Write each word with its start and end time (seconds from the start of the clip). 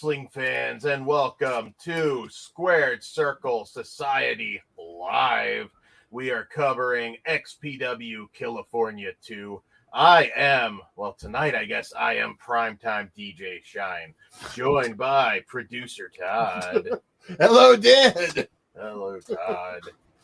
Greetings, 0.00 0.28
wrestling 0.28 0.28
fans, 0.28 0.84
and 0.86 1.04
welcome 1.04 1.74
to 1.82 2.26
Squared 2.30 3.04
Circle 3.04 3.66
Society 3.66 4.62
Live. 4.78 5.68
We 6.10 6.30
are 6.30 6.44
covering 6.44 7.16
XPW 7.28 8.26
Killafornia 8.38 9.12
2. 9.22 9.60
I 9.92 10.30
am, 10.34 10.80
well, 10.96 11.12
tonight 11.12 11.54
I 11.54 11.64
guess 11.66 11.92
I 11.98 12.14
am 12.14 12.36
primetime 12.42 13.10
DJ 13.18 13.62
Shine, 13.62 14.14
joined 14.54 14.96
by 14.96 15.40
producer 15.46 16.10
Todd. 16.18 16.88
Hello, 17.38 17.76
Dad. 17.76 18.48
Hello, 18.74 19.18
Todd. 19.20 19.82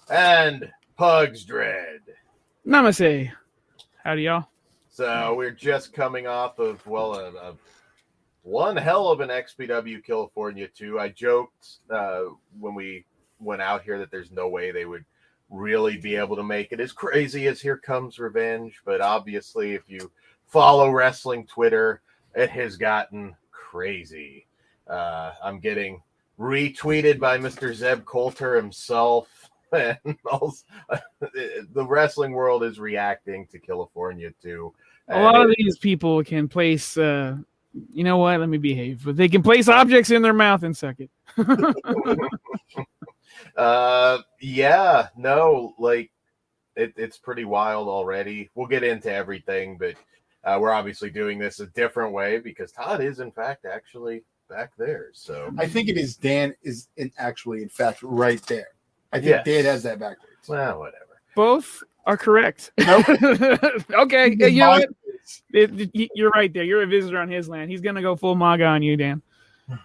And 0.08 0.70
Pugs 0.96 1.44
Dread. 1.44 2.00
Namaste. 2.66 3.30
Howdy, 4.04 4.22
y'all. 4.22 4.48
So 4.88 5.34
we're 5.34 5.50
just 5.50 5.92
coming 5.92 6.26
off 6.26 6.58
of, 6.58 6.86
well, 6.86 7.14
a, 7.16 7.28
a 7.34 7.54
one 8.46 8.76
hell 8.76 9.08
of 9.08 9.18
an 9.18 9.28
XPW 9.28 10.06
Killafornia 10.06 10.72
too. 10.72 11.00
I 11.00 11.08
joked 11.08 11.78
uh, 11.90 12.20
when 12.60 12.76
we 12.76 13.04
went 13.40 13.60
out 13.60 13.82
here 13.82 13.98
that 13.98 14.12
there's 14.12 14.30
no 14.30 14.48
way 14.48 14.70
they 14.70 14.84
would 14.84 15.04
really 15.50 15.96
be 15.96 16.14
able 16.14 16.36
to 16.36 16.44
make 16.44 16.70
it 16.70 16.78
as 16.78 16.92
crazy 16.92 17.48
as 17.48 17.60
Here 17.60 17.76
Comes 17.76 18.20
Revenge. 18.20 18.80
But 18.84 19.00
obviously, 19.00 19.74
if 19.74 19.90
you 19.90 20.12
follow 20.46 20.90
wrestling 20.90 21.44
Twitter, 21.44 22.02
it 22.36 22.48
has 22.50 22.76
gotten 22.76 23.34
crazy. 23.50 24.46
Uh, 24.86 25.32
I'm 25.42 25.58
getting 25.58 26.00
retweeted 26.38 27.18
by 27.18 27.38
Mr. 27.38 27.74
Zeb 27.74 28.04
Colter 28.04 28.56
himself. 28.56 29.28
And 29.72 30.16
also, 30.24 30.64
the 31.20 31.84
wrestling 31.84 32.30
world 32.30 32.62
is 32.62 32.78
reacting 32.78 33.48
to 33.48 33.58
Killafornia 33.58 34.32
too. 34.40 34.72
A 35.08 35.20
lot 35.20 35.42
of 35.42 35.52
these 35.58 35.76
people 35.76 36.22
can 36.22 36.46
place, 36.46 36.96
uh, 36.96 37.38
you 37.92 38.04
know 38.04 38.18
what? 38.18 38.38
Let 38.40 38.48
me 38.48 38.58
behave. 38.58 39.04
But 39.04 39.16
they 39.16 39.28
can 39.28 39.42
place 39.42 39.68
objects 39.68 40.10
in 40.10 40.22
their 40.22 40.32
mouth 40.32 40.62
and 40.62 40.76
suck 40.76 40.96
it. 40.98 41.10
uh, 43.56 44.18
yeah, 44.40 45.08
no, 45.16 45.74
like 45.78 46.10
it, 46.76 46.92
it's 46.96 47.18
pretty 47.18 47.44
wild 47.44 47.88
already. 47.88 48.50
We'll 48.54 48.66
get 48.66 48.82
into 48.82 49.12
everything, 49.12 49.78
but 49.78 49.94
uh, 50.44 50.58
we're 50.60 50.72
obviously 50.72 51.10
doing 51.10 51.38
this 51.38 51.60
a 51.60 51.66
different 51.68 52.12
way 52.12 52.38
because 52.38 52.72
Todd 52.72 53.00
is, 53.02 53.20
in 53.20 53.32
fact, 53.32 53.64
actually 53.64 54.22
back 54.48 54.72
there. 54.78 55.08
So 55.12 55.50
I 55.58 55.66
think 55.66 55.88
it 55.88 55.96
is 55.96 56.16
Dan 56.16 56.54
is 56.62 56.88
in 56.96 57.10
actually, 57.18 57.62
in 57.62 57.68
fact, 57.68 58.02
right 58.02 58.42
there. 58.42 58.68
I 59.12 59.18
think 59.18 59.30
Yes. 59.30 59.44
Dan 59.44 59.64
has 59.64 59.82
that 59.84 59.98
backwards. 59.98 60.48
well, 60.48 60.78
whatever. 60.80 61.20
Both 61.34 61.82
are 62.06 62.16
correct. 62.16 62.72
Nope. 62.78 63.06
okay, 63.90 64.30
you 64.30 64.60
know 64.60 64.66
Mine 64.66 64.80
what? 64.80 64.88
It- 65.52 65.90
it- 65.94 66.10
you're 66.14 66.30
right 66.30 66.52
there. 66.52 66.62
You're 66.64 66.82
a 66.82 66.86
visitor 66.86 67.18
on 67.18 67.28
his 67.28 67.48
land. 67.48 67.70
He's 67.70 67.80
gonna 67.80 68.02
go 68.02 68.16
full 68.16 68.34
MAGA 68.34 68.64
on 68.64 68.82
you, 68.82 68.96
Dan. 68.96 69.22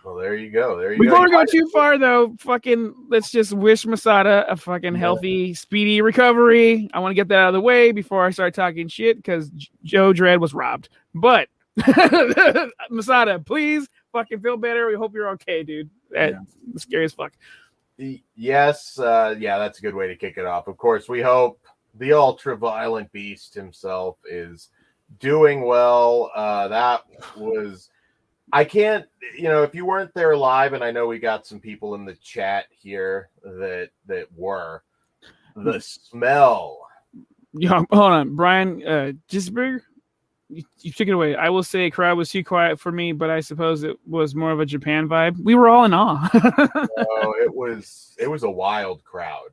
Well, 0.06 0.16
there 0.16 0.36
you 0.36 0.52
go. 0.52 0.78
There 0.78 0.94
you 0.94 1.02
Before 1.02 1.22
we 1.24 1.32
go. 1.32 1.44
go 1.44 1.46
too 1.46 1.68
far, 1.74 1.98
though, 1.98 2.36
fucking 2.40 2.94
let's 3.10 3.32
just 3.32 3.52
wish 3.52 3.84
Masada 3.86 4.46
a 4.48 4.56
fucking 4.56 4.94
Yeah. 4.94 5.00
healthy, 5.00 5.56
speedy 5.56 6.02
recovery. 6.04 6.88
I 6.94 7.00
want 7.00 7.12
to 7.12 7.16
get 7.16 7.28
that 7.30 7.40
out 7.40 7.48
of 7.48 7.54
the 7.54 7.62
way 7.62 7.92
before 7.92 8.24
I 8.24 8.30
start 8.30 8.54
talking 8.54 8.88
shit 8.88 9.18
because 9.18 9.50
Joe 9.84 10.14
Dredd 10.14 10.40
was 10.40 10.54
robbed. 10.54 10.90
But 11.16 11.50
Masada, 12.90 13.40
please 13.40 13.88
fucking 14.12 14.42
feel 14.42 14.58
better. 14.58 14.88
We 14.88 14.96
hope 14.96 15.14
you're 15.14 15.30
okay, 15.30 15.64
dude. 15.64 15.90
That, 16.12 16.36
Scary 16.78 17.06
as 17.06 17.14
fuck. 17.14 17.34
Yes, 18.36 19.00
uh, 19.00 19.36
yeah, 19.40 19.58
that's 19.60 19.80
a 19.80 19.82
good 19.82 19.96
way 19.96 20.08
to 20.08 20.16
kick 20.16 20.38
it 20.38 20.46
off. 20.46 20.68
Of 20.68 20.78
course, 20.78 21.08
we 21.10 21.22
hope 21.22 21.60
the 21.96 22.14
ultra 22.14 22.56
violent 22.56 23.12
beast 23.12 23.54
himself 23.54 24.18
is 24.30 24.70
doing 25.20 25.62
well. 25.62 26.32
Uh, 26.36 26.68
that 26.68 27.02
was, 27.38 27.90
I 28.52 28.64
can't, 28.64 29.06
you 29.38 29.44
know, 29.44 29.64
if 29.64 29.76
you 29.76 29.86
weren't 29.86 30.14
there 30.14 30.36
live, 30.36 30.74
and 30.74 30.84
I 30.84 30.92
know 30.92 31.08
we 31.08 31.20
got 31.20 31.46
some 31.46 31.60
people 31.60 31.96
in 31.96 32.06
the 32.06 32.16
chat 32.16 32.66
here 32.70 33.30
that 33.44 33.90
that 34.08 34.28
were, 34.36 34.84
the 35.56 35.80
smell. 35.80 36.80
Yeah, 37.54 37.84
hold 37.92 38.12
on, 38.12 38.36
Brian 38.36 38.86
uh, 38.86 39.12
Gisberg. 39.30 39.82
You, 40.50 40.64
you 40.80 40.92
took 40.92 41.08
it 41.08 41.12
away. 41.12 41.36
I 41.36 41.50
will 41.50 41.64
say, 41.64 41.90
crowd 41.90 42.18
was 42.18 42.30
too 42.30 42.44
quiet 42.44 42.80
for 42.80 42.92
me, 42.92 43.14
but 43.14 43.30
I 43.30 43.40
suppose 43.40 43.84
it 43.84 43.98
was 44.06 44.36
more 44.36 44.52
of 44.52 44.60
a 44.60 44.66
Japan 44.66 45.08
vibe. 45.08 45.42
We 45.42 45.56
were 45.56 45.70
all 45.70 45.86
in 45.86 45.94
awe. 45.94 46.30
Oh, 47.24 47.36
it 47.40 47.54
was 47.54 48.16
it 48.20 48.28
was 48.28 48.44
a 48.44 48.50
wild 48.50 49.04
crowd, 49.04 49.50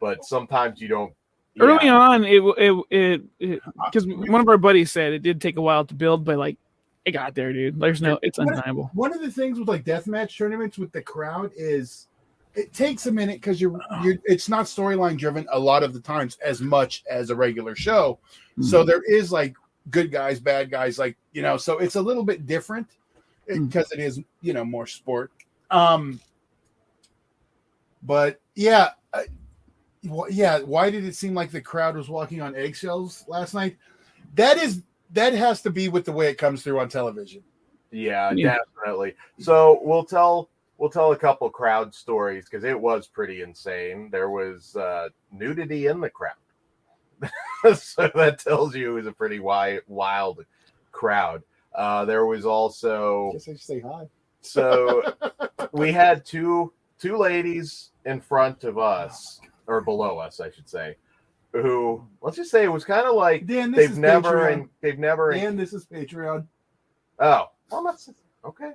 but 0.00 0.24
sometimes 0.24 0.80
you 0.80 0.88
don't. 0.88 1.12
Early 1.60 1.86
yeah. 1.86 1.98
on, 1.98 2.24
it 2.24 2.42
it 2.58 3.22
it 3.38 3.62
because 3.84 4.06
one 4.06 4.40
of 4.40 4.48
our 4.48 4.58
buddies 4.58 4.90
said 4.90 5.12
it 5.12 5.20
did 5.20 5.40
take 5.40 5.56
a 5.56 5.60
while 5.60 5.84
to 5.84 5.94
build, 5.94 6.24
but 6.24 6.36
like 6.36 6.56
it 7.04 7.12
got 7.12 7.34
there, 7.34 7.52
dude. 7.52 7.78
There's 7.78 8.02
no, 8.02 8.18
it's 8.22 8.38
undeniable. 8.38 8.90
One 8.94 9.14
of 9.14 9.20
the 9.20 9.30
things 9.30 9.58
with 9.58 9.68
like 9.68 9.84
deathmatch 9.84 10.36
tournaments 10.36 10.78
with 10.78 10.90
the 10.90 11.02
crowd 11.02 11.52
is 11.56 12.08
it 12.54 12.72
takes 12.72 13.06
a 13.06 13.12
minute 13.12 13.36
because 13.40 13.60
you're 13.60 13.78
you're 14.02 14.16
it's 14.24 14.48
not 14.48 14.66
storyline 14.66 15.16
driven 15.16 15.46
a 15.52 15.58
lot 15.58 15.82
of 15.82 15.92
the 15.92 16.00
times 16.00 16.38
as 16.44 16.60
much 16.60 17.04
as 17.08 17.30
a 17.30 17.36
regular 17.36 17.76
show. 17.76 18.18
So 18.60 18.84
there 18.84 19.02
is 19.02 19.30
like 19.32 19.54
good 19.90 20.10
guys, 20.10 20.40
bad 20.40 20.70
guys, 20.70 20.98
like 20.98 21.16
you 21.32 21.42
know, 21.42 21.56
so 21.56 21.78
it's 21.78 21.96
a 21.96 22.02
little 22.02 22.24
bit 22.24 22.46
different 22.46 22.88
Mm. 23.48 23.68
because 23.68 23.90
it 23.92 24.00
is 24.00 24.20
you 24.40 24.52
know 24.52 24.64
more 24.64 24.86
sport. 24.86 25.30
Um, 25.70 26.20
but 28.02 28.40
yeah, 28.54 28.90
I, 29.12 29.26
well, 30.04 30.30
yeah. 30.30 30.60
Why 30.60 30.90
did 30.90 31.04
it 31.04 31.14
seem 31.16 31.34
like 31.34 31.50
the 31.50 31.60
crowd 31.60 31.96
was 31.96 32.08
walking 32.08 32.40
on 32.42 32.54
eggshells 32.54 33.24
last 33.28 33.54
night? 33.54 33.76
That 34.34 34.58
is 34.58 34.82
that 35.12 35.32
has 35.34 35.62
to 35.62 35.70
be 35.70 35.88
with 35.88 36.04
the 36.04 36.12
way 36.12 36.28
it 36.28 36.38
comes 36.38 36.62
through 36.62 36.78
on 36.80 36.88
television. 36.88 37.42
Yeah, 37.90 38.32
Yeah. 38.32 38.56
definitely. 38.76 39.14
So 39.38 39.78
we'll 39.82 40.04
tell 40.04 40.48
we'll 40.78 40.90
tell 40.90 41.12
a 41.12 41.16
couple 41.16 41.48
crowd 41.50 41.94
stories 41.94 42.44
because 42.46 42.64
it 42.64 42.78
was 42.78 43.06
pretty 43.06 43.42
insane. 43.42 44.08
There 44.10 44.30
was 44.30 44.74
uh, 44.76 45.08
nudity 45.30 45.86
in 45.86 46.00
the 46.00 46.10
crowd, 46.10 46.34
so 47.76 48.10
that 48.14 48.40
tells 48.40 48.74
you 48.74 48.90
it 48.92 48.94
was 48.94 49.06
a 49.06 49.12
pretty 49.12 49.38
wild, 49.40 49.82
wild 49.86 50.44
crowd. 50.92 51.42
Uh, 51.74 52.04
there 52.04 52.26
was 52.26 52.44
also 52.44 53.30
Guess 53.32 53.48
I 53.48 53.52
should 53.52 53.60
say 53.60 53.80
hi. 53.80 54.08
so 54.40 55.02
we 55.72 55.92
had 55.92 56.24
two 56.24 56.72
two 56.98 57.16
ladies 57.16 57.90
in 58.04 58.20
front 58.20 58.64
of 58.64 58.78
us 58.78 59.40
or 59.66 59.80
below 59.80 60.18
us, 60.18 60.40
I 60.40 60.50
should 60.50 60.68
say, 60.68 60.96
who 61.52 62.04
let's 62.20 62.36
just 62.36 62.50
say 62.50 62.64
it 62.64 62.72
was 62.72 62.84
kind 62.84 63.06
of 63.06 63.14
like 63.14 63.46
Dan, 63.46 63.70
this 63.70 63.78
they've 63.78 63.90
is 63.92 63.98
never 63.98 64.38
Patreon. 64.38 64.52
and 64.52 64.68
they've 64.80 64.98
never 64.98 65.32
and 65.32 65.58
this 65.58 65.72
is 65.72 65.86
Patreon. 65.86 66.46
Oh, 67.18 67.50
well, 67.70 67.84
that's 67.84 68.10
okay. 68.44 68.72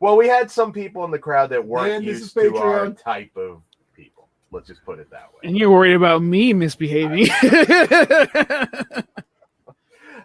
Well, 0.00 0.16
we 0.16 0.26
had 0.26 0.50
some 0.50 0.72
people 0.72 1.04
in 1.04 1.10
the 1.10 1.18
crowd 1.18 1.50
that 1.50 1.64
weren't 1.64 1.92
And 1.92 2.06
this 2.06 2.20
used 2.20 2.36
is 2.36 2.52
to 2.52 2.56
our 2.56 2.90
type 2.90 3.36
of 3.36 3.62
people. 3.94 4.28
Let's 4.50 4.68
just 4.68 4.84
put 4.84 4.98
it 4.98 5.10
that 5.10 5.30
way. 5.32 5.40
And 5.44 5.56
you're 5.56 5.70
worried 5.70 5.94
about 5.94 6.22
me 6.22 6.52
misbehaving. 6.52 7.28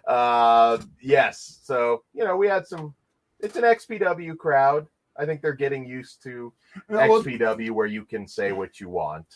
Uh, 0.06 0.78
yes. 1.00 1.60
So 1.62 2.02
you 2.14 2.24
know, 2.24 2.36
we 2.36 2.48
had 2.48 2.66
some. 2.66 2.94
It's 3.38 3.54
an 3.56 3.62
XPW 3.62 4.36
crowd. 4.36 4.88
I 5.16 5.24
think 5.24 5.40
they're 5.40 5.52
getting 5.52 5.86
used 5.86 6.22
to 6.24 6.52
Well, 6.88 7.22
XPW, 7.22 7.70
where 7.70 7.86
you 7.86 8.04
can 8.04 8.26
say 8.26 8.50
what 8.52 8.80
you 8.80 8.88
want. 8.88 9.26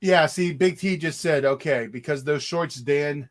Yeah, 0.00 0.26
see, 0.26 0.52
Big 0.52 0.78
T 0.78 0.96
just 0.96 1.20
said, 1.20 1.44
okay, 1.44 1.88
because 1.90 2.24
those 2.24 2.42
shorts 2.42 2.76
Dan 2.76 3.28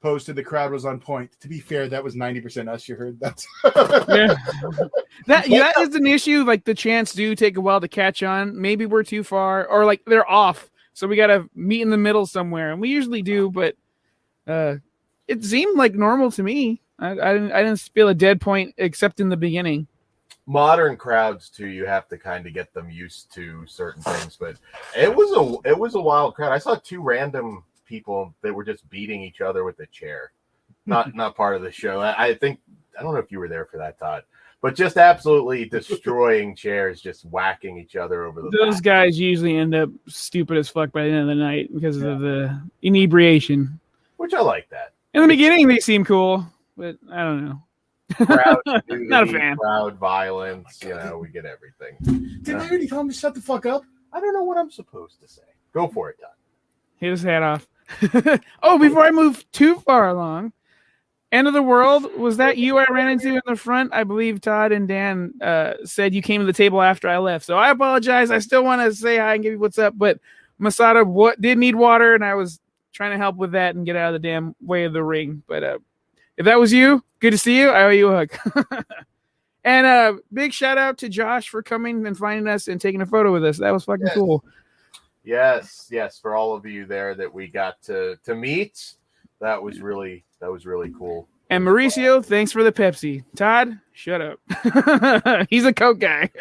posted, 0.00 0.36
the 0.36 0.42
crowd 0.42 0.72
was 0.72 0.84
on 0.84 0.98
point. 0.98 1.30
To 1.40 1.48
be 1.48 1.60
fair, 1.60 1.88
that 1.88 2.02
was 2.02 2.16
90% 2.16 2.68
us. 2.68 2.88
You 2.88 2.96
heard 2.96 3.20
that. 3.20 3.44
yeah. 4.08 4.34
That 5.26 5.48
yeah, 5.48 5.70
that 5.76 5.88
is 5.88 5.94
an 5.94 6.06
issue. 6.06 6.42
Like 6.42 6.64
the 6.64 6.74
chants 6.74 7.12
do 7.12 7.36
take 7.36 7.56
a 7.56 7.60
while 7.60 7.80
to 7.80 7.86
catch 7.86 8.22
on. 8.22 8.60
Maybe 8.60 8.86
we're 8.86 9.04
too 9.04 9.22
far, 9.22 9.66
or 9.66 9.84
like 9.84 10.02
they're 10.06 10.28
off. 10.28 10.70
So 10.94 11.06
we 11.06 11.16
gotta 11.16 11.48
meet 11.54 11.82
in 11.82 11.90
the 11.90 11.96
middle 11.96 12.26
somewhere, 12.26 12.72
and 12.72 12.80
we 12.80 12.88
usually 12.88 13.22
do. 13.22 13.50
But 13.50 13.76
uh, 14.46 14.76
it 15.28 15.44
seemed 15.44 15.76
like 15.76 15.94
normal 15.94 16.32
to 16.32 16.42
me. 16.42 16.80
I, 16.98 17.10
I 17.10 17.32
didn't. 17.34 17.52
I 17.52 17.62
didn't 17.62 17.80
feel 17.94 18.08
a 18.08 18.14
dead 18.14 18.40
point 18.40 18.74
except 18.78 19.20
in 19.20 19.28
the 19.28 19.36
beginning. 19.36 19.86
Modern 20.46 20.96
crowds 20.96 21.48
too, 21.48 21.68
you 21.68 21.86
have 21.86 22.08
to 22.08 22.18
kind 22.18 22.46
of 22.46 22.52
get 22.52 22.74
them 22.74 22.90
used 22.90 23.32
to 23.34 23.64
certain 23.66 24.02
things. 24.02 24.36
But 24.36 24.56
it 24.96 25.14
was 25.14 25.30
a 25.32 25.70
it 25.70 25.78
was 25.78 25.94
a 25.94 26.00
wild 26.00 26.34
crowd. 26.34 26.52
I 26.52 26.58
saw 26.58 26.74
two 26.74 27.00
random 27.00 27.64
people 27.86 28.34
that 28.42 28.52
were 28.52 28.64
just 28.64 28.88
beating 28.90 29.22
each 29.22 29.40
other 29.40 29.64
with 29.64 29.78
a 29.80 29.86
chair. 29.86 30.32
Not 30.86 31.14
not 31.14 31.36
part 31.36 31.56
of 31.56 31.62
the 31.62 31.70
show. 31.70 32.00
I, 32.00 32.28
I 32.28 32.34
think 32.34 32.58
I 32.98 33.02
don't 33.02 33.14
know 33.14 33.20
if 33.20 33.30
you 33.30 33.38
were 33.38 33.48
there 33.48 33.66
for 33.66 33.76
that, 33.78 33.98
Todd. 33.98 34.24
But 34.60 34.76
just 34.76 34.96
absolutely 34.96 35.64
destroying 35.68 36.54
chairs, 36.56 37.00
just 37.00 37.24
whacking 37.24 37.78
each 37.78 37.96
other 37.96 38.24
over 38.24 38.42
the. 38.42 38.50
Those 38.50 38.76
back. 38.76 38.82
guys 38.82 39.18
usually 39.18 39.56
end 39.56 39.74
up 39.74 39.90
stupid 40.08 40.56
as 40.56 40.68
fuck 40.68 40.92
by 40.92 41.04
the 41.04 41.10
end 41.10 41.20
of 41.20 41.26
the 41.28 41.34
night 41.34 41.72
because 41.74 41.96
of 41.96 42.20
the 42.20 42.60
inebriation. 42.82 43.78
which 44.16 44.34
I 44.34 44.40
like 44.40 44.68
that. 44.70 44.92
In 45.14 45.22
the 45.22 45.28
beginning, 45.28 45.68
they 45.68 45.78
seem 45.78 46.04
cool, 46.04 46.46
but 46.76 46.96
I 47.10 47.22
don't 47.22 47.44
know. 47.44 47.62
Crowd, 48.14 48.58
Not 48.88 49.28
a 49.28 49.32
fan. 49.32 49.56
Crowd 49.56 49.96
violence, 49.96 50.80
you 50.82 50.94
know, 50.94 51.18
we 51.18 51.28
get 51.28 51.44
everything. 51.44 52.40
Did 52.42 52.56
I 52.56 52.68
already 52.68 52.86
tell 52.86 53.00
him 53.00 53.08
to 53.08 53.14
shut 53.14 53.34
the 53.34 53.40
fuck 53.40 53.66
up? 53.66 53.82
I 54.12 54.20
don't 54.20 54.34
know 54.34 54.42
what 54.42 54.58
I'm 54.58 54.70
supposed 54.70 55.20
to 55.20 55.28
say. 55.28 55.42
Go 55.72 55.88
for 55.88 56.10
it, 56.10 56.16
Todd. 56.20 56.30
Hit 56.96 57.10
his 57.10 57.22
hat 57.22 57.42
off. 57.42 57.66
oh, 58.62 58.78
before 58.78 59.04
I 59.04 59.10
move 59.10 59.44
too 59.52 59.76
far 59.80 60.08
along, 60.08 60.52
End 61.32 61.48
of 61.48 61.54
the 61.54 61.62
world. 61.62 62.14
Was 62.18 62.36
that 62.36 62.58
you 62.58 62.76
I 62.76 62.84
ran 62.90 63.08
into 63.08 63.28
in 63.28 63.40
the 63.46 63.56
front? 63.56 63.94
I 63.94 64.04
believe 64.04 64.42
Todd 64.42 64.70
and 64.70 64.86
Dan 64.86 65.32
uh, 65.40 65.74
said 65.82 66.14
you 66.14 66.20
came 66.20 66.42
to 66.42 66.46
the 66.46 66.52
table 66.52 66.82
after 66.82 67.08
I 67.08 67.16
left. 67.16 67.46
So 67.46 67.56
I 67.56 67.70
apologize. 67.70 68.30
I 68.30 68.38
still 68.38 68.62
want 68.62 68.82
to 68.82 68.94
say 68.94 69.16
hi 69.16 69.34
and 69.34 69.42
give 69.42 69.54
you 69.54 69.58
what's 69.58 69.78
up, 69.78 69.94
but 69.96 70.20
Masada 70.58 71.04
what 71.04 71.40
did 71.40 71.56
need 71.56 71.74
water, 71.74 72.14
and 72.14 72.22
I 72.22 72.34
was 72.34 72.60
trying 72.92 73.12
to 73.12 73.16
help 73.16 73.36
with 73.36 73.52
that 73.52 73.74
and 73.74 73.86
get 73.86 73.96
out 73.96 74.14
of 74.14 74.20
the 74.20 74.28
damn 74.28 74.54
way 74.60 74.84
of 74.84 74.92
the 74.92 75.02
ring. 75.02 75.42
But 75.48 75.64
uh, 75.64 75.78
if 76.36 76.44
that 76.46 76.58
was 76.58 76.72
you, 76.72 77.02
good 77.20 77.32
to 77.32 77.38
see 77.38 77.58
you. 77.58 77.68
I 77.70 77.82
owe 77.84 77.90
you 77.90 78.08
a 78.08 78.16
hug. 78.26 78.64
and 79.64 79.86
uh, 79.86 80.14
big 80.32 80.52
shout 80.52 80.78
out 80.78 80.98
to 80.98 81.08
Josh 81.08 81.48
for 81.48 81.62
coming 81.62 82.06
and 82.06 82.16
finding 82.16 82.48
us 82.48 82.68
and 82.68 82.80
taking 82.80 83.02
a 83.02 83.06
photo 83.06 83.32
with 83.32 83.44
us. 83.44 83.58
That 83.58 83.70
was 83.72 83.84
fucking 83.84 84.06
Yes. 84.06 84.14
cool. 84.14 84.44
Yes, 85.24 85.86
yes, 85.90 86.18
for 86.18 86.34
all 86.34 86.52
of 86.54 86.66
you 86.66 86.84
there 86.84 87.14
that 87.14 87.32
we 87.32 87.46
got 87.46 87.80
to 87.82 88.16
to 88.24 88.34
meet, 88.34 88.94
that 89.40 89.62
was 89.62 89.80
really 89.80 90.24
that 90.40 90.50
was 90.50 90.66
really 90.66 90.90
cool. 90.98 91.28
And 91.48 91.64
Mauricio, 91.64 92.24
thanks 92.24 92.50
for 92.50 92.64
the 92.64 92.72
Pepsi. 92.72 93.22
Todd, 93.36 93.78
shut 93.92 94.20
up. 94.20 95.46
He's 95.50 95.64
a 95.64 95.72
Coke 95.72 96.00
guy. 96.00 96.28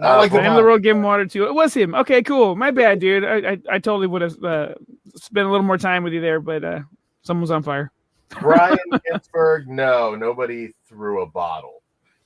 I 0.00 0.16
like 0.16 0.32
Uh, 0.32 0.38
am 0.38 0.56
the 0.56 0.62
world 0.62 0.82
give 0.82 0.96
him 0.96 1.02
water 1.04 1.24
too. 1.26 1.44
It 1.46 1.54
was 1.54 1.72
him. 1.74 1.94
Okay, 1.94 2.22
cool. 2.22 2.56
My 2.56 2.72
bad, 2.72 2.98
dude. 2.98 3.24
I 3.24 3.36
I, 3.52 3.58
I 3.70 3.78
totally 3.78 4.08
would 4.08 4.22
have 4.22 4.42
uh, 4.42 4.74
spent 5.14 5.46
a 5.46 5.50
little 5.50 5.64
more 5.66 5.78
time 5.78 6.02
with 6.02 6.12
you 6.12 6.20
there, 6.20 6.40
but 6.40 6.64
uh, 6.64 6.80
someone 7.24 7.40
was 7.42 7.50
on 7.50 7.62
fire. 7.62 7.90
Brian 8.40 8.76
Pittsburgh, 9.10 9.68
no, 9.68 10.14
nobody 10.14 10.72
threw 10.88 11.22
a 11.22 11.26
bottle. 11.26 11.82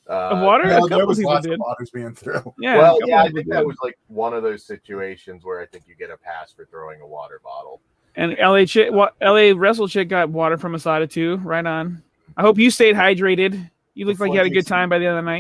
Uh, 0.09 0.31
Of 0.31 0.41
water? 0.43 0.65
A 0.65 0.79
No, 0.81 0.89
there 0.89 1.07
was 1.07 1.21
lots 1.23 1.45
did. 1.45 1.55
of 1.55 1.61
waters 1.61 1.91
being 1.91 2.15
through. 2.15 2.55
Yeah. 2.61 2.79
well, 2.79 2.99
yeah, 3.05 3.21
I 3.21 3.25
people 3.27 3.37
think 3.39 3.47
did. 3.49 3.57
that 3.57 3.67
was 3.67 3.77
like 3.83 3.99
one 4.09 4.33
of 4.35 4.43
those 4.43 4.65
situations 4.65 5.45
where 5.45 5.61
I 5.61 5.67
think 5.67 5.85
you 5.87 5.95
get 5.95 6.11
a 6.11 6.17
pass 6.17 6.51
for 6.53 6.65
throwing 6.67 7.01
a 7.03 7.07
water 7.07 7.41
bottle. 7.45 7.81
And 8.17 8.37
LA 8.41 8.65
chick, 8.65 8.91
wa- 8.91 9.11
LA 9.23 9.53
wrestle 9.55 9.87
chick 9.87 10.09
got 10.09 10.31
water 10.31 10.57
from 10.57 10.73
Masada 10.73 11.07
too. 11.07 11.37
Right 11.37 11.65
on. 11.65 12.03
I 12.37 12.43
hope 12.43 12.59
you 12.59 12.71
stayed 12.71 12.95
hydrated. 12.97 13.71
You 13.95 14.07
looked 14.07 14.21
like 14.21 14.33
you 14.33 14.39
had 14.39 14.47
a 14.47 14.51
good 14.51 14.67
time 14.67 14.89
by 14.89 14.99
the 14.99 15.07
end 15.07 15.19
of 15.19 15.25
the 15.25 15.31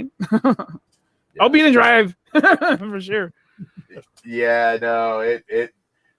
night. 0.51 0.67
I'll 1.41 1.49
be 1.49 1.61
in 1.61 1.67
the 1.67 1.73
drive 1.73 2.15
for 2.79 3.01
sure. 3.01 3.33
Yeah, 4.25 4.77
no, 4.81 5.21
it 5.21 5.45
it 5.49 5.75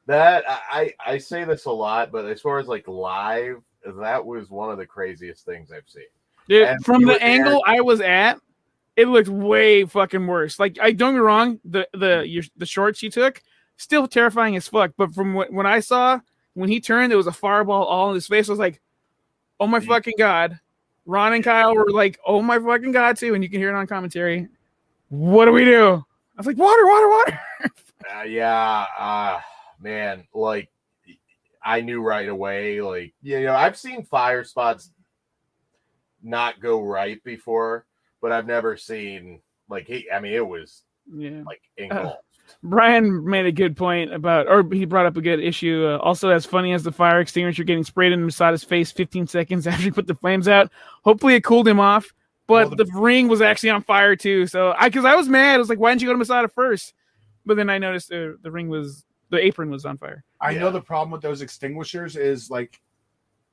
that 0.09 0.44
I 0.47 0.91
I 1.06 1.17
say 1.19 1.44
this 1.44 1.65
a 1.65 1.71
lot, 1.71 2.11
but 2.11 2.25
as 2.25 2.41
far 2.41 2.57
as 2.59 2.67
like 2.67 2.88
live, 2.88 3.61
that 3.85 4.25
was 4.25 4.50
one 4.50 4.71
of 4.71 4.77
the 4.79 4.85
craziest 4.85 5.45
things 5.45 5.71
I've 5.71 5.88
seen. 5.88 6.03
Dude, 6.47 6.67
And 6.67 6.83
from 6.83 7.03
the 7.03 7.09
were 7.13 7.19
there- 7.19 7.23
angle 7.29 7.63
I 7.67 7.79
was 7.81 8.01
at, 8.01 8.39
it 8.95 9.07
looked 9.07 9.29
way 9.29 9.85
fucking 9.85 10.25
worse. 10.25 10.59
Like 10.59 10.79
I 10.81 10.91
don't 10.94 11.13
get 11.13 11.19
wrong, 11.21 11.59
the 11.63 11.88
the 11.94 12.23
your, 12.27 12.44
the 12.57 12.65
short 12.65 12.97
she 12.97 13.09
took 13.09 13.41
still 13.77 14.07
terrifying 14.07 14.56
as 14.56 14.67
fuck. 14.67 14.91
But 14.97 15.13
from 15.13 15.33
what 15.35 15.53
when 15.53 15.67
I 15.67 15.79
saw 15.79 16.19
when 16.56 16.69
he 16.69 16.79
turned, 16.81 17.11
there 17.11 17.17
was 17.17 17.27
a 17.27 17.31
fireball 17.31 17.85
all 17.85 18.09
in 18.09 18.15
his 18.15 18.27
face. 18.27 18.50
I 18.50 18.51
was 18.51 18.59
like, 18.59 18.81
oh 19.59 19.67
my 19.67 19.79
fucking 19.79 20.15
god. 20.17 20.59
Ron 21.06 21.33
and 21.33 21.44
Kyle 21.44 21.75
were 21.75 21.91
like, 21.91 22.19
oh 22.25 22.41
my 22.41 22.57
fucking 22.59 22.91
god 22.91 23.15
too, 23.17 23.35
and 23.35 23.44
you 23.44 23.50
can 23.50 23.59
hear 23.59 23.69
it 23.69 23.75
on 23.75 23.88
commentary. 23.88 24.47
What 25.09 25.45
do 25.45 25.51
we 25.51 25.65
do? 25.65 26.03
I 26.38 26.38
was 26.39 26.47
like, 26.47 26.57
water, 26.57 26.85
water, 26.88 27.09
water. 27.09 27.39
Uh, 28.17 28.23
yeah, 28.23 28.85
uh, 28.97 29.39
man, 29.80 30.28
like 30.34 30.70
I 31.64 31.81
knew 31.81 32.02
right 32.02 32.28
away. 32.30 32.81
Like 32.81 33.14
you 33.22 33.44
know, 33.44 33.56
I've 33.56 33.78
seen 33.78 34.06
fire 34.06 34.44
spots 34.44 34.92
not 36.22 36.60
go 36.60 36.81
right 36.81 37.24
before, 37.24 37.86
but 38.22 38.31
I've 38.31 38.48
never 38.48 38.78
seen 38.78 39.42
like 39.70 39.88
he. 39.88 40.10
I 40.12 40.20
mean, 40.20 40.34
it 40.34 40.46
was 40.46 40.84
Yeah. 41.14 41.44
like 41.46 41.62
engulfed. 41.78 42.24
Brian 42.64 43.24
made 43.30 43.46
a 43.46 43.52
good 43.52 43.78
point 43.78 44.12
about, 44.12 44.48
or 44.48 44.68
he 44.74 44.84
brought 44.84 45.06
up 45.06 45.16
a 45.16 45.22
good 45.22 45.40
issue. 45.40 45.86
Uh, 45.88 45.98
also, 45.98 46.30
as 46.30 46.48
funny 46.48 46.74
as 46.74 46.81
the 46.84 46.92
fire 46.92 47.20
extinguisher 47.20 47.64
getting 47.64 47.84
sprayed 47.84 48.12
in 48.12 48.26
Masada's 48.26 48.64
face 48.64 48.92
15 48.92 49.28
seconds 49.28 49.68
after 49.68 49.84
he 49.84 49.92
put 49.92 50.08
the 50.08 50.16
flames 50.16 50.48
out. 50.48 50.72
Hopefully, 51.04 51.36
it 51.36 51.44
cooled 51.44 51.68
him 51.68 51.80
off. 51.80 52.12
But 52.48 52.70
Well, 52.70 52.76
the, 52.78 52.90
ring 52.96 53.28
was 53.28 53.42
actually 53.42 53.70
on 53.70 53.84
fire 53.84 54.16
too. 54.16 54.48
So 54.48 54.74
I, 54.76 54.90
because 54.90 55.06
I 55.06 55.14
was 55.16 55.30
mad, 55.30 55.54
I 55.54 55.58
was 55.60 55.70
like, 55.70 55.78
why 55.78 55.92
didn't 55.92 56.02
you 56.02 56.08
go 56.08 56.14
to 56.14 56.18
Masada 56.18 56.48
first? 56.48 56.96
But 57.46 57.58
then 57.58 57.70
I 57.70 57.78
noticed 57.78 58.12
uh, 58.12 58.30
the 58.42 58.50
ring 58.50 58.68
was, 58.70 59.06
the 59.30 59.38
apron 59.44 59.70
was 59.70 59.86
on 59.86 59.98
fire. 59.98 60.24
I 60.42 60.54
know 60.54 60.72
the 60.72 60.81
problem 60.81 61.12
with 61.12 61.22
those 61.22 61.42
extinguishers 61.42 62.16
is 62.16 62.50
like 62.50 62.80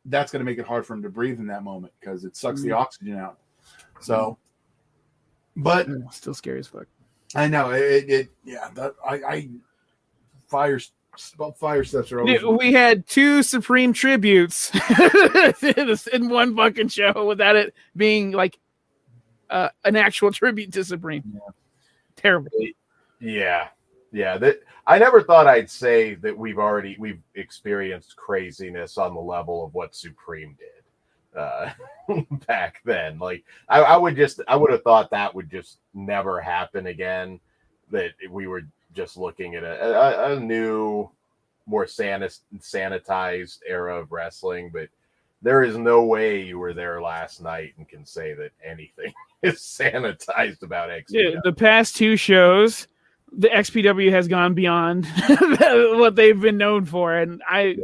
that's 0.07 0.31
going 0.33 0.41
to 0.41 0.45
make 0.45 0.59
it 0.59 0.67
hard 0.67 0.87
for 0.87 0.95
him 0.95 1.03
to 1.03 1.09
breathe 1.11 1.41
in 1.41 1.47
that 1.49 1.63
moment 1.65 1.93
because 2.01 2.25
it 2.25 2.37
sucks 2.37 2.63
the 2.63 2.69
Mm. 2.71 2.77
oxygen 2.79 3.17
out. 3.19 3.39
So, 4.01 4.39
but 5.57 5.89
Still 6.13 6.35
scary 6.35 6.61
as 6.61 6.69
fuck. 6.69 6.87
I 7.35 7.49
know 7.49 7.71
it. 7.71 7.81
it, 7.83 8.11
it 8.11 8.29
yeah, 8.45 8.69
that 8.75 8.95
I, 9.05 9.15
I 9.17 9.49
fire 10.49 10.79
fire 11.59 11.83
steps 11.83 12.13
are 12.13 12.21
always. 12.21 12.43
We 12.45 12.73
had 12.73 13.07
two 13.07 13.43
Supreme 13.43 13.93
tributes 13.93 14.71
in 16.13 16.29
one 16.29 16.55
fucking 16.55 16.89
show 16.89 17.27
without 17.27 17.57
it 17.57 17.75
being 17.97 18.31
like 18.33 18.59
uh, 19.51 19.71
an 19.85 19.97
actual 19.97 20.31
tribute 20.31 20.73
to 20.75 20.85
Supreme. 20.85 21.23
Yeah. 21.33 21.41
Terrible. 22.17 22.51
Yeah, 23.19 23.69
yeah. 24.17 24.39
That 24.39 24.61
I 24.87 24.99
never 24.99 25.23
thought 25.23 25.47
I'd 25.47 25.71
say 25.71 26.15
that 26.15 26.37
we've 26.37 26.59
already 26.59 26.97
we've 26.99 27.21
experienced 27.35 28.17
craziness 28.17 28.97
on 28.97 29.15
the 29.15 29.21
level 29.21 29.63
of 29.63 29.75
what 29.75 29.95
Supreme 29.95 30.57
did 30.59 31.39
uh, 31.39 31.71
back 32.47 32.81
then. 32.85 33.19
Like 33.19 33.45
I, 33.69 33.81
I 33.81 33.97
would 33.99 34.17
just 34.17 34.41
I 34.49 34.57
would 34.57 34.71
have 34.71 34.83
thought 34.83 35.11
that 35.11 35.35
would 35.35 35.51
just 35.51 35.79
never 35.93 36.41
happen 36.41 36.87
again. 36.87 37.41
That 37.91 38.13
we 38.31 38.47
were 38.47 38.63
just 38.95 39.19
looking 39.19 39.55
at 39.55 39.63
a, 39.63 40.31
a, 40.31 40.35
a 40.35 40.41
new, 40.41 41.11
more 41.67 41.85
sanis, 41.85 42.41
sanitized 42.59 43.59
era 43.67 43.97
of 44.01 44.13
wrestling, 44.13 44.71
but. 44.73 44.89
There 45.43 45.63
is 45.63 45.77
no 45.77 46.03
way 46.03 46.41
you 46.43 46.59
were 46.59 46.73
there 46.73 47.01
last 47.01 47.43
night 47.43 47.75
and 47.77 47.87
can 47.87 48.07
say 48.07 48.33
that 48.33 48.53
anything 48.65 49.13
is 49.43 49.57
sanitized 49.57 50.63
about 50.63 50.89
XPW. 50.89 51.09
Dude, 51.09 51.41
the 51.45 51.53
past 51.53 51.95
two 51.95 52.17
shows, 52.17 52.89
the 53.33 53.49
XPW 53.49 54.11
has 54.11 54.29
gone 54.29 54.55
beyond 54.55 55.07
what 55.29 56.17
they've 56.17 56.41
been 56.41 56.59
known 56.59 56.85
for, 56.85 57.15
and 57.15 57.43
I, 57.49 57.77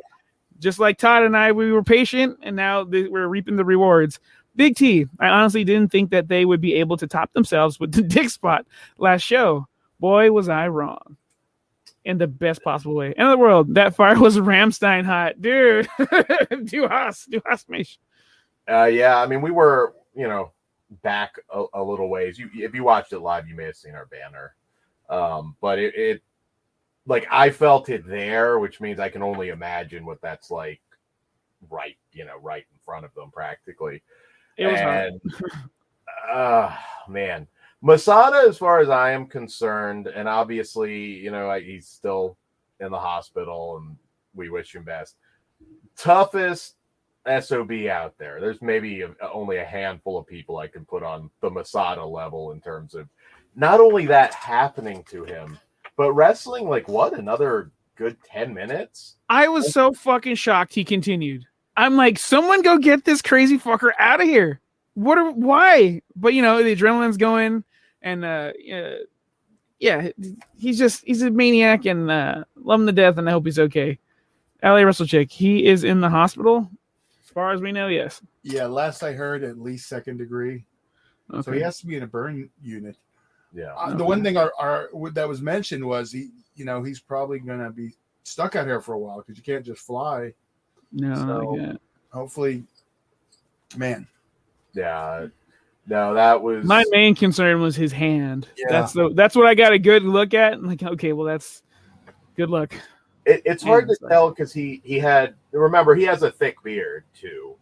just 0.59 0.79
like 0.79 0.99
Todd 0.99 1.25
and 1.25 1.37
I, 1.37 1.53
we 1.53 1.73
were 1.73 1.83
patient, 1.83 2.39
and 2.43 2.57
now 2.57 2.85
they, 2.85 3.05
we're 3.05 3.27
reaping 3.27 3.57
the 3.57 3.65
rewards. 3.65 4.21
Big 4.55 4.77
T, 4.77 5.07
I 5.19 5.29
honestly 5.29 5.65
didn't 5.65 5.91
think 5.91 6.11
that 6.11 6.29
they 6.29 6.45
would 6.45 6.61
be 6.61 6.75
able 6.75 6.97
to 6.99 7.07
top 7.07 7.33
themselves 7.33 7.81
with 7.81 7.93
the 7.95 8.03
dick 8.03 8.31
spot 8.31 8.67
last 8.99 9.23
show. 9.23 9.67
Boy, 10.01 10.31
was 10.33 10.49
I 10.49 10.69
wrong. 10.69 11.17
In 12.05 12.19
the 12.19 12.27
best 12.27 12.65
possible 12.65 12.97
way. 12.97 13.15
Of 13.15 13.31
the 13.31 13.39
world. 13.39 13.75
That 13.77 13.95
fire 13.95 14.19
was 14.19 14.37
Rammstein 14.37 15.05
hot. 15.05 15.41
Dude. 15.41 15.89
do 16.65 16.85
us. 16.85 17.27
Do 17.31 17.41
us, 17.49 17.65
mich. 17.69 18.01
Uh, 18.69 18.87
yeah, 18.87 19.19
I 19.19 19.27
mean, 19.29 19.41
we 19.41 19.53
were, 19.53 19.95
you 20.13 20.27
know, 20.27 20.51
back 21.03 21.37
a, 21.49 21.65
a 21.75 21.83
little 21.83 22.09
ways. 22.09 22.41
You, 22.41 22.51
if 22.55 22.75
you 22.75 22.83
watched 22.83 23.13
it 23.13 23.21
live, 23.21 23.47
you 23.47 23.55
may 23.55 23.67
have 23.67 23.77
seen 23.77 23.95
our 23.95 24.07
banner. 24.07 24.57
Um, 25.12 25.57
but 25.61 25.78
it, 25.78 25.95
it, 25.95 26.23
like, 27.07 27.26
I 27.31 27.50
felt 27.50 27.90
it 27.90 28.07
there, 28.07 28.59
which 28.59 28.81
means 28.81 28.99
I 28.99 29.11
can 29.11 29.23
only 29.23 29.50
imagine 29.50 30.07
what 30.07 30.23
that's 30.23 30.50
like, 30.50 30.81
right, 31.71 31.97
you 32.12 32.25
know, 32.25 32.38
right 32.40 32.64
in 32.73 32.78
front 32.85 33.04
of 33.04 33.14
them, 33.14 33.31
practically. 33.31 34.02
It 34.57 34.66
was 34.66 34.81
and, 34.81 35.21
uh, 36.33 36.75
man, 37.09 37.47
Masada, 37.83 38.49
as 38.49 38.57
far 38.57 38.81
as 38.81 38.88
I 38.88 39.11
am 39.11 39.26
concerned, 39.26 40.07
and 40.07 40.28
obviously, 40.28 40.99
you 40.99 41.31
know, 41.31 41.50
I- 41.50 41.61
he's 41.61 41.87
still 41.88 42.38
in 42.81 42.90
the 42.90 42.99
hospital, 42.99 43.76
and 43.76 43.97
we 44.35 44.49
wish 44.49 44.75
him 44.75 44.85
best. 44.85 45.16
Toughest 45.97 46.76
sob 47.40 47.71
out 47.90 48.16
there. 48.19 48.40
There's 48.40 48.62
maybe 48.62 49.02
a, 49.02 49.14
only 49.33 49.59
a 49.59 49.64
handful 49.64 50.16
of 50.19 50.26
people 50.26 50.59
I 50.59 50.69
can 50.69 50.85
put 50.85 51.02
on 51.02 51.31
the 51.40 51.50
Masada 51.50 52.04
level 52.04 52.52
in 52.52 52.61
terms 52.61 52.95
of 52.95 53.09
not 53.55 53.81
only 53.81 54.07
that 54.07 54.35
happening 54.35 55.05
to 55.11 55.25
him, 55.25 55.59
but 55.97 56.13
wrestling 56.13 56.69
like 56.69 56.89
what 56.89 57.19
another 57.19 57.71
good 57.97 58.17
ten 58.25 58.53
minutes. 58.53 59.17
I 59.29 59.49
was 59.49 59.73
so 59.73 59.93
fucking 59.93 60.37
shocked 60.37 60.75
he 60.75 60.85
continued. 60.85 61.47
I'm 61.77 61.97
like, 61.97 62.19
someone 62.19 62.63
go 62.63 62.79
get 62.79 63.05
this 63.05 63.23
crazy 63.23 63.59
fucker 63.59 63.93
out 63.99 64.21
of 64.21 64.27
here. 64.27 64.61
What 64.95 65.19
are 65.19 65.31
why? 65.31 66.03
But 66.17 66.35
you 66.35 66.43
know, 66.43 66.63
the 66.63 66.77
adrenaline's 66.77 67.17
going 67.17 67.65
and 68.03 68.25
uh, 68.25 68.53
uh 68.73 68.97
yeah, 69.79 70.11
he's 70.57 70.79
just 70.79 71.05
he's 71.05 71.23
a 71.23 71.31
maniac 71.31 71.87
and 71.87 72.11
uh 72.11 72.45
love 72.57 72.81
him 72.81 72.87
to 72.87 72.93
death 72.93 73.19
and 73.19 73.29
I 73.29 73.33
hope 73.33 73.47
he's 73.47 73.59
okay. 73.59 73.99
LA 74.63 74.83
Russell 74.83 75.07
Chick, 75.07 75.31
he 75.31 75.67
is 75.67 75.83
in 75.83 76.01
the 76.01 76.09
hospital. 76.09 76.71
As 77.25 77.31
far 77.31 77.53
as 77.53 77.61
we 77.61 77.73
know, 77.73 77.89
yes. 77.89 78.21
yeah, 78.43 78.67
last 78.67 79.03
I 79.03 79.13
heard, 79.13 79.43
at 79.43 79.59
least 79.59 79.89
second 79.89 80.19
degree. 80.19 80.65
Okay. 81.33 81.43
So 81.43 81.53
he 81.53 81.61
has 81.61 81.81
to 81.81 81.87
be 81.87 81.97
in 81.97 82.03
a 82.03 82.07
burn 82.07 82.49
unit. 82.63 82.97
Yeah, 83.55 83.75
Uh, 83.75 83.95
the 83.95 84.05
one 84.05 84.23
thing 84.23 84.37
our, 84.37 84.53
our 84.59 84.89
that 85.13 85.29
was 85.29 85.43
mentioned 85.43 85.85
was 85.85 86.11
he, 86.11 86.31
you 86.57 86.65
know, 86.65 86.83
he's 86.83 87.01
probably 87.01 87.39
gonna 87.39 87.71
be 87.71 87.95
stuck 88.25 88.57
out 88.57 88.67
here 88.67 88.81
for 88.81 88.95
a 88.95 88.99
while 88.99 89.19
because 89.19 89.37
you 89.37 89.43
can't 89.43 89.65
just 89.65 89.83
fly. 89.83 90.33
no, 90.93 91.15
so- 91.15 91.77
Hopefully, 92.13 92.65
man, 93.77 94.07
yeah. 94.75 95.27
No, 95.87 96.15
that 96.15 96.41
was 96.41 96.65
My 96.65 96.85
main 96.91 97.15
concern 97.15 97.61
was 97.61 97.75
his 97.75 97.91
hand. 97.91 98.49
Yeah. 98.57 98.67
That's 98.69 98.93
the 98.93 99.11
that's 99.15 99.35
what 99.35 99.47
I 99.47 99.55
got 99.55 99.73
a 99.73 99.79
good 99.79 100.05
look 100.05 100.33
at. 100.33 100.55
And 100.55 100.67
like, 100.67 100.83
okay, 100.83 101.13
well 101.13 101.27
that's 101.27 101.63
good 102.37 102.51
luck. 102.51 102.75
It, 103.27 103.43
it's 103.45 103.63
hard 103.63 103.89
to 103.89 103.97
tell 104.09 104.31
because 104.31 104.53
he 104.53 104.81
he 104.85 104.99
had 104.99 105.35
remember 105.53 105.95
he 105.95 106.05
has 106.05 106.23
a 106.23 106.31
thick 106.31 106.57
beard 106.63 107.05
too, 107.15 107.57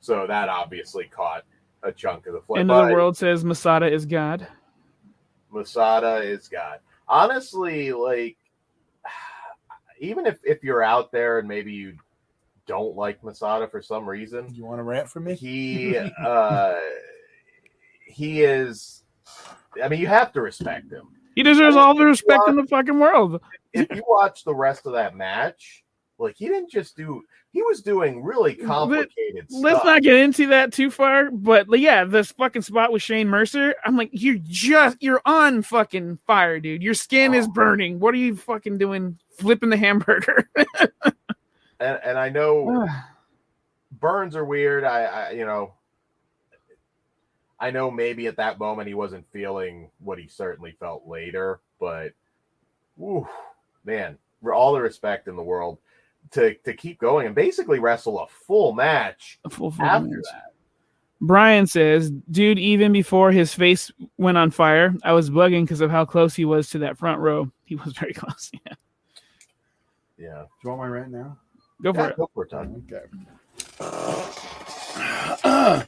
so 0.00 0.26
that 0.26 0.48
obviously 0.48 1.04
caught 1.04 1.44
a 1.82 1.92
chunk 1.92 2.26
of 2.26 2.32
the 2.34 2.40
flavor. 2.40 2.60
End 2.60 2.70
of 2.70 2.88
the 2.88 2.94
world 2.94 3.16
says 3.16 3.44
Masada 3.44 3.92
is 3.92 4.04
God. 4.04 4.46
Masada 5.52 6.16
is 6.22 6.48
God. 6.48 6.80
Honestly, 7.08 7.92
like 7.92 8.36
even 9.98 10.26
if 10.26 10.38
if 10.44 10.62
you're 10.64 10.82
out 10.82 11.12
there 11.12 11.38
and 11.38 11.48
maybe 11.48 11.72
you 11.72 11.96
don't 12.66 12.96
like 12.96 13.22
Masada 13.24 13.66
for 13.68 13.82
some 13.82 14.08
reason, 14.08 14.46
You 14.54 14.64
want 14.64 14.78
to 14.78 14.82
rant 14.84 15.08
for 15.08 15.20
me? 15.20 15.34
he 15.34 15.96
uh 15.96 16.74
he 18.06 18.42
is 18.42 19.02
I 19.82 19.88
mean 19.88 20.00
you 20.00 20.06
have 20.08 20.32
to 20.32 20.40
respect 20.40 20.90
him. 20.92 21.08
He 21.34 21.42
deserves 21.42 21.76
all 21.76 21.94
the 21.94 22.04
respect 22.04 22.42
in 22.48 22.56
the 22.56 22.66
fucking 22.66 22.98
world. 22.98 23.40
If 23.72 23.86
you 23.94 24.02
watch 24.06 24.44
the 24.44 24.54
rest 24.54 24.86
of 24.86 24.92
that 24.94 25.14
match, 25.16 25.84
like 26.20 26.36
he 26.36 26.46
didn't 26.46 26.70
just 26.70 26.96
do 26.96 27.22
he 27.52 27.62
was 27.62 27.82
doing 27.82 28.22
really 28.22 28.54
complicated 28.54 29.46
Let's 29.50 29.84
not 29.84 30.02
get 30.02 30.14
into 30.16 30.46
that 30.48 30.72
too 30.72 30.90
far, 30.90 31.30
but 31.30 31.66
yeah, 31.80 32.04
this 32.04 32.30
fucking 32.32 32.62
spot 32.62 32.92
with 32.92 33.02
Shane 33.02 33.28
Mercer. 33.28 33.74
I'm 33.84 33.96
like, 33.96 34.10
you're 34.12 34.38
just 34.42 34.98
you're 35.00 35.22
on 35.24 35.62
fucking 35.62 36.18
fire, 36.26 36.60
dude. 36.60 36.82
Your 36.82 36.94
skin 36.94 37.34
is 37.34 37.46
Oh. 37.46 37.52
burning. 37.52 37.98
What 37.98 38.14
are 38.14 38.18
you 38.18 38.36
fucking 38.36 38.78
doing? 38.78 39.18
Flipping 39.32 39.70
the 39.70 39.76
hamburger. 39.76 40.48
and, 41.80 42.00
and 42.04 42.18
I 42.18 42.28
know 42.28 42.86
burns 44.00 44.36
are 44.36 44.44
weird. 44.44 44.84
I, 44.84 45.04
I 45.04 45.30
you 45.32 45.44
know 45.44 45.74
I 47.58 47.70
know 47.70 47.90
maybe 47.90 48.26
at 48.26 48.36
that 48.36 48.58
moment 48.58 48.88
he 48.88 48.94
wasn't 48.94 49.26
feeling 49.32 49.90
what 49.98 50.18
he 50.18 50.28
certainly 50.28 50.76
felt 50.78 51.06
later, 51.06 51.60
but 51.80 52.12
whew, 52.96 53.28
man, 53.84 54.18
all 54.52 54.72
the 54.72 54.80
respect 54.80 55.26
in 55.28 55.36
the 55.36 55.42
world 55.42 55.78
to 56.32 56.54
to 56.54 56.74
keep 56.74 56.98
going 57.00 57.26
and 57.26 57.34
basically 57.34 57.78
wrestle 57.78 58.20
a 58.20 58.26
full 58.26 58.72
match 58.72 59.38
A 59.44 59.50
full 59.50 59.70
full 59.70 59.84
after 59.84 60.08
match. 60.08 60.24
that. 60.32 60.44
Brian 61.22 61.66
says, 61.66 62.10
dude, 62.30 62.58
even 62.58 62.92
before 62.92 63.30
his 63.30 63.52
face 63.52 63.90
went 64.16 64.38
on 64.38 64.50
fire, 64.50 64.94
I 65.04 65.12
was 65.12 65.28
bugging 65.28 65.64
because 65.64 65.82
of 65.82 65.90
how 65.90 66.06
close 66.06 66.34
he 66.34 66.46
was 66.46 66.70
to 66.70 66.78
that 66.78 66.96
front 66.98 67.20
row. 67.20 67.50
He 67.64 67.76
was 67.76 67.92
very 67.94 68.12
close. 68.14 68.50
Yeah. 68.66 68.74
Yeah. 70.18 70.42
Do 70.42 70.48
you 70.64 70.70
want 70.70 70.80
my 70.82 70.88
rant 70.88 71.12
now? 71.12 71.38
Go 71.82 71.92
for 71.94 72.00
Yeah, 72.00 72.08
it. 72.08 72.16
go 72.16 72.30
for 72.34 72.44
it, 72.44 72.50
Todd. 72.50 72.74
Okay. 73.80 73.80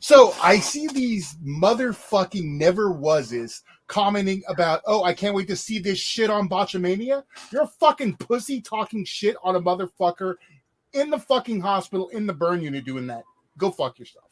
so 0.00 0.34
I 0.42 0.58
see 0.58 0.86
these 0.88 1.36
motherfucking 1.44 2.44
never 2.44 2.92
wases 2.92 3.62
commenting 3.86 4.42
about, 4.48 4.82
oh, 4.86 5.04
I 5.04 5.12
can't 5.12 5.34
wait 5.34 5.48
to 5.48 5.56
see 5.56 5.78
this 5.78 5.98
shit 5.98 6.30
on 6.30 6.48
Botchamania. 6.48 7.24
You're 7.52 7.62
a 7.62 7.66
fucking 7.66 8.16
pussy 8.16 8.60
talking 8.60 9.04
shit 9.04 9.36
on 9.42 9.56
a 9.56 9.60
motherfucker 9.60 10.36
in 10.92 11.10
the 11.10 11.18
fucking 11.18 11.60
hospital 11.60 12.08
in 12.08 12.26
the 12.26 12.32
burn 12.32 12.62
unit 12.62 12.84
doing 12.84 13.06
that. 13.08 13.24
Go 13.58 13.70
fuck 13.70 13.98
yourself. 13.98 14.30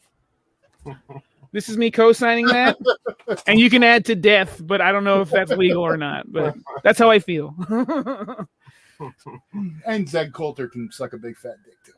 This 1.53 1.69
is 1.69 1.77
me 1.77 1.91
co-signing 1.91 2.47
that, 2.47 2.77
and 3.47 3.59
you 3.59 3.69
can 3.69 3.83
add 3.83 4.05
to 4.05 4.15
death, 4.15 4.59
but 4.65 4.81
I 4.81 4.91
don't 4.91 5.03
know 5.03 5.21
if 5.21 5.29
that's 5.29 5.51
legal 5.51 5.83
or 5.83 5.97
not. 5.97 6.29
But 6.31 6.55
that's 6.83 6.97
how 6.97 7.09
I 7.09 7.19
feel. 7.19 7.55
And 9.85 10.07
Zed 10.07 10.31
Colter 10.31 10.69
can 10.69 10.89
suck 10.89 11.11
a 11.11 11.17
big 11.17 11.35
fat 11.35 11.57
dick 11.65 11.73
too. 11.83 11.91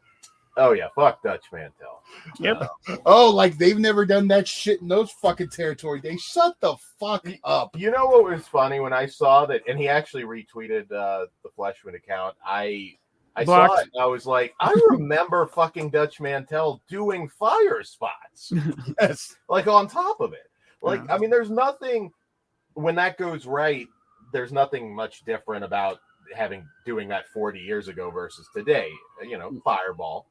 Oh 0.58 0.72
yeah, 0.72 0.88
fuck 0.96 1.22
Dutch 1.22 1.46
Mantell. 1.52 2.02
yep. 2.40 2.70
Oh, 3.06 3.30
like 3.30 3.58
they've 3.58 3.78
never 3.78 4.06
done 4.06 4.28
that 4.30 4.48
shit 4.48 4.82
in 4.82 4.88
those 4.88 5.12
fucking 5.12 5.50
territory. 5.50 6.00
They 6.02 6.16
shut 6.18 6.56
the 6.62 6.76
fuck 7.00 7.28
up. 7.44 7.78
You 7.78 7.92
know 7.92 8.06
what 8.06 8.24
was 8.24 8.48
funny 8.48 8.80
when 8.80 8.94
I 8.94 9.06
saw 9.06 9.46
that, 9.48 9.62
and 9.68 9.78
he 9.78 9.90
actually 9.90 10.24
retweeted 10.24 10.92
uh, 10.92 11.26
the 11.44 11.50
Fleshman 11.58 11.96
account. 11.96 12.36
I 12.46 12.94
I 13.36 13.44
saw 13.44 13.66
it. 13.76 13.90
And 13.94 14.02
I 14.02 14.06
was 14.06 14.26
like, 14.26 14.56
I 14.62 14.74
remember 14.92 15.46
fucking 15.54 15.90
Dutch 15.90 16.22
Mantell 16.22 16.82
doing 16.88 17.28
fire 17.28 17.84
spots, 17.84 18.54
Yes. 19.02 19.36
like 19.50 19.68
on 19.68 19.88
top 19.90 20.22
of 20.22 20.32
it. 20.32 20.50
Like, 20.82 21.02
Yeah. 21.06 21.16
I 21.16 21.18
mean, 21.18 21.30
there's 21.30 21.50
nothing 21.50 22.12
when 22.76 22.96
that 22.96 23.18
goes 23.18 23.46
right. 23.46 23.88
There's 24.32 24.54
nothing 24.54 24.96
much 24.96 25.26
different 25.26 25.66
about 25.66 26.00
having 26.34 26.66
doing 26.86 27.10
that 27.10 27.28
40 27.28 27.60
years 27.60 27.90
ago 27.90 28.10
versus 28.10 28.48
today. 28.56 28.90
You 29.22 29.38
know, 29.38 29.52
Fireball. 29.66 30.28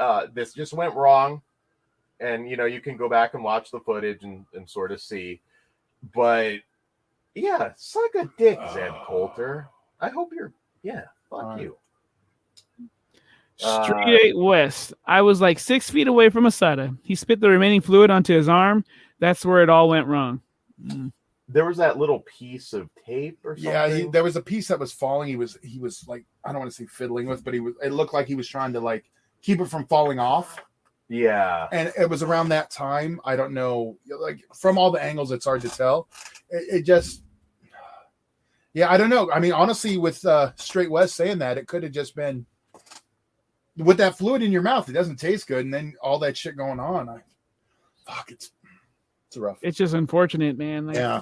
Uh, 0.00 0.26
this 0.32 0.54
just 0.54 0.72
went 0.72 0.94
wrong, 0.94 1.42
and 2.18 2.48
you 2.48 2.56
know 2.56 2.64
you 2.64 2.80
can 2.80 2.96
go 2.96 3.08
back 3.08 3.34
and 3.34 3.44
watch 3.44 3.70
the 3.70 3.80
footage 3.80 4.24
and, 4.24 4.46
and 4.54 4.68
sort 4.68 4.92
of 4.92 5.00
see. 5.00 5.40
But 6.14 6.60
yeah, 7.34 7.72
suck 7.76 8.14
a 8.16 8.30
dick, 8.38 8.58
Zed 8.72 8.92
Colter. 9.04 9.68
I 10.00 10.08
hope 10.08 10.30
you're 10.34 10.52
yeah. 10.82 11.04
Fuck 11.28 11.44
Alright. 11.44 11.60
you. 11.60 11.76
Uh, 13.62 13.84
Street 13.84 14.20
Eight 14.22 14.36
West. 14.36 14.94
I 15.04 15.20
was 15.22 15.40
like 15.40 15.58
six 15.58 15.90
feet 15.90 16.08
away 16.08 16.30
from 16.30 16.44
Masada. 16.44 16.96
He 17.02 17.14
spit 17.14 17.40
the 17.40 17.50
remaining 17.50 17.82
fluid 17.82 18.10
onto 18.10 18.34
his 18.34 18.48
arm. 18.48 18.84
That's 19.18 19.44
where 19.44 19.62
it 19.62 19.68
all 19.68 19.88
went 19.88 20.06
wrong. 20.06 20.40
Mm. 20.84 21.12
There 21.46 21.66
was 21.66 21.76
that 21.78 21.98
little 21.98 22.20
piece 22.20 22.72
of 22.72 22.88
tape 23.04 23.38
or 23.44 23.56
something. 23.56 23.72
Yeah, 23.72 23.94
he, 23.94 24.06
there 24.06 24.22
was 24.22 24.36
a 24.36 24.40
piece 24.40 24.68
that 24.68 24.78
was 24.78 24.92
falling. 24.92 25.28
He 25.28 25.36
was 25.36 25.58
he 25.62 25.78
was 25.78 26.06
like 26.08 26.24
I 26.44 26.52
don't 26.52 26.60
want 26.60 26.70
to 26.70 26.76
say 26.76 26.86
fiddling 26.86 27.26
with, 27.26 27.44
but 27.44 27.52
he 27.52 27.60
was. 27.60 27.74
It 27.82 27.90
looked 27.90 28.14
like 28.14 28.26
he 28.26 28.36
was 28.36 28.48
trying 28.48 28.72
to 28.72 28.80
like 28.80 29.04
keep 29.42 29.60
it 29.60 29.66
from 29.66 29.86
falling 29.86 30.18
off. 30.18 30.58
yeah. 31.08 31.68
And 31.72 31.92
it 31.98 32.08
was 32.08 32.22
around 32.22 32.50
that 32.50 32.70
time. 32.70 33.20
I 33.24 33.36
don't 33.36 33.52
know, 33.52 33.98
like 34.20 34.44
from 34.54 34.78
all 34.78 34.90
the 34.90 35.02
angles, 35.02 35.32
it's 35.32 35.44
hard 35.44 35.62
to 35.62 35.68
tell. 35.68 36.08
It, 36.50 36.80
it 36.80 36.82
just, 36.82 37.22
yeah, 38.72 38.90
I 38.90 38.96
don't 38.96 39.10
know. 39.10 39.30
I 39.32 39.40
mean, 39.40 39.52
honestly, 39.52 39.98
with 39.98 40.24
uh, 40.24 40.52
Straight 40.54 40.90
West 40.90 41.16
saying 41.16 41.38
that, 41.38 41.58
it 41.58 41.66
could 41.66 41.82
have 41.82 41.92
just 41.92 42.14
been 42.14 42.46
with 43.76 43.96
that 43.96 44.16
fluid 44.16 44.42
in 44.42 44.52
your 44.52 44.62
mouth. 44.62 44.88
It 44.88 44.92
doesn't 44.92 45.16
taste 45.16 45.48
good, 45.48 45.64
and 45.64 45.74
then 45.74 45.94
all 46.00 46.20
that 46.20 46.36
shit 46.36 46.56
going 46.56 46.78
on. 46.78 47.08
I, 47.08 47.18
fuck, 48.06 48.30
it's 48.30 48.52
it's 49.26 49.36
rough. 49.36 49.58
It's 49.62 49.76
just 49.76 49.94
unfortunate, 49.94 50.56
man. 50.56 50.86
Like, 50.86 50.96
yeah. 50.96 51.20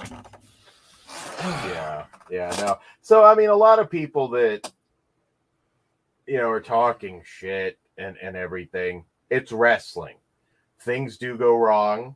yeah 1.41 2.05
yeah 2.31 2.55
no 2.59 2.79
so 3.01 3.25
i 3.25 3.35
mean 3.35 3.49
a 3.49 3.55
lot 3.55 3.79
of 3.79 3.89
people 3.89 4.29
that 4.29 4.71
you 6.27 6.37
know 6.37 6.51
are 6.51 6.61
talking 6.61 7.23
shit 7.25 7.79
and 7.99 8.17
and 8.23 8.37
everything 8.37 9.05
it's 9.31 9.53
wrestling 9.53 10.17
things 10.83 11.17
do 11.19 11.37
go 11.37 11.57
wrong 11.57 12.15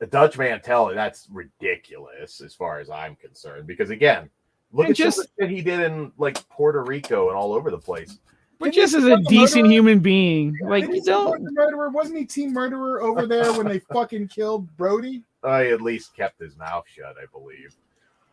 the 0.00 0.06
dutch 0.06 0.36
mantell 0.36 0.92
that's 0.94 1.28
ridiculous 1.30 2.40
as 2.40 2.54
far 2.54 2.80
as 2.80 2.90
i'm 2.90 3.14
concerned 3.16 3.66
because 3.66 3.90
again 3.90 4.28
look 4.72 4.86
And 4.86 4.90
at 4.92 4.96
just 4.96 5.16
just- 5.18 5.30
the 5.38 5.44
shit 5.46 5.50
he 5.56 5.62
did 5.62 5.80
in 5.80 6.12
like 6.18 6.46
puerto 6.48 6.82
rico 6.84 7.28
and 7.28 7.36
all 7.36 7.52
over 7.54 7.70
the 7.70 7.78
place 7.78 8.18
But 8.58 8.66
Didn't 8.66 8.74
just 8.76 8.94
as 8.94 9.04
a 9.04 9.16
decent 9.28 9.62
murderer? 9.64 9.72
human 9.72 9.98
being, 10.00 10.56
like 10.62 10.82
Didn't 10.84 10.96
you 10.96 11.02
he 11.02 11.06
don't. 11.06 11.42
murderer? 11.54 11.90
Wasn't 11.90 12.16
he 12.16 12.24
team 12.24 12.52
murderer 12.52 13.02
over 13.02 13.26
there 13.26 13.52
when 13.52 13.66
they 13.66 13.78
fucking 13.92 14.28
killed 14.28 14.74
Brody? 14.76 15.22
i 15.42 15.66
at 15.66 15.80
least 15.82 16.14
kept 16.16 16.40
his 16.40 16.56
mouth 16.56 16.84
shut 16.88 17.14
i 17.22 17.26
believe 17.36 17.74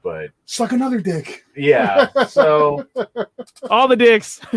but 0.03 0.29
Suck 0.45 0.71
another 0.71 0.99
dick. 0.99 1.43
yeah 1.55 2.07
so 2.25 2.87
All 3.69 3.87
the 3.87 3.95
dicks. 3.95 4.39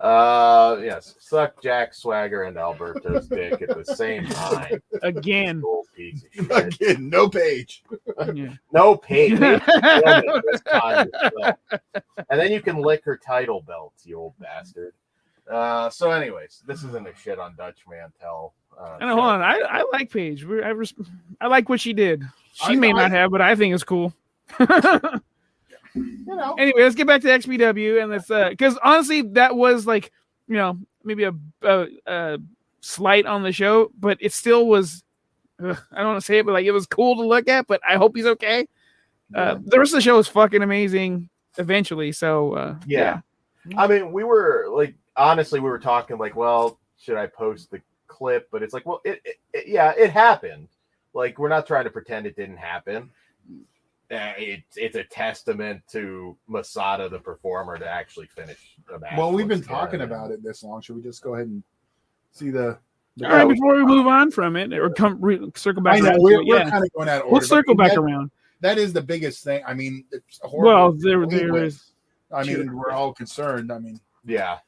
uh 0.00 0.78
yes 0.82 1.14
suck 1.18 1.60
jack 1.62 1.92
swagger 1.92 2.44
and 2.44 2.56
alberto's 2.56 3.28
dick 3.28 3.60
at 3.60 3.68
the 3.76 3.84
same 3.94 4.24
time 4.26 4.80
Again. 5.02 5.62
Old 5.64 5.86
piece 5.94 6.24
of 6.24 6.30
shit. 6.32 6.50
Again, 6.80 7.08
no 7.10 7.28
page. 7.28 7.82
Yeah. 8.34 8.54
No 8.72 8.96
pain. 8.96 9.38
Maybe 9.38 9.58
film 9.64 9.80
it 9.84 10.44
this 10.50 10.60
time 10.62 11.08
yourself. 11.12 11.56
and 12.30 12.40
then 12.40 12.50
you 12.52 12.60
can 12.62 12.76
lick 12.76 13.04
her 13.04 13.16
title 13.18 13.60
belt, 13.62 13.92
you 14.04 14.18
old 14.18 14.34
bastard. 14.38 14.94
Uh, 15.50 15.90
so, 15.90 16.10
anyways, 16.12 16.62
this 16.66 16.84
isn't 16.84 17.06
a 17.08 17.14
shit 17.16 17.38
on 17.38 17.54
Dutch 17.56 17.80
Mantell. 17.90 18.54
Uh, 18.78 18.98
And 19.00 19.10
hold 19.10 19.24
on, 19.24 19.42
I, 19.42 19.58
I 19.68 19.84
like 19.92 20.10
Paige. 20.12 20.44
I, 20.44 20.68
res- 20.68 20.94
I 21.40 21.46
like 21.48 21.68
what 21.68 21.80
she 21.80 21.92
did. 21.92 22.22
She 22.52 22.72
I- 22.74 22.76
may 22.76 22.90
I- 22.90 22.92
not 22.92 23.10
have, 23.10 23.30
but 23.30 23.40
I 23.42 23.54
think 23.56 23.74
it's 23.74 23.84
cool. 23.84 24.14
You 25.94 26.24
know. 26.26 26.54
anyway, 26.54 26.82
let's 26.82 26.94
get 26.94 27.06
back 27.06 27.20
to 27.22 27.28
XPW 27.28 28.02
and 28.02 28.10
let's 28.10 28.30
uh 28.30 28.48
because 28.50 28.78
honestly, 28.82 29.22
that 29.32 29.54
was 29.56 29.86
like 29.86 30.12
you 30.48 30.56
know 30.56 30.78
maybe 31.04 31.24
a, 31.24 31.32
a, 31.62 31.86
a 32.06 32.38
slight 32.80 33.26
on 33.26 33.42
the 33.42 33.52
show, 33.52 33.90
but 33.98 34.18
it 34.20 34.32
still 34.32 34.66
was. 34.66 35.02
ugh, 35.62 35.78
I 35.92 35.98
don't 35.98 36.08
want 36.08 36.20
to 36.20 36.24
say 36.24 36.38
it, 36.38 36.46
but 36.46 36.52
like 36.52 36.66
it 36.66 36.72
was 36.72 36.86
cool 36.86 37.16
to 37.16 37.22
look 37.26 37.48
at. 37.48 37.66
But 37.66 37.80
I 37.88 37.96
hope 37.96 38.16
he's 38.16 38.26
okay. 38.26 38.66
Uh, 39.34 39.58
the 39.64 39.78
rest 39.78 39.92
of 39.92 39.98
the 39.98 40.02
show 40.02 40.18
is 40.18 40.26
fucking 40.28 40.62
amazing. 40.62 41.28
Eventually, 41.58 42.12
so 42.12 42.52
uh, 42.54 42.76
Yeah. 42.86 43.20
I 43.76 43.86
mean, 43.86 44.12
we 44.12 44.24
were 44.24 44.66
like, 44.70 44.94
honestly, 45.16 45.60
we 45.60 45.68
were 45.68 45.78
talking 45.78 46.16
like, 46.16 46.34
well, 46.36 46.78
should 46.98 47.16
I 47.16 47.26
post 47.26 47.70
the 47.70 47.80
clip? 48.06 48.48
But 48.50 48.62
it's 48.62 48.72
like, 48.72 48.86
well, 48.86 49.00
it, 49.04 49.20
it, 49.24 49.36
it- 49.52 49.66
yeah, 49.68 49.92
it 49.96 50.10
happened. 50.10 50.68
Like, 51.12 51.38
we're 51.38 51.48
not 51.48 51.66
trying 51.66 51.84
to 51.84 51.90
pretend 51.90 52.26
it 52.26 52.36
didn't 52.36 52.56
happen. 52.56 53.10
Uh, 54.10 54.32
it's 54.36 54.76
it's 54.76 54.96
a 54.96 55.04
testament 55.04 55.80
to 55.92 56.36
Masada, 56.48 57.08
the 57.08 57.18
performer, 57.18 57.78
to 57.78 57.88
actually 57.88 58.26
finish 58.26 58.76
a 58.92 58.98
match. 58.98 59.12
Well, 59.16 59.30
we've 59.32 59.46
been 59.46 59.62
talking 59.62 60.00
about 60.00 60.32
it 60.32 60.42
this 60.42 60.62
long. 60.64 60.80
Should 60.80 60.96
we 60.96 61.02
just 61.02 61.22
go 61.22 61.34
ahead 61.34 61.46
and 61.46 61.62
see 62.32 62.50
the? 62.50 62.78
the 63.16 63.26
All 63.30 63.36
right, 63.36 63.48
before 63.48 63.76
we 63.76 63.84
move 63.84 64.06
on 64.08 64.30
from 64.32 64.56
it 64.56 64.72
or 64.72 64.90
come 64.90 65.16
re- 65.20 65.50
circle 65.54 65.82
back 65.82 65.94
I 65.96 66.00
know 66.00 66.08
around, 66.10 66.22
we're, 66.22 66.44
we're 66.44 66.58
yeah. 66.58 66.70
kind 66.70 66.82
of 66.84 66.92
going 66.92 67.08
out 67.08 67.18
of 67.18 67.22
order. 67.26 67.32
we'll 67.34 67.40
circle 67.42 67.74
back 67.76 67.90
had- 67.90 67.98
around. 67.98 68.30
that 68.60 68.78
is 68.78 68.92
the 68.92 69.02
biggest 69.02 69.44
thing. 69.44 69.62
I 69.66 69.74
mean, 69.74 70.04
it's 70.10 70.40
horrible. 70.42 70.68
Well, 70.68 70.92
there 70.92 71.20
to 71.20 71.26
lead 71.26 71.38
there 71.40 71.52
with. 71.52 71.62
is. 71.64 71.92
I 72.32 72.42
mean, 72.44 72.74
we're 72.76 72.90
all 72.92 73.12
concerned. 73.12 73.70
I 73.72 73.78
mean, 73.78 74.00
Yeah. 74.24 74.58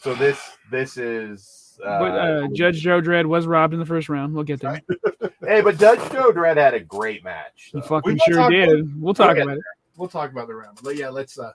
So 0.00 0.14
this 0.14 0.38
this 0.70 0.96
is 0.96 1.78
uh, 1.84 1.98
But 1.98 2.12
uh, 2.18 2.48
Judge 2.54 2.80
Joe 2.80 3.00
Dredd 3.02 3.26
was 3.26 3.46
robbed 3.46 3.74
in 3.74 3.80
the 3.80 3.86
first 3.86 4.08
round. 4.08 4.32
We'll 4.34 4.44
get 4.44 4.60
there. 4.60 4.80
hey, 5.46 5.60
but 5.60 5.78
Judge 5.78 5.98
Joe 6.10 6.32
Dredd 6.32 6.56
had 6.56 6.72
a 6.74 6.80
great 6.80 7.22
match. 7.22 7.70
He 7.72 7.80
fucking 7.82 8.14
We 8.14 8.18
sure 8.20 8.36
talk 8.36 8.50
did. 8.50 9.00
We'll 9.00 9.12
talk 9.14 9.32
Okay. 9.32 9.42
about 9.42 9.58
it. 9.58 9.62
we'll 9.96 10.08
talk 10.08 10.30
about 10.32 10.48
the 10.48 10.54
round. 10.54 10.78
But 10.82 10.96
yeah, 10.96 11.10
let's 11.10 11.38
uh, 11.38 11.52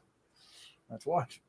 let's 0.91 1.05
watch. 1.07 1.41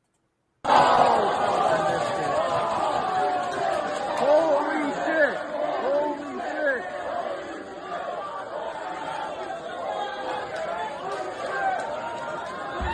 Holy 4.19 4.91
shit! 4.93 5.37
Holy 5.37 6.41
shit! 6.41 6.83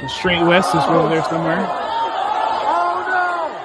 The 0.02 0.10
Straight 0.10 0.44
West 0.44 0.76
is 0.76 0.84
over 0.86 1.08
there 1.10 1.24
somewhere. 1.26 1.60
Oh 1.60 2.96
no! 3.08 3.56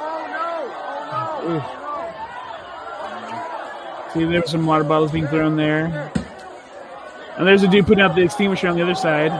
Oh 0.00 0.26
no! 0.30 0.48
Oh 0.78 1.02
no! 1.12 1.31
Ooh. 1.44 1.62
See, 4.12 4.24
there's 4.24 4.50
some 4.50 4.66
water 4.66 4.84
bottles 4.84 5.10
being 5.10 5.26
thrown 5.26 5.56
there. 5.56 6.12
And 7.36 7.46
there's 7.46 7.62
a 7.62 7.68
dude 7.68 7.86
putting 7.86 8.02
out 8.02 8.14
the 8.14 8.22
extinguisher 8.22 8.68
on 8.68 8.76
the 8.76 8.82
other 8.82 8.94
side. 8.94 9.32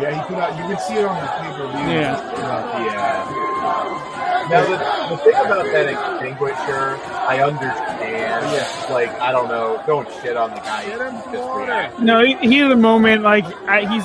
Yeah, 0.00 0.14
he 0.14 0.28
put 0.28 0.38
out. 0.38 0.56
You 0.56 0.64
can 0.64 0.78
see 0.78 0.94
it 0.94 1.04
on 1.04 1.16
the 1.16 1.26
pay 1.26 1.50
per 1.56 1.66
view. 1.66 1.94
Yeah. 1.94 2.20
Yeah. 2.84 3.48
Now 4.50 4.62
the, 4.64 5.16
the 5.16 5.22
thing 5.22 5.34
about 5.34 5.64
that 5.64 5.88
extinguisher, 5.88 6.96
I 7.26 7.40
understand. 7.42 8.46
Yeah. 8.52 8.92
Like 8.92 9.10
I 9.20 9.32
don't 9.32 9.48
know, 9.48 9.82
don't 9.86 10.08
shit 10.22 10.36
on 10.36 10.50
the 10.50 10.56
guy. 10.56 10.84
Get 10.86 11.00
him 11.00 11.14
who 11.14 11.36
some 11.36 11.66
just 11.66 12.00
No, 12.00 12.22
he, 12.24 12.34
he 12.36 12.60
at 12.60 12.68
the 12.68 12.76
moment, 12.76 13.22
like 13.22 13.44
I, 13.66 13.86
he's 13.86 14.04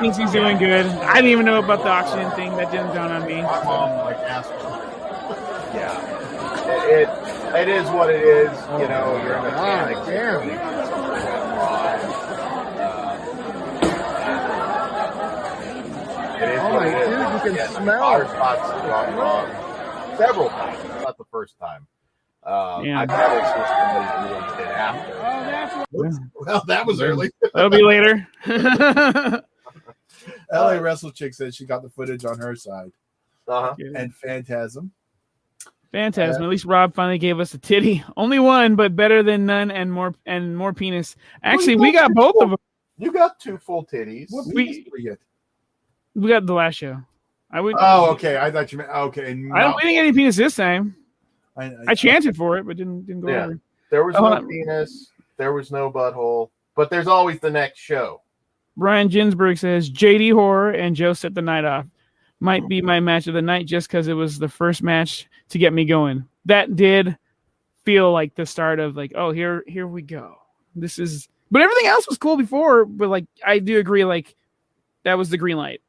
thinks 0.00 0.16
he's 0.16 0.32
doing 0.32 0.58
good. 0.58 0.86
I 0.86 1.16
didn't 1.16 1.30
even 1.30 1.46
know 1.46 1.58
about 1.58 1.82
the 1.82 1.90
oxygen 1.90 2.30
thing. 2.32 2.56
That 2.56 2.70
didn't 2.70 2.94
dawn 2.94 3.12
on 3.12 3.26
me. 3.26 3.42
My 3.42 3.64
mom 3.64 3.98
like 4.04 4.16
asked. 4.18 4.50
me. 4.50 4.56
Yeah. 5.72 6.19
It, 6.72 7.08
it 7.08 7.08
it 7.54 7.68
is 7.68 7.88
what 7.90 8.10
it 8.10 8.22
is. 8.22 8.50
You 8.80 8.88
know, 8.88 9.20
you're 9.24 9.36
a 9.36 9.50
God 9.50 9.90
mechanic. 9.90 9.96
damn. 10.06 10.40
Something 10.86 11.10
went 11.10 11.24
wrong. 11.58 12.00
Uh, 12.80 13.16
it 16.40 16.48
is 16.48 16.60
Oh, 16.62 16.74
what 16.74 16.86
it 16.86 16.94
is. 16.96 17.08
dude, 17.08 17.18
you 17.18 17.40
can 17.40 17.54
Yeah, 17.54 17.66
the 17.66 17.72
smell 17.82 18.00
Power 18.00 18.22
it. 18.22 18.28
spots 18.30 18.70
have 18.70 18.82
gone 18.84 19.14
wrong 19.16 20.16
several 20.16 20.48
times. 20.48 20.78
Not 21.02 21.18
the 21.18 21.24
first 21.30 21.58
time. 21.58 21.86
Um, 22.44 22.84
Yeah. 22.86 23.00
I've 23.00 23.08
never 23.08 23.40
seen 23.46 23.66
somebody 23.66 24.28
doing 24.28 24.44
it 24.60 24.72
after. 24.74 25.16
Well, 26.34 26.62
that 26.66 26.86
was 26.86 27.00
early. 27.02 27.30
That'll 27.54 27.70
be 27.70 27.82
later. 27.82 28.26
LA 30.52 30.72
Wrestle 30.78 31.10
Chick 31.10 31.34
said 31.34 31.54
she 31.54 31.66
got 31.66 31.82
the 31.82 31.90
footage 31.90 32.24
on 32.24 32.38
her 32.38 32.54
side, 32.56 32.92
Uh-huh. 33.48 33.74
and 33.96 34.14
Phantasm. 34.14 34.92
Phantasm. 35.92 36.42
At 36.42 36.48
least 36.48 36.64
Rob 36.64 36.94
finally 36.94 37.18
gave 37.18 37.40
us 37.40 37.52
a 37.54 37.58
titty. 37.58 38.04
Only 38.16 38.38
one, 38.38 38.76
but 38.76 38.94
better 38.94 39.22
than 39.22 39.46
none 39.46 39.70
and 39.70 39.92
more 39.92 40.14
and 40.26 40.56
more 40.56 40.72
penis. 40.72 41.16
Actually, 41.42 41.76
we 41.76 41.92
got 41.92 42.12
both 42.14 42.34
of 42.40 42.50
them. 42.50 42.58
You 42.98 43.12
got 43.12 43.40
two 43.40 43.58
full 43.58 43.84
titties. 43.84 44.26
What 44.30 44.46
We- 44.54 44.86
we 44.92 45.02
get? 45.02 45.18
We 46.14 46.28
got 46.28 46.44
the 46.46 46.54
last 46.54 46.74
show. 46.74 47.00
I 47.52 47.60
would. 47.60 47.74
Oh, 47.78 48.10
okay. 48.12 48.36
I 48.38 48.50
thought 48.50 48.70
you 48.72 48.78
meant 48.78 48.90
okay. 48.90 49.22
I 49.22 49.32
don't. 49.34 49.48
no. 49.48 49.74
We 49.76 49.82
didn't 49.82 49.94
get 49.94 50.04
any 50.06 50.12
penis 50.12 50.36
this 50.36 50.56
time. 50.56 50.94
I, 51.56 51.64
I, 51.66 51.74
I 51.88 51.94
chanted 51.94 52.36
for 52.36 52.58
it, 52.58 52.66
but 52.66 52.76
didn't 52.76 53.06
didn't 53.06 53.22
go 53.22 53.28
Yeah. 53.28 53.44
over. 53.46 53.60
There 53.90 54.04
was 54.04 54.14
Oh, 54.16 54.28
no 54.28 54.46
penis. 54.46 55.10
There 55.36 55.52
was 55.52 55.72
no 55.72 55.90
butthole. 55.90 56.50
But 56.76 56.90
there's 56.90 57.06
always 57.08 57.40
the 57.40 57.50
next 57.50 57.78
show. 57.80 58.22
Brian 58.76 59.08
Ginsburg 59.08 59.58
says 59.58 59.90
JD 59.90 60.32
Horror 60.32 60.70
and 60.72 60.94
Joe 60.94 61.12
set 61.12 61.34
the 61.34 61.42
night 61.42 61.64
off. 61.64 61.86
Might 62.38 62.66
be 62.68 62.80
my 62.80 63.00
match 63.00 63.26
of 63.26 63.34
the 63.34 63.42
night 63.42 63.66
just 63.66 63.88
because 63.88 64.08
it 64.08 64.14
was 64.14 64.38
the 64.38 64.48
first 64.48 64.82
match 64.82 65.28
to 65.50 65.58
get 65.58 65.72
me 65.72 65.84
going. 65.84 66.26
That 66.46 66.74
did 66.76 67.16
feel 67.84 68.12
like 68.12 68.34
the 68.34 68.46
start 68.46 68.80
of 68.80 68.96
like, 68.96 69.12
oh, 69.14 69.30
here 69.30 69.64
here 69.66 69.86
we 69.86 70.02
go. 70.02 70.36
This 70.74 70.98
is 70.98 71.28
but 71.50 71.62
everything 71.62 71.86
else 71.86 72.08
was 72.08 72.18
cool 72.18 72.36
before, 72.36 72.84
but 72.84 73.08
like 73.08 73.26
I 73.44 73.58
do 73.58 73.78
agree, 73.78 74.04
like 74.04 74.36
that 75.04 75.18
was 75.18 75.30
the 75.30 75.38
green 75.38 75.56
light. 75.56 75.80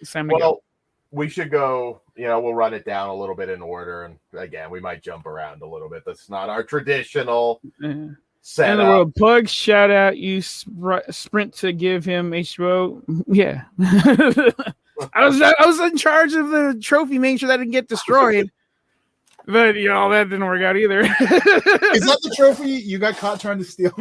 It's 0.00 0.12
time 0.12 0.28
to 0.28 0.34
go. 0.34 0.38
Well, 0.38 0.62
we 1.10 1.28
should 1.28 1.50
go. 1.50 2.02
You 2.14 2.26
know, 2.26 2.40
we'll 2.40 2.54
run 2.54 2.74
it 2.74 2.84
down 2.84 3.08
a 3.08 3.14
little 3.14 3.34
bit 3.34 3.48
in 3.48 3.62
order, 3.62 4.04
and 4.04 4.18
again, 4.32 4.70
we 4.70 4.80
might 4.80 5.02
jump 5.02 5.26
around 5.26 5.62
a 5.62 5.66
little 5.66 5.88
bit. 5.88 6.02
That's 6.06 6.28
not 6.30 6.48
our 6.48 6.62
traditional 6.62 7.60
Uh, 7.82 7.86
And 7.88 8.16
the 8.80 8.84
world 8.84 9.14
Pug, 9.14 9.48
shout 9.48 9.90
out 9.90 10.16
you 10.16 10.38
spr- 10.38 11.12
sprint 11.12 11.54
to 11.54 11.72
give 11.72 12.04
him 12.04 12.30
H2O. 12.30 13.24
Yeah. 13.28 13.64
I 15.12 15.24
was 15.24 15.40
I 15.40 15.64
was 15.64 15.78
in 15.80 15.96
charge 15.96 16.34
of 16.34 16.48
the 16.48 16.78
trophy, 16.80 17.18
making 17.18 17.38
sure 17.38 17.48
that 17.48 17.58
didn't 17.58 17.72
get 17.72 17.88
destroyed. 17.88 18.50
But 19.48 19.76
you 19.76 19.88
know, 19.88 20.10
that 20.10 20.28
didn't 20.28 20.44
work 20.44 20.60
out 20.60 20.76
either. 20.76 21.00
Is 21.00 21.08
that 21.08 22.18
the 22.22 22.34
trophy 22.36 22.70
you 22.70 22.98
got 22.98 23.16
caught 23.16 23.40
trying 23.40 23.56
to 23.56 23.64
steal? 23.64 23.94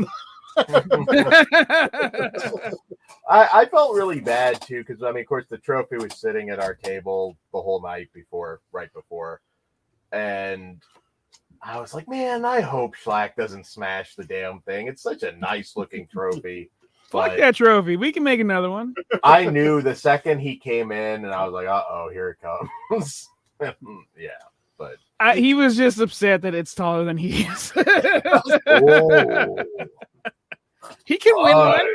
I, 3.30 3.50
I 3.54 3.66
felt 3.72 3.96
really 3.96 4.20
bad 4.20 4.60
too 4.60 4.84
because 4.86 5.02
I 5.02 5.12
mean, 5.12 5.22
of 5.22 5.28
course, 5.28 5.46
the 5.50 5.58
trophy 5.58 5.96
was 5.96 6.20
sitting 6.20 6.50
at 6.50 6.60
our 6.60 6.74
table 6.76 7.38
the 7.54 7.62
whole 7.62 7.82
night 7.82 8.10
before, 8.14 8.60
right 8.74 8.94
before, 8.94 9.40
and 10.12 10.82
I 11.62 11.80
was 11.80 11.94
like, 11.94 12.10
man, 12.10 12.44
I 12.44 12.60
hope 12.60 12.96
Shlak 12.98 13.36
doesn't 13.36 13.68
smash 13.68 14.16
the 14.16 14.26
damn 14.26 14.60
thing. 14.62 14.88
It's 14.88 15.02
such 15.02 15.24
a 15.24 15.32
nice 15.38 15.78
looking 15.78 16.08
trophy. 16.08 16.72
Fuck 17.10 17.30
But 17.30 17.38
that 17.38 17.56
trophy. 17.56 17.96
We 17.96 18.12
can 18.12 18.24
make 18.24 18.42
another 18.42 18.70
one. 18.70 18.94
I 19.24 19.46
knew 19.46 19.82
the 19.82 19.96
second 19.96 20.40
he 20.40 20.58
came 20.58 20.92
in, 20.92 21.24
and 21.24 21.34
I 21.34 21.46
was 21.46 21.54
like, 21.54 21.68
uh 21.68 21.84
oh, 21.90 22.10
here 22.12 22.32
it 22.32 22.38
comes. 22.92 23.30
yeah, 24.18 24.32
but 24.78 24.98
I, 25.20 25.36
he 25.38 25.54
was 25.54 25.76
just 25.78 26.00
upset 26.00 26.42
that 26.44 26.54
it's 26.54 26.76
taller 26.76 27.04
than 27.04 27.18
he 27.18 27.44
is. 27.44 27.74
oh, 27.76 29.58
he 31.06 31.18
can 31.18 31.34
win 31.38 31.56
Uh, 31.56 31.80
one. 31.80 31.88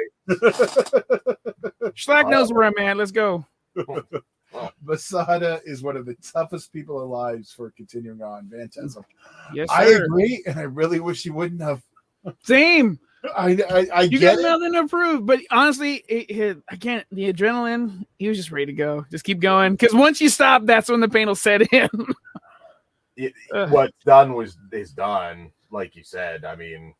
Shlak 1.94 2.28
knows 2.30 2.52
where 2.52 2.64
I'm 2.64 2.78
at. 2.78 2.96
Let's 2.96 3.12
go. 3.12 3.46
Masada 4.84 5.60
is 5.64 5.82
one 5.82 5.96
of 5.96 6.04
the 6.04 6.14
toughest 6.32 6.72
people 6.72 7.02
alive 7.02 7.46
for 7.56 7.70
continuing 7.70 8.22
on 8.22 8.48
Phantasm. 8.50 9.04
Yes, 9.54 9.68
I 9.70 9.84
agree, 9.84 10.42
and 10.46 10.58
I 10.58 10.62
really 10.64 11.00
wish 11.00 11.22
he 11.22 11.30
wouldn't 11.30 11.62
have. 11.62 11.82
Same. 12.42 12.98
I 13.36 13.50
I, 13.70 13.86
I 13.94 14.02
You 14.02 14.18
get 14.18 14.36
got 14.36 14.40
it. 14.40 14.42
nothing 14.42 14.72
to 14.74 14.88
prove, 14.88 15.24
but 15.26 15.40
honestly, 15.50 16.02
it, 16.08 16.30
it, 16.30 16.58
again, 16.68 17.04
the 17.12 17.32
adrenaline, 17.32 18.04
he 18.18 18.28
was 18.28 18.36
just 18.36 18.50
ready 18.50 18.66
to 18.66 18.72
go. 18.72 19.06
Just 19.10 19.24
keep 19.24 19.38
going. 19.40 19.72
Because 19.74 19.94
once 19.94 20.20
you 20.20 20.28
stop, 20.28 20.64
that's 20.66 20.88
when 20.90 21.00
the 21.00 21.08
pain 21.08 21.28
will 21.28 21.34
set 21.36 21.62
in. 21.72 21.88
it- 23.16 23.34
what's 23.70 24.04
done 24.04 24.34
was 24.34 24.56
is 24.72 24.92
done. 24.92 25.50
Like 25.70 25.96
you 25.96 26.04
said, 26.04 26.44
I 26.44 26.54
mean, 26.56 26.94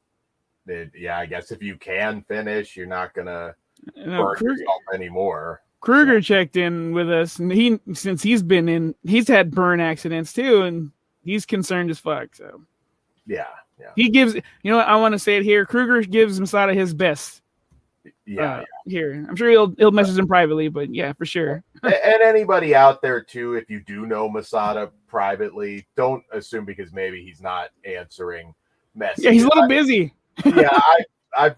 it, 0.67 0.91
yeah, 0.97 1.19
I 1.19 1.27
guess 1.27 1.51
if 1.51 1.63
you 1.63 1.77
can 1.77 2.23
finish, 2.23 2.77
you're 2.77 2.87
not 2.87 3.15
gonna 3.15 3.55
know, 3.97 4.23
burn 4.23 4.37
Kruger, 4.37 4.61
yourself 4.61 4.83
anymore. 4.95 5.63
Kruger 5.81 6.21
checked 6.21 6.57
in 6.57 6.93
with 6.93 7.11
us, 7.11 7.39
and 7.39 7.51
he 7.51 7.81
since 7.93 8.23
he's 8.23 8.43
been 8.43 8.69
in, 8.69 8.95
he's 9.03 9.29
had 9.29 9.51
burn 9.51 9.81
accidents 9.81 10.33
too, 10.33 10.63
and 10.63 10.93
he's 11.25 11.45
concerned 11.45 11.91
as 11.91 11.99
fuck. 11.99 12.35
So 12.35 12.63
Yeah, 13.27 13.47
yeah, 13.79 13.91
he 13.97 14.09
gives, 14.09 14.35
you 14.35 14.71
know, 14.71 14.77
what, 14.79 14.89
I 14.89 14.97
want 14.97 15.13
to 15.13 15.19
say 15.19 15.37
it 15.37 15.43
here. 15.43 15.67
Kruger 15.67 16.03
gives 16.03 16.41
Masada 16.41 16.73
his 16.75 16.95
best. 16.95 17.42
Yeah. 18.27 18.59
uh, 18.59 18.65
here. 18.87 19.27
I'm 19.29 19.37
sure 19.37 19.51
he'll 19.51 19.75
he'll 19.77 19.91
message 19.91 20.19
him 20.19 20.27
privately, 20.27 20.69
but 20.69 20.95
yeah, 20.95 21.13
for 21.13 21.27
sure. 21.27 21.63
And 21.83 22.23
anybody 22.23 22.75
out 22.75 23.03
there 23.03 23.23
too, 23.23 23.55
if 23.55 23.71
you 23.71 23.81
do 23.81 24.07
know 24.07 24.29
Masada 24.29 24.91
privately, 25.09 25.87
don't 25.97 26.23
assume 26.33 26.65
because 26.65 26.93
maybe 26.93 27.23
he's 27.25 27.41
not 27.41 27.71
answering 27.85 28.55
messages. 28.95 29.25
Yeah, 29.25 29.31
he's 29.33 29.45
a 29.45 29.49
little 29.49 29.65
I- 29.65 29.69
busy. 29.69 30.15
yeah, 30.45 30.69
I, 30.73 31.05
I've 31.37 31.57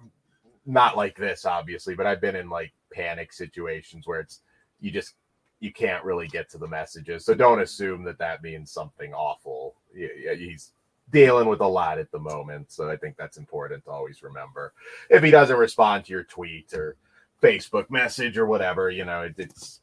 not 0.67 0.97
like 0.97 1.17
this 1.17 1.45
obviously, 1.45 1.95
but 1.95 2.07
I've 2.07 2.21
been 2.21 2.37
in 2.37 2.49
like 2.49 2.73
panic 2.93 3.33
situations 3.33 4.07
where 4.07 4.21
it's 4.21 4.41
you 4.81 4.91
just 4.91 5.15
you 5.61 5.73
can't 5.73 6.05
really 6.05 6.29
get 6.29 6.51
to 6.51 6.59
the 6.59 6.69
messages. 6.69 7.25
So 7.25 7.35
don't 7.35 7.61
assume 7.61 8.05
that 8.05 8.19
that 8.19 8.43
means 8.43 8.71
something 8.71 9.15
awful. 9.15 9.77
Yeah, 9.95 10.09
yeah, 10.19 10.35
he's 10.35 10.73
dealing 11.11 11.49
with 11.49 11.61
a 11.61 11.67
lot 11.67 11.99
at 11.99 12.11
the 12.11 12.19
moment, 12.19 12.73
so 12.73 12.91
I 12.91 12.97
think 12.97 13.17
that's 13.17 13.37
important 13.37 13.85
to 13.85 13.91
always 13.91 14.23
remember. 14.23 14.73
If 15.11 15.23
he 15.23 15.31
doesn't 15.31 15.57
respond 15.57 16.05
to 16.07 16.13
your 16.13 16.25
tweet 16.25 16.73
or 16.73 16.97
Facebook 17.43 17.91
message 17.91 18.39
or 18.39 18.47
whatever, 18.47 18.91
you 18.91 19.05
know, 19.05 19.23
it, 19.23 19.35
it's 19.39 19.81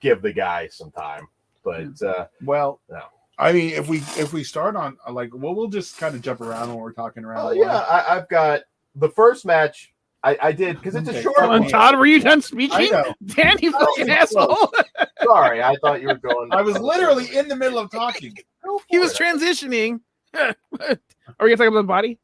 give 0.00 0.22
the 0.22 0.32
guy 0.32 0.68
some 0.68 0.90
time. 0.90 1.28
But 1.64 2.00
uh, 2.02 2.26
Well, 2.42 2.80
No. 2.88 3.02
I 3.38 3.52
mean, 3.52 3.70
if 3.72 3.86
we 3.88 3.98
if 4.16 4.32
we 4.32 4.42
start 4.42 4.76
on 4.76 4.96
uh, 5.06 5.12
like, 5.12 5.30
well, 5.34 5.54
we'll 5.54 5.68
just 5.68 5.98
kind 5.98 6.14
of 6.14 6.22
jump 6.22 6.40
around 6.40 6.68
when 6.70 6.78
we're 6.78 6.92
talking 6.92 7.24
around. 7.24 7.46
oh 7.46 7.50
yeah. 7.50 7.80
I, 7.80 8.16
I've 8.16 8.28
got 8.28 8.62
the 8.94 9.10
first 9.10 9.44
match. 9.44 9.92
I, 10.22 10.38
I 10.42 10.52
did 10.52 10.76
because 10.76 10.94
it's 10.94 11.08
a 11.08 11.22
short 11.22 11.36
Come 11.36 11.50
on, 11.50 11.60
one. 11.60 11.70
Todd, 11.70 11.96
were 11.98 12.06
you 12.06 12.18
done 12.18 12.40
speaking? 12.40 12.90
Danny, 13.26 13.70
fucking 13.70 14.08
asshole. 14.10 14.72
Sorry, 15.22 15.62
I 15.62 15.76
thought 15.82 16.00
you 16.00 16.08
were 16.08 16.14
going. 16.14 16.48
I 16.50 16.62
was 16.62 16.78
literally 16.80 17.36
in 17.36 17.46
the 17.46 17.54
middle 17.54 17.78
of 17.78 17.90
talking. 17.90 18.34
Go 18.64 18.80
he 18.88 18.98
was 18.98 19.12
it. 19.12 19.22
transitioning. 19.22 20.00
Are 20.80 20.96
we 21.40 21.54
gonna 21.54 21.56
talk 21.56 21.68
about 21.68 21.82
the 21.82 21.82
body? 21.82 22.18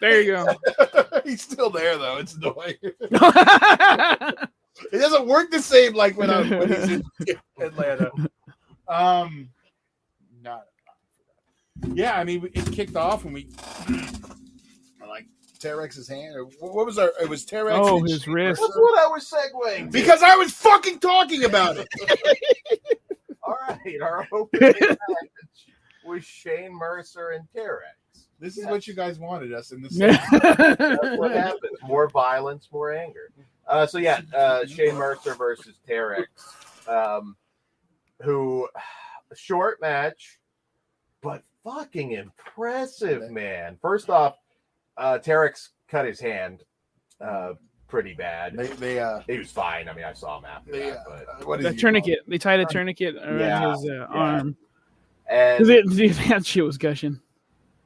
There 0.00 0.20
you 0.20 0.32
go. 0.32 1.20
He's 1.24 1.42
still 1.42 1.70
there 1.70 1.96
though. 1.96 2.18
It's 2.18 2.34
annoying. 2.34 2.76
It 4.90 4.98
doesn't 4.98 5.26
work 5.26 5.50
the 5.50 5.60
same 5.60 5.92
like 5.92 6.16
when, 6.16 6.30
I, 6.30 6.48
when 6.48 6.68
he's 6.68 6.88
in 6.88 7.04
Atlanta. 7.60 8.10
Um, 8.88 9.50
not. 10.42 10.64
Yeah, 11.92 12.18
I 12.18 12.24
mean, 12.24 12.48
it 12.54 12.72
kicked 12.72 12.96
off 12.96 13.26
and 13.26 13.34
we 13.34 13.50
like 15.06 15.26
Terex's 15.58 16.08
hand. 16.08 16.36
Or 16.36 16.44
what 16.72 16.86
was 16.86 16.98
our? 16.98 17.12
It 17.20 17.28
was 17.28 17.44
Terex. 17.44 17.72
Oh, 17.72 17.98
and 17.98 18.08
his 18.08 18.22
Shane 18.22 18.34
wrist. 18.34 18.62
That's 18.62 18.76
what 18.76 18.98
I 18.98 19.06
was 19.08 19.30
segueing. 19.30 19.92
Because 19.92 20.22
I 20.22 20.36
was 20.36 20.52
fucking 20.52 20.98
talking 21.00 21.44
about 21.44 21.76
it. 21.76 21.88
all 23.42 23.56
right, 23.68 24.00
our 24.00 24.26
opening 24.32 24.72
match 24.80 25.28
was 26.04 26.24
Shane 26.24 26.72
Mercer 26.72 27.30
and 27.30 27.46
Terex. 27.54 28.26
This 28.38 28.58
is 28.58 28.66
what 28.66 28.86
you 28.86 28.94
guys 28.94 29.18
wanted 29.18 29.52
us 29.52 29.70
in 29.70 29.82
this. 29.82 29.96
That's 29.98 31.16
what 31.18 31.30
happens. 31.30 31.78
More 31.86 32.08
violence, 32.08 32.68
more 32.72 32.92
anger. 32.92 33.30
Uh, 33.68 33.86
so 33.86 33.98
yeah, 33.98 34.20
uh, 34.36 34.66
Shane 34.66 34.96
Mercer 34.96 35.34
versus 35.34 35.78
Terex, 35.88 36.26
um, 36.88 37.36
who 38.20 38.68
short 39.34 39.80
match, 39.80 40.40
but 41.22 41.42
fucking 41.62 42.12
impressive, 42.12 43.30
man. 43.30 43.78
First 43.80 44.10
off, 44.10 44.36
uh, 44.96 45.18
Terex 45.18 45.68
cut 45.88 46.04
his 46.04 46.18
hand 46.18 46.64
uh, 47.20 47.52
pretty 47.86 48.14
bad. 48.14 48.56
They, 48.56 48.66
they, 48.66 48.98
uh, 48.98 49.20
He 49.28 49.38
was 49.38 49.50
fine. 49.50 49.88
I 49.88 49.94
mean, 49.94 50.04
I 50.04 50.14
saw 50.14 50.38
him 50.38 50.46
after 50.46 50.72
they, 50.72 50.90
that, 50.90 51.06
uh, 51.08 51.20
but 51.38 51.46
what 51.46 51.60
is 51.60 51.64
the 51.66 51.72
he 51.72 51.78
tourniquet. 51.78 52.20
They 52.26 52.38
tied 52.38 52.60
a 52.60 52.66
tourniquet 52.66 53.16
around 53.16 53.38
Yeah, 53.38 53.70
his 53.72 53.84
uh, 53.84 53.92
yeah. 53.92 54.04
arm. 54.06 54.56
And 55.32 55.66
that 55.66 56.42
shit 56.46 56.64
was 56.64 56.78
gushing. 56.78 57.20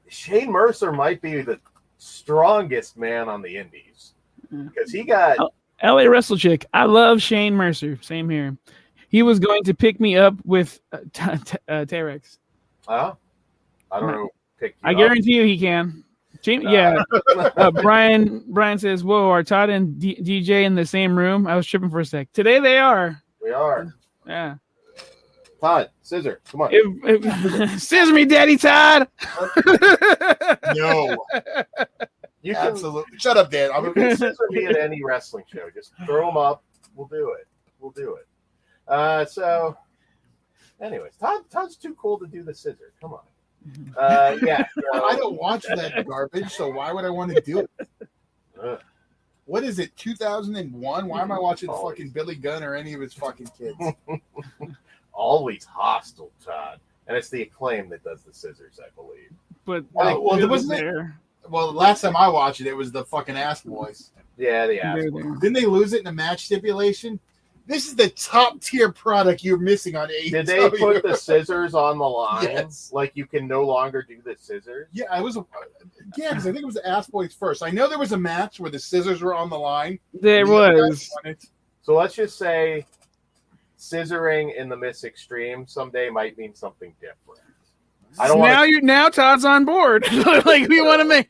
Shane 0.08 0.50
Mercer 0.50 0.92
might 0.92 1.20
be 1.22 1.40
the 1.42 1.58
strongest 1.98 2.96
man 2.96 3.28
on 3.28 3.42
the 3.42 3.56
Indies 3.56 4.14
because 4.50 4.90
he 4.90 5.02
got. 5.04 5.38
LA 5.82 6.02
Wrestle 6.04 6.36
Chick. 6.38 6.64
I 6.72 6.84
love 6.84 7.20
Shane 7.20 7.54
Mercer. 7.54 7.98
Same 8.02 8.28
here. 8.30 8.56
He 9.08 9.22
was 9.22 9.38
going 9.38 9.62
to 9.64 9.74
pick 9.74 10.00
me 10.00 10.16
up 10.16 10.34
with 10.44 10.80
uh, 10.92 10.98
t- 11.12 11.22
t- 11.44 11.58
uh, 11.68 11.84
Terex. 11.84 12.38
uh, 12.88 13.12
I 13.90 14.00
don't 14.00 14.10
know. 14.12 14.28
Pick 14.58 14.74
you 14.82 14.88
I 14.88 14.92
up. 14.92 14.96
guarantee 14.98 15.34
you 15.36 15.44
he 15.44 15.58
can. 15.58 16.02
Jamie, 16.42 16.64
Nah. 16.64 16.70
yeah. 16.72 17.02
Uh, 17.56 17.70
Brian 17.70 18.44
Brian 18.48 18.78
says, 18.78 19.02
"Whoa, 19.04 19.28
are 19.30 19.42
Todd 19.42 19.68
and 19.70 19.98
D- 19.98 20.18
DJ 20.22 20.64
in 20.64 20.74
the 20.74 20.84
same 20.86 21.16
room?" 21.16 21.46
I 21.46 21.56
was 21.56 21.66
tripping 21.66 21.90
for 21.90 22.00
a 22.00 22.04
sec. 22.04 22.30
Today 22.32 22.58
they 22.60 22.78
are. 22.78 23.22
we 23.42 23.50
are. 23.50 23.94
Yeah. 24.26 24.56
Todd, 25.60 25.90
scissor, 26.02 26.40
come 26.50 26.62
on. 26.62 26.70
If, 26.72 27.24
if, 27.24 27.80
scissor 27.82 28.12
me, 28.12 28.24
Daddy 28.24 28.56
Todd. 28.56 29.08
No, 30.74 31.16
you 32.42 32.54
can 32.54 32.66
absolutely. 32.66 33.18
Shut 33.18 33.36
up, 33.36 33.50
Dan. 33.50 33.70
I'm, 33.72 33.92
can 33.94 34.16
scissor 34.16 34.46
me 34.50 34.66
at 34.66 34.76
any 34.76 35.02
wrestling 35.02 35.44
show. 35.52 35.68
Just 35.74 35.92
throw 36.04 36.26
them 36.26 36.36
up. 36.36 36.62
We'll 36.94 37.06
do 37.08 37.34
it. 37.38 37.46
We'll 37.80 37.92
do 37.92 38.16
it. 38.16 38.26
Uh, 38.88 39.24
so, 39.24 39.76
anyways, 40.80 41.16
Todd, 41.16 41.42
Todd's 41.50 41.76
too 41.76 41.94
cool 41.94 42.18
to 42.18 42.26
do 42.26 42.42
the 42.42 42.54
scissor. 42.54 42.92
Come 43.00 43.14
on. 43.14 43.94
Uh, 43.96 44.36
yeah. 44.42 44.66
so- 44.74 45.04
I 45.04 45.16
don't 45.16 45.36
watch 45.40 45.64
that 45.68 46.06
garbage, 46.06 46.50
so 46.50 46.68
why 46.68 46.92
would 46.92 47.04
I 47.04 47.10
want 47.10 47.34
to 47.34 47.40
do 47.40 47.60
it? 47.60 47.70
Ugh. 48.62 48.80
What 49.46 49.62
is 49.62 49.78
it? 49.78 49.96
2001? 49.96 51.06
Why 51.06 51.22
am 51.22 51.32
I 51.32 51.38
watching 51.38 51.68
fucking 51.70 52.10
Billy 52.10 52.34
Gunn 52.34 52.64
or 52.64 52.74
any 52.74 52.94
of 52.94 53.00
his 53.00 53.14
fucking 53.14 53.48
kids? 53.56 53.76
Always 55.26 55.64
hostile, 55.64 56.30
Todd. 56.44 56.78
And 57.08 57.16
it's 57.16 57.28
the 57.28 57.42
acclaim 57.42 57.88
that 57.90 58.02
does 58.04 58.22
the 58.22 58.32
scissors, 58.32 58.80
I 58.84 58.88
believe. 58.94 59.30
but 59.64 59.84
Oh, 59.96 60.20
well, 60.20 60.34
it 60.36 60.40
there 60.40 60.48
was 60.48 60.66
wasn't 60.66 60.86
it- 60.86 61.06
Well, 61.50 61.72
last 61.72 62.00
time 62.00 62.16
I 62.16 62.28
watched 62.28 62.60
it, 62.60 62.66
it 62.66 62.76
was 62.76 62.90
the 62.92 63.04
fucking 63.04 63.36
ass 63.36 63.62
boys. 63.62 64.10
Yeah, 64.36 64.66
the 64.66 64.80
ass. 64.80 64.96
They're. 65.00 65.10
Didn't 65.10 65.52
they 65.54 65.66
lose 65.66 65.92
it 65.92 66.00
in 66.00 66.06
a 66.08 66.12
match 66.12 66.46
stipulation? 66.46 67.18
This 67.68 67.88
is 67.88 67.96
the 67.96 68.10
top 68.10 68.60
tier 68.60 68.92
product 68.92 69.42
you're 69.42 69.58
missing 69.58 69.96
on 69.96 70.08
AEW. 70.08 70.30
Did 70.30 70.46
they 70.46 70.70
put 70.70 71.02
the 71.02 71.16
scissors 71.16 71.74
on 71.74 71.98
the 71.98 72.04
line? 72.08 72.44
Yes. 72.44 72.90
Like 72.92 73.12
you 73.14 73.26
can 73.26 73.48
no 73.48 73.64
longer 73.64 74.02
do 74.02 74.20
the 74.24 74.36
scissors? 74.38 74.86
Yeah, 74.92 75.06
I 75.10 75.20
was 75.20 75.36
yeah, 76.16 76.30
because 76.30 76.46
I 76.46 76.52
think 76.52 76.62
it 76.62 76.66
was 76.66 76.76
the 76.76 76.86
ass 76.88 77.08
boys 77.08 77.34
first. 77.34 77.62
I 77.64 77.70
know 77.70 77.88
there 77.88 77.98
was 77.98 78.12
a 78.12 78.18
match 78.18 78.60
where 78.60 78.70
the 78.70 78.78
scissors 78.78 79.20
were 79.22 79.34
on 79.34 79.50
the 79.50 79.58
line. 79.58 79.98
There 80.14 80.44
The 80.46 80.52
was. 80.52 81.10
So 81.82 81.94
let's 81.96 82.14
just 82.14 82.36
say 82.38 82.86
scissoring 83.78 84.54
in 84.56 84.68
the 84.68 84.76
Miss 84.76 85.02
Xtreme 85.02 85.68
someday 85.68 86.08
might 86.10 86.36
mean 86.38 86.54
something 86.54 86.94
different. 87.00 87.40
I 88.18 88.28
don't 88.28 88.40
now 88.40 88.62
you're 88.62 88.80
now 88.80 89.08
Todd's 89.08 89.44
on 89.44 89.64
board. 89.64 90.04
like 90.46 90.68
we 90.68 90.80
want 90.82 91.00
to 91.00 91.04
make 91.04 91.28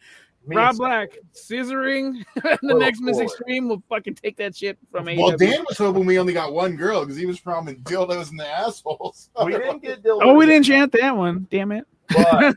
to 0.48 0.56
Rob 0.56 0.76
Black 0.76 1.18
scissoring 1.34 2.24
the 2.36 2.58
Little 2.62 2.78
next 2.80 3.00
Miss. 3.00 3.18
Xtreme 3.18 3.68
will 3.68 3.82
fucking 3.88 4.14
take 4.14 4.36
that 4.36 4.54
shit 4.54 4.78
from 4.92 5.06
AEW. 5.06 5.18
Well, 5.18 5.36
Dan 5.36 5.64
was 5.68 5.76
hoping 5.78 6.06
we 6.06 6.18
only 6.20 6.32
got 6.32 6.52
one 6.52 6.76
girl 6.76 7.00
because 7.00 7.16
he 7.16 7.26
was 7.26 7.40
promising 7.40 7.80
dildos 7.82 8.30
in 8.30 8.36
the 8.36 8.46
assholes. 8.46 9.30
We 9.44 9.52
didn't 9.52 9.82
get 9.82 10.02
Dylan. 10.04 10.20
oh, 10.22 10.34
we 10.34 10.46
didn't 10.46 10.64
chant 10.66 10.92
that 10.92 11.16
one. 11.16 11.48
Damn 11.50 11.72
it. 11.72 11.84
But 12.08 12.54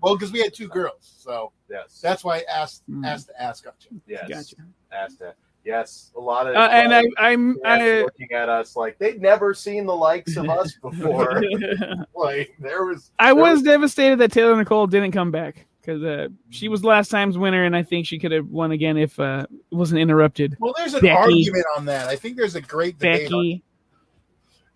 well, 0.00 0.16
because 0.16 0.32
we 0.32 0.40
had 0.40 0.52
two 0.52 0.66
girls, 0.66 0.96
so 1.18 1.52
yes, 1.70 2.00
that's 2.02 2.24
why 2.24 2.38
I 2.38 2.44
asked 2.52 2.82
Hmm. 2.86 3.04
asked 3.04 3.28
to 3.28 3.40
ask 3.40 3.62
got 3.64 3.76
you. 3.88 4.00
yes, 4.08 4.28
gotcha. 4.28 4.56
asked 4.90 5.20
that. 5.20 5.36
Yes, 5.64 6.10
a 6.16 6.20
lot 6.20 6.46
of 6.46 6.56
Uh, 6.56 6.68
and 6.72 6.94
I, 6.94 7.04
I'm 7.18 7.58
I, 7.64 8.02
looking 8.02 8.32
at 8.32 8.48
us 8.48 8.76
like 8.76 8.98
they'd 8.98 9.20
never 9.20 9.52
seen 9.52 9.84
the 9.84 9.94
likes 9.94 10.36
of 10.36 10.48
us 10.48 10.74
before. 10.82 11.42
like 12.14 12.56
there 12.58 12.86
was, 12.86 13.10
I 13.18 13.34
there 13.34 13.42
was 13.42 13.62
devastated 13.62 14.16
that 14.20 14.32
Taylor 14.32 14.56
Nicole 14.56 14.86
didn't 14.86 15.12
come 15.12 15.30
back 15.30 15.66
because 15.80 16.02
uh, 16.02 16.28
she 16.48 16.68
was 16.68 16.82
last 16.82 17.10
time's 17.10 17.36
winner, 17.36 17.64
and 17.64 17.76
I 17.76 17.82
think 17.82 18.06
she 18.06 18.18
could 18.18 18.32
have 18.32 18.48
won 18.48 18.72
again 18.72 18.96
if 18.96 19.20
uh, 19.20 19.46
it 19.70 19.74
wasn't 19.74 20.00
interrupted. 20.00 20.56
Well, 20.60 20.74
there's 20.78 20.94
an 20.94 21.02
Becky. 21.02 21.10
argument 21.14 21.66
on 21.76 21.84
that. 21.86 22.08
I 22.08 22.16
think 22.16 22.36
there's 22.36 22.56
a 22.56 22.62
great 22.62 22.98
debate 22.98 23.26
on 23.32 23.40
Becky, 23.40 23.62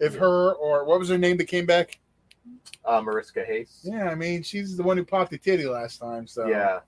if 0.00 0.14
her 0.16 0.52
or 0.52 0.84
what 0.84 0.98
was 0.98 1.08
her 1.08 1.18
name 1.18 1.38
that 1.38 1.46
came 1.46 1.64
back. 1.64 1.98
uh, 2.84 3.00
Mariska 3.00 3.42
Hayes. 3.42 3.80
Yeah, 3.84 4.10
I 4.10 4.14
mean 4.14 4.42
she's 4.42 4.76
the 4.76 4.82
one 4.82 4.98
who 4.98 5.04
popped 5.04 5.30
the 5.30 5.38
titty 5.38 5.64
last 5.64 5.98
time. 5.98 6.26
So 6.26 6.46
yeah. 6.46 6.80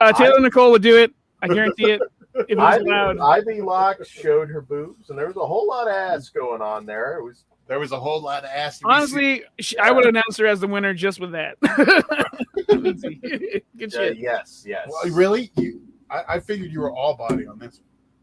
uh, 0.00 0.12
Taylor 0.12 0.38
Nicole 0.38 0.70
would 0.70 0.82
do 0.82 0.96
it. 0.98 1.12
I 1.42 1.48
guarantee 1.48 1.90
it. 1.90 2.02
If 2.40 2.50
it 2.50 2.58
was 2.58 2.74
Ivy, 2.76 2.84
allowed. 2.90 3.18
Ivy 3.18 3.60
Locke 3.60 4.04
showed 4.06 4.48
her 4.48 4.60
boobs, 4.60 5.10
and 5.10 5.18
there 5.18 5.26
was 5.26 5.36
a 5.36 5.46
whole 5.46 5.66
lot 5.66 5.88
of 5.88 5.94
ass 5.94 6.28
going 6.28 6.62
on 6.62 6.86
there. 6.86 7.18
It 7.18 7.24
was 7.24 7.44
there 7.66 7.78
was 7.78 7.92
a 7.92 8.00
whole 8.00 8.20
lot 8.22 8.44
of 8.44 8.50
ass. 8.54 8.78
to 8.78 8.84
be 8.84 8.88
seen. 8.88 8.92
Honestly, 8.96 9.42
sh 9.60 9.74
I 9.80 9.90
would 9.90 10.06
announce 10.06 10.36
her 10.38 10.46
as 10.46 10.60
the 10.60 10.68
winner 10.68 10.94
just 10.94 11.20
with 11.20 11.32
that. 11.32 11.56
Good 12.68 13.94
uh, 13.94 13.98
shit. 13.98 14.18
yes, 14.18 14.64
yes, 14.66 14.88
Well, 14.90 15.10
really, 15.12 15.50
you, 15.56 15.80
I, 16.10 16.22
I 16.28 16.40
figured 16.40 16.70
you 16.70 16.80
were 16.80 16.94
all 16.94 17.14
body 17.14 17.46
on 17.46 17.58
this. 17.58 17.80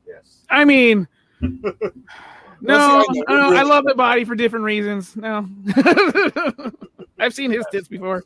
yes. 0.07 0.41
I 0.49 0.65
mean, 0.65 1.07
no, 1.41 1.73
Well, 2.61 3.05
see, 3.13 3.23
I 3.27 3.33
know. 3.33 3.49
no, 3.51 3.55
I 3.57 3.61
love 3.63 3.85
the 3.85 3.95
body 3.95 4.23
for 4.23 4.35
different 4.35 4.65
reasons. 4.65 5.15
No, 5.15 5.47
I've 7.19 7.33
seen 7.33 7.51
his 7.51 7.65
tits 7.71 7.87
before. 7.87 8.23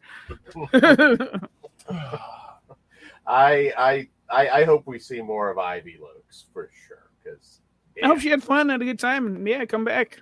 I, 3.28 3.71
I, 3.78 4.08
I, 4.31 4.49
I 4.49 4.63
hope 4.63 4.85
we 4.85 4.99
see 4.99 5.21
more 5.21 5.49
of 5.49 5.57
Ivy 5.57 5.97
Lokes 6.01 6.43
for 6.53 6.69
sure. 6.87 7.09
Because 7.23 7.59
I 8.03 8.07
hope 8.07 8.19
she 8.19 8.29
had 8.29 8.43
fun, 8.43 8.69
had 8.69 8.81
a 8.81 8.85
good 8.85 8.99
time, 8.99 9.25
and 9.27 9.47
yeah, 9.47 9.65
come 9.65 9.83
back. 9.83 10.19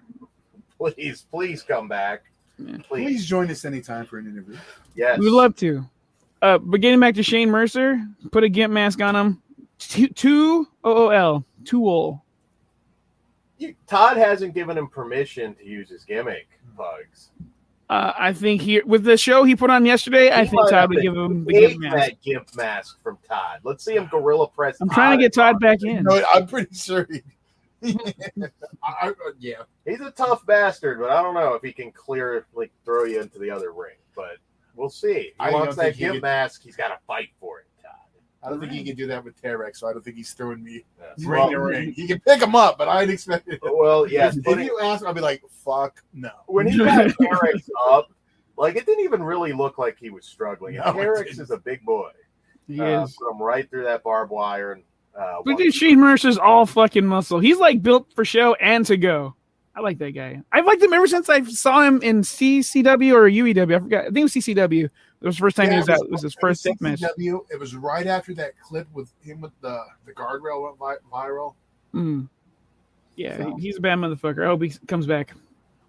please, 0.78 1.26
please 1.30 1.62
come 1.64 1.88
back. 1.88 2.24
Yeah. 2.58 2.78
Please, 2.88 3.06
Please 3.06 3.26
join 3.28 3.52
us 3.52 3.66
anytime 3.66 4.06
for 4.06 4.18
an 4.18 4.28
interview. 4.28 4.58
yes. 4.96 5.20
We 5.20 5.26
would 5.26 5.34
love 5.38 5.56
to. 5.58 5.84
Uh, 6.42 6.58
but 6.58 6.82
getting 6.82 7.00
back 7.00 7.16
to 7.16 7.24
Shane 7.24 7.50
Mercer, 7.52 8.00
put 8.32 8.44
a 8.44 8.50
gimp 8.50 8.74
mask 8.74 9.02
on 9.02 9.16
him. 9.16 9.42
Two, 9.80 10.08
two 10.10 10.68
O 10.84 11.08
O 11.08 11.10
L, 11.10 11.46
Tool. 11.66 12.24
You- 13.60 13.76
Todd 13.88 14.18
hasn't 14.18 14.54
given 14.56 14.78
him 14.78 14.88
permission 14.88 15.54
to 15.56 15.66
use 15.66 15.90
his 15.90 16.04
gimmick, 16.04 16.48
Bugs. 16.76 17.30
Uh, 17.90 18.12
I 18.18 18.34
think 18.34 18.62
he 18.62 18.82
with 18.82 19.04
the 19.06 19.16
show 19.16 19.46
he 19.46 19.56
put 19.56 19.70
on 19.70 19.86
yesterday. 19.86 20.30
I 20.32 20.46
think 20.46 20.70
Todd 20.70 20.90
would 20.90 20.98
to 20.98 21.02
give 21.02 21.16
him 21.16 21.46
the 21.46 21.54
Take 21.54 21.70
gimp 21.70 21.82
mask. 21.84 21.96
that 21.96 22.22
gimp 22.22 22.56
mask 22.56 23.02
from 23.02 23.18
Todd. 23.28 23.60
Let's 23.64 23.86
see 23.86 23.96
him 23.96 24.08
gorilla 24.12 24.50
press. 24.50 24.78
I'm 24.82 24.90
trying 24.90 25.18
to 25.18 25.24
get 25.24 25.34
Todd 25.34 25.60
back 25.62 25.80
in. 25.84 26.04
No, 26.04 26.22
I'm 26.34 26.48
pretty 26.48 26.76
sure. 26.76 27.08
He, 27.80 27.96
I, 28.84 29.10
I, 29.10 29.14
yeah, 29.40 29.62
He's 29.86 30.02
a 30.02 30.10
tough 30.10 30.44
bastard, 30.48 31.00
but 31.00 31.12
I 31.12 31.22
don't 31.22 31.36
know 31.36 31.54
if 31.54 31.62
he 31.62 31.72
can 31.72 31.92
clear 31.92 32.48
like 32.56 32.72
throw 32.84 33.04
you 33.04 33.22
into 33.22 33.38
the 33.38 33.52
other 33.52 33.72
ring. 33.72 33.98
But 34.16 34.38
we'll 34.76 34.90
see. 34.90 35.14
He 35.14 35.34
I 35.40 35.52
wants 35.52 35.76
that 35.76 35.84
think 35.84 35.96
he 35.98 36.00
gimp 36.02 36.14
could- 36.16 36.22
mask. 36.24 36.64
He's 36.64 36.76
got 36.76 36.88
to 36.88 36.98
fight 37.06 37.30
for 37.40 37.60
it, 37.60 37.66
Todd. 37.77 37.77
I 38.48 38.50
don't 38.52 38.60
think 38.60 38.72
he 38.72 38.84
can 38.84 38.96
do 38.96 39.08
that 39.08 39.24
with 39.24 39.40
Terex, 39.42 39.78
so 39.78 39.88
I 39.88 39.94
don't 39.94 40.04
think 40.04 40.16
he's 40.16 40.34
throwing 40.34 40.64
me 40.64 40.84
Yes. 41.00 41.26
ring 41.26 41.50
to 41.52 41.60
ring. 41.60 41.92
He 41.94 42.08
can 42.08 42.20
pick 42.22 42.42
him 42.42 42.56
up, 42.56 42.78
but 42.78 42.88
I'd 42.88 43.10
expect 43.10 43.48
it. 43.50 43.60
Well, 43.62 44.08
yes. 44.10 44.38
if, 44.38 44.44
but 44.44 44.60
if 44.60 44.66
you 44.66 44.80
ask, 44.82 45.06
I'll 45.06 45.14
be 45.14 45.22
like, 45.22 45.44
"Fuck 45.66 46.02
no." 46.14 46.32
when 46.48 46.68
he 46.68 46.78
got 46.84 47.08
Terex 47.08 47.68
up, 47.90 48.08
like 48.58 48.76
it 48.76 48.86
didn't 48.86 49.04
even 49.04 49.22
really 49.22 49.54
look 49.54 49.78
like 49.78 49.98
he 50.00 50.10
was 50.10 50.26
struggling. 50.26 50.76
No, 50.76 50.84
it 50.84 50.96
Terex 50.96 51.40
is 51.40 51.52
a 51.52 51.58
big 51.58 51.84
boy. 51.84 52.10
He 52.68 52.80
Uh, 52.82 53.04
is. 53.04 53.16
put 53.18 53.32
him 53.32 53.42
right 53.42 53.70
through 53.70 53.84
that 53.84 54.04
barbed 54.04 54.32
wire 54.32 54.72
and. 54.74 54.84
Uh, 55.18 55.38
But 55.44 55.54
won. 55.54 55.56
dude, 55.58 55.74
Shane 55.74 56.00
Mercer's 56.00 56.38
all 56.38 56.66
fucking 56.66 57.06
muscle. 57.06 57.40
He's 57.40 57.58
like 57.58 57.82
built 57.82 58.14
for 58.14 58.24
show 58.24 58.54
and 58.56 58.86
to 58.86 58.98
go. 58.98 59.36
I 59.78 59.82
like 59.82 60.00
that 60.00 60.12
guy. 60.12 60.42
I've 60.52 60.66
liked 60.66 60.82
him 60.82 60.92
ever 60.92 61.06
since 61.06 61.30
I 61.30 61.44
saw 61.44 61.84
him 61.84 62.02
in 62.02 62.22
CCW 62.22 63.14
or 63.14 63.30
UEW. 63.30 63.76
I 63.76 63.80
forgot. 63.80 64.00
I 64.02 64.06
think 64.06 64.18
it 64.18 64.24
was 64.24 64.34
CCW. 64.34 64.86
It 64.86 64.92
was 65.22 65.36
the 65.36 65.40
first 65.40 65.56
time 65.56 65.70
he 65.70 65.78
was 65.78 65.88
it 65.88 65.92
out. 65.94 66.02
It 66.02 66.12
was 66.12 66.24
his 66.24 66.36
first 66.40 66.66
it 66.66 66.70
death 66.70 66.82
match. 66.82 67.02
CCW. 67.02 67.42
It 67.52 67.60
was 67.60 67.76
right 67.76 68.08
after 68.08 68.34
that 68.36 68.60
clip 68.60 68.88
with 68.94 69.12
him 69.22 69.40
with 69.40 69.52
the 69.62 69.84
the 70.08 70.14
guardrail 70.14 70.64
went 70.80 71.02
viral. 71.12 71.54
Mm. 71.94 72.28
Yeah, 73.16 73.38
So- 73.38 73.56
he's 73.58 73.78
a 73.78 73.82
bad 73.82 74.00
motherfucker. 74.00 74.44
I 74.44 74.48
hope 74.48 74.64
he 74.64 74.70
comes 74.88 75.06
back. 75.06 75.34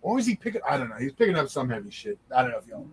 What 0.03 0.15
was 0.17 0.27
he 0.27 0.37
picking? 0.37 0.61
I 0.69 0.77
don't 0.77 0.91
know. 0.91 0.97
He's 0.97 1.13
picking 1.13 1.37
up 1.37 1.49
some 1.49 1.69
heavy 1.71 1.91
shit. 1.91 2.19
I 2.35 2.43
don't 2.43 2.51
know 2.53 2.59
if 2.59 2.67
y'all. 2.67 2.87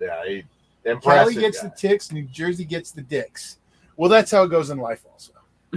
Yeah, 0.00 0.22
he 0.26 0.42
Cali 0.84 0.94
impressive. 0.96 1.40
gets 1.40 1.62
guy. 1.62 1.68
the 1.68 1.74
ticks, 1.76 2.12
New 2.12 2.24
Jersey 2.24 2.64
gets 2.64 2.90
the 2.90 3.02
dicks. 3.02 3.58
Well, 3.96 4.10
that's 4.10 4.30
how 4.32 4.42
it 4.44 4.48
goes 4.48 4.70
in 4.70 4.78
life, 4.78 5.04
also. 5.10 5.32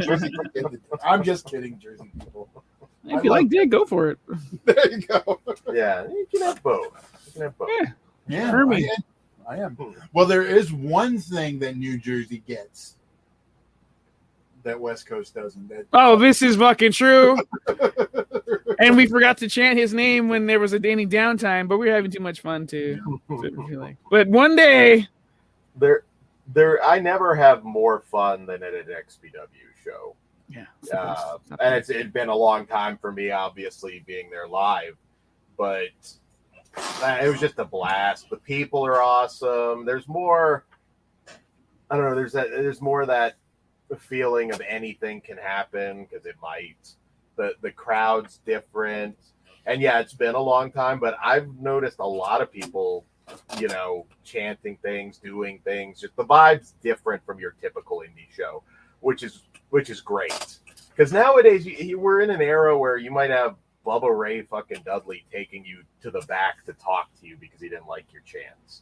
Jersey 0.00 0.30
can 0.30 0.50
get 0.54 0.70
the- 0.70 0.80
I'm 1.04 1.22
just 1.22 1.46
kidding, 1.46 1.78
Jersey 1.78 2.10
people. 2.18 2.48
If 3.06 3.24
you 3.24 3.30
like 3.30 3.48
Dick, 3.48 3.70
go 3.70 3.84
for 3.84 4.10
it. 4.10 4.18
There 4.64 4.90
you 4.90 5.00
go. 5.06 5.40
yeah, 5.72 6.06
you 6.08 6.26
can 6.30 6.42
have 6.42 6.62
both. 6.62 6.92
You 7.26 7.32
can 7.32 7.42
have 7.42 7.58
both. 7.58 7.68
Yeah. 7.80 7.90
Yeah, 8.28 8.50
Hermie. 8.50 8.88
I 8.88 8.92
am. 8.94 9.04
I 9.48 9.64
am. 9.64 9.76
Hmm. 9.76 9.98
Well, 10.12 10.26
there 10.26 10.42
is 10.42 10.72
one 10.72 11.18
thing 11.18 11.58
that 11.60 11.76
New 11.76 11.96
Jersey 11.98 12.42
gets 12.46 12.96
that 14.64 14.78
West 14.80 15.06
Coast 15.06 15.34
doesn't. 15.34 15.68
That 15.68 15.86
Oh, 15.92 16.16
this 16.16 16.42
is 16.42 16.56
fucking 16.56 16.90
true. 16.92 17.38
and 18.80 18.96
we 18.96 19.06
forgot 19.06 19.38
to 19.38 19.48
chant 19.48 19.78
his 19.78 19.94
name 19.94 20.28
when 20.28 20.46
there 20.46 20.58
was 20.58 20.72
a 20.72 20.78
Danny 20.80 21.06
downtime, 21.06 21.68
but 21.68 21.78
we 21.78 21.86
were 21.88 21.94
having 21.94 22.10
too 22.10 22.18
much 22.20 22.40
fun 22.40 22.66
too. 22.66 22.98
So 23.28 23.36
I 23.46 23.68
feel 23.68 23.80
like- 23.80 23.96
But 24.10 24.26
one 24.26 24.56
day, 24.56 25.06
There, 25.76 26.02
there. 26.52 26.82
I 26.84 26.98
never 26.98 27.34
have 27.36 27.62
more 27.62 28.00
fun 28.00 28.46
than 28.46 28.64
at 28.64 28.74
an 28.74 28.86
XPW 28.86 29.46
show. 29.84 30.16
Yeah, 30.48 30.66
uh, 30.92 31.38
and 31.60 31.74
it's 31.74 31.90
it'd 31.90 32.12
been 32.12 32.28
a 32.28 32.36
long 32.36 32.66
time 32.66 32.98
for 32.98 33.10
me, 33.12 33.30
obviously 33.30 34.04
being 34.06 34.30
there 34.30 34.46
live, 34.46 34.96
but 35.56 35.88
uh, 36.76 37.18
it 37.22 37.28
was 37.28 37.40
just 37.40 37.58
a 37.58 37.64
blast. 37.64 38.30
The 38.30 38.36
people 38.36 38.86
are 38.86 39.02
awesome. 39.02 39.84
There's 39.84 40.06
more. 40.06 40.64
I 41.90 41.96
don't 41.96 42.08
know. 42.08 42.14
There's 42.14 42.32
that. 42.32 42.50
There's 42.50 42.80
more 42.80 43.02
of 43.02 43.08
that 43.08 43.36
feeling 43.98 44.52
of 44.52 44.60
anything 44.68 45.20
can 45.20 45.36
happen 45.36 46.04
because 46.04 46.26
it 46.26 46.36
might. 46.40 46.94
The 47.36 47.54
the 47.62 47.70
crowd's 47.70 48.38
different, 48.46 49.16
and 49.66 49.80
yeah, 49.80 50.00
it's 50.00 50.14
been 50.14 50.34
a 50.34 50.40
long 50.40 50.70
time, 50.70 51.00
but 51.00 51.16
I've 51.22 51.48
noticed 51.58 51.98
a 51.98 52.06
lot 52.06 52.40
of 52.40 52.52
people, 52.52 53.04
you 53.58 53.68
know, 53.68 54.06
chanting 54.24 54.78
things, 54.82 55.18
doing 55.18 55.60
things. 55.64 56.00
Just 56.00 56.16
the 56.16 56.24
vibe's 56.24 56.74
different 56.82 57.24
from 57.26 57.40
your 57.40 57.56
typical 57.60 57.98
indie 57.98 58.32
show, 58.34 58.62
which 59.00 59.22
is 59.22 59.42
which 59.76 59.90
is 59.90 60.00
great. 60.00 60.56
Because 60.88 61.12
nowadays 61.12 61.66
you, 61.66 61.72
you, 61.76 61.98
we're 61.98 62.22
in 62.22 62.30
an 62.30 62.40
era 62.40 62.78
where 62.78 62.96
you 62.96 63.10
might 63.10 63.28
have 63.28 63.56
Bubba 63.84 64.08
Ray 64.16 64.40
fucking 64.40 64.80
Dudley 64.86 65.26
taking 65.30 65.66
you 65.66 65.82
to 66.00 66.10
the 66.10 66.22
back 66.22 66.64
to 66.64 66.72
talk 66.72 67.10
to 67.20 67.26
you 67.26 67.36
because 67.38 67.60
he 67.60 67.68
didn't 67.68 67.86
like 67.86 68.06
your 68.10 68.22
chants. 68.22 68.80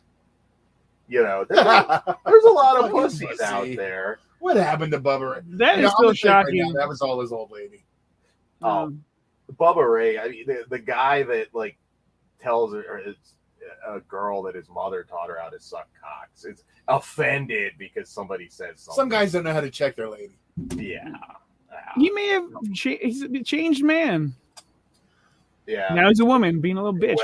You 1.09 1.25
know, 1.25 1.45
there's 1.49 1.67
a, 1.67 2.17
there's 2.25 2.45
a 2.45 2.49
lot 2.51 2.85
of 2.85 2.93
pussies 2.93 3.27
pussy. 3.27 3.43
out 3.43 3.67
there. 3.75 4.21
what 4.39 4.57
happened 4.57 4.93
to 4.93 5.01
Bubba? 5.01 5.43
that 5.59 5.79
You 5.79 5.87
is 5.87 5.91
I'm 5.91 5.91
still 5.91 5.97
gonna 5.97 6.07
right 6.11 6.17
shocking. 6.17 6.59
now, 6.59 6.73
that 6.75 6.89
was 6.89 7.01
all 7.01 7.21
his 7.21 7.33
old 7.33 7.51
lady. 7.51 7.85
Oh. 8.63 8.69
Um, 8.85 9.05
Bubba 9.57 9.93
Ray, 9.93 10.17
I 10.17 10.29
mean, 10.29 10.47
the, 10.47 10.65
the 10.71 10.79
guy 10.79 11.25
that 11.25 11.49
like 11.53 11.77
tells 12.41 12.73
her 12.73 12.85
or 12.89 12.99
it's 12.99 13.35
a 13.85 13.99
girl 13.99 14.43
that 14.43 14.55
his 14.55 14.69
mother 14.69 15.03
taught 15.03 15.29
her 15.29 15.41
how 15.43 15.49
to 15.49 15.59
suck 15.59 15.89
cocks. 16.01 16.45
It's 16.45 16.63
offended 16.87 17.73
because 17.81 18.09
somebody 18.09 18.49
says 18.49 18.79
something. 18.81 18.95
Some 18.95 19.09
guys 19.09 19.33
don't 19.33 19.43
know 19.43 19.53
how 19.53 19.61
to 19.61 19.73
check 19.73 19.97
their 19.97 20.09
lady. 20.09 20.39
Yeah, 20.77 21.09
he 21.97 22.11
may 22.11 22.29
have 22.29 22.49
cha- 22.75 22.99
he's 23.01 23.23
a 23.23 23.43
changed 23.43 23.85
man. 23.85 24.35
yeah. 25.67 25.93
Now 25.95 26.09
he's 26.09 26.21
a 26.21 26.25
woman, 26.25 26.61
being 26.61 26.77
a 26.77 26.83
little 26.83 26.99
bitch. 26.99 27.19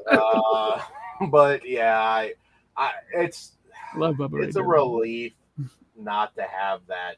uh, 0.10 0.80
but 1.28 1.68
yeah, 1.68 2.00
I, 2.00 2.34
I, 2.76 2.90
it's 3.14 3.52
Love 3.96 4.16
Bubba 4.16 4.32
Ray 4.32 4.46
it's 4.46 4.56
a 4.56 4.60
Dudley. 4.60 4.72
relief 4.72 5.32
not 5.96 6.34
to 6.36 6.42
have 6.42 6.80
that. 6.88 7.16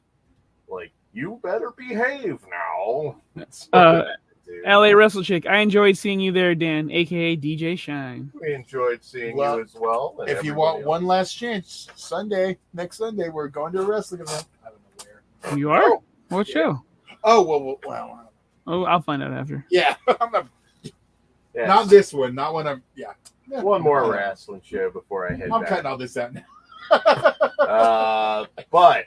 Like, 0.69 0.93
you 1.13 1.39
better 1.43 1.73
behave 1.77 2.41
now. 2.51 3.17
Uh, 3.73 4.05
we 4.53 4.57
have 4.59 4.65
to 4.65 4.71
do. 4.71 4.79
LA 4.93 4.93
Wrestle 4.99 5.23
Chick. 5.23 5.47
I 5.47 5.59
enjoyed 5.59 5.97
seeing 5.97 6.21
you 6.21 6.33
there, 6.33 6.55
Dan, 6.55 6.91
aka 6.91 7.37
DJ 7.37 7.79
Shine. 7.79 8.31
We 8.41 8.55
enjoyed 8.55 9.03
seeing 9.03 9.37
Well, 9.37 9.57
you 9.59 9.65
as 9.65 9.75
well. 9.75 10.17
If 10.27 10.45
you 10.45 10.55
want 10.55 10.79
else. 10.79 10.87
one 10.87 11.07
last 11.07 11.35
chance, 11.35 11.89
Sunday, 11.97 12.59
next 12.75 12.99
Sunday, 12.99 13.29
we're 13.29 13.49
going 13.49 13.73
to 13.75 13.81
a 13.81 13.85
wrestling 13.85 14.21
event. 14.23 14.45
I 14.65 14.69
don't 14.71 14.79
know 14.99 15.05
where. 15.51 15.59
You 15.59 15.71
are? 15.71 15.99
What 16.29 16.47
show? 16.47 16.83
Oh 17.25 17.43
well, 17.43 17.63
well, 17.63 17.79
well 17.87 18.31
Oh, 18.67 18.85
I'll 18.85 19.03
find 19.03 19.23
out 19.23 19.33
after. 19.33 19.65
yeah. 19.71 19.97
I'm 20.21 20.31
not, 20.31 20.47
Yes. 21.55 21.69
not 21.69 21.89
this 21.89 22.13
one. 22.13 22.35
Not 22.35 22.55
when 22.55 22.67
I'm. 22.67 22.83
Yeah. 22.95 23.13
Yeah. 23.51 23.61
one 23.61 23.83
more 23.83 24.11
wrestling 24.11 24.63
show 24.65 24.89
before 24.91 25.31
I 25.31 25.35
head 25.35 25.51
I'm 25.53 25.61
back. 25.63 25.69
cutting 25.69 25.87
all 25.87 25.99
this 25.99 26.17
out 26.17 26.33
now. 26.33 26.45
Uh, 27.59 28.47
but 28.71 29.07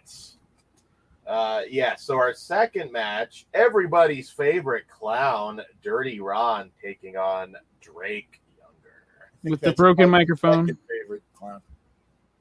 uh, 1.28 1.62
yeah, 1.70 1.96
so 1.96 2.16
our 2.16 2.34
second 2.34 2.92
match, 2.92 3.48
everybody's 3.54 4.30
favorite 4.30 4.88
clown, 4.88 5.62
Dirty 5.84 6.20
Ron, 6.20 6.72
taking 6.82 7.18
on 7.18 7.56
Drake 7.82 8.42
Younger. 8.60 9.32
With 9.44 9.62
the 9.62 9.74
broken 9.74 10.10
microphone. 10.10 10.78
Favorite 10.88 11.24
clown. 11.34 11.62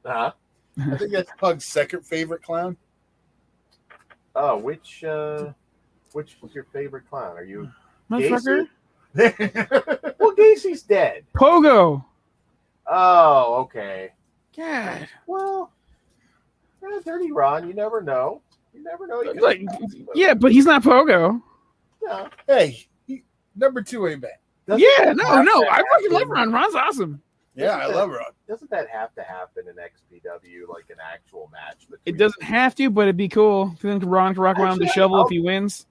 Huh? 0.05 0.33
I 0.79 0.97
think 0.97 1.13
that's 1.13 1.31
Pug's 1.39 1.65
second 1.65 2.05
favorite 2.05 2.43
clown. 2.43 2.77
Oh, 4.37 4.57
which 4.57 5.05
uh, 5.05 5.53
which 6.13 6.37
was 6.43 6.55
your 6.55 6.65
favorite 6.73 7.09
clown? 7.09 7.37
Are 7.37 7.45
you? 7.45 7.71
Motherfucker. 8.11 8.69
Well, 10.19 10.35
Gacy's 10.35 10.83
dead. 10.83 11.25
Pogo. 11.35 12.05
Oh, 12.87 13.55
okay. 13.61 14.11
God. 14.57 15.09
Well, 15.27 15.71
eh, 16.83 17.01
Dirty 17.05 17.31
Ron, 17.31 17.69
you 17.69 17.75
never 17.75 18.01
know. 18.01 18.43
You 18.75 18.83
never 18.83 19.07
know. 19.07 19.23
You 19.23 19.33
could- 19.33 19.43
Like, 19.43 19.63
yeah, 20.15 20.35
but 20.35 20.53
he's 20.53 20.67
not 20.67 20.83
Pogo. 20.83 21.41
Yeah. 22.03 22.29
hey, 22.47 22.87
he, 23.07 23.23
number 23.57 23.81
two 23.83 24.07
ain't 24.09 24.21
bad. 24.21 24.33
Doesn't 24.67 24.85
Yeah, 24.99 25.13
no, 25.13 25.43
no. 25.43 25.65
I 25.69 25.83
fucking 25.93 26.11
love 26.13 26.29
Ron. 26.29 26.53
Ron's 26.53 26.75
awesome. 26.75 27.23
Yeah, 27.55 27.77
I 27.77 27.87
love 27.87 28.11
Ron. 28.11 28.25
Doesn't 28.49 28.71
that 28.71 28.89
have 28.89 29.15
to 29.15 29.23
happen 29.23 29.65
in 29.69 29.77
XPW, 29.77 30.69
like 30.69 30.87
an 30.91 30.97
actual 31.01 31.49
match? 31.53 31.87
It 32.05 32.19
doesn't 32.19 32.43
have 32.43 32.75
to, 32.77 32.91
but 32.91 33.03
it'd 33.03 33.17
be 33.17 33.29
cool. 33.29 33.77
Then 33.81 34.01
Ron 34.01 34.35
can 34.35 34.43
rock 34.43 34.59
around 34.59 34.81
the 34.81 34.89
shovel 34.89 35.19
I'll- 35.19 35.25
if 35.27 35.31
he 35.31 35.39
wins. 35.41 35.87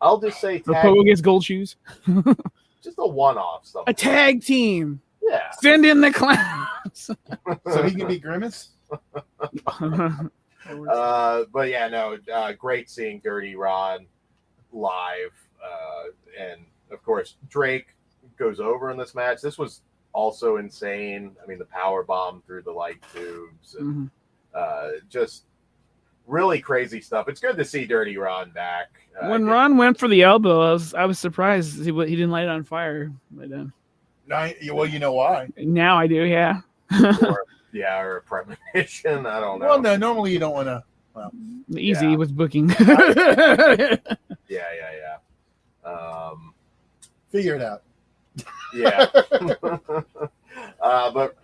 I'll 0.00 0.18
just 0.20 0.40
say 0.40 0.56
Or 0.66 0.74
tag, 0.74 0.84
Pogo 0.84 1.04
gets 1.06 1.20
gold 1.22 1.44
shoes. 1.44 1.76
just 2.82 2.96
a 2.98 3.06
one-off. 3.06 3.64
Something. 3.64 3.90
A 3.90 3.94
tag 3.94 4.42
team. 4.42 5.00
Yeah. 5.22 5.50
Send 5.60 5.86
in 5.86 6.00
the 6.02 6.12
clowns. 6.12 6.68
So 7.72 7.82
he 7.82 7.94
can 7.94 8.06
be 8.08 8.18
Grimace. 8.18 8.70
Uh, 10.90 11.44
but 11.52 11.68
yeah, 11.68 11.88
no, 11.88 12.16
uh, 12.32 12.52
great 12.52 12.88
seeing 12.90 13.20
Dirty 13.22 13.54
Ron 13.56 14.06
live, 14.72 15.32
uh, 15.64 16.04
and 16.38 16.60
of 16.90 17.02
course 17.02 17.36
Drake 17.48 17.88
goes 18.38 18.60
over 18.60 18.90
in 18.90 18.96
this 18.98 19.14
match. 19.14 19.40
This 19.40 19.58
was 19.58 19.82
also 20.12 20.56
insane. 20.56 21.32
I 21.42 21.46
mean, 21.46 21.58
the 21.58 21.64
power 21.66 22.02
bomb 22.02 22.42
through 22.46 22.62
the 22.62 22.72
light 22.72 23.02
tubes, 23.12 23.74
and 23.74 23.94
Mhm. 23.94 24.10
uh, 24.54 24.90
just 25.10 25.44
really 26.26 26.60
crazy 26.60 27.00
stuff. 27.00 27.28
It's 27.28 27.40
good 27.40 27.56
to 27.58 27.64
see 27.64 27.84
Dirty 27.84 28.16
Ron 28.16 28.50
back. 28.50 28.88
Uh, 29.20 29.28
when 29.28 29.46
I 29.48 29.52
Ron 29.52 29.76
went 29.76 29.98
for 29.98 30.08
the 30.08 30.22
elbow, 30.22 30.60
I 30.62 30.72
was 30.72 30.94
I 30.94 31.04
was 31.04 31.18
surprised 31.18 31.78
he, 31.84 31.92
he 31.92 32.16
didn't 32.16 32.30
light 32.30 32.44
it 32.44 32.48
on 32.50 32.64
fire. 32.64 33.12
But 33.30 33.52
uh, 33.52 33.64
No, 34.26 34.50
well, 34.72 34.86
you 34.86 34.98
know 34.98 35.12
why. 35.12 35.48
now 35.58 35.98
I 35.98 36.06
do, 36.06 36.22
yeah. 36.24 36.60
didn't- 37.74 37.86
or, 37.86 37.88
yeah, 37.88 38.00
or 38.00 38.16
a 38.18 38.22
premonition. 38.22 39.26
I 39.26 39.40
don't 39.40 39.58
know. 39.58 39.66
Well, 39.66 39.80
no, 39.82 39.96
normally 39.96 40.32
you 40.32 40.38
don't 40.38 40.54
want 40.54 40.68
to. 40.68 40.82
Easy 41.78 42.08
Yeah. 42.08 42.16
with 42.16 42.36
booking. 42.36 42.68
Yeah, 44.48 44.66
yeah, 44.76 45.16
yeah. 45.84 45.90
Um, 45.90 46.54
Figure 47.30 47.56
it 47.56 47.62
out. 47.62 47.82
yeah. 48.74 49.06
uh, 50.80 51.10
but 51.10 51.36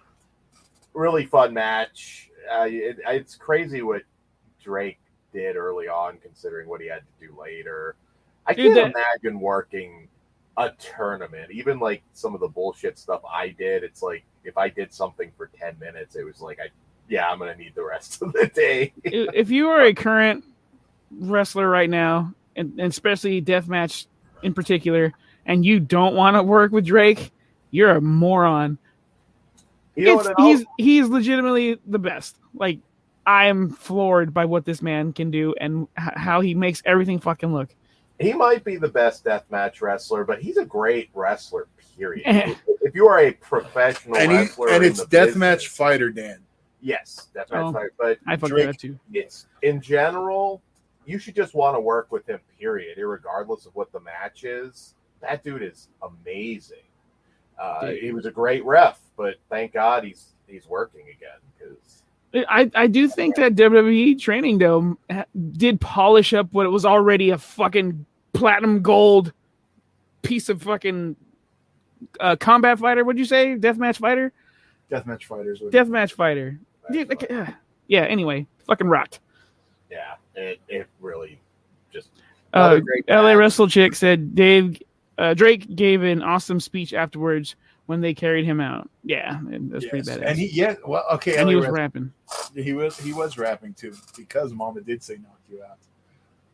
really 0.94 1.26
fun 1.26 1.52
match. 1.54 2.30
Uh, 2.50 2.66
it, 2.68 2.98
it's 3.06 3.34
crazy 3.36 3.82
what 3.82 4.02
Drake 4.62 4.98
did 5.32 5.56
early 5.56 5.88
on, 5.88 6.18
considering 6.18 6.68
what 6.68 6.80
he 6.80 6.88
had 6.88 7.00
to 7.20 7.26
do 7.28 7.34
later. 7.40 7.96
I 8.46 8.54
Dude, 8.54 8.74
can't 8.74 8.94
that- 8.94 9.02
imagine 9.24 9.40
working 9.40 10.08
a 10.56 10.70
tournament, 10.78 11.50
even 11.50 11.78
like 11.78 12.02
some 12.12 12.34
of 12.34 12.40
the 12.40 12.48
bullshit 12.48 12.98
stuff 12.98 13.22
I 13.30 13.48
did. 13.50 13.82
It's 13.82 14.02
like 14.02 14.24
if 14.44 14.58
I 14.58 14.68
did 14.68 14.92
something 14.92 15.30
for 15.36 15.50
ten 15.58 15.78
minutes, 15.78 16.16
it 16.16 16.24
was 16.24 16.40
like 16.40 16.58
I, 16.60 16.68
yeah, 17.08 17.28
I'm 17.30 17.38
gonna 17.38 17.56
need 17.56 17.74
the 17.74 17.84
rest 17.84 18.22
of 18.22 18.32
the 18.32 18.50
day. 18.54 18.92
if 19.04 19.50
you 19.50 19.68
are 19.68 19.82
a 19.82 19.94
current 19.94 20.44
wrestler 21.10 21.68
right 21.68 21.90
now, 21.90 22.34
and, 22.56 22.70
and 22.78 22.90
especially 22.90 23.40
deathmatch 23.42 24.06
in 24.42 24.54
particular, 24.54 25.12
and 25.46 25.64
you 25.64 25.80
don't 25.80 26.14
want 26.14 26.36
to 26.36 26.42
work 26.42 26.72
with 26.72 26.86
Drake, 26.86 27.32
you're 27.70 27.90
a 27.90 28.00
moron. 28.00 28.78
You 29.96 30.04
know 30.06 30.20
It's, 30.20 30.28
what? 30.28 30.38
and 30.38 30.46
he's 30.46 30.64
he's 30.78 31.08
legitimately 31.08 31.80
the 31.86 31.98
best. 31.98 32.36
Like 32.54 32.78
I 33.26 33.46
am 33.46 33.70
floored 33.70 34.32
by 34.32 34.44
what 34.44 34.64
this 34.64 34.82
man 34.82 35.12
can 35.12 35.30
do 35.30 35.54
and 35.60 35.86
h- 35.98 36.14
how 36.16 36.40
he 36.40 36.54
makes 36.54 36.82
everything 36.84 37.18
fucking 37.18 37.52
look. 37.52 37.74
He 38.20 38.33
might 38.33 38.64
be 38.64 38.76
the 38.76 38.88
best 38.88 39.24
deathmatch 39.24 39.80
wrestler, 39.80 40.24
but 40.24 40.40
he's 40.42 40.56
a 40.56 40.64
great 40.64 41.11
wrestler. 41.14 41.68
Period. 41.96 42.22
if 42.83 42.94
you 42.94 43.06
are 43.09 43.18
a 43.20 43.33
professional 43.33 44.16
and, 44.16 44.30
he, 44.33 44.38
wrestler, 44.38 44.68
and 44.70 44.85
it's 44.85 45.04
the 45.04 45.06
deathmatch 45.16 45.68
fighter 45.68 46.11
Dan. 46.11 46.38
Yes, 46.80 47.28
deathmatch 47.35 47.68
Oh. 47.68 47.72
fighter. 47.72 47.92
But 47.98 48.18
I 48.26 48.37
fuck 48.37 48.48
Drake- 48.50 48.66
with 48.68 48.76
that 48.76 48.80
too. 48.80 48.98
it's 49.12 49.46
in 49.62 49.80
general, 49.83 50.62
you 51.04 51.18
should 51.18 51.35
just 51.35 51.54
want 51.54 51.76
to 51.76 51.80
work 51.80 52.11
with 52.11 52.26
him. 52.26 52.40
Period, 52.59 52.96
regardless 52.98 53.66
of 53.66 53.74
what 53.74 53.92
the 53.92 54.00
match 54.00 54.44
is. 54.44 54.94
That 55.20 55.44
dude 55.44 55.62
is 55.62 55.88
amazing. 56.02 56.78
Uh, 57.61 57.87
Dude. 57.88 58.02
he 58.02 58.12
was 58.12 58.24
a 58.24 58.30
great 58.30 58.64
ref, 58.64 58.98
but 59.18 59.35
thank 59.50 59.74
God 59.74 60.04
he's 60.04 60.33
he's 60.46 60.66
working 60.66 61.02
again 61.02 61.38
because 61.59 62.02
I, 62.48 62.70
I 62.74 62.87
do 62.87 63.06
think 63.09 63.37
that 63.37 63.54
WWE 63.56 64.18
training 64.18 64.56
though 64.59 64.96
did 65.52 65.80
polish 65.80 66.33
up 66.33 66.50
what 66.52 66.64
it 66.64 66.70
was 66.70 66.87
already 66.87 67.28
a 67.30 67.37
fucking 67.38 68.06
platinum 68.32 68.82
gold 68.82 69.32
piece 70.22 70.48
of 70.48 70.62
fucking 70.62 71.16
uh, 72.18 72.36
combat 72.36 72.78
fighter. 72.78 73.04
What'd 73.04 73.18
you 73.18 73.24
say? 73.24 73.56
Deathmatch 73.56 73.96
fighter? 73.98 74.32
Deathmatch 74.90 75.24
fighters. 75.24 75.60
Would, 75.60 75.72
Deathmatch 75.72 76.12
fighter. 76.12 76.58
Dude, 76.92 77.08
like, 77.08 77.30
uh, 77.30 77.46
yeah. 77.86 78.02
Anyway, 78.02 78.46
fucking 78.66 78.88
rocked. 78.88 79.20
yeah, 79.90 80.14
it 80.34 80.60
it 80.68 80.86
really 81.00 81.40
just 81.92 82.08
Uh, 82.52 82.80
LA. 83.08 83.32
Wrestle 83.32 83.68
Chick 83.68 83.94
said 83.94 84.34
Dave 84.34 84.80
uh, 85.18 85.34
Drake 85.34 85.74
gave 85.76 86.02
an 86.02 86.22
awesome 86.22 86.58
speech 86.58 86.92
afterwards 86.94 87.54
when 87.86 88.00
they 88.00 88.14
carried 88.14 88.44
him 88.44 88.60
out. 88.60 88.88
Yeah, 89.04 89.38
and 89.38 89.70
that's 89.70 89.84
pretty 89.86 90.06
Yes. 90.08 90.18
badass. 90.18 90.26
And 90.26 90.38
he 90.38 90.46
yeah, 90.46 90.74
well 90.86 91.04
okay, 91.12 91.36
And 91.36 91.48
he 91.48 91.54
was 91.54 91.66
Wrestling- 91.66 91.80
rapping. 91.80 92.12
he 92.64 92.72
was 92.72 92.98
he 92.98 93.12
was 93.12 93.38
rapping 93.38 93.74
too 93.74 93.94
because 94.16 94.52
Mama 94.52 94.80
did 94.80 95.02
say 95.02 95.18
knock 95.22 95.38
you 95.48 95.62
out. 95.62 95.78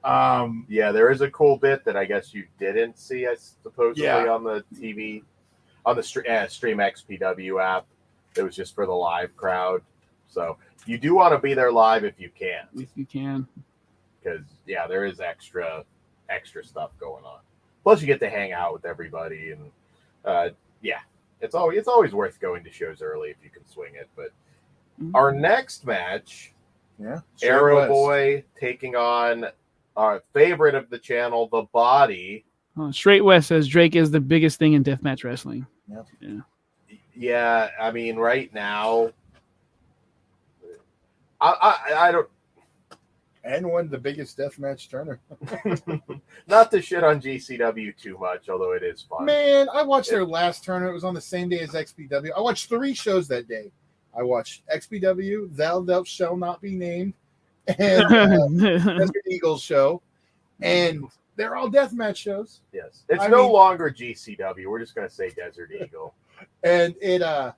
Um 0.07 0.65
Yeah, 0.69 0.93
there 0.93 1.11
is 1.11 1.21
a 1.21 1.31
cool 1.31 1.57
bit 1.57 1.85
that 1.85 1.97
I 1.97 2.05
guess 2.05 2.33
you 2.33 2.47
didn't 2.59 2.99
see, 2.99 3.27
I 3.27 3.35
supposedly 3.35 4.05
Yeah. 4.05 4.29
on 4.29 4.45
the 4.45 4.65
TV, 4.75 5.23
on 5.85 5.97
the 5.97 6.03
Stream, 6.03 6.27
uh, 6.31 6.47
Stream 6.47 6.79
XPW 6.79 7.61
app. 7.63 7.87
It 8.37 8.43
was 8.43 8.55
just 8.55 8.75
for 8.75 8.87
the 8.87 8.93
live 8.93 9.37
crowd. 9.37 9.83
So 10.29 10.59
you 10.87 10.99
do 10.99 11.15
want 11.15 11.33
to 11.35 11.39
be 11.39 11.55
there 11.55 11.73
live 11.73 12.05
if 12.05 12.21
you 12.21 12.31
can, 12.31 12.67
If 12.77 12.89
you 12.97 13.05
can. 13.07 13.47
because 14.23 14.45
yeah, 14.67 14.87
there 14.87 15.05
is 15.05 15.21
extra 15.21 15.85
extra 16.29 16.65
stuff 16.65 16.91
going 16.99 17.25
on. 17.25 17.41
Plus, 17.83 18.01
you 18.01 18.07
get 18.07 18.19
to 18.21 18.29
hang 18.29 18.53
out 18.53 18.73
with 18.73 18.85
everybody, 18.85 19.53
and 19.53 19.71
uh, 20.25 20.51
yeah, 20.83 21.01
it's 21.41 21.55
always 21.55 21.79
it's 21.79 21.89
always 21.89 22.13
worth 22.13 22.39
going 22.41 22.63
to 22.65 22.71
shows 22.73 23.01
early 23.03 23.31
if 23.31 23.37
you 23.43 23.51
can 23.51 23.65
swing 23.67 23.95
it. 23.95 24.09
But 24.17 24.31
Mhm. 25.01 25.13
our 25.15 25.33
next 25.33 25.85
match 25.87 26.53
yeah. 26.99 27.21
Arrow 27.43 27.87
Boy 27.89 28.45
taking 28.59 28.97
on 28.97 29.47
our 29.97 30.23
favorite 30.33 30.75
of 30.75 30.91
the 30.91 30.99
channel, 30.99 31.49
The 31.51 31.63
Body. 31.73 32.45
Oh, 32.77 32.91
Straight 32.91 33.25
West 33.25 33.49
says 33.49 33.69
Drake 33.69 33.97
is 33.97 34.11
the 34.11 34.21
biggest 34.21 34.59
thing 34.59 34.75
in 34.75 34.85
deathmatch 34.85 35.25
wrestling. 35.25 35.67
Yeah, 35.89 36.41
Yeah, 37.15 37.71
I 37.81 37.91
mean, 37.91 38.17
right 38.17 38.53
now, 38.53 39.11
I 41.41 41.77
I, 41.89 42.09
I 42.09 42.13
don't 42.13 42.29
and 43.47 43.65
won 43.71 43.89
the 43.89 43.99
biggest 43.99 44.37
deathmatch 44.37 44.91
Turner. 44.91 45.21
not 46.49 46.71
to 46.73 46.83
shit 46.83 47.05
on 47.05 47.21
GCW 47.21 47.97
too 47.97 48.19
much, 48.19 48.49
although 48.49 48.73
it 48.73 48.83
is 48.83 49.03
fun. 49.03 49.25
Man, 49.25 49.69
I 49.73 49.83
watched 49.83 50.11
their 50.11 50.25
last 50.25 50.65
tournament. 50.65 50.91
It 50.91 50.95
was 50.95 51.05
on 51.05 51.15
the 51.15 51.21
same 51.21 51.49
day 51.49 51.61
as 51.61 51.71
XPW. 51.71 52.31
I 52.37 52.41
watched 52.41 52.69
three 52.69 52.93
shows 52.93 53.29
that 53.29 53.49
day. 53.49 53.71
I 54.19 54.23
watched 54.23 54.63
XPW, 54.69 55.55
Thou 55.55 55.81
Thou 55.81 56.03
Shall 56.03 56.37
Not 56.37 56.61
Be 56.61 56.75
Named, 56.75 57.15
and 57.79 58.05
uh, 58.15 58.49
Desert 58.99 59.13
Eagles 59.27 59.63
show, 59.63 60.03
and 60.61 61.05
they're 61.37 61.57
all 61.57 61.71
deathmatch 61.71 62.17
shows. 62.17 62.61
Yes, 62.73 63.05
it's 63.09 63.23
I 63.23 63.29
no 63.29 63.45
mean- 63.45 63.53
longer 63.53 63.91
GCW. 63.91 64.67
We're 64.67 64.81
just 64.81 64.95
gonna 64.95 65.11
say 65.11 65.31
Desert 65.31 65.71
Eagle. 65.73 66.15
and 66.63 66.95
it 67.01 67.23
uh 67.23 67.53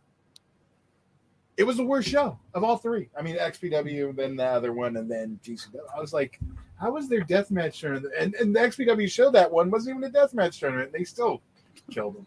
it 1.57 1.65
was 1.65 1.77
the 1.77 1.85
worst 1.85 2.09
show 2.09 2.39
of 2.55 2.63
all 2.63 2.77
three. 2.77 3.09
I 3.19 3.23
mean, 3.23 3.37
XPW, 3.37 4.15
then 4.15 4.37
the 4.37 4.45
other 4.45 4.73
one, 4.73 4.97
and 4.97 5.11
then 5.11 5.41
GCW. 5.45 5.75
I 5.95 6.01
was 6.01 6.13
like, 6.13 6.39
how 6.81 6.93
was 6.93 7.09
their 7.09 7.23
deathmatch 7.23 7.81
tournament? 7.81 8.15
And, 8.17 8.35
and 8.37 8.55
the 8.55 8.61
XPW 8.61 9.11
show 9.11 9.29
that 9.33 9.51
one 9.51 9.69
wasn't 9.69 9.97
even 9.99 10.09
a 10.09 10.13
deathmatch 10.13 10.61
tournament. 10.61 10.93
They 10.93 11.03
still 11.03 11.43
killed 11.91 12.15
them. 12.15 12.27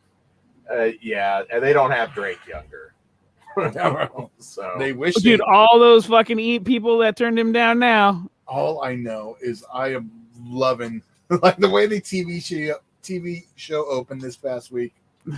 Uh, 0.69 0.89
yeah, 1.01 1.43
and 1.49 1.63
they 1.63 1.71
don't 1.71 1.91
have 1.91 2.13
Drake 2.13 2.39
Younger, 2.45 2.90
so 4.39 4.75
they 4.77 4.93
wish 4.93 5.15
Dude, 5.15 5.39
they, 5.39 5.43
all 5.43 5.79
those 5.79 6.05
fucking 6.05 6.39
eat 6.39 6.65
people 6.65 6.97
that 6.99 7.15
turned 7.17 7.37
him 7.37 7.51
down 7.51 7.79
now. 7.79 8.29
all 8.47 8.83
I 8.83 8.95
know 8.95 9.37
is 9.41 9.63
I 9.73 9.93
am 9.93 10.11
loving 10.43 11.01
like 11.41 11.57
the 11.57 11.69
way 11.69 11.87
the 11.87 12.01
TV 12.01 12.43
show 12.43 12.75
TV 13.03 13.45
show 13.55 13.85
opened 13.87 14.21
this 14.21 14.35
past 14.37 14.71
week. 14.71 14.93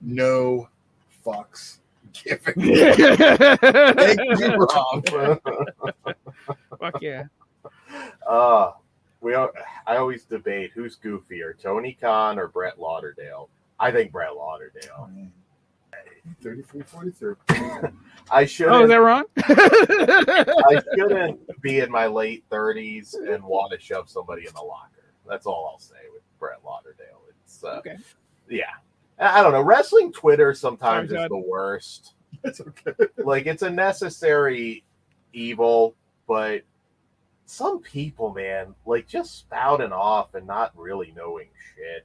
No 0.00 0.68
fucks 1.24 1.78
given. 2.12 2.54
Thank 2.54 4.40
you, 4.40 4.56
Rob. 4.56 5.40
Fuck 6.78 7.02
yeah. 7.02 7.24
Uh 8.26 8.72
we 9.20 9.34
al- 9.34 9.52
I 9.86 9.96
always 9.96 10.24
debate 10.24 10.70
who's 10.74 10.96
goofier, 10.96 11.60
Tony 11.60 11.96
Khan 12.00 12.38
or 12.38 12.48
Brett 12.48 12.78
Lauderdale. 12.78 13.48
I 13.80 13.90
think 13.90 14.12
Brett 14.12 14.36
Lauderdale. 14.36 15.10
33 16.42 16.82
43. 16.82 17.34
I 18.30 18.44
shouldn't 18.44 18.76
Oh, 18.76 18.82
is 18.84 18.88
that 18.90 18.96
wrong? 18.96 19.24
I 19.38 20.82
shouldn't 20.96 21.60
be 21.62 21.80
in 21.80 21.90
my 21.90 22.06
late 22.06 22.44
thirties 22.50 23.14
and 23.14 23.42
want 23.42 23.72
to 23.72 23.78
shove 23.80 24.08
somebody 24.10 24.46
in 24.46 24.54
the 24.54 24.62
locker. 24.62 24.90
That's 25.28 25.46
all 25.46 25.70
I'll 25.72 25.78
say 25.78 25.96
with 26.12 26.22
Brett 26.38 26.58
Lauderdale. 26.64 27.22
It's 27.44 27.62
uh, 27.64 27.78
Okay. 27.78 27.96
yeah. 28.48 28.64
I 29.18 29.42
don't 29.42 29.52
know. 29.52 29.62
Wrestling 29.62 30.12
Twitter 30.12 30.52
sometimes 30.52 31.10
Sorry, 31.10 31.22
is 31.22 31.24
Todd. 31.24 31.30
the 31.30 31.48
worst. 31.48 32.12
It's 32.44 32.60
okay. 32.60 32.92
like 33.16 33.46
it's 33.46 33.62
a 33.62 33.70
necessary 33.70 34.84
evil, 35.32 35.94
but 36.28 36.62
some 37.46 37.80
people, 37.80 38.32
man, 38.34 38.74
like 38.84 39.08
just 39.08 39.38
spouting 39.38 39.90
off 39.92 40.34
and 40.34 40.46
not 40.46 40.70
really 40.76 41.12
knowing 41.16 41.48
shit. 41.74 42.04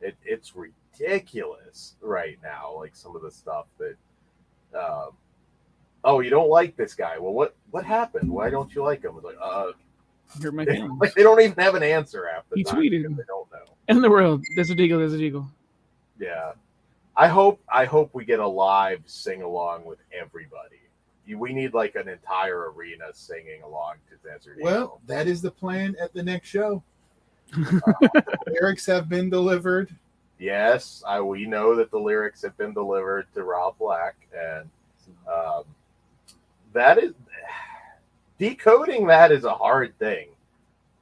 It, 0.00 0.16
it's 0.24 0.54
ridiculous 0.56 1.94
right 2.00 2.38
now. 2.42 2.74
Like 2.76 2.94
some 2.96 3.14
of 3.16 3.22
the 3.22 3.30
stuff 3.30 3.66
that, 3.78 3.96
um, 4.78 5.10
oh, 6.04 6.20
you 6.20 6.30
don't 6.30 6.48
like 6.48 6.76
this 6.76 6.94
guy. 6.94 7.18
Well, 7.18 7.32
what 7.32 7.54
what 7.70 7.84
happened? 7.84 8.30
Why 8.30 8.50
don't 8.50 8.74
you 8.74 8.82
like 8.82 9.02
him? 9.02 9.14
It's 9.16 9.24
like, 9.24 9.36
uh, 9.42 9.72
Hurt 10.42 10.54
my 10.54 10.64
they, 10.66 10.76
feelings. 10.76 11.00
like 11.00 11.14
they 11.14 11.22
don't 11.22 11.40
even 11.40 11.54
have 11.62 11.74
an 11.74 11.82
answer 11.82 12.28
half 12.32 12.44
the 12.50 12.56
He 12.56 12.64
time 12.64 12.78
tweeted. 12.80 13.02
They 13.16 13.24
don't 13.26 13.50
know. 13.52 13.74
In 13.88 14.00
the 14.00 14.10
world, 14.10 14.42
there's 14.54 14.70
a 14.70 14.74
eagle, 14.80 14.98
there's 15.00 15.14
a 15.14 15.18
eagle. 15.18 15.46
Yeah. 16.18 16.52
I 17.16 17.26
hope 17.28 17.60
I 17.68 17.84
hope 17.84 18.10
we 18.14 18.24
get 18.24 18.38
a 18.40 18.46
live 18.46 19.00
sing 19.06 19.42
along 19.42 19.84
with 19.84 19.98
everybody. 20.12 20.76
We 21.36 21.52
need 21.52 21.74
like 21.74 21.94
an 21.94 22.08
entire 22.08 22.72
arena 22.72 23.04
singing 23.12 23.62
along 23.62 23.96
to 24.08 24.28
Desert 24.28 24.58
Well, 24.60 24.74
Eagle. 24.84 25.00
that 25.06 25.26
is 25.28 25.40
the 25.42 25.50
plan 25.50 25.94
at 26.00 26.12
the 26.12 26.22
next 26.22 26.48
show. 26.48 26.82
Lyrics 28.46 28.86
have 28.86 29.08
been 29.08 29.30
delivered. 29.30 29.94
Yes, 30.38 31.02
I 31.06 31.20
we 31.20 31.44
know 31.46 31.74
that 31.76 31.90
the 31.90 31.98
lyrics 31.98 32.42
have 32.42 32.56
been 32.56 32.72
delivered 32.72 33.26
to 33.34 33.42
Rob 33.42 33.76
Black, 33.78 34.14
and 34.36 34.68
um, 35.30 35.64
that 36.72 36.98
is 36.98 37.12
decoding 38.38 39.06
that 39.06 39.32
is 39.32 39.44
a 39.44 39.52
hard 39.52 39.96
thing 39.98 40.28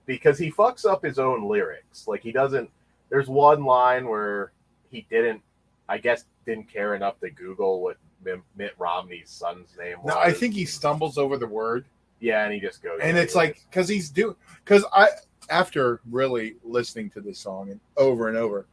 because 0.06 0.38
he 0.38 0.50
fucks 0.50 0.84
up 0.84 1.04
his 1.04 1.18
own 1.18 1.48
lyrics. 1.48 2.08
Like 2.08 2.22
he 2.22 2.32
doesn't. 2.32 2.70
There's 3.10 3.28
one 3.28 3.64
line 3.64 4.08
where 4.08 4.52
he 4.90 5.06
didn't, 5.08 5.40
I 5.88 5.98
guess, 5.98 6.24
didn't 6.44 6.70
care 6.70 6.94
enough 6.94 7.20
to 7.20 7.30
Google 7.30 7.80
what 7.80 7.96
Mitt 8.24 8.40
Mitt 8.56 8.74
Romney's 8.78 9.30
son's 9.30 9.68
name 9.78 9.98
was. 10.02 10.14
No, 10.14 10.20
I 10.20 10.32
think 10.32 10.54
he 10.54 10.64
stumbles 10.64 11.16
over 11.16 11.36
the 11.36 11.46
word, 11.46 11.84
Yeah, 12.20 12.44
and 12.44 12.52
he 12.52 12.58
just 12.60 12.82
goes. 12.82 12.98
and 13.02 13.16
it's 13.16 13.34
like 13.36 13.62
because 13.70 13.88
he's 13.88 14.10
doing 14.10 14.34
because 14.64 14.84
I 14.92 15.08
after 15.50 16.00
really 16.10 16.56
listening 16.64 17.10
to 17.10 17.20
this 17.20 17.38
song 17.38 17.70
and 17.70 17.80
over 17.96 18.28
and 18.28 18.36
over, 18.36 18.66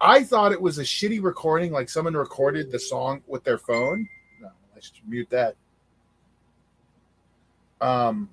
I 0.00 0.24
thought 0.24 0.52
it 0.52 0.60
was 0.60 0.78
a 0.78 0.82
shitty 0.82 1.22
recording, 1.22 1.72
like 1.72 1.88
someone 1.88 2.14
recorded 2.14 2.70
the 2.72 2.78
song 2.78 3.22
with 3.26 3.44
their 3.44 3.58
phone. 3.58 4.08
No, 4.40 4.48
let's 4.74 4.92
mute 5.06 5.28
that. 5.30 5.56
Um, 7.80 8.28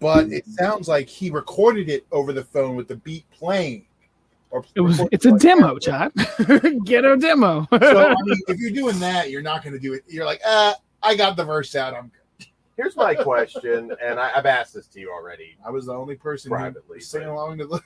but 0.00 0.30
it 0.30 0.46
sounds 0.46 0.88
like 0.88 1.08
he 1.08 1.30
recorded 1.30 1.88
it 1.88 2.06
over 2.12 2.32
the 2.32 2.44
phone 2.44 2.76
with 2.76 2.88
the 2.88 2.96
beat 2.96 3.24
playing. 3.30 3.86
Or 4.50 4.64
It 4.74 4.80
was 4.80 5.00
it's 5.12 5.26
a 5.26 5.30
like 5.30 5.40
demo, 5.40 5.78
that. 5.78 6.12
Chad. 6.46 6.84
Get 6.84 7.04
a 7.04 7.16
demo. 7.16 7.66
So 7.70 7.78
I 7.78 8.14
mean, 8.22 8.38
if 8.48 8.58
you're 8.58 8.70
doing 8.70 8.98
that, 9.00 9.30
you're 9.30 9.42
not 9.42 9.62
going 9.62 9.74
to 9.74 9.78
do 9.78 9.94
it. 9.94 10.04
You're 10.06 10.24
like, 10.24 10.40
ah, 10.46 10.74
I 11.02 11.16
got 11.16 11.36
the 11.36 11.44
verse 11.44 11.74
out. 11.74 11.94
I'm. 11.94 12.10
Here's 12.78 12.96
my 12.96 13.14
question, 13.14 13.92
and 14.00 14.18
I, 14.20 14.30
I've 14.36 14.46
asked 14.46 14.72
this 14.72 14.86
to 14.86 15.00
you 15.00 15.10
already. 15.12 15.58
I 15.66 15.70
was 15.70 15.86
the 15.86 15.92
only 15.94 16.14
person 16.14 16.50
Privately, 16.50 16.82
who 16.86 16.94
was 16.94 17.08
singing 17.08 17.28
along 17.28 17.58
to 17.58 17.66
the. 17.66 17.82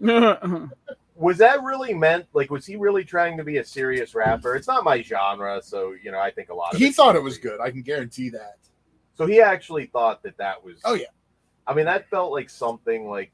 was 1.14 1.38
that 1.38 1.62
really 1.62 1.94
meant 1.94 2.26
like 2.32 2.50
was 2.50 2.64
he 2.66 2.76
really 2.76 3.04
trying 3.04 3.36
to 3.36 3.42
be 3.42 3.56
a 3.56 3.64
serious 3.64 4.14
rapper 4.14 4.54
it's 4.54 4.68
not 4.68 4.84
my 4.84 5.02
genre 5.02 5.60
so 5.60 5.92
you 6.04 6.12
know 6.12 6.20
i 6.20 6.30
think 6.30 6.50
a 6.50 6.54
lot 6.54 6.72
of 6.72 6.78
He 6.78 6.92
thought 6.92 7.16
it 7.16 7.22
was 7.22 7.34
silly. 7.34 7.56
good. 7.56 7.60
I 7.60 7.72
can 7.72 7.82
guarantee 7.82 8.28
that. 8.30 8.58
so 9.14 9.26
he 9.26 9.40
actually 9.40 9.86
thought 9.86 10.22
that 10.22 10.36
that 10.38 10.62
was 10.64 10.76
Oh, 10.84 10.94
yeah. 10.94 11.06
i 11.66 11.74
mean 11.74 11.86
that 11.86 12.08
felt 12.10 12.30
like 12.30 12.48
something 12.48 13.08
like 13.10 13.32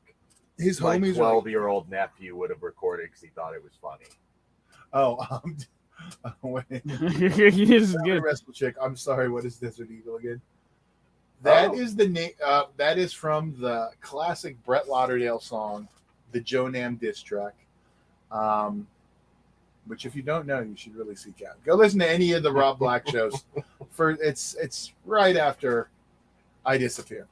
his 0.57 0.81
my 0.81 0.97
homies 0.97 1.17
12 1.17 1.49
year 1.49 1.67
old 1.67 1.91
nephew 1.91 2.35
would 2.37 2.49
have 2.49 2.63
recorded 2.63 3.09
because 3.11 3.21
he 3.21 3.29
thought 3.29 3.55
it 3.55 3.63
was 3.63 3.73
funny. 3.83 4.07
oh, 4.95 5.19
um, 5.31 5.57
wait. 6.43 6.65
this 6.85 7.59
is 7.59 7.93
That 7.93 8.03
good. 8.05 8.23
wrestle 8.23 8.53
chick. 8.55 8.75
I'm 8.81 8.97
sorry. 8.97 9.29
What 9.29 9.45
is 9.45 9.57
Desert 9.59 9.91
Eagle 9.91 10.17
again? 10.17 10.41
That 11.43 11.71
Oh. 11.71 11.75
is 11.75 11.95
the 11.97 12.09
name. 12.09 12.31
Uh, 12.43 12.65
that 12.77 12.99
is 12.99 13.13
from 13.13 13.55
the 13.61 13.91
classic 14.01 14.63
Brett 14.65 14.89
Lauderdale 14.89 15.41
song, 15.41 15.89
the 16.33 16.41
Joe 16.41 16.69
Nam 16.69 16.97
diss 16.97 17.21
track. 17.21 17.55
Um, 18.31 18.87
which, 19.87 20.07
if 20.07 20.17
you 20.17 20.23
don't 20.23 20.47
know, 20.47 20.61
you 20.61 20.75
should 20.77 20.97
really 20.97 21.15
seek 21.15 21.43
out. 21.47 21.63
Go 21.65 21.75
listen 21.75 21.99
to 22.01 22.09
any 22.11 22.33
of 22.33 22.43
the 22.43 22.51
Rob 22.51 22.79
Black 22.79 23.07
shows. 23.09 23.45
For 23.91 24.11
it's 24.13 24.55
it's 24.55 24.93
right 25.05 25.37
after 25.37 25.91
I 26.65 26.79
disappear. 26.79 27.27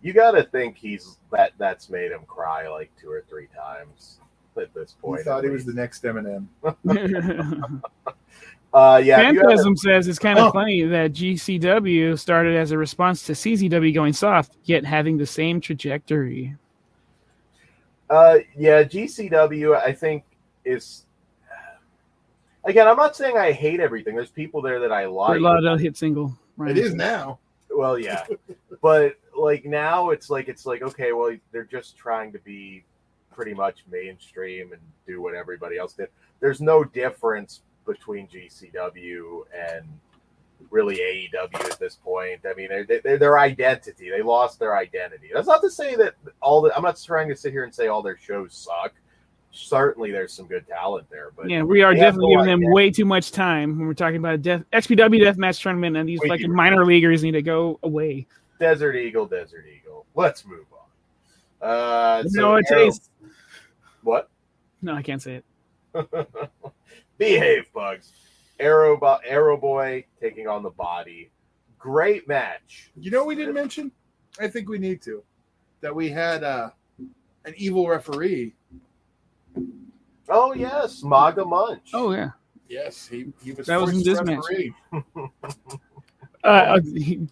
You 0.00 0.12
got 0.12 0.30
to 0.32 0.44
think 0.44 0.76
he's 0.76 1.18
that 1.32 1.52
that's 1.58 1.90
made 1.90 2.12
him 2.12 2.20
cry 2.28 2.68
like 2.68 2.92
two 3.00 3.10
or 3.10 3.24
three 3.28 3.48
times 3.48 4.20
at 4.56 4.72
this 4.72 4.94
He 4.94 5.00
point. 5.06 5.22
thought 5.24 5.38
at 5.38 5.44
he 5.44 5.50
was 5.50 5.64
the 5.64 5.72
next 5.72 6.04
Eminem. 6.04 6.46
Uh, 8.74 9.00
yeah, 9.02 9.30
you 9.30 9.34
gotta- 9.34 9.48
Phantasm 9.48 9.76
says 9.76 10.08
it's 10.08 10.18
kind 10.18 10.38
of 10.38 10.48
Oh. 10.48 10.52
funny 10.52 10.82
that 10.82 11.12
GCW 11.12 12.18
started 12.18 12.56
as 12.56 12.70
a 12.70 12.78
response 12.78 13.24
to 13.26 13.32
CZW 13.34 13.92
going 13.94 14.12
soft, 14.12 14.56
yet 14.64 14.84
having 14.84 15.16
the 15.16 15.26
same 15.26 15.60
trajectory. 15.60 16.54
Uh, 18.10 18.38
yeah, 18.56 18.82
GCW, 18.82 19.74
I 19.76 19.92
think 19.92 20.24
is. 20.64 21.04
Again, 22.64 22.86
I'm 22.86 22.96
not 22.96 23.16
saying 23.16 23.36
I 23.38 23.52
hate 23.52 23.80
everything. 23.80 24.14
There's 24.14 24.30
people 24.30 24.60
there 24.60 24.80
that 24.80 24.92
I 24.92 25.06
like. 25.06 25.30
Brett 25.30 25.40
Lauderdale 25.40 25.76
hit 25.78 25.96
single. 25.96 26.34
Right. 26.56 26.72
It 26.76 26.78
is 26.78 26.94
now. 26.94 27.38
Well, 27.70 27.98
yeah, 27.98 28.24
but 28.82 29.14
like 29.38 29.64
now, 29.64 30.10
it's 30.10 30.28
like 30.28 30.48
it's 30.48 30.66
like 30.66 30.82
okay, 30.82 31.12
well, 31.12 31.34
they're 31.52 31.64
just 31.64 31.96
trying 31.96 32.32
to 32.32 32.38
be 32.40 32.84
pretty 33.32 33.54
much 33.54 33.84
mainstream 33.90 34.72
and 34.72 34.82
do 35.06 35.22
what 35.22 35.34
everybody 35.34 35.78
else 35.78 35.92
did. 35.94 36.08
There's 36.40 36.60
no 36.60 36.82
difference 36.84 37.62
between 37.88 38.28
GCW 38.28 39.42
and 39.56 39.84
really 40.70 40.96
AEW 40.96 41.54
at 41.70 41.78
this 41.78 41.96
point. 41.96 42.40
I 42.48 42.54
mean, 42.54 42.68
they 42.86 43.00
they 43.00 43.16
their 43.16 43.38
identity. 43.38 44.10
They 44.10 44.22
lost 44.22 44.58
their 44.58 44.76
identity. 44.76 45.30
That's 45.34 45.48
not 45.48 45.62
to 45.62 45.70
say 45.70 45.96
that 45.96 46.14
all 46.40 46.62
the. 46.62 46.76
I'm 46.76 46.82
not 46.82 47.00
trying 47.02 47.28
to 47.28 47.36
sit 47.36 47.52
here 47.52 47.64
and 47.64 47.74
say 47.74 47.88
all 47.88 48.02
their 48.02 48.18
shows 48.18 48.54
suck. 48.54 48.92
Certainly, 49.50 50.12
there's 50.12 50.32
some 50.34 50.46
good 50.46 50.68
talent 50.68 51.08
there, 51.10 51.30
but 51.34 51.48
Yeah, 51.48 51.62
we 51.62 51.82
are 51.82 51.94
definitely 51.94 52.36
giving 52.36 52.46
them 52.60 52.70
way 52.70 52.90
too 52.90 53.06
much 53.06 53.32
time 53.32 53.78
when 53.78 53.88
we're 53.88 53.94
talking 53.94 54.18
about 54.18 54.34
a 54.34 54.38
death 54.38 54.62
XPW 54.72 55.22
deathmatch 55.22 55.60
tournament, 55.62 55.96
and 55.96 56.08
these 56.08 56.20
fucking 56.28 56.52
minor 56.52 56.84
leaguers 56.84 57.22
need 57.22 57.32
to 57.32 57.42
go 57.42 57.80
away. 57.82 58.26
Desert 58.60 58.94
Eagle, 58.94 59.26
Desert 59.26 59.64
Eagle. 59.66 60.04
Let's 60.14 60.44
move 60.44 60.66
on. 60.72 61.68
Uh, 61.68 62.22
so 62.28 62.40
know 62.40 62.50
what 62.50 62.70
Arrow- 62.70 62.90
What? 64.02 64.30
No, 64.82 64.94
I 64.94 65.02
can't 65.02 65.22
say 65.22 65.36
it. 65.36 65.44
Behave, 67.18 67.72
bugs. 67.72 68.12
Arrow, 68.60 68.96
Bo- 68.96 69.18
Arrow 69.26 69.56
Boy 69.56 70.04
taking 70.20 70.48
on 70.48 70.62
the 70.62 70.70
body. 70.70 71.30
Great 71.78 72.26
match. 72.26 72.90
You 72.96 73.10
know 73.10 73.18
what 73.18 73.28
we 73.28 73.34
didn't 73.34 73.54
mention? 73.54 73.92
I 74.40 74.48
think 74.48 74.68
we 74.68 74.78
need 74.78 75.02
to. 75.02 75.22
That 75.80 75.94
we 75.94 76.08
had 76.08 76.42
uh, 76.42 76.70
an 77.44 77.54
evil 77.56 77.88
referee. 77.88 78.54
Oh 80.28 80.54
yes, 80.54 81.02
Maga 81.02 81.44
Munch. 81.44 81.90
Oh 81.94 82.12
yeah. 82.12 82.30
Yes, 82.68 83.06
he, 83.06 83.32
he 83.42 83.52
was 83.52 83.66
That 83.66 83.80
was 83.80 83.90
in 83.90 84.04
forced 84.04 84.24
this 84.24 84.24
match. 84.24 85.30
Uh, 86.44 86.78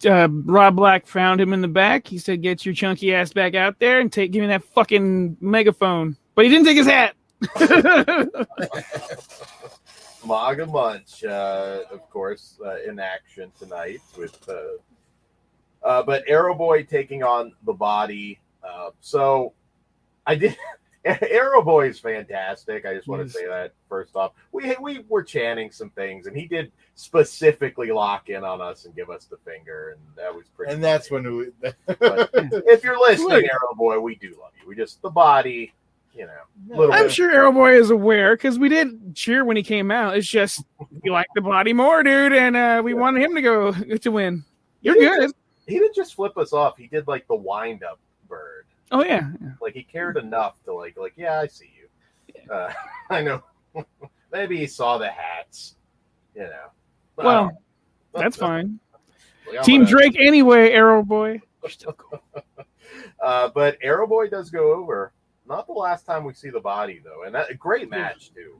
uh, 0.05 0.27
Rob 0.29 0.75
Black 0.75 1.07
found 1.07 1.39
him 1.39 1.53
in 1.53 1.61
the 1.61 1.67
back. 1.67 2.05
He 2.05 2.17
said, 2.17 2.41
"Get 2.41 2.65
your 2.65 2.75
chunky 2.75 3.15
ass 3.15 3.31
back 3.31 3.55
out 3.55 3.79
there 3.79 3.99
and 3.99 4.11
take 4.11 4.31
give 4.31 4.41
me 4.41 4.47
that 4.47 4.63
fucking 4.63 5.37
megaphone." 5.39 6.17
But 6.35 6.45
he 6.45 6.51
didn't 6.51 6.65
take 6.65 6.77
his 6.77 6.87
hat. 6.87 7.15
Maga 10.27 10.65
Munch, 10.65 11.23
uh, 11.23 11.83
of 11.89 12.09
course, 12.09 12.59
uh, 12.63 12.81
in 12.81 12.99
action 12.99 13.51
tonight 13.57 14.01
with. 14.17 14.37
Uh, 14.47 14.77
uh, 15.83 16.03
but 16.03 16.23
Arrow 16.27 16.53
Boy 16.53 16.83
taking 16.83 17.23
on 17.23 17.53
the 17.65 17.73
body. 17.73 18.39
Uh, 18.63 18.89
so 18.99 19.53
I 20.25 20.35
did. 20.35 20.57
Arrow 21.05 21.61
Boy 21.61 21.87
is 21.87 21.99
fantastic. 21.99 22.85
I 22.85 22.93
just 22.93 23.07
want 23.07 23.21
to 23.25 23.29
say 23.29 23.47
that 23.47 23.73
first 23.87 24.15
off. 24.15 24.33
We 24.51 24.75
we 24.81 25.05
were 25.07 25.23
chanting 25.23 25.71
some 25.71 25.89
things, 25.91 26.27
and 26.27 26.35
he 26.35 26.45
did 26.45 26.71
specifically 26.95 27.91
lock 27.91 28.29
in 28.29 28.43
on 28.43 28.59
us 28.59 28.83
and 28.83 28.93
give 28.93 29.09
us 29.09 29.25
the 29.25 29.37
finger, 29.37 29.91
and 29.91 30.01
that 30.17 30.35
was 30.35 30.45
pretty. 30.55 30.73
And 30.73 30.83
that's 30.83 31.09
when 31.09 31.23
we. 31.37 31.45
If 31.87 32.83
you're 32.83 32.99
listening. 32.99 33.45
Arrow 33.45 33.75
Boy, 33.75 33.99
we 33.99 34.15
do 34.15 34.35
love 34.41 34.51
you. 34.61 34.67
We 34.67 34.75
just 34.75 35.01
the 35.01 35.09
body, 35.09 35.73
you 36.17 36.25
know. 36.25 36.91
I'm 36.93 37.03
bit. 37.03 37.11
sure 37.13 37.31
Arrow 37.31 37.51
Boy 37.51 37.73
is 37.79 37.89
aware 37.91 38.35
because 38.35 38.57
we 38.59 38.69
didn't 38.69 39.13
cheer 39.13 39.45
when 39.45 39.55
he 39.57 39.63
came 39.63 39.91
out. 39.91 40.17
It's 40.17 40.27
just 40.27 40.63
we 41.03 41.09
like 41.11 41.27
the 41.35 41.41
body 41.41 41.73
more, 41.73 42.01
dude, 42.03 42.33
and 42.33 42.55
uh, 42.55 42.81
we 42.83 42.93
wanted 42.93 43.21
him 43.23 43.35
to 43.35 43.41
go 43.41 43.71
to 43.97 44.11
win. 44.11 44.43
You're 44.81 44.95
He 44.95 45.01
good. 45.01 45.21
just- 45.23 45.35
He 45.67 45.79
didn't 45.79 45.95
just 45.95 46.15
flip 46.15 46.37
us 46.37 46.53
off. 46.53 46.77
He 46.77 46.87
did 46.87 47.07
like 47.07 47.27
the 47.27 47.35
wind 47.35 47.83
up 47.83 47.99
bird. 48.27 48.65
Oh 48.91 49.03
yeah. 49.03 49.29
yeah. 49.41 49.49
Like 49.61 49.73
he 49.73 49.83
cared 49.83 50.17
enough 50.17 50.61
to 50.65 50.73
like 50.73 50.97
like 50.97 51.13
yeah, 51.15 51.39
I 51.41 51.47
see 51.47 51.71
you. 51.77 52.51
Uh, 52.51 52.71
I 53.09 53.21
know. 53.21 53.43
Maybe 54.31 54.57
he 54.57 54.67
saw 54.67 54.97
the 54.97 55.09
hats. 55.09 55.75
You 56.35 56.43
know. 56.43 56.71
I 57.19 57.25
Well, 57.25 57.43
know. 57.45 57.57
that's 58.21 58.37
fine. 58.37 58.79
Like, 59.51 59.63
Team 59.63 59.81
gonna- 59.81 59.91
Drake 59.91 60.17
anyway, 60.19 60.71
Arrow 60.71 61.03
Boy. 61.03 61.41
Uh, 63.21 63.49
but 63.53 63.77
Arrow 63.81 64.07
Boy 64.07 64.29
does 64.29 64.49
go 64.49 64.73
over. 64.73 65.11
Not 65.47 65.67
the 65.67 65.73
last 65.73 66.05
time 66.05 66.23
we 66.23 66.33
see 66.33 66.49
the 66.49 66.59
body 66.59 67.01
though, 67.03 67.23
and 67.23 67.33
that 67.35 67.49
a 67.49 67.53
great 67.55 67.89
match 67.89 68.31
too. 68.33 68.59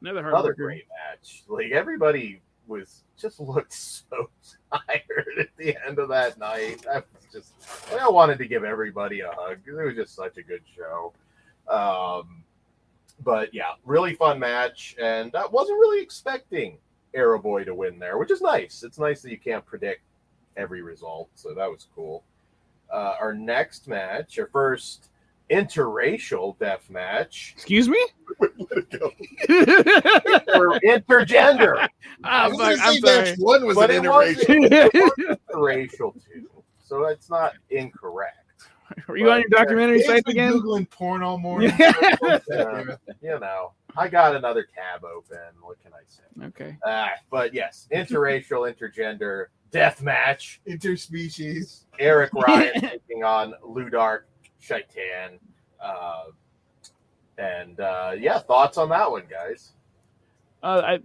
Another 0.00 0.22
hard 0.22 0.34
Another 0.34 0.48
worker. 0.50 0.64
great 0.64 0.84
match. 0.88 1.44
Like 1.48 1.70
everybody 1.70 2.42
was 2.66 3.04
just 3.16 3.40
looked 3.40 3.72
so 3.72 4.30
tired 4.72 5.38
at 5.38 5.48
the 5.56 5.76
end 5.86 5.98
of 5.98 6.08
that 6.08 6.38
night. 6.38 6.84
I 6.90 6.96
was 6.96 7.26
just 7.32 7.52
like, 7.92 8.02
I 8.02 8.08
wanted 8.08 8.38
to 8.38 8.46
give 8.46 8.64
everybody 8.64 9.20
a 9.20 9.30
hug. 9.32 9.58
It 9.66 9.72
was 9.72 9.94
just 9.94 10.14
such 10.14 10.36
a 10.36 10.42
good 10.42 10.62
show. 10.76 11.12
Um, 11.68 12.42
but 13.22 13.54
yeah, 13.54 13.72
really 13.84 14.14
fun 14.14 14.38
match, 14.38 14.96
and 15.00 15.34
I 15.36 15.46
wasn't 15.46 15.78
really 15.78 16.02
expecting 16.02 16.78
Arrow 17.14 17.40
Boy 17.40 17.64
to 17.64 17.74
win 17.74 17.98
there, 17.98 18.18
which 18.18 18.30
is 18.30 18.42
nice. 18.42 18.82
It's 18.82 18.98
nice 18.98 19.22
that 19.22 19.30
you 19.30 19.38
can't 19.38 19.64
predict 19.64 20.02
every 20.56 20.82
result, 20.82 21.28
so 21.34 21.54
that 21.54 21.70
was 21.70 21.86
cool. 21.94 22.24
Uh, 22.92 23.14
our 23.20 23.32
next 23.32 23.88
match, 23.88 24.38
our 24.38 24.48
first 24.48 25.08
interracial 25.50 26.58
death 26.58 26.88
match, 26.90 27.52
Excuse 27.56 27.88
me? 27.88 27.98
or 28.40 28.48
intergender. 30.80 31.88
Ah, 32.24 32.44
I 32.44 32.48
was 32.48 32.58
fuck, 32.58 32.76
gonna 32.76 32.82
I'm 32.82 32.94
say 33.00 33.24
match 33.24 33.38
one 33.38 33.66
was 33.66 33.76
But 33.76 33.90
an 33.90 34.04
it 34.04 34.08
was- 34.08 34.36
interracial. 34.36 35.38
racial 35.54 36.12
too, 36.12 36.48
so 36.82 37.04
it's 37.04 37.28
not 37.30 37.52
incorrect. 37.70 38.38
Are 39.08 39.16
you 39.16 39.30
on 39.30 39.40
your 39.40 39.48
documentary 39.48 39.96
Dave's 39.98 40.08
site 40.08 40.24
been 40.24 40.32
again? 40.32 40.52
Googling 40.52 40.88
porn 40.90 41.22
all 41.22 41.38
morning. 41.38 41.72
Yeah, 41.78 42.84
you 43.22 43.40
know, 43.40 43.72
I 43.96 44.08
got 44.08 44.36
another 44.36 44.66
tab 44.74 45.04
open. 45.04 45.38
What 45.60 45.82
can 45.82 45.92
I 45.92 46.02
say? 46.06 46.22
Okay. 46.48 46.76
Ah, 46.86 47.10
but 47.30 47.52
yes, 47.54 47.88
interracial, 47.92 48.72
intergender 48.72 49.46
death 49.72 50.02
match. 50.02 50.60
Interspecies. 50.68 51.84
Eric 51.98 52.32
Ryan 52.34 52.80
taking 52.80 53.24
on 53.24 53.54
Ludark 53.66 54.22
Shaitan. 54.64 55.38
Uh, 55.80 56.24
and 57.38 57.80
uh, 57.80 58.12
yeah, 58.18 58.38
thoughts 58.38 58.78
on 58.78 58.88
that 58.90 59.10
one, 59.10 59.24
guys? 59.30 59.72
Uh, 60.62 60.82
I, 60.84 60.98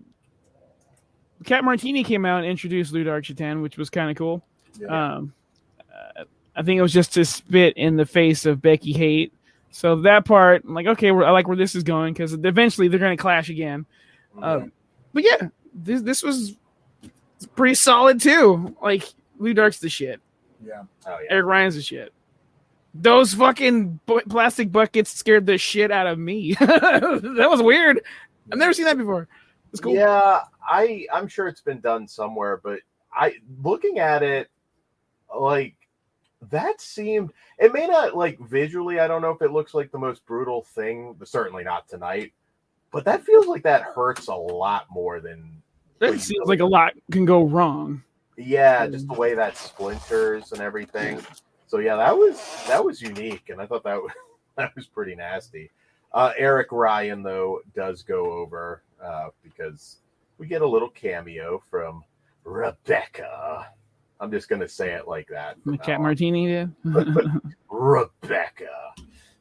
Cat 1.43 1.63
Martini 1.63 2.03
came 2.03 2.25
out 2.25 2.39
and 2.39 2.47
introduced 2.49 2.93
Ludark 2.93 3.25
Shaitan, 3.25 3.61
which 3.61 3.77
was 3.77 3.89
kind 3.89 4.09
of 4.09 4.17
cool. 4.17 4.43
Yeah. 4.79 5.15
Um, 5.15 5.33
I 6.55 6.61
think 6.61 6.77
it 6.77 6.81
was 6.81 6.91
just 6.91 7.13
to 7.13 7.23
spit 7.23 7.77
in 7.77 7.95
the 7.95 8.05
face 8.05 8.45
of 8.45 8.61
Becky 8.61 8.91
Hate. 8.91 9.33
So 9.71 9.97
that 10.01 10.25
part, 10.25 10.65
I'm 10.65 10.73
like, 10.73 10.87
okay, 10.87 11.09
I 11.09 11.31
like 11.31 11.47
where 11.47 11.55
this 11.55 11.73
is 11.73 11.83
going 11.83 12.13
because 12.13 12.33
eventually 12.33 12.89
they're 12.89 12.99
going 12.99 13.15
to 13.15 13.21
clash 13.21 13.49
again. 13.49 13.85
Uh, 14.41 14.61
but 15.13 15.23
yeah, 15.23 15.49
this 15.73 16.01
this 16.01 16.23
was 16.23 16.55
pretty 17.55 17.75
solid 17.75 18.19
too. 18.19 18.75
Like 18.81 19.05
Ludark's 19.39 19.79
the 19.79 19.89
shit. 19.89 20.19
Yeah. 20.65 20.83
oh 21.05 21.17
yeah, 21.23 21.31
Eric 21.31 21.45
Ryan's 21.45 21.75
the 21.75 21.81
shit. 21.81 22.13
Those 22.93 23.33
fucking 23.33 23.99
bu- 24.05 24.21
plastic 24.21 24.71
buckets 24.71 25.11
scared 25.11 25.45
the 25.45 25.57
shit 25.57 25.91
out 25.91 26.07
of 26.07 26.17
me. 26.17 26.53
that 26.59 27.47
was 27.49 27.61
weird. 27.61 28.01
I've 28.51 28.57
never 28.57 28.73
seen 28.73 28.85
that 28.85 28.97
before. 28.97 29.27
It's 29.71 29.79
cool. 29.79 29.93
Yeah, 29.93 30.41
I 30.67 31.05
I'm 31.13 31.27
sure 31.27 31.47
it's 31.47 31.61
been 31.61 31.79
done 31.79 32.07
somewhere, 32.07 32.59
but 32.63 32.79
I 33.13 33.35
looking 33.63 33.99
at 33.99 34.23
it 34.23 34.49
like 35.37 35.75
that 36.49 36.81
seemed 36.81 37.31
it 37.57 37.73
may 37.73 37.85
not 37.85 38.15
like 38.15 38.39
visually, 38.39 38.99
I 38.99 39.07
don't 39.07 39.21
know 39.21 39.31
if 39.31 39.41
it 39.41 39.51
looks 39.51 39.73
like 39.73 39.91
the 39.91 39.99
most 39.99 40.25
brutal 40.25 40.63
thing, 40.63 41.15
but 41.17 41.27
certainly 41.27 41.63
not 41.63 41.87
tonight. 41.87 42.33
But 42.91 43.05
that 43.05 43.23
feels 43.23 43.45
like 43.45 43.63
that 43.63 43.83
hurts 43.83 44.27
a 44.27 44.35
lot 44.35 44.87
more 44.89 45.19
than 45.19 45.61
That 45.99 46.19
seems 46.19 46.47
like 46.47 46.59
a 46.61 46.65
lot 46.65 46.93
can 47.11 47.25
go 47.25 47.43
wrong. 47.43 48.01
yeah, 48.35 48.87
mm. 48.87 48.91
just 48.91 49.07
the 49.07 49.13
way 49.13 49.35
that 49.35 49.57
splinters 49.57 50.51
and 50.53 50.61
everything. 50.61 51.19
So 51.69 51.77
yeah, 51.77 51.95
that 51.97 52.17
was 52.17 52.43
that 52.67 52.83
was 52.83 52.99
unique, 52.99 53.49
and 53.49 53.61
I 53.61 53.67
thought 53.67 53.83
that 53.83 54.01
was 54.01 54.11
that 54.57 54.75
was 54.75 54.87
pretty 54.87 55.15
nasty. 55.15 55.69
Uh, 56.11 56.33
Eric 56.35 56.71
Ryan 56.71 57.21
though 57.21 57.61
does 57.75 58.01
go 58.01 58.31
over 58.31 58.81
uh, 59.01 59.27
because 59.43 59.97
we 60.39 60.47
get 60.47 60.63
a 60.63 60.67
little 60.67 60.89
cameo 60.89 61.61
from 61.69 62.03
Rebecca. 62.43 63.67
I'm 64.19 64.31
just 64.31 64.49
gonna 64.49 64.67
say 64.67 64.93
it 64.93 65.07
like 65.07 65.27
that. 65.27 65.57
The 65.63 65.73
now 65.73 65.77
Cat 65.77 65.95
on. 65.97 66.01
Martini 66.01 66.47
did. 66.47 66.75
Rebecca 67.69 68.93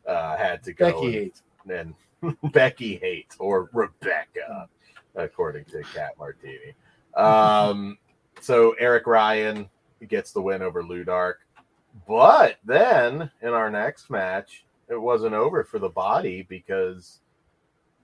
uh, 0.07 0.37
had 0.37 0.63
to 0.65 0.75
go. 0.75 0.93
Becky 0.93 1.07
and- 1.07 1.15
hates. 1.15 1.43
and 1.71 1.95
Becky 2.53 2.97
Hate 2.97 3.35
or 3.39 3.71
Rebecca, 3.73 4.69
according 5.15 5.65
to 5.67 5.83
Cat 5.95 6.13
Martini. 6.19 6.75
Um, 7.15 7.99
so 8.41 8.73
Eric 8.79 9.07
Ryan 9.07 9.69
gets 10.09 10.33
the 10.33 10.43
win 10.43 10.63
over 10.63 10.83
Ludark. 10.83 11.35
But 12.07 12.57
then 12.65 13.31
in 13.43 13.49
our 13.49 13.71
next 13.71 14.11
match, 14.11 14.65
it 14.89 15.01
wasn't 15.01 15.35
over 15.35 15.65
for 15.65 15.79
the 15.79 15.89
body 15.89 16.47
because 16.49 17.21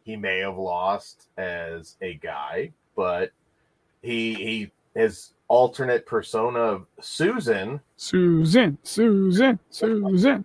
he 0.05 0.16
may 0.16 0.39
have 0.41 0.59
lost 0.59 1.28
as 1.39 1.97
a 2.03 2.14
guy, 2.14 2.72
but 2.95 3.30
he 4.03 4.35
he 4.35 4.70
his 4.95 5.32
alternate 5.49 6.07
persona 6.07 6.59
of 6.59 6.87
Susan 7.01 7.80
Susan, 7.97 8.78
Susan, 8.82 9.59
Susan. 9.70 10.45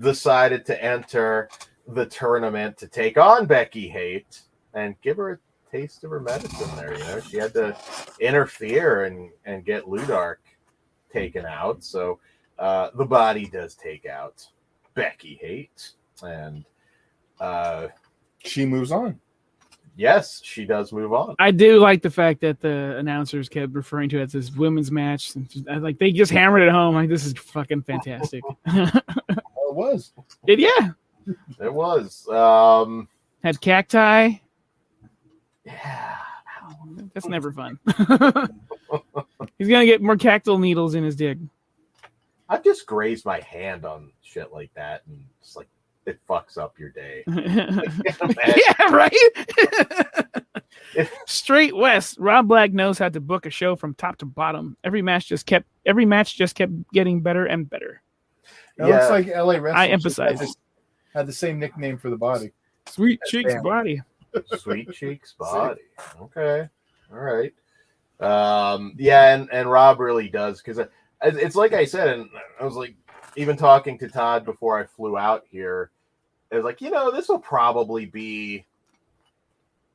decided 0.00 0.64
to 0.66 0.82
enter 0.82 1.48
the 1.88 2.06
tournament 2.06 2.76
to 2.78 2.86
take 2.86 3.18
on 3.18 3.46
Becky 3.46 3.88
Hate 3.88 4.42
and 4.74 4.94
give 5.02 5.16
her 5.16 5.32
a 5.32 5.38
taste 5.70 6.04
of 6.04 6.10
her 6.10 6.20
medicine 6.20 6.70
there. 6.76 6.92
You 6.96 7.04
know, 7.04 7.20
she 7.20 7.36
had 7.38 7.52
to 7.54 7.76
interfere 8.20 9.04
and, 9.04 9.30
and 9.44 9.64
get 9.64 9.84
Ludark 9.84 10.36
taken 11.12 11.46
out. 11.46 11.82
So 11.82 12.20
uh, 12.60 12.90
the 12.94 13.04
body 13.04 13.46
does 13.46 13.74
take 13.74 14.06
out 14.06 14.46
Becky 14.94 15.36
Hate. 15.40 15.90
And 16.22 16.64
uh, 17.40 17.88
She 18.44 18.64
moves 18.66 18.92
on. 18.92 19.18
yes, 19.96 20.40
she 20.44 20.64
does 20.66 20.92
move 20.92 21.12
on. 21.12 21.34
I 21.38 21.50
do 21.50 21.78
like 21.80 22.02
the 22.02 22.10
fact 22.10 22.40
that 22.42 22.60
the 22.60 22.96
announcers 22.98 23.48
kept 23.48 23.72
referring 23.74 24.08
to 24.10 24.18
it 24.20 24.24
as 24.24 24.32
this 24.32 24.50
women's 24.52 24.90
match. 24.92 25.32
Like 25.66 25.98
they 25.98 26.12
just 26.12 26.30
hammered 26.30 26.62
it 26.62 26.70
home. 26.70 26.94
Like 26.94 27.08
this 27.08 27.24
is 27.24 27.32
fucking 27.34 27.82
fantastic. 27.82 28.42
It 29.70 29.76
was. 29.76 30.12
It- 30.48 30.58
yeah, 30.58 30.90
It 31.64 31.72
was. 31.72 32.26
Um, 32.28 33.06
had 33.44 33.60
cacti. 33.60 34.32
yeah. 35.64 36.16
That's 37.14 37.26
never 37.28 37.52
fun. 37.52 37.78
He's 39.58 39.68
gonna 39.68 39.86
get 39.86 40.02
more 40.02 40.16
cactal 40.16 40.58
needles 40.60 40.94
in 40.96 41.04
his 41.04 41.14
dick. 41.16 41.38
I've 42.50 42.64
just 42.64 42.84
grazed 42.84 43.24
my 43.24 43.40
hand 43.40 43.84
on 43.86 44.10
shit 44.22 44.52
like 44.52 44.74
that 44.74 45.02
and 45.06 45.24
it's 45.40 45.54
like 45.56 45.68
it 46.04 46.18
fucks 46.28 46.58
up 46.58 46.78
your 46.78 46.90
day. 46.90 47.22
yeah, 47.28 48.90
right. 48.90 49.14
Straight 51.26 51.76
West. 51.76 52.18
Rob 52.18 52.48
Black 52.48 52.72
knows 52.72 52.98
how 52.98 53.08
to 53.08 53.20
book 53.20 53.46
a 53.46 53.50
show 53.50 53.76
from 53.76 53.94
top 53.94 54.16
to 54.18 54.26
bottom. 54.26 54.76
Every 54.82 55.00
match 55.02 55.28
just 55.28 55.46
kept 55.46 55.66
every 55.86 56.04
match 56.04 56.36
just 56.36 56.56
kept 56.56 56.72
getting 56.92 57.20
better 57.20 57.46
and 57.46 57.70
better. 57.70 58.02
It 58.78 58.86
Yeah. 58.88 58.96
looks 58.98 59.10
like 59.10 59.26
LA 59.28 59.54
Wrestling. 59.58 59.74
I 59.74 59.88
emphasize. 59.88 60.38
Had, 60.40 60.48
this- 60.48 60.56
had 61.14 61.26
the 61.26 61.32
same 61.32 61.58
nickname 61.58 61.98
for 61.98 62.10
the 62.10 62.16
body. 62.16 62.52
Sweet 62.88 63.20
That's 63.20 63.30
cheeks 63.30 63.52
family. 63.52 63.70
body. 63.70 64.02
Sweet 64.58 64.90
Cheeks 64.92 65.34
body. 65.38 65.80
Okay. 66.20 66.68
All 67.12 67.18
right. 67.18 67.52
Um, 68.20 68.94
yeah, 68.98 69.34
and, 69.34 69.48
and 69.52 69.70
Rob 69.70 69.98
really 70.00 70.28
does 70.28 70.60
because 70.62 70.78
it's 71.22 71.56
like 71.56 71.72
I 71.72 71.84
said, 71.84 72.08
and 72.08 72.28
I 72.60 72.64
was 72.64 72.74
like, 72.74 72.94
even 73.36 73.56
talking 73.56 73.98
to 73.98 74.08
Todd 74.08 74.44
before 74.44 74.78
I 74.78 74.86
flew 74.86 75.16
out 75.18 75.44
here, 75.50 75.90
it 76.50 76.56
was 76.56 76.64
like, 76.64 76.80
you 76.80 76.90
know, 76.90 77.10
this 77.10 77.28
will 77.28 77.38
probably 77.38 78.06
be, 78.06 78.64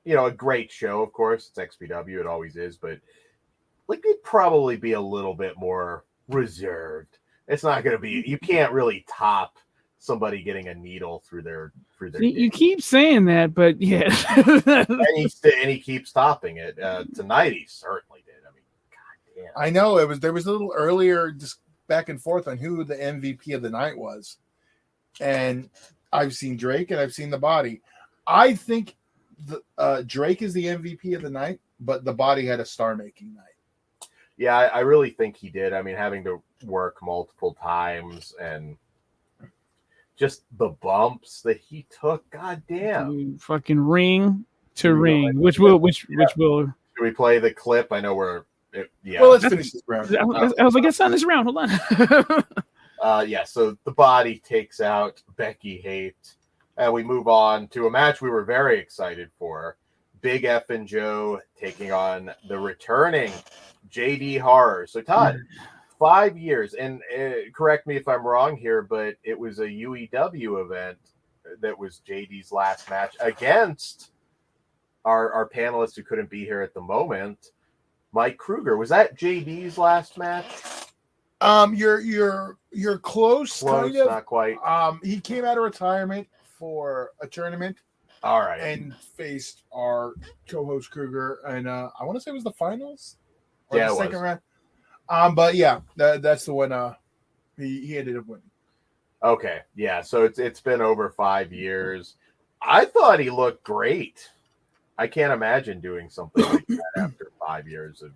you 0.03 0.15
know, 0.15 0.25
a 0.25 0.31
great 0.31 0.71
show. 0.71 1.01
Of 1.01 1.11
course, 1.11 1.49
it's 1.49 1.77
XPW, 1.77 2.19
it 2.19 2.27
always 2.27 2.55
is, 2.55 2.77
but 2.77 2.99
like 3.87 4.03
it'd 4.05 4.23
probably 4.23 4.77
be 4.77 4.93
a 4.93 5.01
little 5.01 5.33
bit 5.33 5.57
more 5.57 6.05
reserved. 6.29 7.17
It's 7.47 7.63
not 7.63 7.83
going 7.83 7.95
to 7.95 8.01
be. 8.01 8.23
You 8.25 8.39
can't 8.39 8.71
really 8.71 9.05
top 9.07 9.57
somebody 9.99 10.41
getting 10.41 10.67
a 10.67 10.75
needle 10.75 11.23
through 11.27 11.43
their 11.43 11.73
through 11.95 12.11
their. 12.11 12.23
You, 12.23 12.49
keep 12.49 12.81
saying 12.81 13.25
that, 13.25 13.53
but 13.53 13.79
yeah. 13.81 14.09
and 14.35 15.17
he 15.17 15.29
and 15.43 15.69
he 15.69 15.79
keeps 15.79 16.11
topping 16.11 16.57
it. 16.57 16.79
Uh, 16.79 17.03
tonight 17.13 17.53
he 17.53 17.65
certainly 17.67 18.14
did. 19.35 19.43
I 19.43 19.43
mean, 19.43 19.51
god 19.53 19.53
damn. 19.55 19.67
I 19.67 19.69
know 19.69 19.97
it 19.99 20.07
was. 20.07 20.19
There 20.19 20.33
was 20.33 20.45
a 20.47 20.51
little 20.51 20.73
earlier 20.75 21.31
just 21.31 21.59
back 21.87 22.09
and 22.09 22.21
forth 22.21 22.47
on 22.47 22.57
who 22.57 22.83
the 22.83 22.95
MVP 22.95 23.53
of 23.55 23.61
the 23.61 23.69
night 23.69 23.97
was, 23.97 24.37
and 25.19 25.69
I've 26.11 26.33
seen 26.33 26.57
Drake 26.57 26.91
and 26.91 26.99
I've 26.99 27.13
seen 27.13 27.29
the 27.29 27.37
body. 27.37 27.81
I 28.27 28.55
think 28.55 28.95
the 29.47 29.61
uh, 29.77 30.03
Drake 30.05 30.41
is 30.41 30.53
the 30.53 30.65
MVP 30.65 31.15
of 31.15 31.21
the 31.21 31.29
night, 31.29 31.59
but 31.79 32.05
the 32.05 32.13
body 32.13 32.45
had 32.45 32.59
a 32.59 32.65
star 32.65 32.95
making 32.95 33.33
night. 33.35 33.43
Yeah, 34.37 34.57
I, 34.57 34.65
I 34.65 34.79
really 34.79 35.11
think 35.11 35.35
he 35.37 35.49
did. 35.49 35.73
I 35.73 35.81
mean, 35.81 35.95
having 35.95 36.23
to 36.25 36.41
work 36.65 36.97
multiple 37.01 37.55
times 37.61 38.33
and 38.41 38.77
just 40.17 40.43
the 40.57 40.69
bumps 40.69 41.41
that 41.41 41.57
he 41.57 41.85
took. 42.01 42.27
God 42.29 42.61
damn. 42.67 43.37
fucking 43.37 43.79
ring 43.79 44.45
to 44.75 44.89
You 44.89 44.93
know, 44.95 44.99
ring, 44.99 45.23
like- 45.25 45.35
which 45.35 45.59
will 45.59 45.77
which 45.77 46.05
which 46.09 46.35
will. 46.37 46.65
Should 46.97 47.03
we 47.03 47.11
play 47.11 47.39
the 47.39 47.51
clip? 47.53 47.91
I 47.91 47.99
know 48.01 48.15
we're. 48.15 48.43
It, 48.75 48.91
yeah. 49.03 49.21
Well, 49.21 49.31
let's 49.31 49.45
finish 49.45 49.71
this 49.71 49.81
round. 49.87 50.15
I 50.15 50.23
was, 50.23 50.53
I 50.59 50.63
was 50.63 50.75
like, 50.75 50.83
it's 50.83 50.99
on 50.99 51.11
this 51.11 51.25
round. 51.25 51.45
Hold 51.45 51.57
on. 51.57 52.43
Uh, 53.01 53.23
yeah, 53.27 53.43
so 53.43 53.77
the 53.83 53.91
body 53.91 54.39
takes 54.39 54.79
out 54.79 55.21
Becky 55.35 55.77
Hate, 55.77 56.35
and 56.77 56.91
we 56.91 57.03
move 57.03 57.27
on 57.27 57.67
to 57.67 57.85
a 57.85 57.91
match 57.91 58.21
we 58.21 58.31
were 58.31 58.45
very 58.45 58.79
excited 58.79 59.29
for. 59.37 59.77
Big 60.21 60.43
F 60.45 60.71
and 60.71 60.87
Joe 60.87 61.39
taking 61.55 61.91
on 61.91 62.31
the 62.47 62.57
returning 62.57 63.31
JD 63.91 64.39
Horror. 64.39 64.87
So 64.87 65.01
Todd, 65.01 65.37
five 65.99 66.35
years, 66.35 66.73
and 66.73 67.01
uh, 67.15 67.51
correct 67.53 67.85
me 67.85 67.95
if 67.95 68.07
I'm 68.07 68.25
wrong 68.25 68.57
here, 68.57 68.81
but 68.81 69.17
it 69.23 69.37
was 69.37 69.59
a 69.59 69.67
UEW 69.67 70.65
event 70.65 70.97
that 71.61 71.77
was 71.77 72.01
JD's 72.07 72.51
last 72.51 72.89
match 72.89 73.15
against 73.19 74.13
our 75.03 75.31
our 75.31 75.47
panelist 75.47 75.95
who 75.95 76.01
couldn't 76.01 76.29
be 76.29 76.43
here 76.43 76.61
at 76.61 76.73
the 76.73 76.81
moment, 76.81 77.51
Mike 78.15 78.37
Kruger. 78.37 78.77
Was 78.77 78.89
that 78.89 79.17
JD's 79.17 79.77
last 79.77 80.17
match? 80.17 80.45
Um, 81.41 81.75
you're 81.75 81.99
you're 81.99 82.57
you're 82.71 82.97
close, 82.97 83.59
Close, 83.59 83.83
kind 83.91 83.97
of. 83.97 84.07
not 84.07 84.25
quite. 84.25 84.57
Um, 84.65 85.01
he 85.03 85.19
came 85.19 85.43
out 85.43 85.57
of 85.57 85.63
retirement 85.63 86.25
for 86.57 87.11
a 87.21 87.27
tournament 87.27 87.77
All 88.23 88.39
right. 88.39 88.61
and 88.61 88.95
faced 89.17 89.63
our 89.73 90.13
co-host 90.47 90.89
Kruger, 90.89 91.39
and 91.45 91.67
uh, 91.67 91.89
I 91.99 92.05
want 92.05 92.15
to 92.15 92.21
say 92.21 92.31
it 92.31 92.35
was 92.35 92.45
the 92.45 92.53
finals 92.53 93.17
or 93.69 93.77
Yeah, 93.77 93.89
the 93.89 93.95
second 93.95 94.13
was. 94.13 94.21
round. 94.21 94.39
Um, 95.09 95.35
but 95.35 95.55
yeah, 95.55 95.81
that, 95.97 96.21
that's 96.21 96.45
the 96.45 96.53
one. 96.53 96.71
Uh, 96.71 96.93
he, 97.57 97.85
he 97.85 97.97
ended 97.97 98.15
up 98.17 98.25
winning. 98.25 98.49
Okay, 99.21 99.59
yeah. 99.75 100.01
So 100.01 100.23
it's 100.23 100.39
it's 100.39 100.61
been 100.61 100.81
over 100.81 101.09
five 101.09 101.51
years. 101.51 102.15
I 102.61 102.85
thought 102.85 103.19
he 103.19 103.29
looked 103.29 103.63
great. 103.65 104.29
I 104.97 105.07
can't 105.07 105.33
imagine 105.33 105.79
doing 105.81 106.09
something 106.09 106.43
like 106.43 106.67
that 106.67 106.83
after 106.97 107.31
five 107.45 107.67
years 107.67 108.01
of, 108.01 108.11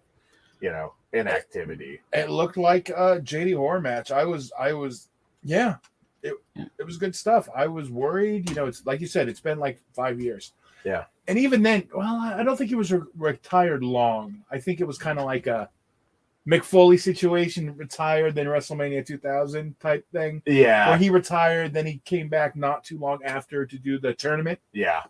you 0.62 0.70
know, 0.70 0.94
inactivity. 1.14 2.02
It 2.14 2.30
looked 2.30 2.58
like 2.58 2.90
a 2.90 3.20
JD 3.22 3.56
horror 3.56 3.82
match. 3.82 4.12
I 4.12 4.24
was, 4.26 4.52
I 4.58 4.74
was, 4.74 5.10
yeah, 5.44 5.76
it 6.24 6.34
it 6.56 6.86
was 6.86 6.98
good 6.98 7.16
stuff. 7.16 7.48
I 7.56 7.68
was 7.68 7.90
worried. 7.90 8.50
You 8.50 8.56
know, 8.56 8.66
it's 8.66 8.86
like 8.86 9.02
you 9.02 9.08
said, 9.08 9.30
it's 9.30 9.40
been 9.40 9.60
like 9.60 9.80
five 9.94 10.20
years. 10.20 10.54
Yeah. 10.86 11.06
and 11.28 11.38
even 11.38 11.62
then, 11.62 11.88
well, 11.94 12.16
I 12.16 12.42
don't 12.44 12.56
think 12.56 12.70
he 12.70 12.76
was 12.76 12.92
re- 12.92 13.02
retired 13.18 13.84
long. 13.84 14.44
I 14.50 14.60
think 14.60 14.80
it 14.80 14.86
was 14.86 14.98
kind 14.98 15.20
of 15.20 15.26
like 15.26 15.46
a 15.46 15.70
Mick 16.48 16.64
Foley 16.64 16.98
situation, 16.98 17.76
retired 17.76 18.34
then 18.34 18.48
WrestleMania 18.48 19.06
2000 19.06 19.78
type 19.80 20.06
thing. 20.12 20.42
Yeah, 20.46 20.90
where 20.90 20.98
he 20.98 21.10
retired, 21.10 21.74
then 21.74 21.86
he 21.86 22.02
came 22.06 22.30
back 22.30 22.56
not 22.56 22.84
too 22.84 22.98
long 22.98 23.20
after 23.26 23.66
to 23.66 23.78
do 23.78 24.00
the 24.00 24.14
tournament. 24.14 24.60
yeah, 24.74 25.04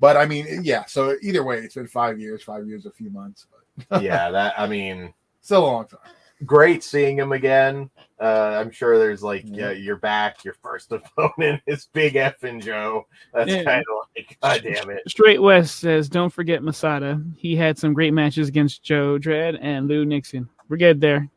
But 0.00 0.16
I 0.16 0.26
mean, 0.26 0.46
yeah. 0.64 0.84
So 0.86 1.16
either 1.22 1.44
way, 1.44 1.58
it's 1.58 1.74
been 1.76 1.86
five 1.86 2.18
years, 2.18 2.42
five 2.42 2.66
years, 2.66 2.86
a 2.86 2.90
few 2.90 3.10
months, 3.10 3.46
but 3.88 4.02
yeah. 4.02 4.30
That 4.30 4.54
I 4.58 4.66
mean, 4.66 5.14
still 5.40 5.64
a 5.64 5.66
long 5.66 5.86
time. 5.86 6.00
great 6.44 6.82
seeing 6.82 7.16
him 7.18 7.30
again. 7.32 7.88
Uh, 8.20 8.56
I'm 8.60 8.70
sure 8.72 8.98
there's 8.98 9.22
like, 9.22 9.42
Yeah. 9.44 9.66
yeah, 9.66 9.70
you're 9.72 9.96
back. 9.96 10.44
Your 10.44 10.54
first 10.54 10.90
opponent 11.16 11.62
is 11.66 11.88
Big 11.92 12.16
F 12.16 12.42
and 12.42 12.60
Joe. 12.62 13.06
That's 13.32 13.50
Yeah. 13.50 13.62
kind 13.64 13.84
of 13.88 14.06
like, 14.16 14.38
god 14.42 14.60
damn 14.64 14.90
it. 14.90 15.02
Straight 15.08 15.40
West 15.40 15.76
says, 15.80 16.08
don't 16.08 16.30
forget 16.32 16.62
Masada. 16.64 17.22
He 17.36 17.54
had 17.56 17.78
some 17.78 17.92
great 17.92 18.12
matches 18.12 18.48
against 18.48 18.82
Joe 18.82 19.18
Dredd 19.18 19.58
and 19.62 19.86
Lou 19.88 20.04
Nixon. 20.04 20.48
We're 20.68 20.76
good 20.78 21.00
there. 21.00 21.28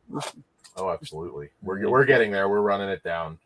Oh, 0.76 0.90
absolutely. 0.90 1.50
We're 1.62 1.88
we're 1.88 2.04
getting 2.04 2.30
there. 2.30 2.48
We're 2.48 2.60
running 2.60 2.88
it 2.88 3.02
down. 3.02 3.38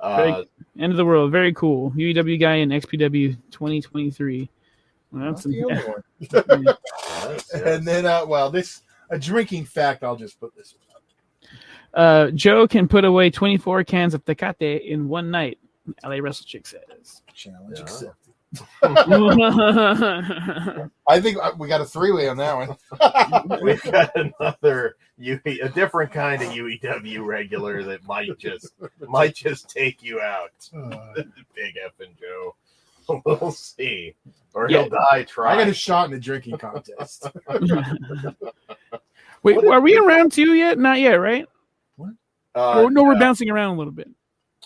Uh, 0.00 0.44
End 0.78 0.92
of 0.92 0.96
the 0.96 1.04
world. 1.04 1.32
Very 1.32 1.52
cool. 1.54 1.90
UEW 1.92 2.38
guy 2.40 2.54
in 2.56 2.68
XPW 2.68 3.36
2023. 3.50 4.48
Well, 5.10 5.22
Not 5.22 5.30
that's 5.30 5.44
the 5.44 5.64
only 5.64 5.76
one. 5.82 6.02
yes, 6.20 7.50
yes. 7.50 7.50
And 7.54 7.86
then, 7.86 8.06
uh, 8.06 8.24
well, 8.26 8.50
this 8.50 8.82
a 9.10 9.18
drinking 9.18 9.64
fact. 9.64 10.04
I'll 10.04 10.16
just 10.16 10.38
put 10.38 10.54
this. 10.54 10.74
uh, 11.94 12.30
Joe 12.32 12.68
can 12.68 12.86
put 12.88 13.04
away 13.04 13.30
24 13.30 13.84
cans 13.84 14.14
of 14.14 14.24
Tecate 14.24 14.86
in 14.86 15.08
one 15.08 15.30
night. 15.30 15.58
LA 16.04 16.16
Wrestle 16.16 16.44
Chick 16.46 16.66
says. 16.66 17.22
Challenge 17.34 17.76
Yeah. 17.76 17.82
accepted. 17.82 18.27
That's 18.52 18.68
I 21.06 21.20
think 21.20 21.36
uh, 21.42 21.52
we 21.58 21.68
got 21.68 21.80
a 21.80 21.84
three 21.84 22.12
way 22.12 22.28
on 22.28 22.36
that 22.38 22.56
one. 22.56 23.60
We've 23.62 23.82
got 23.82 24.10
another 24.16 24.96
UE, 25.18 25.40
a 25.62 25.68
different 25.68 26.12
kind 26.12 26.42
of 26.42 26.48
UEW 26.50 27.24
regular 27.26 27.82
that 27.84 28.04
might 28.04 28.38
just 28.38 28.72
might 29.06 29.34
just 29.34 29.68
take 29.68 30.02
you 30.02 30.20
out. 30.20 30.50
Uh, 30.74 31.14
Big 31.54 31.74
effing 31.76 32.18
Joe. 32.18 32.54
We'll 33.24 33.52
see. 33.52 34.14
Or 34.52 34.68
Yeah. 34.70 34.82
he'll 34.82 34.90
die 34.90 35.26
I 35.38 35.56
got 35.56 35.68
a 35.68 35.72
shot 35.74 36.06
in 36.06 36.10
the 36.10 36.20
drinking 36.20 36.58
contest. 36.58 37.26
Wait, 39.42 39.56
What- 39.56 39.66
are 39.66 39.80
we 39.80 39.96
in 39.96 40.04
round 40.04 40.32
two 40.32 40.52
yet? 40.54 40.78
Not 40.78 41.00
yet, 41.00 41.14
right? 41.14 41.46
Uh, 42.54 42.72
oh, 42.80 42.88
no, 42.88 43.04
we're 43.04 43.18
bouncing 43.18 43.48
around 43.50 43.74
a 43.76 43.78
little 43.78 43.92
bit. 43.92 44.08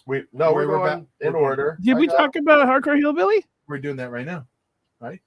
We 0.07 0.25
no, 0.33 0.53
we're 0.53 0.67
We're- 0.67 0.79
we're 0.81 0.87
going 0.89 1.01
back- 1.21 1.29
in 1.29 1.35
order. 1.37 1.79
Did 1.83 1.97
I 1.97 2.01
we 2.01 2.07
got- 2.09 2.17
talk 2.17 2.37
about 2.37 2.63
a 2.63 2.65
Hardcore 2.65 2.99
Hillbilly? 2.99 3.45
We're 3.69 3.79
doing 3.79 3.97
that 3.97 4.11
right 4.11 4.27
now. 4.27 4.47
Right? 5.01 5.21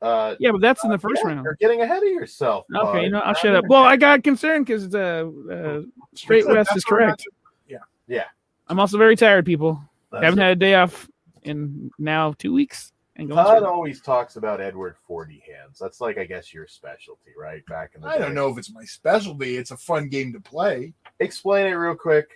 Uh, 0.00 0.34
Yeah, 0.40 0.50
but 0.52 0.60
that's 0.60 0.82
in 0.84 0.90
the 0.90 0.98
first 0.98 1.22
yeah, 1.22 1.28
round. 1.30 1.44
You're 1.44 1.54
getting 1.60 1.80
ahead 1.82 1.98
of 2.02 2.08
yourself. 2.08 2.66
Okay, 2.74 2.92
bud. 2.92 2.98
you 3.02 3.10
know, 3.10 3.20
I'll 3.20 3.34
shut 3.34 3.54
up. 3.54 3.64
Well, 3.68 3.84
I 3.84 3.96
got 3.96 4.24
concerned 4.24 4.66
because 4.66 4.92
uh, 4.94 5.30
uh, 5.50 5.82
Straight 6.14 6.44
That's- 6.46 6.66
West 6.66 6.76
is 6.76 6.84
correct. 6.84 7.24
Yeah. 7.68 7.78
Yeah. 8.08 8.24
I'm 8.68 8.80
also 8.80 8.98
very 8.98 9.16
tired, 9.16 9.46
people. 9.46 9.80
That's 10.10 10.24
Haven't 10.24 10.40
it. 10.40 10.42
had 10.42 10.52
a 10.52 10.56
day 10.56 10.74
off 10.74 11.08
in 11.42 11.90
now 11.98 12.34
two 12.38 12.52
weeks. 12.52 12.92
And 13.16 13.28
going 13.28 13.44
Todd 13.44 13.58
through. 13.58 13.68
always 13.68 14.00
talks 14.00 14.36
about 14.36 14.60
Edward 14.60 14.96
Forty 15.06 15.42
Hands. 15.46 15.78
That's 15.78 16.00
like, 16.00 16.16
I 16.16 16.24
guess, 16.24 16.52
your 16.54 16.66
specialty, 16.66 17.32
right? 17.38 17.64
Back 17.66 17.90
in 17.94 18.00
the 18.00 18.06
I 18.08 18.16
don't 18.16 18.34
know 18.34 18.48
if 18.50 18.56
it's 18.56 18.72
my 18.72 18.84
specialty. 18.84 19.56
It's 19.58 19.70
a 19.70 19.76
fun 19.76 20.08
game 20.08 20.32
to 20.32 20.40
play. 20.40 20.94
Explain 21.20 21.66
it 21.66 21.72
real 21.72 21.94
quick. 21.94 22.30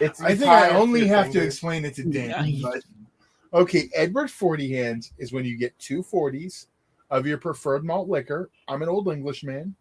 It's 0.00 0.20
I 0.20 0.34
think 0.34 0.50
I 0.50 0.70
only 0.70 1.00
two 1.00 1.06
have 1.06 1.30
to 1.32 1.42
explain 1.42 1.86
it 1.86 1.94
to 1.94 2.04
Dan. 2.04 2.46
Yeah. 2.46 2.58
But 2.62 2.82
okay, 3.54 3.88
Edward 3.94 4.30
Forty 4.30 4.70
Hands 4.72 5.12
is 5.18 5.32
when 5.32 5.44
you 5.44 5.56
get 5.56 5.78
two 5.78 6.02
40s 6.02 6.66
of 7.10 7.26
your 7.26 7.38
preferred 7.38 7.84
malt 7.84 8.08
liquor. 8.08 8.50
I'm 8.68 8.82
an 8.82 8.88
old 8.88 9.08
English 9.08 9.44
man, 9.44 9.74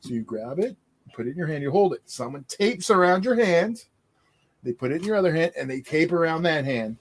so 0.00 0.10
you 0.10 0.22
grab 0.22 0.58
it, 0.58 0.76
put 1.14 1.26
it 1.26 1.30
in 1.30 1.36
your 1.36 1.46
hand, 1.46 1.62
you 1.62 1.70
hold 1.70 1.94
it. 1.94 2.02
Someone 2.04 2.44
tapes 2.48 2.90
around 2.90 3.24
your 3.24 3.34
hand. 3.34 3.84
They 4.62 4.72
put 4.72 4.92
it 4.92 4.96
in 4.96 5.04
your 5.04 5.16
other 5.16 5.34
hand, 5.34 5.52
and 5.56 5.70
they 5.70 5.80
tape 5.80 6.12
around 6.12 6.42
that 6.42 6.64
hand. 6.64 6.98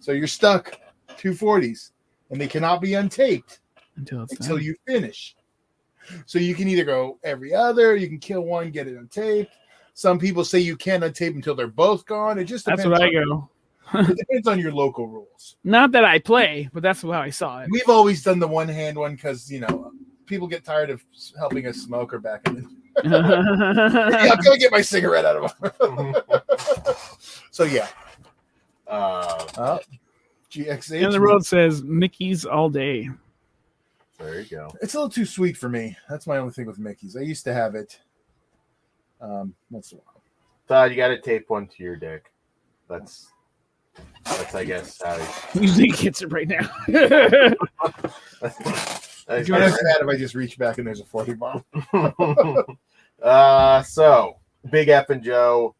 So 0.00 0.12
you're 0.12 0.26
stuck 0.26 0.78
two 1.16 1.32
40s 1.32 1.90
and 2.30 2.40
they 2.40 2.48
cannot 2.48 2.80
be 2.80 2.90
untaped 2.90 3.58
until 3.96 4.20
until 4.22 4.58
you 4.58 4.74
finish. 4.86 5.36
So 6.26 6.38
you 6.38 6.54
can 6.54 6.68
either 6.68 6.84
go 6.84 7.18
every 7.22 7.54
other, 7.54 7.96
you 7.96 8.08
can 8.08 8.18
kill 8.18 8.42
one, 8.42 8.70
get 8.70 8.88
it 8.88 8.96
untaped. 8.96 9.48
Some 9.94 10.18
people 10.18 10.44
say 10.44 10.58
you 10.58 10.76
can't 10.76 11.04
untape 11.04 11.34
until 11.34 11.54
they're 11.54 11.68
both 11.68 12.04
gone. 12.04 12.38
It 12.38 12.44
just 12.44 12.64
depends. 12.64 12.82
That's 12.84 13.00
what 13.00 13.08
I 13.08 13.12
go. 13.12 13.48
It 13.92 14.16
depends 14.16 14.48
on 14.48 14.58
your 14.58 14.72
local 14.72 15.06
rules. 15.06 15.56
Not 15.64 15.92
that 15.92 16.04
I 16.04 16.18
play, 16.18 16.68
but 16.72 16.82
that's 16.82 17.02
how 17.02 17.12
I 17.12 17.30
saw 17.30 17.60
it. 17.60 17.68
We've 17.70 17.88
always 17.88 18.22
done 18.22 18.38
the 18.38 18.48
one 18.48 18.68
hand 18.68 18.96
one 18.96 19.14
because 19.14 19.50
you 19.50 19.60
know 19.60 19.92
people 20.26 20.46
get 20.46 20.64
tired 20.64 20.90
of 20.90 21.02
helping 21.38 21.66
us 21.66 21.76
smoke 21.76 22.14
or 22.14 22.18
back 22.18 22.46
in. 22.46 22.54
The, 22.54 22.68
yeah, 23.04 24.32
I'm 24.32 24.42
gonna 24.42 24.58
get 24.58 24.72
my 24.72 24.80
cigarette 24.80 25.24
out 25.24 25.36
of 25.36 25.78
them. 25.78 26.14
so 27.50 27.64
yeah, 27.64 27.88
uh, 28.86 29.46
uh, 29.56 29.78
GXH. 30.50 31.04
and 31.04 31.12
the 31.12 31.20
road 31.20 31.44
says 31.44 31.82
Mickey's 31.82 32.44
all 32.44 32.70
day. 32.70 33.10
there 34.18 34.40
you 34.40 34.46
go. 34.46 34.70
It's 34.80 34.94
a 34.94 34.98
little 34.98 35.10
too 35.10 35.26
sweet 35.26 35.56
for 35.56 35.68
me. 35.68 35.96
That's 36.08 36.26
my 36.26 36.38
only 36.38 36.52
thing 36.52 36.66
with 36.66 36.78
Mickey's. 36.78 37.16
I 37.16 37.20
used 37.20 37.44
to 37.44 37.54
have 37.54 37.74
it. 37.74 38.00
Um, 39.20 39.54
once 39.70 39.92
in 39.92 39.98
a 39.98 40.00
while. 40.02 40.22
Todd, 40.68 40.90
you 40.90 40.96
got 40.96 41.08
to 41.08 41.20
tape 41.20 41.48
one 41.48 41.66
to 41.66 41.82
your 41.82 41.96
dick. 41.96 42.30
That's 42.88 43.28
that's 44.24 44.54
I 44.54 44.64
guess 44.64 45.00
how. 45.02 45.18
Usually 45.54 45.88
gets 45.88 46.22
it 46.22 46.32
right 46.32 46.48
now. 46.48 46.68
That's- 48.40 49.24
It's 49.28 49.48
not 49.48 49.60
bad 49.60 49.96
if 50.02 50.08
I 50.08 50.16
just 50.16 50.34
reach 50.34 50.58
back 50.58 50.78
and 50.78 50.86
there's 50.86 51.00
a 51.00 51.04
40 51.04 51.34
bomb. 51.34 51.64
uh, 53.22 53.82
so 53.82 54.36
Big 54.70 54.88
F 54.88 55.10
and 55.10 55.22
Joe 55.22 55.74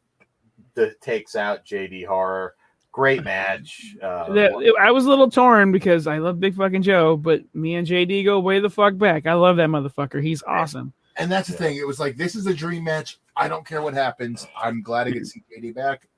that 0.75 1.01
takes 1.01 1.37
out 1.37 1.65
JD 1.65 2.07
Horror. 2.07 2.55
Great 2.93 3.25
match. 3.25 3.97
Uh, 4.03 4.33
That- 4.33 4.53
I 4.81 4.91
was 4.93 5.05
a 5.07 5.09
little 5.09 5.31
torn 5.31 5.73
because 5.73 6.07
I 6.07 6.19
love 6.19 6.41
Big 6.41 6.55
Fucking 6.55 6.83
Joe, 6.83 7.17
but 7.17 7.43
me 7.55 7.75
and 7.75 7.87
JD 7.87 8.25
go 8.25 8.41
way 8.41 8.61
the 8.61 8.71
fuck 8.71 8.97
back. 8.97 9.27
I 9.27 9.35
love 9.35 9.57
that 9.57 9.69
motherfucker. 9.69 10.23
He's 10.23 10.43
awesome. 10.45 10.93
And 11.17 11.31
that's 11.31 11.49
the 11.49 11.55
Yeah. 11.55 11.59
thing. 11.59 11.77
It 11.77 11.87
was 11.87 12.01
like 12.01 12.17
this 12.17 12.35
is 12.35 12.47
a 12.47 12.55
dream 12.55 12.85
match. 12.85 13.19
I 13.37 13.49
don't 13.49 13.67
care 13.67 13.83
what 13.83 13.95
happens. 13.95 14.47
I'm 14.57 14.83
glad 14.83 15.07
I 15.07 15.11
get 15.11 15.21
to 15.21 15.27
see 15.27 15.43
JD 15.55 15.75
back. 15.75 16.09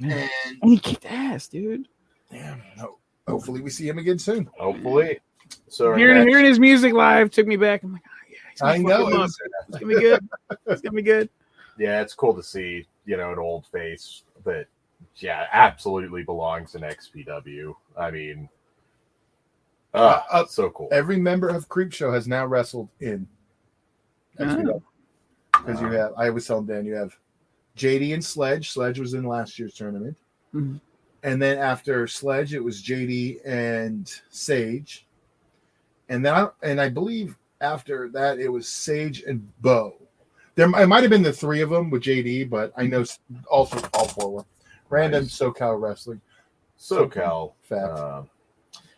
Yeah. 0.00 0.28
And 0.46 0.58
And 0.62 0.70
he 0.72 0.78
kicked 0.78 1.04
ass, 1.06 1.46
dude. 1.48 1.86
damn, 2.30 2.62
no, 2.76 2.98
hopefully 3.28 3.60
we 3.60 3.70
see 3.70 3.88
him 3.88 3.98
again 3.98 4.18
soon. 4.18 4.48
hopefully. 4.58 5.20
So 5.68 5.94
Hearing, 5.94 6.18
next- 6.18 6.28
hearing 6.28 6.44
his 6.46 6.58
music 6.60 6.92
live 6.92 7.30
took 7.30 7.46
me 7.46 7.56
back. 7.56 7.82
I'm 7.82 7.92
like, 7.92 8.02
oh, 8.06 8.10
yeah, 8.30 8.36
he's 8.50 8.60
gonna 8.60 8.72
I 8.72 8.78
know. 8.78 9.06
him 9.08 9.12
it 9.14 9.18
was- 9.18 9.38
It's 9.68 9.78
gonna 9.78 9.94
be 9.94 10.00
good. 10.00 10.28
It's 10.66 10.80
gonna 10.82 10.96
be 10.96 11.02
good. 11.02 11.28
yeah, 11.78 12.00
it's 12.00 12.14
cool 12.14 12.34
to 12.34 12.42
see 12.42 12.86
you 13.04 13.16
know 13.16 13.32
an 13.32 13.38
old 13.38 13.66
face 13.66 14.22
that 14.44 14.66
yeah 15.16 15.46
absolutely 15.52 16.22
belongs 16.22 16.74
in 16.74 16.82
XPW. 16.82 17.74
I 17.96 18.10
mean, 18.10 18.48
uh, 19.92 19.96
Uh, 19.98 20.22
uh, 20.30 20.46
so 20.46 20.70
cool. 20.70 20.88
every 20.92 21.16
member 21.18 21.48
of 21.48 21.68
Creep 21.68 21.92
Show 21.92 22.12
has 22.12 22.28
now 22.28 22.46
wrestled 22.46 22.88
in. 23.00 23.26
Oh. 24.38 24.82
Because 25.52 25.80
you 25.80 25.88
have, 25.88 26.12
I 26.16 26.30
was 26.30 26.46
telling 26.46 26.66
Dan, 26.66 26.86
you 26.86 26.94
have 26.94 27.14
JD 27.76 28.14
and 28.14 28.24
Sledge. 28.24 28.70
Sledge 28.70 28.98
was 28.98 29.14
in 29.14 29.24
last 29.24 29.58
year's 29.58 29.74
tournament. 29.74 30.16
Mhm. 30.54 30.80
And 31.22 31.40
then 31.40 31.58
after 31.58 32.06
Sledge, 32.06 32.54
it 32.54 32.62
was 32.64 32.82
JD 32.82 33.40
and 33.44 34.10
Sage. 34.30 35.06
And 36.08 36.24
then, 36.24 36.34
I, 36.34 36.48
and 36.62 36.80
I 36.80 36.88
believe 36.88 37.36
after 37.60 38.08
that, 38.10 38.38
it 38.38 38.48
was 38.48 38.66
Sage 38.68 39.22
and 39.22 39.46
Bo. 39.60 39.94
There, 40.56 40.66
it 40.66 40.86
might 40.86 41.02
have 41.02 41.10
been 41.10 41.22
the 41.22 41.32
three 41.32 41.60
of 41.60 41.70
them 41.70 41.90
with 41.90 42.02
JD, 42.02 42.48
but 42.50 42.72
I 42.76 42.86
know 42.86 43.04
all, 43.50 43.66
th- 43.66 43.84
all 43.94 44.08
four 44.08 44.30
were. 44.32 44.44
Random 44.88 45.22
Nice. 45.22 45.38
SoCal 45.38 45.80
wrestling. 45.80 46.20
SoCal. 46.78 47.52
Fact. 47.62 47.92
Uh, 47.92 48.22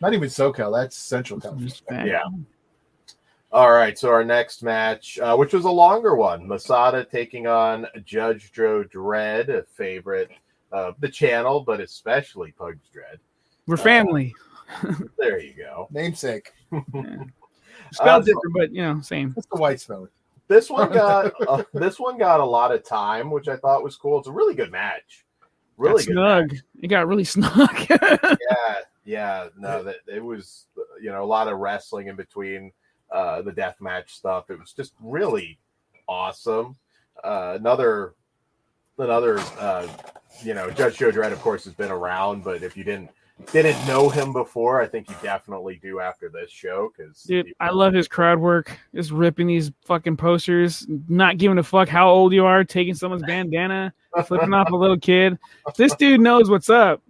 Not 0.01 0.13
even 0.13 0.27
SoCal, 0.29 0.73
that's 0.73 0.97
Central 0.97 1.39
Cal. 1.39 1.55
Just 1.55 1.85
fat. 1.85 2.07
Yeah. 2.07 2.23
All 3.53 3.71
right, 3.71 3.97
so 3.97 4.09
our 4.09 4.23
next 4.25 4.63
match, 4.63 5.19
uh, 5.19 5.35
which 5.35 5.53
was 5.53 5.65
a 5.65 5.71
longer 5.71 6.15
one, 6.15 6.47
Masada 6.47 7.05
taking 7.05 7.45
on 7.47 7.85
Judge 8.03 8.51
Joe 8.51 8.83
Dread, 8.83 9.49
a 9.49 9.63
favorite 9.63 10.31
of 10.71 10.95
the 10.99 11.07
channel, 11.09 11.61
but 11.61 11.79
especially 11.79 12.51
Pugs 12.51 12.89
Dread. 12.91 13.19
We're 13.67 13.77
family. 13.77 14.33
There 15.19 15.39
you 15.39 15.53
go. 15.53 15.87
Namesake. 15.91 16.51
Spelled 16.71 17.29
Uh, 17.99 18.19
different, 18.21 18.53
but 18.55 18.71
you 18.71 18.81
know, 18.81 19.01
same. 19.01 19.33
That's 19.35 19.45
the 19.53 19.59
white 19.59 19.79
spelling. 19.79 20.07
This 20.47 20.67
one 20.69 20.91
got 20.93 21.31
uh, 21.47 21.63
this 21.73 21.99
one 21.99 22.17
got 22.17 22.39
a 22.39 22.45
lot 22.45 22.73
of 22.73 22.83
time, 22.83 23.29
which 23.29 23.47
I 23.47 23.57
thought 23.57 23.83
was 23.83 23.95
cool. 23.97 24.17
It's 24.17 24.27
a 24.27 24.31
really 24.31 24.55
good 24.55 24.71
match. 24.71 25.25
Really 25.77 26.03
Got 26.03 26.07
good. 26.07 26.13
snug. 26.13 26.51
match. 26.53 26.61
It 26.81 26.87
got 26.87 27.07
really 27.07 27.23
snug. 27.23 27.69
Yeah, 27.89 28.75
yeah. 29.05 29.47
No, 29.59 29.83
that 29.83 29.97
it 30.07 30.23
was 30.23 30.65
you 30.99 31.11
know 31.11 31.23
a 31.23 31.25
lot 31.25 31.47
of 31.47 31.59
wrestling 31.59 32.07
in 32.07 32.15
between 32.15 32.71
uh, 33.13 33.41
the 33.41 33.51
death 33.51 33.79
match 33.79 34.13
stuff. 34.13 34.49
It 34.49 34.59
was 34.59 34.73
just 34.73 34.93
really 34.99 35.59
awesome. 36.07 36.75
Uh, 37.23 37.57
another 37.59 38.15
another 38.97 39.39
uh, 39.59 39.87
you 40.43 40.53
know 40.53 40.69
Judge 40.71 40.97
Joe 40.97 41.11
Dredd, 41.11 41.31
of 41.31 41.39
course, 41.39 41.63
has 41.65 41.73
been 41.73 41.91
around, 41.91 42.43
but 42.43 42.63
if 42.63 42.75
you 42.75 42.83
didn't 42.83 43.09
didn't 43.51 43.85
know 43.87 44.09
him 44.09 44.33
before, 44.33 44.81
I 44.81 44.87
think 44.87 45.09
you 45.09 45.15
definitely 45.21 45.79
do 45.81 45.99
after 45.99 46.29
this 46.29 46.51
show 46.51 46.91
because 46.95 47.23
Dude, 47.23 47.53
I 47.59 47.71
love 47.71 47.93
his 47.93 48.07
crowd 48.07 48.39
work. 48.39 48.77
Just 48.93 49.11
ripping 49.11 49.47
these 49.47 49.71
fucking 49.85 50.17
posters, 50.17 50.85
not 51.07 51.37
giving 51.37 51.57
a 51.57 51.63
fuck 51.63 51.89
how 51.89 52.09
old 52.09 52.33
you 52.33 52.45
are, 52.45 52.63
taking 52.63 52.93
someone's 52.93 53.23
bandana, 53.27 53.93
flipping 54.25 54.53
off 54.53 54.71
a 54.71 54.75
little 54.75 54.99
kid. 54.99 55.37
This 55.77 55.95
dude 55.95 56.21
knows 56.21 56.49
what's 56.49 56.69
up. 56.69 57.01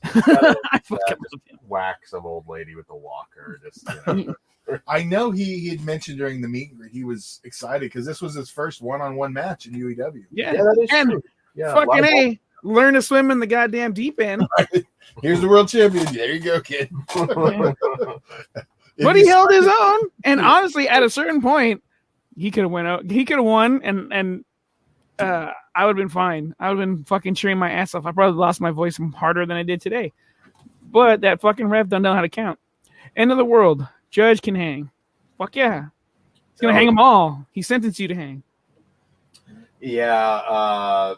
I 0.04 0.80
fucking 0.84 0.98
love 1.08 1.40
him. 1.46 1.58
whack 1.66 2.06
some 2.06 2.24
old 2.24 2.48
lady 2.48 2.74
with 2.74 2.88
a 2.90 2.96
walker. 2.96 3.60
Just 3.64 3.88
you 4.06 4.24
know. 4.68 4.78
I 4.86 5.02
know 5.02 5.30
he, 5.30 5.58
he 5.58 5.68
had 5.70 5.80
mentioned 5.80 6.18
during 6.18 6.40
the 6.40 6.48
meet 6.48 6.70
and 6.70 6.78
greet 6.78 6.92
he 6.92 7.04
was 7.04 7.40
excited 7.44 7.90
because 7.90 8.04
this 8.04 8.20
was 8.20 8.34
his 8.34 8.50
first 8.50 8.82
one 8.82 9.00
on 9.00 9.16
one 9.16 9.32
match 9.32 9.66
in 9.66 9.72
UEW. 9.72 10.24
Yeah, 10.30 10.52
yeah, 10.52 10.62
that 10.62 10.78
is 10.82 10.90
and 10.92 11.10
true. 11.10 11.22
Yeah, 11.54 11.74
fucking 11.74 12.04
of- 12.04 12.10
a, 12.10 12.40
learn 12.62 12.94
to 12.94 13.02
swim 13.02 13.30
in 13.30 13.40
the 13.40 13.46
goddamn 13.46 13.92
deep 13.92 14.20
end. 14.20 14.46
Here's 15.22 15.40
the 15.40 15.48
world 15.48 15.68
champion. 15.68 16.04
There 16.12 16.32
you 16.32 16.40
go, 16.40 16.60
kid. 16.60 16.90
but 17.14 19.16
he 19.16 19.26
held 19.26 19.50
his 19.50 19.66
own. 19.66 20.00
And 20.24 20.40
honestly, 20.40 20.88
at 20.88 21.02
a 21.02 21.10
certain 21.10 21.40
point, 21.40 21.82
he 22.36 22.50
could 22.50 22.64
have 22.64 22.70
went 22.70 22.88
out. 22.88 23.10
He 23.10 23.24
could 23.24 23.36
have 23.38 23.44
won, 23.44 23.80
and 23.82 24.12
and 24.12 24.44
uh, 25.18 25.50
I 25.74 25.84
would 25.84 25.96
have 25.96 26.02
been 26.02 26.08
fine. 26.08 26.54
I 26.58 26.68
would 26.70 26.78
have 26.78 26.88
been 26.96 27.04
fucking 27.04 27.34
cheering 27.34 27.58
my 27.58 27.70
ass 27.70 27.94
off. 27.94 28.06
I 28.06 28.12
probably 28.12 28.38
lost 28.38 28.60
my 28.60 28.70
voice 28.70 28.98
harder 29.14 29.46
than 29.46 29.56
I 29.56 29.62
did 29.62 29.80
today. 29.80 30.12
But 30.90 31.20
that 31.22 31.40
fucking 31.40 31.66
ref 31.68 31.88
doesn't 31.88 32.02
know 32.02 32.14
how 32.14 32.22
to 32.22 32.28
count. 32.28 32.58
End 33.16 33.30
of 33.30 33.36
the 33.38 33.44
world. 33.44 33.86
Judge 34.10 34.40
can 34.42 34.54
hang. 34.54 34.90
Fuck 35.36 35.56
yeah. 35.56 35.86
He's 36.52 36.60
gonna 36.60 36.72
Oh. 36.72 36.76
hang 36.76 36.86
them 36.86 36.98
all. 36.98 37.46
He 37.52 37.62
sentenced 37.62 37.98
you 38.00 38.08
to 38.08 38.14
hang. 38.14 38.42
Yeah, 39.80 40.12
uh, 40.14 41.14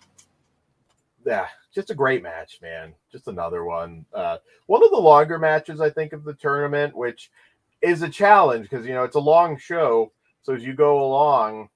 yeah. 1.25 1.47
just 1.75 1.91
a 1.91 1.95
great 1.95 2.23
match, 2.23 2.59
man. 2.61 2.93
Just 3.11 3.29
another 3.29 3.65
one. 3.65 4.05
Uh, 4.13 4.39
one 4.67 4.85
of 4.85 4.91
the 4.91 4.99
longer 4.99 5.39
matches 5.39 5.81
I 5.81 5.89
think 5.91 6.13
of 6.13 6.25
the 6.25 6.35
tournament, 6.35 6.95
which 6.95 7.31
is 7.81 8.03
a 8.03 8.09
challenge 8.09 8.69
because 8.69 8.87
you 8.87 8.93
know 8.93 9.05
it's 9.05 9.17
a 9.17 9.21
long 9.21 9.57
show. 9.57 10.13
So 10.43 10.55
as 10.55 10.65
you 10.65 10.75
go 10.75 11.03
along, 11.05 11.69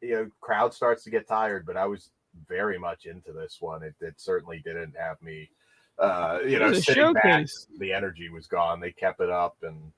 you 0.00 0.14
know, 0.14 0.28
crowd 0.40 0.72
starts 0.74 1.04
to 1.04 1.10
get 1.10 1.28
tired. 1.28 1.66
But 1.66 1.76
I 1.76 1.86
was 1.86 2.10
very 2.46 2.78
much 2.78 3.06
into 3.06 3.32
this 3.32 3.58
one. 3.60 3.82
It, 3.82 3.94
it 4.00 4.14
certainly 4.16 4.60
didn't 4.64 4.94
have 4.98 5.20
me, 5.22 5.50
uh, 5.98 6.38
you 6.44 6.58
know, 6.58 6.66
It 6.66 6.70
was 6.70 6.78
a 6.78 6.82
sitting 6.82 7.12
back. 7.14 7.46
The 7.78 7.92
energy 7.92 8.28
was 8.28 8.46
gone. 8.46 8.80
They 8.80 8.92
kept 8.92 9.20
it 9.20 9.30
up, 9.30 9.56
and 9.62 9.92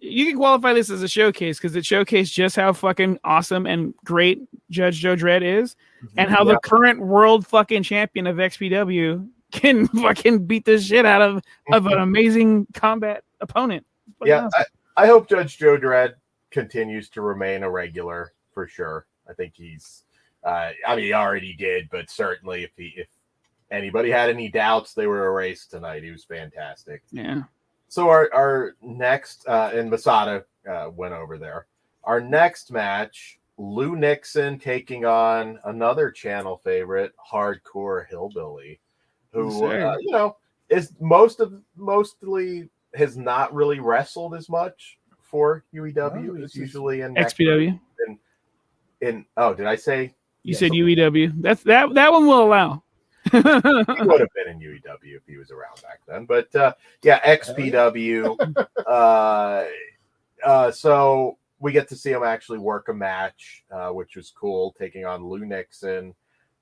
You 0.00 0.26
can 0.26 0.36
qualify 0.36 0.72
this 0.72 0.90
as 0.90 1.02
a 1.02 1.08
showcase 1.08 1.58
because 1.58 1.76
it 1.76 1.84
showcased 1.84 2.32
just 2.32 2.56
how 2.56 2.72
fucking 2.72 3.18
awesome 3.24 3.66
and 3.66 3.94
great 4.04 4.42
Judge 4.70 4.96
Joe 4.96 5.16
Dredd 5.16 5.42
is, 5.42 5.76
and 6.16 6.30
how 6.30 6.44
the 6.44 6.58
current 6.62 7.00
world 7.00 7.46
fucking 7.46 7.82
champion 7.82 8.26
of 8.26 8.36
XPW 8.36 9.28
can 9.52 9.88
fucking 10.02 10.46
beat 10.46 10.64
the 10.64 10.78
shit 10.78 11.06
out 11.06 11.22
of 11.22 11.42
of 11.72 11.86
an 11.86 11.98
amazing 11.98 12.66
combat 12.74 13.24
opponent. 13.40 13.84
Fucking 14.18 14.30
yeah, 14.30 14.46
awesome. 14.46 14.64
I, 14.96 15.04
I 15.04 15.06
hope 15.06 15.28
Judge 15.28 15.58
Joe 15.58 15.78
Dredd 15.78 16.14
continues 16.50 17.08
to 17.10 17.20
remain 17.20 17.62
a 17.62 17.70
regular 17.70 18.32
for 18.52 18.66
sure. 18.66 19.06
I 19.28 19.32
think 19.32 19.54
he's, 19.56 20.04
uh, 20.44 20.70
I 20.86 20.96
mean, 20.96 21.06
he 21.06 21.12
already 21.12 21.54
did, 21.54 21.88
but 21.90 22.10
certainly 22.10 22.64
if 22.64 22.70
he, 22.76 22.94
if 22.96 23.08
anybody 23.70 24.10
had 24.10 24.30
any 24.30 24.48
doubts, 24.48 24.94
they 24.94 25.06
were 25.06 25.26
erased 25.26 25.70
tonight. 25.70 26.02
He 26.02 26.10
was 26.10 26.24
fantastic. 26.24 27.02
yeah. 27.10 27.42
So 27.88 28.10
our 28.10 28.28
our 28.34 28.74
next, 28.82 29.48
uh, 29.48 29.70
and 29.72 29.90
Masada 29.90 30.44
uh, 30.70 30.90
went 30.94 31.14
over 31.14 31.38
there. 31.38 31.66
Our 32.04 32.20
next 32.20 32.70
match, 32.70 33.38
Lou 33.56 33.96
Nixon 33.96 34.58
taking 34.58 35.04
on 35.04 35.58
another 35.64 36.10
channel 36.10 36.58
favorite, 36.58 37.12
Hardcore 37.32 38.06
Hillbilly, 38.06 38.78
who 39.32 39.66
uh, 39.66 39.96
you 40.00 40.12
know 40.12 40.36
is 40.68 40.92
most 41.00 41.40
of 41.40 41.54
mostly 41.76 42.68
has 42.94 43.16
not 43.16 43.54
really 43.54 43.80
wrestled 43.80 44.34
as 44.34 44.48
much 44.48 44.98
for 45.22 45.64
UEW. 45.74 46.30
Oh, 46.30 46.34
He's 46.34 46.54
usually 46.54 47.00
in 47.02 47.14
XPW. 47.14 47.78
In 49.00 49.24
oh, 49.36 49.54
did 49.54 49.66
I 49.66 49.76
say 49.76 50.14
You 50.42 50.52
Yes. 50.52 50.58
said 50.60 50.72
UEW. 50.72 51.40
That's 51.40 51.62
that 51.64 51.94
that 51.94 52.12
one 52.12 52.26
will 52.26 52.42
allow. 52.44 52.82
he 53.30 53.36
would 53.38 53.44
have 54.20 54.28
been 54.34 54.48
in 54.48 54.58
UEW 54.60 55.16
if 55.16 55.22
he 55.26 55.36
was 55.36 55.50
around 55.50 55.80
back 55.82 56.00
then. 56.06 56.24
But 56.24 56.54
uh, 56.54 56.72
yeah, 57.02 57.20
XPW. 57.36 58.66
uh, 58.86 59.64
uh, 60.44 60.70
so 60.70 61.36
we 61.60 61.72
get 61.72 61.88
to 61.88 61.96
see 61.96 62.10
him 62.10 62.22
actually 62.22 62.58
work 62.58 62.88
a 62.88 62.94
match, 62.94 63.64
uh, 63.70 63.90
which 63.90 64.16
was 64.16 64.30
cool, 64.30 64.74
taking 64.78 65.04
on 65.04 65.26
Lou 65.26 65.44
Nixon, 65.44 66.14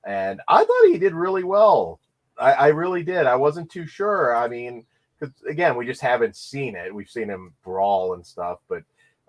and 0.04 0.40
I 0.48 0.64
thought 0.64 0.86
he 0.88 0.98
did 0.98 1.12
really 1.14 1.44
well. 1.44 2.00
I, 2.38 2.52
I 2.52 2.66
really 2.68 3.02
did. 3.02 3.26
I 3.26 3.36
wasn't 3.36 3.70
too 3.70 3.86
sure. 3.86 4.34
I 4.34 4.48
mean, 4.48 4.84
because 5.18 5.34
again, 5.48 5.76
we 5.76 5.86
just 5.86 6.00
haven't 6.00 6.36
seen 6.36 6.74
it. 6.76 6.94
We've 6.94 7.08
seen 7.08 7.28
him 7.28 7.52
brawl 7.62 8.14
and 8.14 8.26
stuff, 8.26 8.58
but 8.68 8.82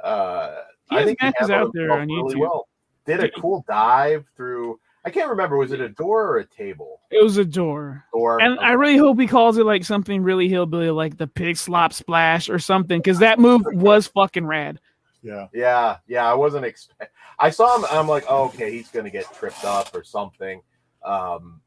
uh, 0.03 0.55
He 0.89 0.97
I 0.97 1.05
think 1.05 1.19
he 1.21 1.27
matches 1.27 1.49
handled 1.49 1.67
out 1.67 1.73
there 1.73 1.91
on 1.91 2.07
really 2.07 2.35
YouTube. 2.35 2.39
well. 2.39 2.67
Did 3.07 3.23
a 3.23 3.31
cool 3.31 3.63
dive 3.67 4.25
through. 4.35 4.79
I 5.05 5.09
can't 5.09 5.29
remember. 5.29 5.57
Was 5.57 5.71
it 5.71 5.79
a 5.79 5.87
door 5.87 6.25
or 6.25 6.37
a 6.39 6.45
table? 6.45 6.99
It 7.09 7.23
was 7.23 7.37
a 7.37 7.45
door. 7.45 8.03
Door. 8.13 8.41
And 8.41 8.59
I 8.59 8.73
really 8.73 8.97
hope 8.97 9.17
he 9.17 9.25
calls 9.25 9.57
it 9.57 9.65
like 9.65 9.85
something 9.85 10.21
really 10.21 10.49
hillbilly, 10.49 10.89
like 10.89 11.17
the 11.17 11.27
pig 11.27 11.55
slop 11.55 11.93
splash 11.93 12.49
or 12.49 12.59
something, 12.59 12.99
because 12.99 13.19
that 13.19 13.39
move 13.39 13.61
was 13.67 14.07
fucking 14.07 14.45
rad. 14.45 14.81
Yeah. 15.23 15.47
Yeah, 15.53 15.97
yeah, 16.07 16.29
I 16.29 16.33
wasn't 16.33 16.65
expect. 16.65 17.13
I 17.39 17.49
saw 17.49 17.77
him. 17.77 17.85
I'm 17.89 18.07
like, 18.07 18.25
oh, 18.27 18.45
okay, 18.45 18.71
he's 18.71 18.89
gonna 18.89 19.09
get 19.09 19.33
tripped 19.33 19.63
up 19.63 19.95
or 19.95 20.03
something. 20.03 20.61
Um, 21.03 21.61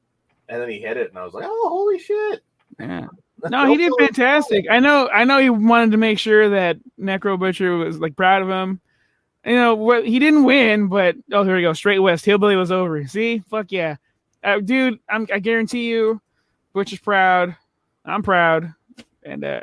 and 0.50 0.60
then 0.60 0.68
he 0.68 0.78
hit 0.78 0.98
it, 0.98 1.08
and 1.08 1.18
I 1.18 1.24
was 1.24 1.32
like, 1.32 1.44
oh, 1.46 1.68
holy 1.68 1.98
shit! 1.98 2.42
Yeah. 2.78 3.06
No, 3.48 3.66
he 3.66 3.78
did 3.78 3.90
fantastic. 3.98 4.66
I 4.70 4.80
know. 4.80 5.08
I 5.08 5.24
know 5.24 5.38
he 5.38 5.48
wanted 5.48 5.92
to 5.92 5.96
make 5.96 6.18
sure 6.18 6.50
that 6.50 6.76
Necro 7.00 7.38
Butcher 7.38 7.74
was 7.74 7.98
like 7.98 8.14
proud 8.14 8.42
of 8.42 8.50
him. 8.50 8.82
You 9.44 9.54
know 9.54 9.74
what? 9.74 10.06
He 10.06 10.18
didn't 10.18 10.44
win, 10.44 10.88
but 10.88 11.16
oh, 11.32 11.44
here 11.44 11.56
we 11.56 11.62
go. 11.62 11.72
Straight 11.72 11.98
West 11.98 12.24
Hillbilly 12.24 12.56
was 12.56 12.70
over. 12.70 13.06
See, 13.06 13.38
fuck 13.48 13.72
yeah, 13.72 13.96
uh, 14.44 14.60
dude. 14.60 14.98
I'm, 15.08 15.26
I 15.32 15.38
guarantee 15.38 15.88
you, 15.88 16.20
Butcher's 16.74 16.98
proud. 16.98 17.56
I'm 18.04 18.22
proud, 18.22 18.72
and 19.22 19.44
uh, 19.44 19.60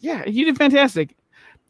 yeah, 0.00 0.24
you 0.26 0.44
did 0.46 0.56
fantastic. 0.56 1.14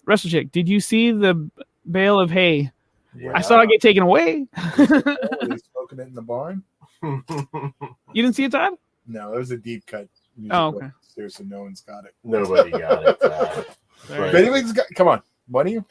Wrestle 0.05 0.31
chick, 0.31 0.53
did 0.53 0.69
you 0.69 0.81
see 0.81 1.11
the 1.11 1.51
bale 1.91 2.21
of 2.21 2.31
hay? 2.31 2.71
Yeah. 3.17 3.33
I 3.35 3.41
saw 3.41 3.61
it 3.61 3.69
get 3.69 3.81
taken 3.81 4.03
away. 4.05 4.47
He's 4.77 4.87
smoking 4.87 5.99
it 5.99 6.07
in 6.09 6.15
the 6.15 6.23
barn. 6.23 6.63
You 7.03 8.23
didn't 8.23 8.35
see 8.35 8.45
it, 8.45 8.53
Todd? 8.53 8.73
No, 9.07 9.35
it 9.35 9.39
was 9.39 9.51
a 9.51 9.57
deep 9.57 9.85
cut. 9.87 10.09
music 10.37 10.53
Oh, 10.55 10.69
okay. 10.69 10.91
Seriously, 11.15 11.47
no 11.47 11.61
one's 11.63 11.81
got 11.83 12.05
it. 12.05 12.15
Nobody 12.25 12.71
got 12.71 13.03
it. 13.07 13.23
uh, 13.23 13.63
If 14.09 14.35
anyone's 14.35 14.73
got, 14.73 14.87
come 14.97 15.09
on, 15.09 15.23
what 15.49 15.67
do 15.67 15.73
you? 15.73 15.85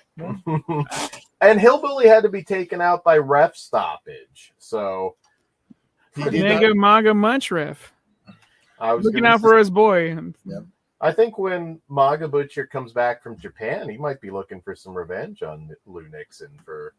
and 1.41 1.59
Hillbilly 1.59 2.07
had 2.07 2.23
to 2.23 2.29
be 2.29 2.43
taken 2.43 2.81
out 2.81 3.03
by 3.03 3.17
ref 3.17 3.55
stoppage. 3.55 4.53
So 4.57 5.15
He 6.15 6.23
did 6.23 6.43
Mega 6.43 6.67
not, 6.69 6.75
Maga 6.77 7.13
Munch 7.13 7.51
ref. 7.51 7.93
I 8.79 8.93
was 8.93 9.05
Looking 9.05 9.23
gonna 9.23 9.35
out 9.35 9.41
for 9.41 9.57
his 9.57 9.69
boy. 9.69 10.15
Yeah. 10.45 10.59
I 10.99 11.11
think 11.11 11.37
when 11.37 11.79
Maga 11.89 12.27
Butcher 12.27 12.65
comes 12.65 12.91
back 12.91 13.21
from 13.21 13.37
Japan, 13.37 13.87
he 13.89 13.97
might 13.97 14.19
be 14.19 14.31
looking 14.31 14.61
for 14.61 14.75
some 14.75 14.95
revenge 14.95 15.43
on 15.43 15.69
Lou 15.85 16.07
Nixon 16.09 16.49
for 16.65 16.93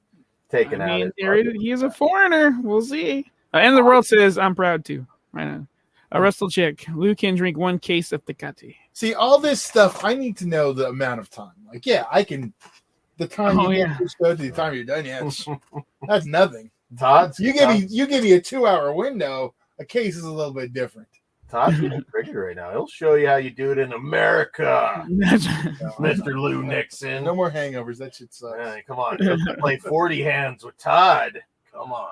taking 0.48 0.80
I 0.80 0.84
out. 0.84 0.90
mean, 0.90 1.06
his 1.06 1.12
there 1.18 1.34
brother. 1.34 1.50
is, 1.56 1.60
he 1.62 1.70
is 1.72 1.82
a 1.82 1.90
foreigner. 1.90 2.56
We'll 2.62 2.82
see. 2.82 3.30
Uh, 3.52 3.58
and 3.58 3.76
the 3.76 3.82
world 3.84 4.06
says, 4.06 4.38
I'm 4.38 4.54
proud 4.54 4.84
too. 4.84 5.06
Right 5.32 5.46
now. 5.46 5.66
A 6.12 6.20
wrestle 6.22 6.48
chick. 6.48 6.86
Lou 6.94 7.14
can 7.14 7.34
drink 7.34 7.58
one 7.58 7.78
case 7.78 8.12
of 8.12 8.24
Tecate. 8.24 8.76
see 8.92 9.14
all 9.14 9.38
this 9.38 9.60
stuff. 9.60 10.04
I 10.04 10.14
need 10.14 10.36
to 10.38 10.46
know 10.46 10.72
the 10.72 10.88
amount 10.88 11.20
of 11.20 11.28
time. 11.28 11.57
Like, 11.72 11.86
yeah, 11.86 12.04
I 12.10 12.22
can. 12.24 12.52
The 13.18 13.26
time 13.26 13.58
Oh, 13.58 13.70
you 13.70 13.78
yeah. 13.80 13.88
get 13.88 13.98
this 13.98 14.14
show 14.20 14.34
to 14.36 14.42
the 14.42 14.50
time 14.50 14.74
you're 14.74 14.84
done, 14.84 15.04
yeah, 15.04 15.24
it's, 15.26 15.44
that's 16.08 16.24
nothing. 16.26 16.70
Todd, 16.98 17.32
You 17.38 17.52
give 17.52 17.68
me, 17.68 17.86
you 17.90 18.06
give 18.06 18.22
me 18.22 18.32
a 18.32 18.40
two 18.40 18.66
hour 18.66 18.92
window. 18.92 19.54
A 19.80 19.84
case 19.84 20.16
is 20.16 20.24
a 20.24 20.32
little 20.32 20.52
bit 20.54 20.72
different. 20.72 21.08
Todd's 21.50 21.80
getting 21.80 22.04
triggered 22.10 22.36
right 22.36 22.56
now. 22.56 22.70
He'll 22.70 22.86
show 22.86 23.14
you 23.14 23.26
how 23.26 23.36
you 23.36 23.50
do 23.50 23.72
it 23.72 23.78
in 23.78 23.92
America, 23.92 25.06
Mr. 25.10 26.34
Lou 26.34 26.62
Nixon. 26.62 27.24
No 27.24 27.34
more 27.34 27.50
hangovers. 27.50 27.98
That 27.98 28.14
shit 28.14 28.32
sucks. 28.34 28.56
Yeah, 28.58 28.80
come 28.86 28.98
on, 28.98 29.18
play 29.58 29.78
forty 29.78 30.22
hands 30.22 30.64
with 30.64 30.76
Todd. 30.78 31.40
Come 31.72 31.92
on. 31.92 32.10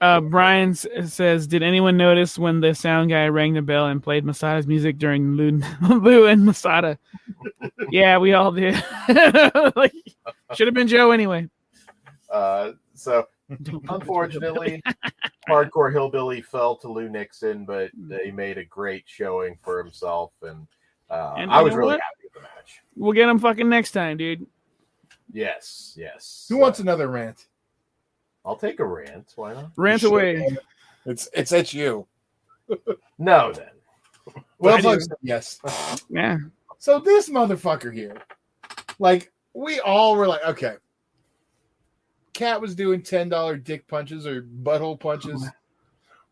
Uh, 0.00 0.20
Brian 0.20 0.74
says, 0.74 1.46
Did 1.46 1.62
anyone 1.62 1.96
notice 1.96 2.38
when 2.38 2.60
the 2.60 2.74
sound 2.74 3.10
guy 3.10 3.28
rang 3.28 3.54
the 3.54 3.62
bell 3.62 3.86
and 3.86 4.02
played 4.02 4.24
Masada's 4.24 4.66
music 4.66 4.98
during 4.98 5.32
Lou, 5.34 5.60
Lou 5.82 6.26
and 6.28 6.44
Masada? 6.44 6.98
yeah, 7.90 8.18
we 8.18 8.32
all 8.32 8.52
did. 8.52 8.74
like, 9.76 9.92
should 10.54 10.66
have 10.66 10.74
been 10.74 10.88
Joe 10.88 11.10
anyway. 11.10 11.48
Uh, 12.30 12.72
so 12.94 13.26
unfortunately, 13.88 14.82
hardcore 15.48 15.92
hillbilly 15.92 16.40
fell 16.40 16.76
to 16.76 16.88
Lou 16.88 17.08
Nixon, 17.08 17.64
but 17.64 17.90
he 18.22 18.30
made 18.30 18.58
a 18.58 18.64
great 18.64 19.04
showing 19.06 19.58
for 19.62 19.82
himself, 19.82 20.32
and, 20.42 20.66
uh, 21.10 21.34
And 21.36 21.50
I 21.50 21.62
was 21.62 21.74
really 21.74 21.92
what? 21.94 22.00
happy 22.00 22.24
with 22.24 22.34
the 22.34 22.40
match. 22.40 22.80
We'll 22.96 23.12
get 23.12 23.28
him 23.28 23.38
fucking 23.38 23.68
next 23.68 23.92
time, 23.92 24.16
dude. 24.16 24.46
Yes, 25.32 25.94
yes. 25.96 26.46
Who 26.48 26.56
wants 26.56 26.78
another 26.80 27.08
rant? 27.08 27.46
I'll 28.44 28.56
take 28.56 28.80
a 28.80 28.84
rant. 28.84 29.32
Why 29.36 29.54
not? 29.54 29.72
Rant 29.76 30.00
Shit. 30.00 30.10
away. 30.10 30.56
It's 31.06 31.28
it's 31.32 31.52
at 31.52 31.72
you. 31.74 32.06
No, 33.18 33.52
then. 33.52 33.66
Well, 34.58 34.76
I 34.76 34.80
folks, 34.80 35.06
yes. 35.20 35.60
Yeah. 36.08 36.38
So 36.78 36.98
this 36.98 37.28
motherfucker 37.28 37.92
here, 37.92 38.16
like 38.98 39.30
we 39.52 39.78
all 39.80 40.16
were 40.16 40.26
like, 40.26 40.42
okay. 40.46 40.76
Cat 42.32 42.60
was 42.60 42.74
doing 42.74 43.02
ten 43.02 43.28
dollar 43.28 43.58
dick 43.58 43.86
punches 43.88 44.26
or 44.26 44.42
butthole 44.42 44.98
punches. 44.98 45.46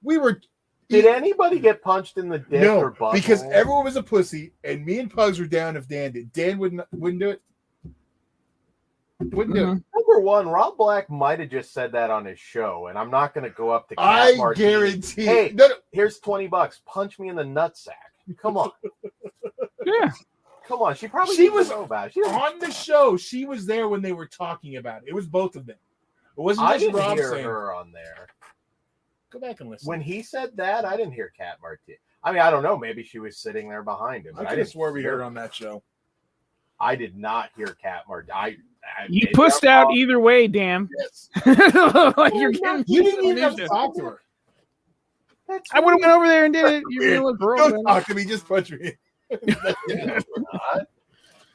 We 0.02 0.16
were 0.16 0.40
Did 0.88 1.04
anybody 1.04 1.59
get 1.59 1.82
punched 1.82 2.16
in 2.16 2.30
the 2.30 2.38
dick 2.38 2.66
or 2.70 2.94
no 2.98 3.12
because 3.12 3.42
everyone 3.42 3.84
was 3.84 3.96
a 3.96 4.02
pussy, 4.02 4.52
and 4.64 4.86
me 4.86 4.98
and 5.00 5.11
Pugs 5.11 5.38
were 5.38 5.46
down 5.46 5.76
if 5.76 5.86
Dan 5.88 6.12
did. 6.12 6.32
Dan 6.32 6.59
wouldn't 6.59 6.80
wouldn't 6.92 7.20
do 7.20 7.28
it. 7.30 7.42
Wouldn't 9.21 9.57
do. 9.57 9.62
Mhm. 9.66 9.85
Number 9.95 10.21
one, 10.21 10.49
Rob 10.49 10.77
Black 10.77 11.11
might 11.11 11.41
have 11.41 11.51
just 11.51 11.73
said 11.73 11.91
that 11.93 12.11
on 12.11 12.25
his 12.25 12.39
show, 12.39 12.87
and 12.87 12.97
I'm 12.97 13.11
not 13.11 13.35
going 13.35 13.45
to 13.45 13.51
go 13.51 13.71
up 13.71 13.89
to 13.89 13.97
Cat 13.97 14.05
I 14.07 14.37
Martini. 14.37 14.69
guarantee. 14.69 15.25
Hey, 15.25 15.53
no, 15.55 15.66
no, 15.66 15.75
here's 15.91 16.21
twenty 16.21 16.47
bucks. 16.47 16.81
Punch 16.87 17.19
me 17.19 17.29
in 17.29 17.35
the 17.37 17.43
nutsack. 17.43 17.95
Come 18.41 18.57
on, 18.57 18.71
Yeah. 19.85 20.11
come 20.66 20.83
on. 20.83 20.95
She 20.95 21.09
probably 21.09 21.35
She 21.35 21.49
was 21.51 21.71
about. 21.71 22.12
She 22.12 22.21
on 22.21 22.59
the 22.61 22.71
show, 22.71 23.16
she 23.16 23.45
was 23.45 23.66
there 23.66 23.89
when 23.89 24.03
they 24.03 24.12
were 24.12 24.27
talking 24.27 24.77
about 24.77 25.03
it. 25.03 25.09
It 25.09 25.14
was 25.14 25.27
both 25.27 25.57
of 25.57 25.66
them. 25.66 25.79
It 26.37 26.41
wasn't 26.41 26.69
I 26.69 26.75
just 26.75 26.85
didn't 26.85 26.97
Rob 27.01 27.16
hear 27.16 27.31
saying. 27.33 27.45
her 27.45 27.75
on 27.75 27.91
there. 27.91 28.29
Go 29.31 29.41
back 29.41 29.61
and 29.61 29.69
listen. 29.69 29.89
When 29.89 30.01
he 30.01 30.23
said 30.23 30.57
that, 30.57 30.85
I 30.85 30.97
didn't 30.97 31.12
hear 31.14 31.33
Cat 31.37 31.57
Martini. 31.61 31.99
I 32.23 32.31
mean, 32.33 32.41
I 32.41 32.51
don't 32.51 32.62
know. 32.62 32.77
Maybe 32.79 33.03
she 33.03 33.19
was 33.19 33.37
sitting 33.37 33.69
there 33.69 33.83
behind 33.83 34.27
him. 34.27 34.35
I 34.37 34.45
but 34.45 34.53
I, 34.53 34.55
could 34.57 34.69
swore 34.69 34.93
we 34.93 35.01
hear- 35.01 35.12
heard 35.19 35.23
on 35.23 35.35
that 35.35 35.53
show. 35.55 35.83
I 36.81 36.95
did 36.95 37.16
not 37.16 37.51
hear 37.57 37.66
Cat 37.69 38.05
Martini. 38.09 38.33
I 38.33 38.57
You 39.09 39.22
maybe 39.24 39.32
pushed 39.34 39.64
I'm 39.64 39.70
out 39.70 39.86
wrong. 39.86 39.97
either 39.97 40.20
way, 40.20 40.49
damn. 40.49 40.89
Yes. 40.99 41.28
like 42.16 42.34
you're 42.34 42.53
getting 42.53 42.84
You 42.86 43.03
didn't 43.03 43.24
even 43.24 43.39
have 43.39 43.57
to 43.57 43.66
talk 43.68 43.97
to 43.97 44.05
her. 44.05 44.20
That's 45.49 45.70
I 45.72 45.80
would 45.80 45.93
have 45.93 46.01
went 46.01 46.12
over 46.12 46.28
there 46.28 46.45
and 46.45 46.53
did 46.53 46.64
it. 46.66 46.82
You're 46.91 47.14
gonna 47.14 47.26
look 47.26 47.39
broke. 47.39 47.70
Don't 47.70 47.84
talk 47.84 48.05
to 48.07 48.14
me. 48.14 48.24
Just 48.24 48.47
punch 48.47 48.70
me. 48.70 48.93
not. 49.30 49.76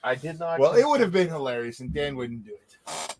I 0.03 0.15
did 0.15 0.39
not. 0.39 0.59
well, 0.59 0.73
it 0.73 0.85
would 0.85 0.99
have 0.99 1.11
been 1.11 1.29
hilarious, 1.29 1.79
and 1.79 1.93
Dan 1.93 2.15
wouldn't 2.15 2.43
do 2.43 2.51
it. 2.51 3.15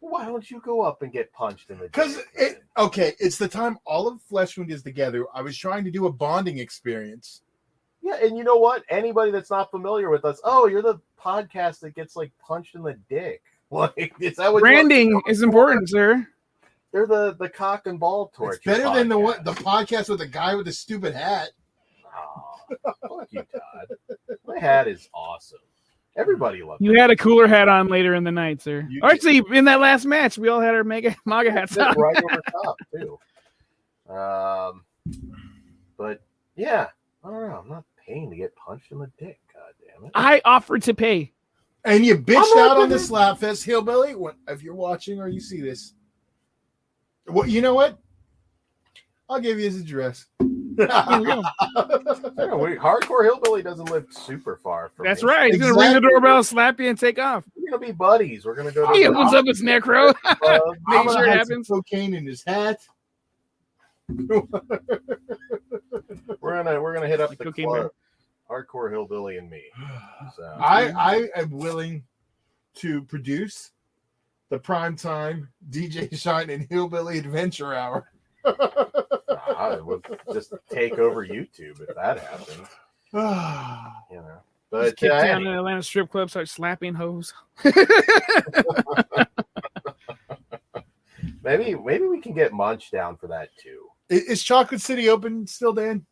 Why 0.00 0.26
don't 0.26 0.48
you 0.48 0.60
go 0.60 0.82
up 0.82 1.02
and 1.02 1.10
get 1.10 1.32
punched 1.32 1.70
in 1.70 1.78
the? 1.78 1.84
Because 1.84 2.20
it 2.34 2.62
okay, 2.76 3.14
it's 3.18 3.38
the 3.38 3.48
time 3.48 3.78
all 3.86 4.06
of 4.06 4.20
Fleshwound 4.30 4.70
is 4.70 4.82
together. 4.82 5.26
I 5.34 5.40
was 5.42 5.56
trying 5.56 5.84
to 5.84 5.90
do 5.90 6.06
a 6.06 6.12
bonding 6.12 6.58
experience. 6.58 7.40
Yeah, 8.02 8.18
and 8.22 8.36
you 8.36 8.44
know 8.44 8.56
what? 8.56 8.84
Anybody 8.90 9.30
that's 9.30 9.50
not 9.50 9.70
familiar 9.70 10.10
with 10.10 10.26
us, 10.26 10.38
oh, 10.44 10.66
you're 10.66 10.82
the 10.82 11.00
podcast 11.24 11.80
that 11.80 11.94
gets 11.94 12.16
like 12.16 12.32
punched 12.38 12.74
in 12.74 12.82
the 12.82 12.98
dick. 13.08 13.42
Like, 13.70 14.14
is 14.20 14.36
that 14.36 14.52
what 14.52 14.58
you- 14.58 14.64
Branding 14.64 15.20
is 15.26 15.42
important, 15.42 15.88
sir. 15.88 16.24
They're 16.92 17.06
the 17.08 17.34
the 17.40 17.48
cock 17.48 17.88
and 17.88 17.98
ball 17.98 18.30
torture. 18.36 18.56
It's 18.56 18.64
better 18.64 18.94
than 18.96 19.08
the 19.08 19.16
podcast. 19.16 19.22
what 19.22 19.44
the 19.44 19.52
podcast 19.52 20.08
with 20.10 20.18
the 20.20 20.28
guy 20.28 20.54
with 20.54 20.66
the 20.66 20.72
stupid 20.72 21.12
hat. 21.12 21.48
Aw, 22.14 22.56
fuck 23.00 23.26
you, 23.30 23.42
Todd. 23.52 24.18
My 24.46 24.60
hat 24.60 24.86
is 24.86 25.08
awesome. 25.12 25.58
Everybody 26.14 26.62
loves 26.62 26.80
it. 26.80 26.84
You 26.84 26.92
it. 26.92 27.00
had 27.00 27.10
a 27.10 27.16
cooler 27.16 27.48
hat 27.48 27.68
on 27.68 27.88
later 27.88 28.14
in 28.14 28.22
the 28.22 28.30
night, 28.30 28.62
sir. 28.62 28.86
You 28.88 29.00
Or 29.02 29.10
Actually, 29.10 29.42
in 29.52 29.64
that 29.64 29.80
last 29.80 30.04
match, 30.04 30.38
we 30.38 30.46
all 30.48 30.60
had 30.60 30.74
our 30.76 30.84
mega 30.84 31.16
MAGA 31.24 31.50
hats 31.50 31.76
on. 31.76 31.94
right 31.98 32.16
over 32.22 32.42
top 32.62 32.76
too. 32.94 33.18
Um, 34.08 34.84
but 35.96 36.22
yeah, 36.54 36.88
I 37.24 37.28
don't 37.30 37.48
know. 37.48 37.60
I'm 37.64 37.68
not 37.68 37.84
paying 38.06 38.30
to 38.30 38.36
get 38.36 38.54
punched 38.54 38.92
in 38.92 39.00
the 39.00 39.10
dick. 39.18 39.40
God 40.00 40.00
damn 40.00 40.04
it! 40.06 40.12
I 40.14 40.40
offered 40.44 40.82
to 40.84 40.94
pay. 40.94 41.32
And 41.84 42.04
you 42.04 42.16
bitched 42.16 42.50
I'm 42.56 42.70
out 42.70 42.76
on 42.78 42.88
the 42.88 42.96
gonna- 42.96 43.36
Slapfest 43.36 43.64
hillbilly. 43.64 44.14
When, 44.14 44.34
if 44.48 44.62
you're 44.62 44.74
watching 44.74 45.20
or 45.20 45.28
you 45.28 45.40
see 45.40 45.60
this, 45.60 45.94
well, 47.26 47.46
you 47.46 47.60
know 47.60 47.74
what? 47.74 47.98
I'll 49.28 49.40
give 49.40 49.58
you 49.58 49.64
his 49.66 49.80
address. 49.80 50.26
Here 50.38 50.48
we 50.78 50.86
go. 50.86 51.42
Yeah, 52.36 52.54
we, 52.56 52.76
hardcore 52.76 53.22
hillbilly 53.24 53.62
doesn't 53.62 53.90
live 53.90 54.06
super 54.10 54.56
far 54.56 54.90
from. 54.94 55.06
That's 55.06 55.22
me. 55.22 55.28
right. 55.30 55.52
He's 55.52 55.60
gonna 55.62 55.74
ring 55.78 55.92
the 55.94 56.00
doorbell, 56.00 56.42
slap 56.42 56.78
you, 56.80 56.88
and 56.88 56.98
take 56.98 57.18
off. 57.18 57.44
We're 57.56 57.70
gonna 57.70 57.86
be 57.86 57.92
buddies. 57.92 58.44
We're 58.44 58.54
gonna 58.56 58.72
go 58.72 58.86
to. 58.86 58.92
Hey, 58.92 59.04
the 59.04 59.12
what's 59.12 59.32
up? 59.34 59.44
It's 59.46 59.62
Necro. 59.62 60.14
club. 60.22 60.60
I'm 60.88 61.06
Make 61.06 61.10
sure 61.16 61.24
it 61.24 61.28
have 61.30 61.46
some 61.46 61.58
happens. 61.62 61.68
cocaine 61.68 62.14
in 62.14 62.26
his 62.26 62.42
hat. 62.44 62.80
We're 64.08 64.42
gonna 66.62 66.80
we're 66.82 66.94
gonna 66.94 67.08
hit 67.08 67.20
up 67.20 67.30
Like 67.30 67.38
the 67.38 67.44
Cocaine 67.44 67.68
club. 67.68 67.90
Hardcore 68.50 68.90
hillbilly 68.90 69.38
and 69.38 69.48
me. 69.50 69.62
So 70.36 70.42
I 70.58 70.90
I 70.90 71.28
am 71.40 71.50
willing 71.50 72.04
to 72.76 73.02
produce 73.02 73.72
the 74.48 74.58
primetime 74.58 75.48
DJ 75.70 76.16
Shine 76.18 76.50
and 76.50 76.66
Hillbilly 76.70 77.18
Adventure 77.18 77.74
Hour. 77.74 78.08
I 78.44 79.78
would 79.80 80.04
just 80.32 80.52
take 80.70 80.98
over 80.98 81.26
YouTube 81.26 81.80
if 81.80 81.94
that 81.94 82.18
happens. 82.20 82.68
You 84.10 84.16
know, 84.16 84.24
Just 84.32 84.40
but 84.70 84.96
kick 84.96 85.10
uh, 85.12 85.22
down 85.22 85.42
to 85.42 85.50
the 85.50 85.56
Atlanta 85.58 85.82
strip 85.84 86.10
club, 86.10 86.30
start 86.30 86.48
slapping 86.48 86.94
hoes. 86.94 87.32
maybe 91.42 91.74
maybe 91.74 92.04
we 92.06 92.20
can 92.20 92.34
get 92.34 92.52
Munch 92.52 92.90
down 92.90 93.16
for 93.16 93.26
that 93.28 93.50
too. 93.56 93.86
I- 94.10 94.14
Is 94.28 94.42
Chocolate 94.42 94.80
City 94.80 95.08
open 95.08 95.46
still, 95.46 95.72
Dan? 95.72 96.04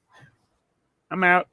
I'm 1.11 1.25
out. 1.25 1.49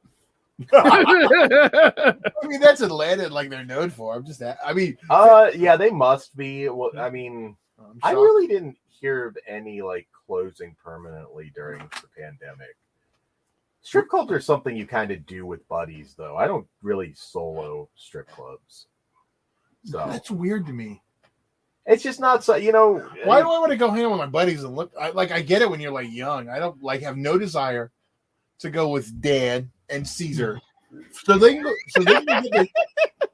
I 0.74 2.26
mean, 2.46 2.60
that's 2.60 2.82
Atlanta, 2.82 3.30
like 3.30 3.50
they're 3.50 3.66
known 3.66 3.90
for. 3.90 4.16
I'm 4.16 4.26
just, 4.26 4.42
I 4.42 4.74
mean, 4.74 4.98
Uh, 5.10 5.52
yeah, 5.56 5.76
they 5.76 5.90
must 5.90 6.36
be. 6.36 6.70
Well, 6.70 6.92
I 6.98 7.10
mean, 7.10 7.56
I'm 7.80 8.00
I 8.04 8.12
really 8.12 8.48
didn't 8.48 8.78
hear 8.88 9.28
of 9.28 9.38
any 9.48 9.82
like 9.82 10.08
closing 10.28 10.76
permanently 10.84 11.52
during 11.56 11.80
the 11.80 12.08
pandemic. 12.18 12.76
Strip 13.82 14.10
clubs 14.10 14.32
are 14.32 14.42
something 14.42 14.76
you 14.76 14.86
kind 14.86 15.12
of 15.12 15.26
do 15.26 15.46
with 15.46 15.68
buddies, 15.70 16.14
though. 16.18 16.36
I 16.36 16.48
don't 16.48 16.68
really 16.82 17.14
solo 17.16 17.90
strip 17.96 18.28
clubs, 18.30 18.88
so 19.86 19.98
that's 20.10 20.30
weird 20.30 20.66
to 20.66 20.74
me. 20.74 21.02
it's 21.86 22.04
just 22.04 22.20
not 22.20 22.44
so. 22.44 22.56
You 22.56 22.74
know, 22.74 23.00
Why 23.24 23.40
do 23.42 23.50
I 23.50 23.60
want 23.60 23.72
to 23.72 23.78
go 23.78 23.90
hang 23.90 24.04
out 24.04 24.12
with 24.12 24.20
my 24.20 24.26
buddies 24.26 24.64
and 24.64 24.76
look? 24.76 24.92
I, 25.00 25.12
like, 25.12 25.32
I 25.32 25.42
get 25.42 25.62
it 25.62 25.70
when 25.70 25.80
you're 25.80 25.94
like 25.94 26.12
young. 26.12 26.50
I 26.50 26.60
don't 26.60 26.84
like 26.84 27.02
have 27.02 27.16
no 27.16 27.38
desire 27.38 27.92
to 28.60 28.70
go 28.70 28.90
with 28.90 29.22
Dan 29.22 29.72
and 29.90 30.08
Caesar, 30.08 30.60
so 31.12 31.38
they 31.38 31.54
can 31.56 31.64
go. 31.64 31.72
So 31.90 32.04
they 32.04 32.14
can 32.14 32.26
get 32.26 32.52
their, 32.52 32.68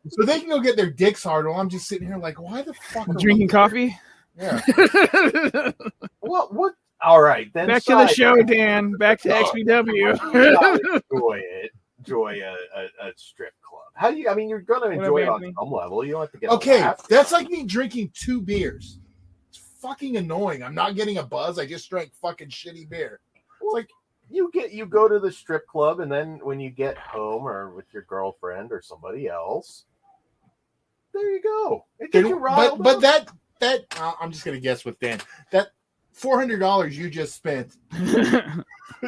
so 0.09 0.23
they 0.25 0.39
can 0.39 0.49
go 0.49 0.59
get 0.59 0.75
their 0.75 0.89
dicks 0.89 1.23
hard. 1.23 1.47
While 1.47 1.59
I'm 1.59 1.69
just 1.69 1.87
sitting 1.87 2.07
here 2.07 2.17
like, 2.17 2.39
why 2.39 2.61
the 2.61 2.73
fuck? 2.73 3.07
are 3.07 3.13
we- 3.13 3.21
Drinking 3.21 3.47
coffee. 3.47 3.97
Yeah. 4.37 4.61
what? 6.19 6.53
What? 6.53 6.73
All 7.01 7.21
right, 7.21 7.51
then. 7.53 7.67
Back 7.67 7.83
to 7.83 7.91
the 7.95 8.07
show, 8.07 8.41
Dan. 8.41 8.93
Back 8.93 9.21
to 9.21 9.33
Oh. 9.35 9.43
XPW. 9.43 11.01
enjoy 11.11 11.39
it. 11.43 11.71
Enjoy 11.99 12.39
a, 12.41 12.79
a, 12.79 13.07
a 13.07 13.11
strip 13.15 13.53
club. 13.61 13.81
How 13.95 14.11
do 14.11 14.17
you? 14.17 14.29
I 14.29 14.35
mean, 14.35 14.49
you're 14.49 14.59
gonna 14.61 14.89
enjoy 14.89 15.21
it 15.23 15.27
on 15.29 15.35
Anthony. 15.35 15.53
some 15.57 15.71
level. 15.71 16.03
You 16.05 16.13
don't 16.13 16.21
have 16.21 16.31
to 16.31 16.37
get 16.37 16.49
Okay, 16.51 16.91
that's 17.09 17.31
like 17.31 17.49
me 17.49 17.63
drinking 17.63 18.11
two 18.13 18.41
beers. 18.41 18.99
It's 19.49 19.59
fucking 19.81 20.17
annoying. 20.17 20.63
I'm 20.63 20.75
not 20.75 20.95
getting 20.95 21.17
a 21.17 21.23
buzz. 21.23 21.57
I 21.59 21.65
just 21.65 21.89
drank 21.89 22.11
fucking 22.21 22.49
shitty 22.49 22.89
beer. 22.89 23.19
It's 23.61 23.73
like 23.73 23.89
you 24.29 24.49
get 24.53 24.71
you 24.71 24.85
go 24.85 25.07
to 25.07 25.19
the 25.19 25.31
strip 25.31 25.67
club 25.67 25.99
and 25.99 26.11
then 26.11 26.39
when 26.43 26.59
you 26.59 26.69
get 26.69 26.97
home 26.97 27.47
or 27.47 27.69
with 27.75 27.85
your 27.93 28.03
girlfriend 28.03 28.71
or 28.71 28.81
somebody 28.81 29.27
else 29.27 29.85
there 31.13 31.31
you 31.31 31.41
go 31.41 31.85
it 31.99 32.11
gets 32.11 32.27
you 32.27 32.35
but 32.35 32.41
riled 32.41 32.83
but 32.83 32.99
that 33.01 33.29
that 33.59 33.85
uh, 33.97 34.13
I'm 34.19 34.31
just 34.31 34.43
gonna 34.45 34.59
guess 34.59 34.83
with 34.83 34.99
Dan 34.99 35.19
that 35.51 35.69
four 36.11 36.39
hundred 36.39 36.59
dollars 36.59 36.97
you 36.97 37.09
just 37.09 37.35
spent. 37.35 37.77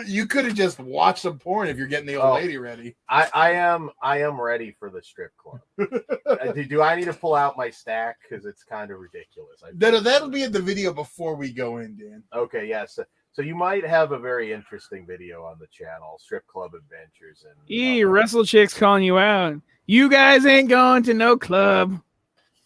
You 0.08 0.26
could 0.28 0.46
have 0.46 0.54
just 0.56 0.80
watched 0.80 1.22
some 1.22 1.40
porn 1.40 1.70
if 1.70 1.78
you're 1.78 1.88
getting 1.88 2.08
the 2.08 2.18
old 2.18 2.32
Oh. 2.32 2.36
lady 2.36 2.58
ready. 2.58 2.96
I, 3.10 3.30
I 3.34 3.52
am 3.54 3.90
I 4.02 4.22
am 4.22 4.40
ready 4.40 4.76
for 4.78 4.90
the 4.90 5.02
strip 5.02 5.32
club 5.38 5.62
Uh, 6.28 6.52
do, 6.52 6.66
do 6.66 6.82
i 6.82 6.96
need 6.96 7.06
to 7.06 7.14
pull 7.14 7.34
out 7.36 7.58
my 7.58 7.70
stack 7.70 8.18
because 8.22 8.46
it's 8.46 8.64
kind 8.64 8.92
of 8.92 9.00
ridiculous 9.00 9.64
I 9.64 9.70
That'll 9.74 10.02
that'll 10.02 10.30
be 10.30 10.44
in 10.44 10.52
the 10.52 10.62
video 10.62 10.94
before 10.94 11.36
we 11.36 11.52
go 11.52 11.78
in, 11.78 11.96
Dan. 11.96 12.24
okay 12.34 12.68
yes 12.68 12.96
so 12.96 13.06
you 13.44 13.54
might 13.54 13.86
have 13.86 14.14
a 14.14 14.18
very 14.18 14.52
interesting 14.52 15.06
video 15.06 15.44
on 15.44 15.58
the 15.60 15.68
channel 15.68 16.18
strip 16.20 16.48
club 16.48 16.74
adventures 16.74 17.46
and 17.48 17.56
E 17.70 18.04
wrestle 18.04 18.44
chicks 18.44 18.74
calling 18.74 19.04
you 19.04 19.20
out. 19.20 19.56
You 19.86 20.10
guys 20.10 20.46
ain't 20.46 20.70
going 20.70 21.04
to 21.04 21.14
no 21.14 21.38
club. 21.38 22.02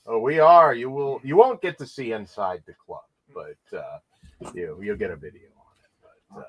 oh 0.07 0.19
we 0.19 0.39
are 0.39 0.73
you 0.73 0.89
will 0.89 1.19
you 1.23 1.35
won't 1.35 1.61
get 1.61 1.77
to 1.77 1.85
see 1.85 2.13
inside 2.13 2.63
the 2.65 2.73
club 2.73 3.01
but 3.35 3.77
uh 3.77 3.99
you 4.53 4.79
you'll 4.81 4.95
get 4.95 5.11
a 5.11 5.15
video 5.15 5.49
on 5.57 5.73
it 5.83 6.09
but 6.33 6.39
uh, 6.39 6.43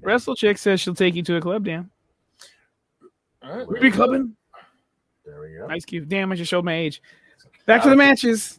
Wrestle 0.00 0.34
chick 0.34 0.56
says 0.56 0.80
she'll 0.80 0.94
take 0.94 1.14
you 1.14 1.22
to 1.24 1.36
a 1.36 1.40
club, 1.40 1.64
Dan. 1.64 1.90
All 3.42 3.58
right. 3.58 3.68
We 3.68 3.78
be 3.78 3.90
clubbing. 3.90 4.34
there 5.24 5.40
we 5.40 5.54
go 5.56 5.66
Ice 5.68 5.84
Cube. 5.84 6.08
Damn, 6.08 6.32
I 6.32 6.34
just 6.34 6.50
showed 6.50 6.64
my 6.64 6.74
age. 6.74 7.02
Back 7.66 7.82
to 7.82 7.90
the 7.90 7.96
matches. 7.96 8.58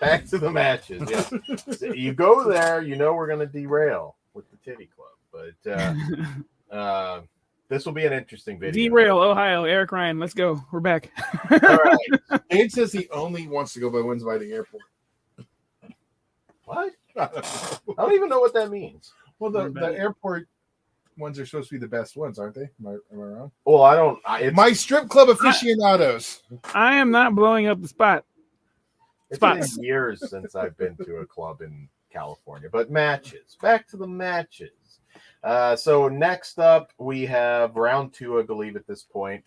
Back 0.00 0.26
to 0.28 0.38
the 0.38 0.50
matches. 0.50 1.02
Yeah. 1.10 1.92
you 1.94 2.14
go 2.14 2.48
there, 2.48 2.80
you 2.80 2.96
know 2.96 3.12
we're 3.12 3.26
going 3.26 3.40
to 3.40 3.46
derail 3.46 4.16
with 4.70 4.78
the 4.78 4.84
Titty 4.84 4.90
Club, 4.94 5.54
but 5.62 6.72
uh, 6.72 6.74
uh, 6.76 7.20
this 7.68 7.86
will 7.86 7.92
be 7.92 8.06
an 8.06 8.12
interesting 8.12 8.58
video. 8.58 8.90
Derail, 8.90 9.18
Ohio. 9.18 9.64
Eric 9.64 9.92
Ryan. 9.92 10.18
Let's 10.18 10.34
go. 10.34 10.62
We're 10.72 10.80
back. 10.80 11.10
All 11.50 11.58
right. 11.58 12.40
Dan 12.50 12.70
says 12.70 12.92
he 12.92 13.08
only 13.10 13.46
wants 13.46 13.72
to 13.74 13.80
go 13.80 13.90
by 13.90 14.00
ones 14.00 14.24
by 14.24 14.38
the 14.38 14.52
airport. 14.52 14.82
What? 16.64 16.92
I 17.16 17.28
don't 17.96 18.12
even 18.12 18.28
know 18.28 18.40
what 18.40 18.54
that 18.54 18.70
means. 18.70 19.12
well, 19.38 19.50
the, 19.50 19.70
the 19.70 19.92
airport 19.96 20.46
ones 21.16 21.38
are 21.38 21.46
supposed 21.46 21.68
to 21.68 21.74
be 21.74 21.78
the 21.78 21.88
best 21.88 22.16
ones, 22.16 22.38
aren't 22.38 22.54
they? 22.54 22.62
Am 22.80 22.86
I, 22.86 22.92
am 23.12 23.20
I 23.20 23.24
wrong? 23.24 23.52
Well, 23.64 23.82
I 23.82 23.96
don't. 23.96 24.18
I, 24.24 24.40
it's, 24.42 24.56
My 24.56 24.72
strip 24.72 25.08
club 25.08 25.28
aficionados. 25.28 26.42
I 26.74 26.94
am 26.94 27.10
not 27.10 27.34
blowing 27.34 27.66
up 27.66 27.82
the 27.82 27.88
spot. 27.88 28.24
it's 29.30 29.38
been 29.38 29.62
years 29.84 30.28
since 30.30 30.54
I've 30.54 30.76
been 30.76 30.96
to 30.98 31.16
a 31.16 31.26
club 31.26 31.60
in 31.60 31.88
California, 32.10 32.68
but 32.70 32.90
matches. 32.90 33.56
Back 33.60 33.88
to 33.88 33.96
the 33.96 34.06
matches. 34.06 34.70
Uh, 35.42 35.74
so 35.76 36.08
next 36.08 36.58
up, 36.58 36.92
we 36.98 37.24
have 37.26 37.76
round 37.76 38.12
two, 38.12 38.38
I 38.38 38.42
believe, 38.42 38.76
at 38.76 38.86
this 38.86 39.02
point. 39.02 39.44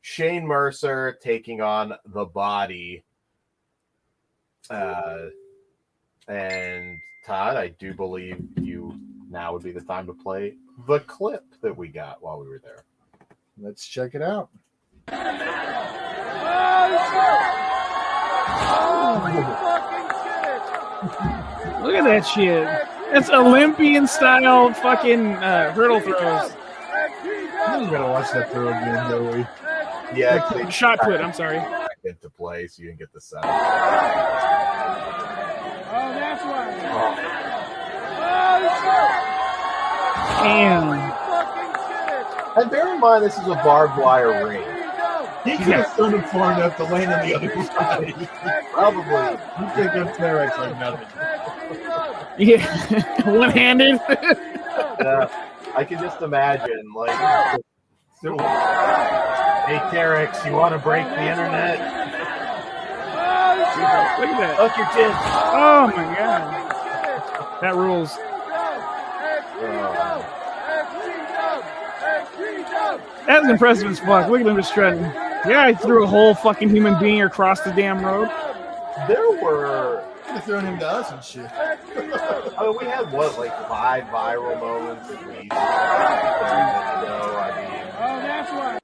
Shane 0.00 0.46
Mercer 0.46 1.18
taking 1.20 1.60
on 1.60 1.94
the 2.06 2.24
Body. 2.24 3.04
Uh, 4.70 5.26
and 6.28 6.96
Todd, 7.24 7.56
I 7.56 7.68
do 7.68 7.94
believe 7.94 8.40
you 8.60 8.98
now 9.28 9.52
would 9.52 9.62
be 9.62 9.72
the 9.72 9.80
time 9.80 10.06
to 10.06 10.14
play 10.14 10.54
the 10.86 11.00
clip 11.00 11.44
that 11.62 11.76
we 11.76 11.88
got 11.88 12.22
while 12.22 12.38
we 12.40 12.48
were 12.48 12.60
there. 12.62 12.84
Let's 13.58 13.86
check 13.86 14.14
it 14.14 14.22
out. 14.22 14.50
Holy 19.08 19.42
fucking 19.42 20.08
shit! 21.30 21.35
Look 21.82 21.94
at 21.94 22.04
that 22.04 22.26
shit. 22.26 22.64
That's 23.12 23.30
Olympian 23.30 24.06
style 24.06 24.72
fucking 24.72 25.34
uh, 25.36 25.72
hurdle 25.72 26.00
throws. 26.00 26.52
We 27.22 27.86
gotta 27.90 28.08
watch 28.10 28.30
that 28.32 28.50
throw 28.52 28.68
again, 28.68 29.10
do 29.10 29.22
we? 29.24 29.46
Yeah, 30.18 30.48
they 30.54 30.70
Shot 30.70 31.00
put. 31.00 31.20
I'm 31.20 31.32
sorry. 31.32 31.58
back 31.58 31.90
into 32.04 32.30
play 32.30 32.66
so 32.68 32.82
you 32.82 32.88
can 32.90 32.98
get 32.98 33.12
the 33.12 33.20
sound. 33.20 33.44
Oh, 33.44 33.48
that's 35.88 36.44
why. 36.44 36.72
Oh, 36.92 37.16
Damn. 40.42 41.12
And 42.62 42.70
bear 42.70 42.94
in 42.94 43.00
mind, 43.00 43.24
this 43.24 43.34
is 43.36 43.46
a 43.46 43.54
barbed 43.56 43.98
wire 44.00 44.46
ring. 44.48 44.62
He 45.44 45.56
could 45.58 45.74
have 45.74 45.92
thrown 45.94 46.14
him 46.14 46.22
far 46.24 46.52
enough 46.52 46.76
to 46.78 46.84
land 46.84 47.12
on 47.12 47.26
the 47.26 47.34
other 47.34 47.50
side. 47.66 48.14
Probably. 48.72 49.02
You 49.02 49.66
pick 49.74 49.90
up 49.94 50.16
Terex 50.16 50.56
like 50.58 50.78
nothing. 50.80 51.06
Yeah. 52.38 53.22
One 53.30 53.50
handed. 53.50 54.00
Yeah, 54.98 55.28
I 55.74 55.84
can 55.84 55.98
just 56.02 56.20
imagine, 56.20 56.92
like, 56.94 57.10
So, 58.22 58.36
hey, 58.36 59.78
Terex, 59.90 60.44
you 60.44 60.52
want 60.52 60.72
to 60.74 60.78
break 60.78 61.06
the 61.06 61.20
internet? 61.20 61.78
Look 64.18 64.28
at 64.30 64.38
that. 64.38 64.56
Fuck 64.56 64.76
your 64.76 64.86
tits. 64.86 65.16
Oh 65.52 65.92
my 65.94 66.04
god. 66.14 67.60
That 67.60 67.74
rules. 67.74 68.16
That's 73.26 73.48
impressive 73.48 73.90
as 73.90 74.00
fuck. 74.00 74.30
Look 74.30 74.40
at 74.40 74.46
him 74.46 74.56
just 74.56 74.70
strutting. 74.70 75.02
Yeah, 75.02 75.62
I 75.62 75.74
threw 75.74 76.04
a 76.04 76.06
whole 76.06 76.34
fucking 76.34 76.70
human 76.70 76.98
being 76.98 77.22
across 77.22 77.60
the 77.60 77.70
damn 77.72 78.04
road. 78.04 78.28
There 79.08 79.30
were, 79.42 80.05
have 80.36 80.44
thrown 80.44 80.64
him 80.64 80.78
to 80.78 80.86
us 80.88 81.10
and 81.12 81.22
shit. 81.24 81.50
I 81.52 82.62
mean, 82.62 82.76
we 82.78 82.84
had 82.84 83.10
what, 83.12 83.38
like 83.38 83.52
five 83.68 84.04
viral 84.04 84.58
moments 84.60 85.10
at 85.10 85.26
least. 85.28 85.52
So, 85.52 85.58
I 87.38 87.52
mean, 87.56 87.92
Oh, 87.98 88.18
that's 88.20 88.52
why. 88.52 88.78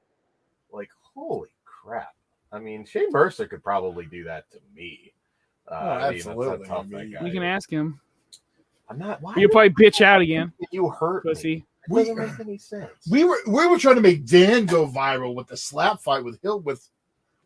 like, 0.73 0.89
holy 1.15 1.51
crap. 1.65 2.15
I 2.53 2.59
mean, 2.59 2.85
Shane 2.85 3.11
Mercer 3.11 3.47
could 3.47 3.63
probably 3.63 4.07
do 4.07 4.25
that 4.25 4.51
to 4.53 4.59
me. 4.75 5.13
Uh, 5.69 5.75
Oh, 5.75 5.77
I 5.77 5.91
mean, 5.93 6.01
that's 6.01 6.27
absolutely. 6.27 6.69
how 6.69 6.75
tough 6.77 6.87
I 6.87 6.89
mean, 6.89 7.11
that 7.13 7.19
guy 7.19 7.25
We 7.25 7.31
can 7.31 7.43
ask 7.43 7.71
him. 7.71 8.01
I'm 8.89 8.99
not. 8.99 9.23
Why 9.23 9.35
You'll 9.37 9.51
probably 9.51 9.71
bitch 9.71 10.01
out 10.03 10.21
again, 10.21 10.53
you 10.71 10.91
hurt 10.91 11.25
me? 11.25 11.31
pussy. 11.31 11.65
It 11.89 11.95
doesn't 11.95 12.17
make 12.17 12.41
any 12.41 12.59
sense. 12.59 12.91
We 13.11 13.25
were 13.25 13.39
we 13.47 13.67
were 13.67 13.79
trying 13.79 13.95
to 13.97 14.01
make 14.03 14.25
Dan 14.27 14.67
go 14.67 14.87
viral 14.87 15.35
with 15.35 15.49
the 15.49 15.57
slap 15.57 16.01
fight 16.01 16.23
with 16.23 16.41
Hill 16.43 16.61
with 16.61 16.89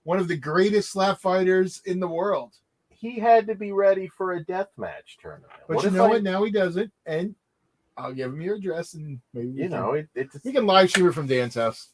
one 0.03 0.19
of 0.19 0.29
the 0.29 0.37
greatest 0.37 0.91
slap 0.91 1.21
fighters 1.21 1.83
in 1.87 2.01
the 2.01 2.09
world. 2.09 2.55
He 2.99 3.19
had 3.19 3.47
to 3.49 3.55
be 3.55 3.73
ready 3.73 4.09
for 4.09 4.33
a 4.33 4.45
death 4.45 4.69
match 4.77 5.19
tournament. 5.21 5.53
But 5.69 5.77
What 5.77 5.85
you 5.85 5.91
know 5.91 6.07
I- 6.07 6.09
what? 6.09 6.23
Now 6.23 6.43
he 6.45 6.51
doesn't, 6.51 6.91
and 7.07 7.35
I'll 7.97 8.13
give 8.13 8.33
him 8.33 8.41
your 8.41 8.57
address 8.57 8.95
and 8.95 9.21
maybe 9.33 9.49
we 9.49 9.53
You 9.55 9.63
can- 9.69 9.71
know, 9.73 9.93
it, 9.93 10.09
it's 10.15 10.37
we 10.45 10.53
can 10.53 10.67
live 10.67 10.91
stream 10.91 11.07
it 11.09 11.13
from 11.15 11.27
Dan's 11.27 11.55
house. 11.55 11.91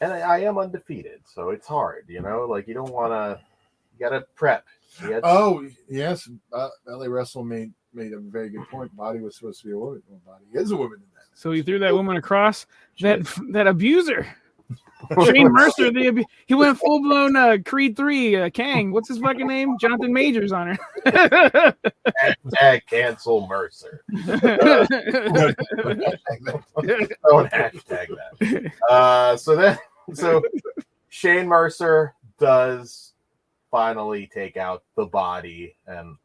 and 0.00 0.12
I, 0.12 0.18
I 0.20 0.38
am 0.40 0.58
undefeated, 0.58 1.20
so 1.26 1.50
it's 1.50 1.66
hard. 1.66 2.04
You 2.08 2.20
know, 2.20 2.44
like 2.46 2.66
you 2.68 2.74
don't 2.74 2.92
want 2.92 3.12
to. 3.12 3.40
You 3.94 3.98
got 4.08 4.18
to 4.18 4.26
prep. 4.34 4.64
You 5.02 5.10
got- 5.10 5.20
Oh 5.24 5.66
yes, 5.88 6.28
uh, 6.52 6.68
LA 6.86 7.06
Wrestle 7.06 7.44
made 7.44 7.72
made 7.94 8.12
a 8.12 8.18
very 8.18 8.48
good 8.50 8.66
point. 8.70 8.94
Body 8.96 9.20
was 9.20 9.36
supposed 9.36 9.60
to 9.60 9.66
be 9.66 9.72
a 9.72 9.78
woman. 9.78 10.02
Well, 10.08 10.20
body 10.26 10.44
is 10.54 10.70
a 10.70 10.76
woman 10.76 10.98
in 10.98 11.06
that. 11.14 11.24
So 11.38 11.52
he 11.52 11.62
threw 11.62 11.78
that 11.80 11.94
woman 11.94 12.16
across. 12.16 12.66
That 13.00 13.20
that 13.50 13.66
abuser. 13.66 14.26
Shane 15.24 15.48
Mercer, 15.52 15.90
the 15.90 16.24
he 16.46 16.54
went 16.54 16.78
full 16.78 17.02
blown 17.02 17.36
uh, 17.36 17.58
Creed 17.64 17.96
three. 17.96 18.36
Uh, 18.36 18.50
Kang, 18.50 18.92
what's 18.92 19.08
his 19.08 19.18
fucking 19.18 19.46
name? 19.46 19.76
Jonathan 19.78 20.12
Majors 20.12 20.52
on 20.52 20.68
her. 20.68 21.74
Hashtag 22.22 22.86
cancel 22.86 23.46
Mercer. 23.46 24.04
Don't 24.10 24.26
hashtag 27.50 28.08
that. 28.08 28.72
Uh, 28.88 29.36
so 29.36 29.56
then, 29.56 29.78
so 30.14 30.42
Shane 31.08 31.46
Mercer 31.46 32.14
does 32.38 33.12
finally 33.70 34.28
take 34.32 34.56
out 34.56 34.82
the 34.96 35.06
body 35.06 35.76
and 35.86 36.16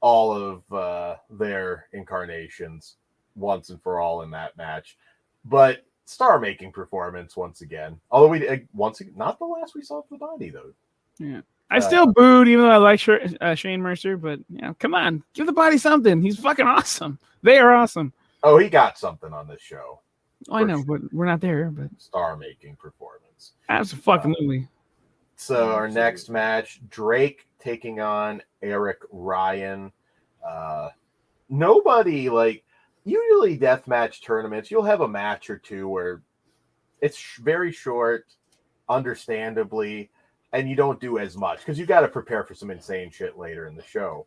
all 0.00 0.32
of 0.32 0.72
uh, 0.72 1.16
their 1.30 1.86
incarnations 1.92 2.96
once 3.36 3.70
and 3.70 3.82
for 3.82 4.00
all 4.00 4.22
in 4.22 4.30
that 4.30 4.56
match. 4.56 4.96
But 5.44 5.84
star 6.04 6.38
making 6.38 6.72
performance 6.72 7.36
once 7.36 7.60
again. 7.60 7.98
Although 8.10 8.28
we 8.28 8.48
uh, 8.48 8.58
once 8.72 9.00
again, 9.00 9.14
not 9.16 9.38
the 9.38 9.44
last 9.44 9.74
we 9.74 9.82
saw 9.82 9.98
of 9.98 10.04
the 10.10 10.18
body 10.18 10.50
though. 10.50 10.72
Yeah. 11.18 11.40
I 11.70 11.80
still 11.80 12.06
booed, 12.06 12.46
even 12.46 12.64
though 12.64 12.70
I 12.70 12.76
like 12.76 13.00
Sh- 13.00 13.34
uh, 13.40 13.54
Shane 13.54 13.80
Mercer. 13.82 14.16
But 14.16 14.38
yeah, 14.48 14.74
come 14.78 14.94
on, 14.94 15.24
give 15.32 15.46
the 15.46 15.52
body 15.52 15.78
something. 15.78 16.22
He's 16.22 16.38
fucking 16.38 16.66
awesome. 16.66 17.18
They 17.42 17.58
are 17.58 17.74
awesome. 17.74 18.14
Oh, 18.42 18.56
he 18.56 18.70
got 18.70 18.96
something 18.96 19.34
on 19.34 19.46
this 19.46 19.60
show. 19.60 20.00
Oh, 20.48 20.56
I 20.56 20.64
know, 20.64 20.82
but 20.82 21.02
we're 21.12 21.26
not 21.26 21.42
there. 21.42 21.70
But 21.70 21.90
Star 21.98 22.38
making 22.38 22.76
performance. 22.76 23.52
absolutely. 23.68 24.66
So 25.36 25.72
our 25.72 25.86
next 25.86 26.30
match, 26.30 26.80
Drake 26.88 27.46
taking 27.58 28.00
on 28.00 28.40
Eric 28.62 29.00
Ryan. 29.10 29.92
Uh, 30.42 30.88
nobody 31.50 32.30
like 32.30 32.64
usually 33.04 33.56
death 33.56 33.86
match 33.86 34.22
tournaments. 34.22 34.70
You'll 34.70 34.82
have 34.82 35.00
a 35.02 35.08
match 35.08 35.50
or 35.50 35.58
two 35.58 35.88
where 35.88 36.22
it's 37.00 37.16
sh- 37.16 37.38
very 37.38 37.70
short, 37.72 38.26
understandably, 38.88 40.10
and 40.52 40.68
you 40.68 40.76
don't 40.76 41.00
do 41.00 41.18
as 41.18 41.36
much 41.36 41.58
because 41.58 41.78
you 41.78 41.86
got 41.86 42.00
to 42.00 42.08
prepare 42.08 42.44
for 42.44 42.54
some 42.54 42.70
insane 42.70 43.10
shit 43.10 43.38
later 43.38 43.66
in 43.66 43.74
the 43.76 43.82
show. 43.82 44.26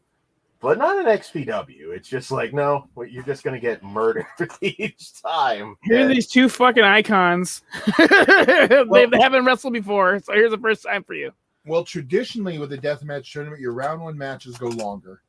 But 0.59 0.79
not 0.79 0.97
an 0.97 1.05
XPW. 1.05 1.95
It's 1.95 2.09
just 2.09 2.31
like 2.31 2.51
no, 2.51 2.87
well, 2.95 3.07
you're 3.07 3.23
just 3.23 3.43
gonna 3.43 3.59
get 3.59 3.83
murdered 3.83 4.25
each 4.61 5.21
time. 5.21 5.75
Here 5.83 5.97
are 5.97 6.01
And- 6.01 6.11
these 6.11 6.27
two 6.27 6.49
fucking 6.49 6.83
icons. 6.83 7.61
they 7.99 9.07
haven't 9.19 9.45
wrestled 9.45 9.73
before, 9.73 10.19
so 10.19 10.33
here's 10.33 10.51
the 10.51 10.57
first 10.57 10.83
time 10.83 11.03
for 11.03 11.13
you. 11.13 11.31
Well, 11.65 11.83
traditionally 11.83 12.57
with 12.57 12.71
a 12.73 12.77
death 12.77 13.03
match 13.03 13.31
tournament, 13.31 13.61
your 13.61 13.73
round 13.73 14.01
one 14.01 14.17
matches 14.17 14.57
go 14.57 14.69
longer. 14.69 15.21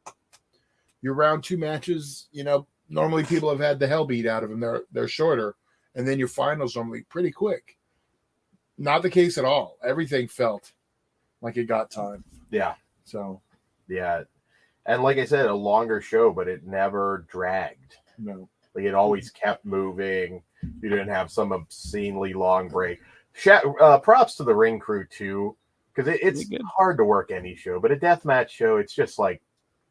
Your 1.02 1.12
round 1.14 1.44
two 1.44 1.58
matches, 1.58 2.28
you 2.32 2.42
know, 2.44 2.66
normally 2.88 3.24
people 3.24 3.50
have 3.50 3.60
had 3.60 3.78
the 3.78 3.86
hell 3.86 4.04
beat 4.04 4.26
out 4.26 4.44
of 4.44 4.50
them. 4.50 4.60
They're 4.60 4.82
they're 4.92 5.08
shorter, 5.08 5.56
and 5.94 6.06
then 6.06 6.18
your 6.18 6.28
finals 6.28 6.76
normally 6.76 7.02
pretty 7.08 7.30
quick. 7.30 7.76
Not 8.76 9.02
the 9.02 9.10
case 9.10 9.38
at 9.38 9.44
all. 9.44 9.76
Everything 9.84 10.28
felt 10.28 10.72
like 11.40 11.56
it 11.56 11.64
got 11.64 11.90
time. 11.90 12.24
yeah. 12.50 12.74
So 13.04 13.40
Yeah. 13.88 14.24
And 14.86 15.02
like 15.02 15.18
I 15.18 15.24
said, 15.26 15.46
a 15.46 15.54
longer 15.54 16.00
show, 16.00 16.32
but 16.32 16.48
it 16.48 16.66
never 16.66 17.26
dragged. 17.30 17.96
no, 18.16 18.48
Like 18.74 18.84
it 18.84 18.94
always 18.94 19.30
kept 19.30 19.64
moving. 19.64 20.42
You 20.80 20.88
didn't 20.88 21.08
have 21.08 21.30
some 21.30 21.52
obscenely 21.52 22.32
long 22.32 22.68
break. 22.68 23.00
Sha 23.34 23.60
uh, 23.80 23.98
props 23.98 24.34
to 24.36 24.44
the 24.44 24.54
ring 24.54 24.78
crew 24.78 25.06
too, 25.06 25.56
because 25.94 26.08
it, 26.12 26.20
it's 26.22 26.44
hard 26.76 26.96
to 26.96 27.04
work 27.04 27.30
any 27.30 27.54
show, 27.54 27.78
but 27.78 27.92
a 27.92 27.96
deathmatch 27.96 28.48
show, 28.48 28.78
it's 28.78 28.94
just 28.94 29.18
like 29.18 29.42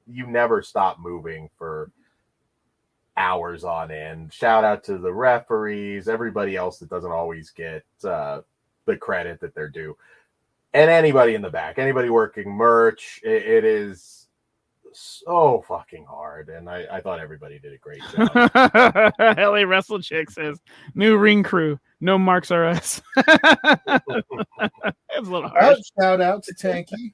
you 0.07 0.25
never 0.27 0.61
stop 0.61 0.99
moving 0.99 1.49
for 1.57 1.91
hours 3.17 3.63
on 3.63 3.91
end. 3.91 4.31
Shout 4.31 4.63
out 4.63 4.83
to 4.85 4.97
the 4.97 5.11
referees, 5.13 6.07
everybody 6.07 6.55
else 6.55 6.77
that 6.79 6.89
doesn't 6.89 7.11
always 7.11 7.49
get 7.49 7.83
uh, 8.03 8.41
the 8.85 8.95
credit 8.95 9.39
that 9.41 9.53
they're 9.55 9.69
due, 9.69 9.97
and 10.73 10.89
anybody 10.89 11.33
in 11.35 11.41
the 11.41 11.49
back, 11.49 11.79
anybody 11.79 12.09
working 12.09 12.49
merch. 12.49 13.19
it- 13.23 13.43
it 13.43 13.63
is 13.65 14.27
so 14.93 15.63
fucking 15.67 16.05
hard, 16.05 16.49
and 16.49 16.69
I, 16.69 16.85
I 16.91 17.01
thought 17.01 17.19
everybody 17.19 17.59
did 17.59 17.73
a 17.73 17.77
great 17.77 18.01
job. 18.15 19.13
LA 19.37 19.61
Wrestle 19.67 19.99
Chick 20.01 20.31
says, 20.31 20.59
new 20.95 21.17
ring 21.17 21.43
crew, 21.43 21.79
no 22.01 22.17
marks 22.17 22.49
are 22.51 22.65
us. 22.65 23.01
That's 23.15 23.27
a 25.17 25.21
little 25.21 25.45
out, 25.45 25.57
harsh. 25.59 25.77
shout 25.99 26.21
out 26.21 26.43
to 26.43 26.53
Tanky. 26.55 27.13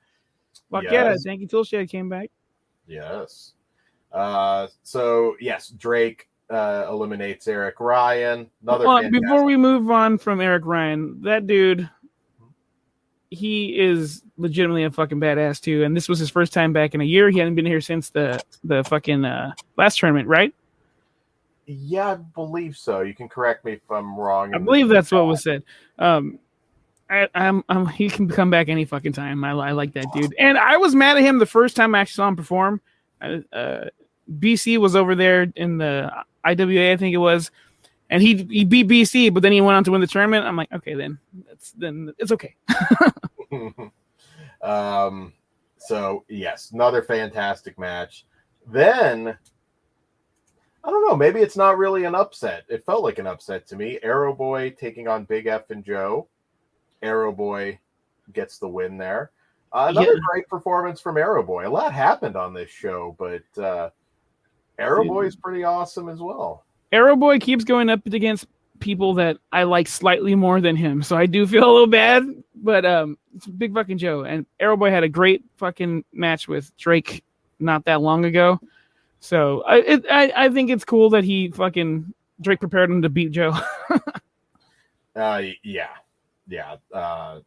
Fuck 0.71 0.83
yeah, 0.83 0.91
Yes. 1.11 1.23
thank 1.25 1.41
you, 1.41 1.47
Toolshed 1.47 1.89
came 1.89 2.07
back. 2.09 2.29
Yes. 2.87 3.53
Uh, 4.13 4.67
so 4.83 5.35
yes, 5.39 5.69
Drake 5.69 6.29
uh, 6.49 6.85
eliminates 6.89 7.47
Eric 7.47 7.79
Ryan. 7.79 8.49
Another 8.61 8.85
fantastic- 8.85 9.21
before 9.21 9.43
we 9.43 9.57
move 9.57 9.89
on 9.89 10.17
from 10.17 10.39
Eric 10.39 10.65
Ryan, 10.65 11.21
that 11.23 11.47
dude, 11.47 11.89
he 13.31 13.79
is 13.79 14.21
legitimately 14.37 14.83
a 14.83 14.91
fucking 14.91 15.19
badass 15.19 15.59
too. 15.59 15.83
And 15.83 15.97
this 15.97 16.07
was 16.07 16.19
his 16.19 16.29
first 16.29 16.53
time 16.53 16.73
back 16.73 16.93
in 16.93 17.01
a 17.01 17.05
year. 17.05 17.29
He 17.29 17.39
hadn't 17.39 17.55
been 17.55 17.65
here 17.65 17.81
since 17.81 18.09
the 18.09 18.41
the 18.63 18.83
fucking 18.83 19.25
uh, 19.25 19.53
last 19.77 19.99
tournament, 19.99 20.27
right? 20.27 20.53
yeah, 21.65 22.11
I 22.11 22.15
believe 22.15 22.77
so. 22.77 23.01
You 23.01 23.13
can 23.13 23.29
correct 23.29 23.65
me 23.65 23.73
if 23.73 23.91
I'm 23.91 24.17
wrong. 24.17 24.53
I 24.53 24.57
believe 24.57 24.89
that's 24.89 25.11
what 25.11 25.25
was 25.25 25.43
said. 25.43 25.63
Um, 25.97 26.39
I, 27.09 27.27
I'm, 27.35 27.63
I'm, 27.69 27.85
he 27.87 28.09
can 28.09 28.27
come 28.27 28.49
back 28.49 28.69
any 28.69 28.85
fucking 28.85 29.13
time. 29.13 29.43
I, 29.43 29.51
I 29.51 29.71
like 29.71 29.93
that 29.93 30.07
dude. 30.13 30.35
And 30.39 30.57
I 30.57 30.77
was 30.77 30.95
mad 30.95 31.17
at 31.17 31.23
him 31.23 31.39
the 31.39 31.45
first 31.45 31.75
time 31.75 31.95
I 31.95 31.99
actually 32.01 32.15
saw 32.15 32.27
him 32.27 32.35
perform. 32.35 32.81
Uh, 33.21 33.85
BC 34.39 34.77
was 34.77 34.95
over 34.95 35.15
there 35.15 35.51
in 35.55 35.77
the 35.77 36.11
IWA, 36.45 36.91
I 36.91 36.97
think 36.97 37.13
it 37.13 37.17
was, 37.17 37.51
and 38.09 38.21
he 38.21 38.43
he 38.49 38.65
beat 38.65 38.87
BC, 38.87 39.33
but 39.33 39.43
then 39.43 39.51
he 39.51 39.61
went 39.61 39.75
on 39.75 39.83
to 39.85 39.91
win 39.91 40.01
the 40.01 40.07
tournament. 40.07 40.45
I'm 40.45 40.55
like, 40.55 40.71
okay, 40.71 40.93
then 40.93 41.17
that's 41.47 41.71
then 41.71 42.13
it's 42.17 42.31
okay. 42.31 42.55
um, 44.61 45.33
so 45.77 46.23
yes, 46.29 46.71
another 46.71 47.01
fantastic 47.01 47.77
match. 47.79 48.25
Then 48.71 49.37
I 50.85 50.89
don't 50.89 51.07
know. 51.07 51.15
Maybe 51.15 51.39
it's 51.39 51.57
not 51.57 51.77
really 51.77 52.03
an 52.03 52.15
upset. 52.15 52.63
It 52.69 52.85
felt 52.85 53.03
like 53.03 53.19
an 53.19 53.27
upset 53.27 53.65
to 53.67 53.75
me. 53.75 53.99
Aero 54.03 54.33
Boy 54.33 54.69
taking 54.71 55.07
on 55.07 55.23
Big 55.25 55.45
F'n 55.45 55.83
Joe. 55.83 56.27
Aero 57.01 57.31
Boy 57.31 57.79
gets 58.33 58.57
the 58.57 58.67
win 58.67 58.97
there. 58.97 59.31
Uh, 59.71 59.87
another 59.89 60.13
Yeah. 60.13 60.19
great 60.31 60.47
performance 60.47 60.99
from 61.01 61.17
Aero 61.17 61.41
Boy. 61.41 61.67
A 61.67 61.69
lot 61.69 61.93
happened 61.93 62.35
on 62.35 62.53
this 62.53 62.69
show, 62.69 63.15
but 63.17 63.43
uh, 63.63 63.89
Aero 64.79 65.03
Boy 65.05 65.25
is 65.25 65.35
pretty 65.35 65.63
awesome 65.63 66.09
as 66.09 66.19
well. 66.19 66.65
Aero 66.91 67.15
Boy 67.15 67.39
keeps 67.39 67.63
going 67.63 67.89
up 67.89 68.05
against 68.05 68.47
people 68.79 69.13
that 69.15 69.37
I 69.51 69.63
like 69.63 69.87
slightly 69.87 70.35
more 70.35 70.59
than 70.61 70.75
him, 70.75 71.03
so 71.03 71.15
I 71.15 71.25
do 71.25 71.45
feel 71.47 71.63
a 71.63 71.71
little 71.71 71.87
bad. 71.87 72.23
But 72.55 72.85
um, 72.85 73.17
it's 73.35 73.47
Big 73.47 73.73
fucking 73.73 73.97
Joe 73.97 74.23
and 74.23 74.45
Aero 74.59 74.77
Boy 74.77 74.89
had 74.89 75.03
a 75.03 75.09
great 75.09 75.43
fucking 75.57 76.05
match 76.13 76.47
with 76.47 76.75
Drake 76.77 77.23
not 77.59 77.85
that 77.85 78.01
long 78.01 78.25
ago. 78.25 78.59
So 79.19 79.63
I 79.63 79.77
it, 79.77 80.05
I 80.09 80.33
I 80.35 80.49
think 80.49 80.69
it's 80.69 80.83
cool 80.83 81.09
that 81.11 81.23
he 81.23 81.49
fucking 81.51 82.13
Drake 82.41 82.59
prepared 82.59 82.89
him 82.89 83.01
to 83.01 83.09
beat 83.09 83.31
Joe. 83.31 83.57
Uh, 85.15 85.43
yeah, 85.63 85.89
yeah. 86.47 86.75
Uh, 86.91 87.39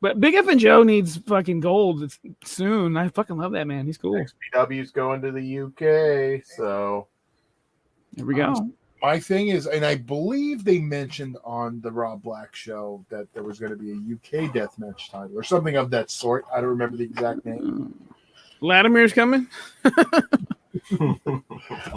but 0.00 0.20
Big 0.20 0.34
F'n 0.34 0.58
Joe 0.58 0.82
needs 0.82 1.16
fucking 1.18 1.60
gold 1.60 2.12
soon. 2.44 2.96
I 2.96 3.08
fucking 3.08 3.36
love 3.36 3.52
that 3.52 3.66
man. 3.66 3.86
He's 3.86 3.98
cool. 3.98 4.24
XPW's 4.54 4.90
going 4.90 5.20
to 5.22 5.30
the 5.32 5.60
UK, 5.60 6.44
so 6.44 7.06
There 8.14 8.26
we 8.26 8.34
go. 8.34 8.70
My 9.02 9.18
thing 9.18 9.48
is, 9.48 9.66
and 9.66 9.84
I 9.84 9.94
believe 9.94 10.62
they 10.62 10.78
mentioned 10.78 11.38
on 11.42 11.80
the 11.80 11.90
Rob 11.90 12.22
Black 12.22 12.54
show 12.54 13.04
that 13.08 13.32
there 13.32 13.42
was 13.42 13.58
going 13.58 13.72
to 13.72 13.76
be 13.76 13.92
a 13.92 13.94
UK 13.94 14.52
deathmatch 14.52 15.10
title 15.10 15.38
or 15.38 15.42
something 15.42 15.76
of 15.76 15.90
that 15.90 16.10
sort. 16.10 16.44
I 16.52 16.60
don't 16.60 16.68
remember 16.68 16.98
the 16.98 17.04
exact 17.04 17.46
name. 17.46 17.94
Latimer's 18.60 19.12
coming. 19.12 19.48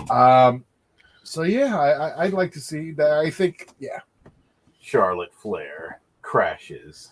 Um, 0.09 0.65
so 1.23 1.43
yeah, 1.43 1.79
I, 1.79 1.89
I, 1.89 2.23
I'd 2.25 2.33
like 2.33 2.51
to 2.53 2.59
see 2.59 2.91
that. 2.91 3.11
I 3.11 3.29
think, 3.29 3.69
yeah. 3.79 3.99
Charlotte 4.81 5.33
Flair 5.33 6.01
crashes. 6.23 7.11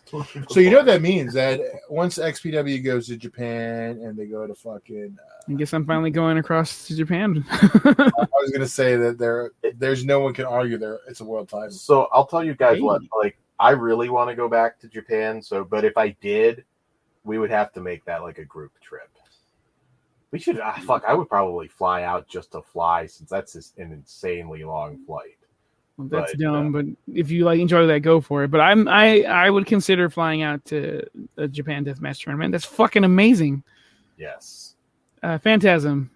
So 0.50 0.60
you 0.60 0.72
know 0.72 0.78
what 0.78 0.88
that 0.88 1.02
means 1.04 1.34
that 1.34 1.60
once 1.90 2.18
XPW 2.18 2.84
goes 2.84 3.06
to 3.08 3.18
Japan 3.18 4.00
and 4.02 4.18
they 4.18 4.26
go 4.26 4.48
to 4.48 4.56
fucking, 4.56 5.18
uh, 5.20 5.52
I 5.52 5.54
guess 5.54 5.74
I'm 5.74 5.86
finally 5.86 6.10
going 6.10 6.38
across 6.40 6.88
to 6.88 6.96
Japan. 6.96 7.46
I 7.52 8.12
was 8.42 8.50
gonna 8.52 8.68
say 8.68 8.96
that 8.96 9.20
there, 9.20 9.52
there's 9.76 10.04
no 10.06 10.22
one 10.22 10.34
can 10.34 10.46
argue 10.46 10.78
there. 10.80 11.00
It's 11.08 11.20
a 11.20 11.26
world 11.26 11.50
title. 11.50 11.70
So 11.72 12.08
I'll 12.12 12.26
tell 12.26 12.44
you 12.44 12.56
guys 12.56 12.78
Hey. 12.78 12.82
what, 12.82 13.02
like, 13.22 13.38
I 13.60 13.72
really 13.72 14.10
want 14.10 14.30
to 14.32 14.36
go 14.36 14.50
back 14.50 14.80
to 14.80 14.88
Japan. 14.88 15.42
So, 15.42 15.64
but 15.64 15.86
if 15.86 15.96
I 15.98 16.10
did, 16.22 16.64
we 17.24 17.38
would 17.38 17.52
have 17.52 17.72
to 17.74 17.82
make 17.82 18.04
that 18.06 18.24
like 18.24 18.40
a 18.40 18.46
group 18.46 18.72
trip. 18.82 19.10
We 20.32 20.40
should, 20.40 20.60
ah, 20.62 20.80
fuck, 20.88 21.04
I 21.06 21.14
would 21.14 21.28
probably 21.28 21.68
fly 21.68 22.04
out 22.04 22.28
just 22.28 22.54
to 22.54 22.62
fly 22.62 23.06
since 23.06 23.30
that's 23.30 23.54
just 23.54 23.78
an 23.78 23.92
insanely 23.92 24.64
long 24.64 24.98
flight. 25.06 25.38
Well, 26.10 26.22
that's 26.22 26.34
But, 26.34 26.42
dumb, 26.42 26.72
but 26.72 26.86
if 27.14 27.30
you 27.32 27.46
like 27.46 27.60
enjoy 27.60 27.86
that, 27.88 28.00
go 28.00 28.22
for 28.22 28.44
it. 28.44 28.52
But 28.52 28.62
I'm 28.62 28.88
I 28.88 29.24
I 29.24 29.50
would 29.50 29.66
consider 29.66 30.10
flying 30.10 30.42
out 30.42 30.64
to 30.66 31.04
a 31.38 31.48
Japan 31.48 31.86
Deathmatch 31.86 32.24
tournament. 32.24 32.52
That's 32.52 32.66
fucking 32.66 33.04
amazing. 33.04 33.64
Yes. 34.18 34.76
Uh, 35.24 35.38
Phantasm, 35.38 36.10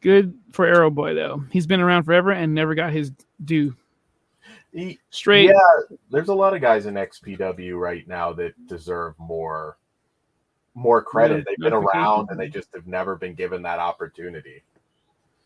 good 0.00 0.34
for 0.50 0.66
Aero 0.66 0.90
Boy 0.90 1.14
though. 1.14 1.44
He's 1.50 1.66
been 1.66 1.80
around 1.80 2.04
forever 2.04 2.32
and 2.32 2.54
never 2.54 2.74
got 2.74 2.92
his 2.92 3.12
due. 3.44 3.74
He- 4.72 4.98
Straight. 5.10 5.46
Yeah, 5.46 5.96
there's 6.10 6.28
a 6.28 6.34
lot 6.34 6.54
of 6.54 6.60
guys 6.60 6.86
in 6.86 6.94
XPW 6.94 7.78
right 7.78 8.06
now 8.08 8.32
that 8.34 8.54
deserve 8.66 9.14
more 9.18 9.76
more 10.74 11.02
credit. 11.02 11.38
Yeah, 11.38 11.44
They've 11.48 11.58
been 11.58 11.72
around 11.74 12.30
and 12.30 12.40
they 12.40 12.48
just 12.48 12.68
have 12.74 12.86
never 12.86 13.16
been 13.16 13.34
given 13.34 13.62
that 13.62 13.78
opportunity. 13.78 14.62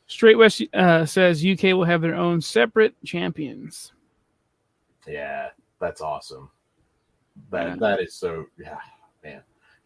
Straight 0.07 0.37
West 0.37 0.63
uh, 0.75 1.05
says 1.05 1.45
UK 1.45 1.65
will 1.65 1.85
have 1.85 2.01
their 2.01 2.15
own 2.15 2.41
separate 2.41 2.95
champions. 3.05 3.93
Yeah, 5.07 5.49
that's 5.81 6.01
awesome. 6.01 6.51
That 7.51 7.69
Yeah. 7.69 7.77
that 7.77 8.01
is 8.01 8.15
so 8.15 8.47
yeah, 8.59 8.79
man. 9.25 9.43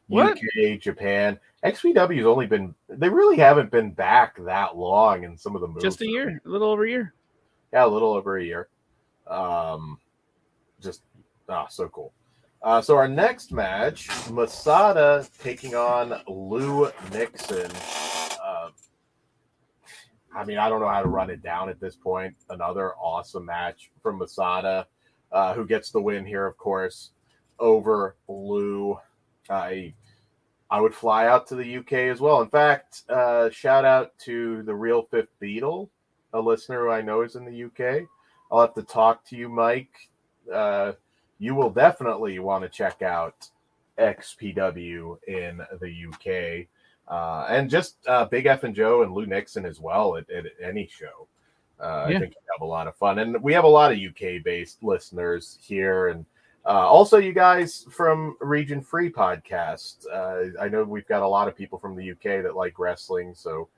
What? 0.08 0.38
UK, 0.38 0.80
Japan, 0.80 1.38
XPW's 1.64 2.26
only 2.26 2.46
been 2.46 2.74
they 2.88 3.08
really 3.08 3.36
haven't 3.36 3.70
been 3.70 3.92
back 3.92 4.36
that 4.44 4.76
long 4.76 5.24
in 5.24 5.36
some 5.36 5.54
of 5.54 5.62
the 5.62 5.68
moves. 5.68 5.82
Just 5.82 6.00
a 6.00 6.06
year, 6.06 6.40
a 6.44 6.48
little 6.48 6.68
over 6.68 6.84
a 6.84 6.90
year. 6.90 7.14
Yeah, 7.72 7.84
a 7.84 7.88
little 7.88 8.12
over 8.12 8.38
a 8.38 8.44
year. 8.44 8.68
Um 9.26 9.98
just 10.80 11.02
ah, 11.48 11.66
so 11.68 11.88
cool. 11.88 12.12
Uh, 12.62 12.82
so 12.82 12.94
our 12.94 13.08
next 13.08 13.52
match, 13.52 14.08
Masada 14.30 15.26
taking 15.42 15.74
on 15.74 16.20
Lou 16.28 16.90
Nixon. 17.10 17.70
I 20.34 20.44
mean, 20.44 20.58
I 20.58 20.68
don't 20.68 20.80
know 20.80 20.88
how 20.88 21.02
to 21.02 21.08
run 21.08 21.30
it 21.30 21.42
down 21.42 21.68
at 21.68 21.80
this 21.80 21.96
point. 21.96 22.34
Another 22.50 22.94
awesome 22.94 23.44
match 23.44 23.90
from 24.02 24.18
Masada, 24.18 24.86
uh, 25.32 25.54
who 25.54 25.66
gets 25.66 25.90
the 25.90 26.00
win 26.00 26.24
here, 26.24 26.46
of 26.46 26.56
course, 26.56 27.10
over 27.58 28.16
Lou. 28.28 28.98
I 29.48 29.94
I 30.70 30.80
would 30.80 30.94
fly 30.94 31.26
out 31.26 31.48
to 31.48 31.56
the 31.56 31.78
UK 31.78 31.92
as 31.92 32.20
well. 32.20 32.40
In 32.42 32.48
fact, 32.48 33.02
uh, 33.08 33.50
shout 33.50 33.84
out 33.84 34.16
to 34.20 34.62
the 34.62 34.74
Real 34.74 35.02
Fifth 35.02 35.36
Beetle, 35.40 35.90
a 36.32 36.40
listener 36.40 36.84
who 36.84 36.90
I 36.90 37.02
know 37.02 37.22
is 37.22 37.34
in 37.34 37.44
the 37.44 37.64
UK. 37.64 38.06
I'll 38.52 38.60
have 38.60 38.74
to 38.74 38.82
talk 38.82 39.24
to 39.26 39.36
you, 39.36 39.48
Mike. 39.48 40.10
Uh, 40.52 40.92
you 41.38 41.56
will 41.56 41.70
definitely 41.70 42.38
want 42.38 42.62
to 42.62 42.68
check 42.68 43.02
out 43.02 43.48
XPW 43.98 45.16
in 45.26 45.60
the 45.80 46.04
UK. 46.08 46.68
Uh, 47.10 47.44
and 47.48 47.68
just 47.68 47.96
uh, 48.06 48.24
Big 48.24 48.44
F'n 48.44 48.72
Joe 48.72 49.02
and 49.02 49.12
Lou 49.12 49.26
Nixon 49.26 49.66
as 49.66 49.80
well 49.80 50.16
at, 50.16 50.30
at 50.30 50.46
any 50.62 50.86
show. 50.86 51.26
Uh, 51.80 52.06
Yeah. 52.08 52.16
I 52.16 52.20
think 52.20 52.34
you 52.34 52.40
have 52.56 52.62
a 52.62 52.70
lot 52.70 52.86
of 52.86 52.94
fun, 52.96 53.18
and 53.18 53.42
we 53.42 53.52
have 53.52 53.64
a 53.64 53.68
lot 53.68 53.90
of 53.90 53.98
UK 53.98 54.44
based 54.44 54.82
listeners 54.84 55.58
here, 55.60 56.08
and 56.08 56.24
uh, 56.64 56.88
also 56.88 57.18
you 57.18 57.32
guys 57.32 57.84
from 57.90 58.36
Region 58.40 58.80
Free 58.80 59.10
podcast. 59.10 60.04
Uh, 60.12 60.56
I 60.62 60.68
know 60.68 60.84
we've 60.84 61.08
got 61.08 61.22
a 61.22 61.28
lot 61.28 61.48
of 61.48 61.56
people 61.56 61.78
from 61.78 61.96
the 61.96 62.12
UK 62.12 62.44
that 62.44 62.54
like 62.54 62.78
wrestling, 62.78 63.34
so 63.34 63.68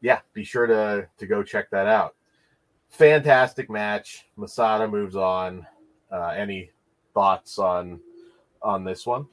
yeah, 0.00 0.20
be 0.32 0.44
sure 0.44 0.66
to 0.66 1.08
to 1.18 1.26
go 1.26 1.42
check 1.42 1.70
that 1.70 1.88
out. 1.88 2.14
Fantastic 2.90 3.68
match. 3.68 4.26
Masada 4.36 4.86
moves 4.86 5.16
on. 5.16 5.66
Uh, 6.12 6.34
any 6.36 6.70
thoughts 7.14 7.58
on 7.58 8.00
on 8.62 8.84
this 8.84 9.06
one? 9.06 9.26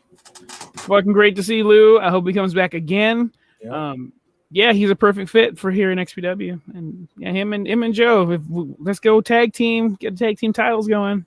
Fucking 0.78 1.14
great 1.14 1.36
to 1.36 1.44
see 1.44 1.64
Lou. 1.64 2.00
I 2.00 2.10
hope 2.10 2.28
he 2.28 2.34
comes 2.34 2.54
back 2.54 2.74
again. 2.74 3.32
Yeah. 3.62 3.92
Um, 3.92 4.14
yeah, 4.50 4.72
he's 4.72 4.90
a 4.90 4.96
perfect 4.96 5.30
fit 5.30 5.60
for 5.60 5.72
here 5.72 5.92
in 5.92 5.98
XPW, 5.98 6.62
and 6.74 7.08
yeah, 7.18 7.32
him 7.32 7.52
and 7.52 7.68
him 7.68 7.84
and 7.84 7.94
Joe. 7.94 8.32
If 8.32 8.42
we, 8.48 8.74
let's 8.80 9.00
go 9.00 9.20
tag 9.20 9.54
team, 9.54 9.96
get 9.96 10.18
the 10.18 10.26
tag 10.26 10.38
team 10.38 10.54
titles 10.54 10.88
going. 10.88 11.26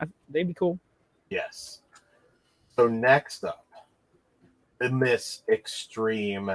I, 0.00 0.06
they'd 0.30 0.48
be 0.48 0.54
cool. 0.54 0.78
Yes. 1.28 1.80
So 2.74 2.88
next 2.88 3.44
up, 3.44 3.66
in 4.80 4.98
this 4.98 5.42
extreme 5.50 6.50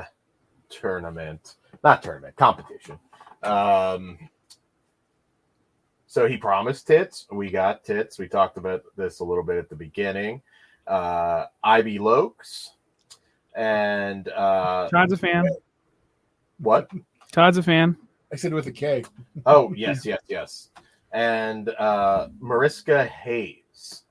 tournament, 0.70 1.56
not 1.84 2.02
tournament, 2.02 2.36
competition. 2.36 3.00
Um, 3.44 4.18
so 6.08 6.28
he 6.28 6.38
promised 6.38 6.88
tits. 6.88 7.28
We 7.32 7.52
got 7.52 7.84
tits. 7.84 8.18
We 8.18 8.28
talked 8.28 8.58
about 8.58 8.84
this 8.98 9.20
a 9.20 9.24
little 9.24 9.44
bit 9.44 9.58
at 9.58 9.70
the 9.70 9.76
beginning. 9.76 10.42
Uh, 10.90 11.46
Ivy 11.64 12.00
Lokes 12.00 12.72
and 13.56 14.28
uh, 14.30 14.90
Todd's 14.90 15.14
a 15.14 15.18
fan. 15.18 15.48
what? 16.60 16.90
Todd's 17.32 17.58
a 17.58 17.64
fan. 17.64 17.96
I 18.32 18.36
said 18.36 18.54
with 18.54 18.68
a 18.68 18.72
K. 18.72 19.04
Oh, 19.46 19.74
yes, 19.76 20.06
yes, 20.06 20.20
yes. 20.28 20.70
And 21.12 21.70
uh, 21.70 22.30
Mariska 22.40 23.06
Hayes, 23.06 24.04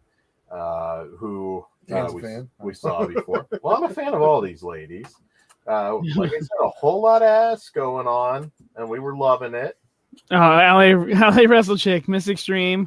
uh, 0.50 1.04
who 1.16 1.64
uh, 1.90 2.08
we, 2.12 2.22
fan. 2.22 2.50
we 2.60 2.74
saw 2.74 3.06
before. 3.06 3.46
well, 3.62 3.76
I'm 3.76 3.84
a 3.84 3.94
fan 3.94 4.14
of 4.14 4.22
all 4.22 4.40
these 4.40 4.62
ladies. 4.62 5.06
Uh, 5.66 5.98
like 6.16 6.32
I 6.32 6.38
said, 6.38 6.48
a 6.62 6.68
whole 6.68 7.02
lot 7.02 7.22
of 7.22 7.28
ass 7.28 7.68
going 7.70 8.06
on, 8.06 8.50
and 8.76 8.88
we 8.88 8.98
were 8.98 9.16
loving 9.16 9.54
it. 9.54 9.78
Oh, 10.30 10.36
LA, 10.36 10.94
LA 10.94 11.42
Wrestle 11.48 11.76
Chick, 11.76 12.08
Miss 12.08 12.26
Xtreme, 12.26 12.86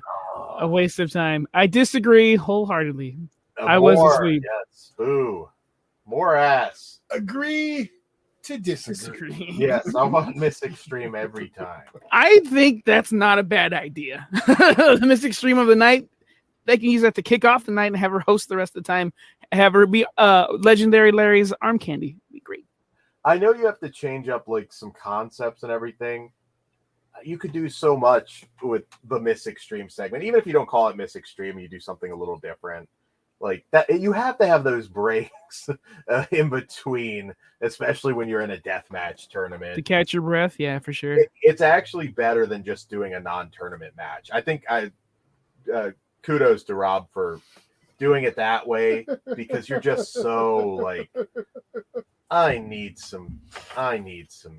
a 0.59 0.68
waste 0.68 0.99
of 0.99 1.11
time. 1.11 1.47
I 1.53 1.68
disagree 1.68 2.35
wholeheartedly. 2.35 3.18
I 3.67 3.79
was 3.79 3.95
more, 3.95 4.13
asleep. 4.13 4.43
Yes, 4.45 4.93
boo, 4.97 5.49
more 6.05 6.35
ass. 6.35 6.99
Agree 7.11 7.91
to 8.43 8.57
disagree. 8.57 9.29
Disagree. 9.29 9.55
Yes, 9.57 9.95
I 9.95 10.03
want 10.03 10.35
Miss 10.35 10.59
Xtreme 10.61 11.17
every 11.17 11.49
time. 11.49 11.83
I 12.11 12.39
think 12.39 12.85
that's 12.85 13.11
not 13.11 13.39
a 13.39 13.43
bad 13.43 13.73
idea. 13.73 14.27
the 14.31 14.99
Miss 15.03 15.23
Xtreme 15.23 15.59
of 15.59 15.67
the 15.67 15.75
night, 15.75 16.09
they 16.65 16.77
can 16.77 16.89
use 16.89 17.01
that 17.01 17.15
to 17.15 17.21
kick 17.21 17.45
off 17.45 17.65
the 17.65 17.71
night 17.71 17.88
and 17.88 17.97
have 17.97 18.11
her 18.11 18.19
host 18.19 18.49
the 18.49 18.57
rest 18.57 18.75
of 18.75 18.83
the 18.83 18.88
time. 18.88 19.13
Have 19.51 19.73
her 19.73 19.85
be 19.85 20.05
uh 20.17 20.47
legendary 20.59 21.11
Larry's 21.11 21.51
arm 21.61 21.77
candy. 21.77 22.17
Be 22.31 22.39
great. 22.39 22.65
I 23.23 23.38
know 23.38 23.53
you 23.53 23.65
have 23.65 23.79
to 23.79 23.89
change 23.89 24.29
up 24.29 24.47
like 24.47 24.73
some 24.73 24.91
concepts 24.91 25.63
and 25.63 25.71
everything. 25.71 26.31
You 27.23 27.38
could 27.38 27.51
do 27.51 27.69
so 27.69 27.95
much 27.95 28.45
with 28.63 28.83
the 29.03 29.19
Miss 29.19 29.45
Xtreme 29.45 29.91
segment, 29.91 30.23
even 30.23 30.39
if 30.39 30.47
you 30.47 30.53
don't 30.53 30.67
call 30.67 30.88
it 30.88 30.95
Miss 30.95 31.13
Xtreme, 31.13 31.61
you 31.61 31.67
do 31.67 31.79
something 31.79 32.11
a 32.11 32.15
little 32.15 32.38
different. 32.38 32.89
Like 33.41 33.65
that, 33.72 33.99
you 33.99 34.11
have 34.13 34.38
to 34.38 34.45
have 34.45 34.63
those 34.63 34.88
breaks 34.88 35.68
uh, 36.07 36.26
in 36.31 36.49
between, 36.49 37.34
especially 37.61 38.13
when 38.13 38.30
you're 38.30 38.41
in 38.41 38.51
a 38.51 38.59
death 38.59 38.85
match 38.91 39.27
tournament 39.30 39.76
To 39.76 39.81
catch 39.81 40.13
your 40.13 40.22
breath, 40.22 40.55
yeah, 40.59 40.77
for 40.80 40.93
sure. 40.93 41.13
It- 41.19 41.31
it's 41.41 41.61
actually 41.61 42.07
better 42.09 42.45
than 42.45 42.63
just 42.63 42.89
doing 42.89 43.15
a 43.15 43.19
non-tournament 43.19 43.95
match. 43.97 44.30
I 44.31 44.41
think 44.41 44.63
I 44.69 44.91
uh, 45.73 45.91
kudos 46.22 46.63
to 46.65 46.76
Rob 46.76 47.07
for 47.11 47.39
doing 47.97 48.23
it 48.26 48.35
that 48.35 48.68
way 48.68 49.05
because 49.35 49.68
you're 49.68 49.80
just 49.80 50.13
so 50.13 50.57
like 50.76 51.09
I 52.30 52.59
need 52.59 52.97
some 52.99 53.39
I 53.76 53.97
need 53.97 54.31
some 54.31 54.57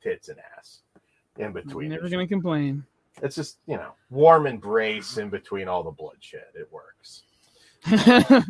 tits 0.00 0.28
and 0.28 0.38
ass. 0.56 0.80
in 1.38 1.52
between. 1.52 1.90
Never 1.90 2.08
gonna 2.08 2.26
complain. 2.28 2.84
It's 3.22 3.34
just 3.34 3.58
you 3.66 3.76
know 3.76 3.92
warm 4.10 4.46
embrace 4.46 5.18
in 5.18 5.28
between 5.28 5.66
all 5.68 5.82
the 5.82 5.90
bloodshed. 5.90 6.46
It 6.54 6.68
works. 6.72 7.24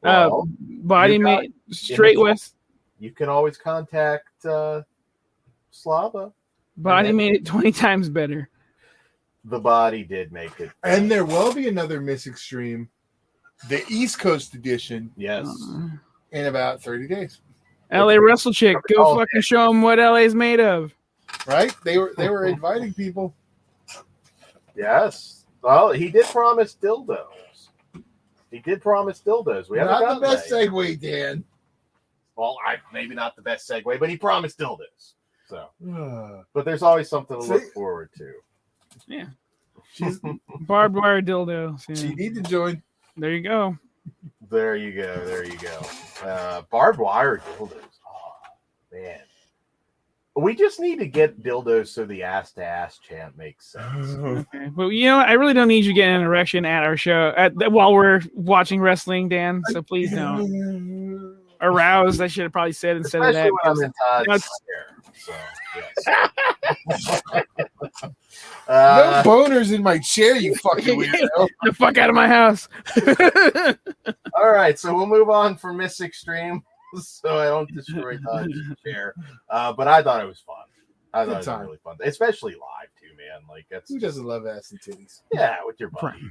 Well, 0.00 0.42
uh, 0.42 0.44
body 0.84 1.14
you 1.14 1.24
got 1.24 1.40
made 1.42 1.52
straight 1.70 2.14
images. 2.14 2.22
west. 2.22 2.54
you 3.00 3.10
can 3.10 3.28
always 3.28 3.56
contact 3.56 4.44
uh, 4.46 4.82
Slava. 5.72 6.32
Body 6.76 7.10
made 7.10 7.34
it 7.34 7.44
twenty 7.44 7.72
times 7.72 8.08
better. 8.08 8.48
The 9.44 9.58
body 9.58 10.04
did 10.04 10.30
make 10.30 10.60
it. 10.60 10.70
And 10.84 11.10
there 11.10 11.24
will 11.24 11.52
be 11.52 11.66
another 11.68 12.00
Miss 12.00 12.26
Xtreme, 12.26 12.86
the 13.68 13.82
East 13.88 14.18
Coast 14.20 14.54
edition, 14.54 15.10
yes, 15.16 15.46
Uh, 15.68 15.88
in 16.32 16.46
about 16.46 16.82
30 16.82 17.08
days. 17.08 17.40
LA 17.90 18.14
Wrestle 18.16 18.52
Chick, 18.52 18.76
go 18.88 18.96
Oh, 18.98 19.16
fucking 19.18 19.40
show 19.40 19.68
them 19.68 19.80
what 19.80 19.98
LA's 19.98 20.34
made 20.34 20.60
of. 20.60 20.92
Right? 21.46 21.74
They 21.84 21.98
were 21.98 22.12
they 22.16 22.28
were 22.28 22.44
inviting 22.46 22.92
people. 22.94 23.34
yes. 24.76 25.44
Well, 25.62 25.90
he 25.92 26.08
did 26.10 26.26
promise 26.26 26.76
dildos. 26.80 27.26
He 28.50 28.60
did 28.60 28.80
promise 28.80 29.20
dildos. 29.24 29.68
We 29.68 29.78
haven't 29.78 30.00
Not 30.00 30.20
the 30.20 30.26
best 30.26 30.48
that 30.48 30.68
segue, 30.68 31.00
Dan. 31.00 31.44
Well, 32.36 32.56
I, 32.64 32.76
maybe 32.92 33.14
not 33.14 33.36
the 33.36 33.42
best 33.42 33.68
segue, 33.68 33.98
but 33.98 34.08
he 34.08 34.16
promised 34.16 34.58
dildos. 34.58 35.12
So, 35.48 35.68
but 36.54 36.64
there's 36.64 36.82
always 36.82 37.08
something 37.08 37.38
to 37.38 37.46
See? 37.46 37.52
look 37.52 37.72
forward 37.72 38.10
to. 38.18 38.34
she's, 39.92 40.20
Barbed 40.60 40.94
wire 40.94 41.22
dildo. 41.22 41.78
Yeah. 41.88 41.94
she 41.94 42.14
need 42.14 42.34
to 42.36 42.42
join. 42.42 42.82
There 43.16 43.34
you 43.34 43.42
go. 43.42 43.76
There 44.50 44.76
you 44.76 44.92
go. 44.92 45.24
There 45.26 45.44
you 45.44 45.58
go. 45.58 45.80
Uh, 46.22 46.62
barbed 46.70 46.98
wire 46.98 47.38
dildos. 47.38 47.72
Oh, 48.06 48.32
man. 48.92 49.20
We 50.38 50.54
just 50.54 50.78
need 50.80 50.98
to 51.00 51.06
get 51.06 51.42
dildos 51.42 51.88
so 51.88 52.04
the 52.04 52.22
ass 52.22 52.52
to 52.52 52.64
ass 52.64 52.98
chant 52.98 53.36
makes 53.36 53.66
sense. 53.72 54.14
Okay. 54.16 54.68
But 54.68 54.88
you 54.88 55.06
know, 55.06 55.18
I 55.18 55.32
really 55.32 55.54
don't 55.54 55.68
need 55.68 55.84
you 55.84 55.92
getting 55.94 56.16
an 56.16 56.22
erection 56.22 56.64
at 56.64 56.84
our 56.84 56.96
show 56.96 57.32
at 57.36 57.54
while 57.72 57.92
we're 57.92 58.20
watching 58.34 58.80
wrestling, 58.80 59.28
Dan. 59.28 59.62
So 59.70 59.82
please 59.82 60.10
don't. 60.12 61.36
Aroused, 61.60 62.20
I 62.22 62.28
should 62.28 62.44
have 62.44 62.52
probably 62.52 62.70
said 62.72 62.96
instead 62.96 63.20
of 63.20 63.34
that. 63.34 63.50
when 63.50 63.72
I'm 63.72 63.82
in 63.82 63.92
Todd's 63.92 64.26
That's- 64.26 64.48
chair. 64.66 64.94
So, 65.20 65.32
yes. 65.74 67.22
uh, 68.68 69.22
no 69.24 69.28
boners 69.28 69.72
in 69.74 69.82
my 69.82 69.98
chair, 69.98 70.36
you 70.36 70.54
fucking 70.54 70.96
weirdo. 71.00 71.48
the 71.64 71.72
fuck 71.72 71.98
out 71.98 72.08
of 72.08 72.14
my 72.14 72.28
house. 72.28 72.68
all 74.38 74.50
right, 74.52 74.78
so 74.78 74.94
we'll 74.94 75.08
move 75.08 75.28
on 75.28 75.56
from 75.56 75.78
Miss 75.78 75.98
Xtreme 75.98 76.62
so 77.02 77.38
I 77.38 77.44
don't 77.46 77.72
destroy 77.74 78.18
Todd's 78.18 78.56
chair. 78.84 79.14
Uh, 79.48 79.72
but 79.72 79.88
I 79.88 80.02
thought 80.02 80.22
it 80.22 80.26
was 80.28 80.40
fun. 80.40 80.56
I 81.14 81.24
Good 81.24 81.28
thought 81.30 81.34
it 81.34 81.36
was 81.38 81.46
time. 81.46 81.60
really 81.66 81.78
fun, 81.84 81.96
especially 82.04 82.52
live 82.52 82.88
too, 83.00 83.16
man. 83.16 83.40
Like 83.48 83.66
that's 83.70 83.90
Who 83.90 83.98
doesn't 83.98 84.24
love 84.24 84.46
ass 84.46 84.70
and 84.72 84.80
titties? 84.80 85.22
yeah, 85.32 85.56
with 85.64 85.80
your 85.80 85.90
buddy. 85.90 86.30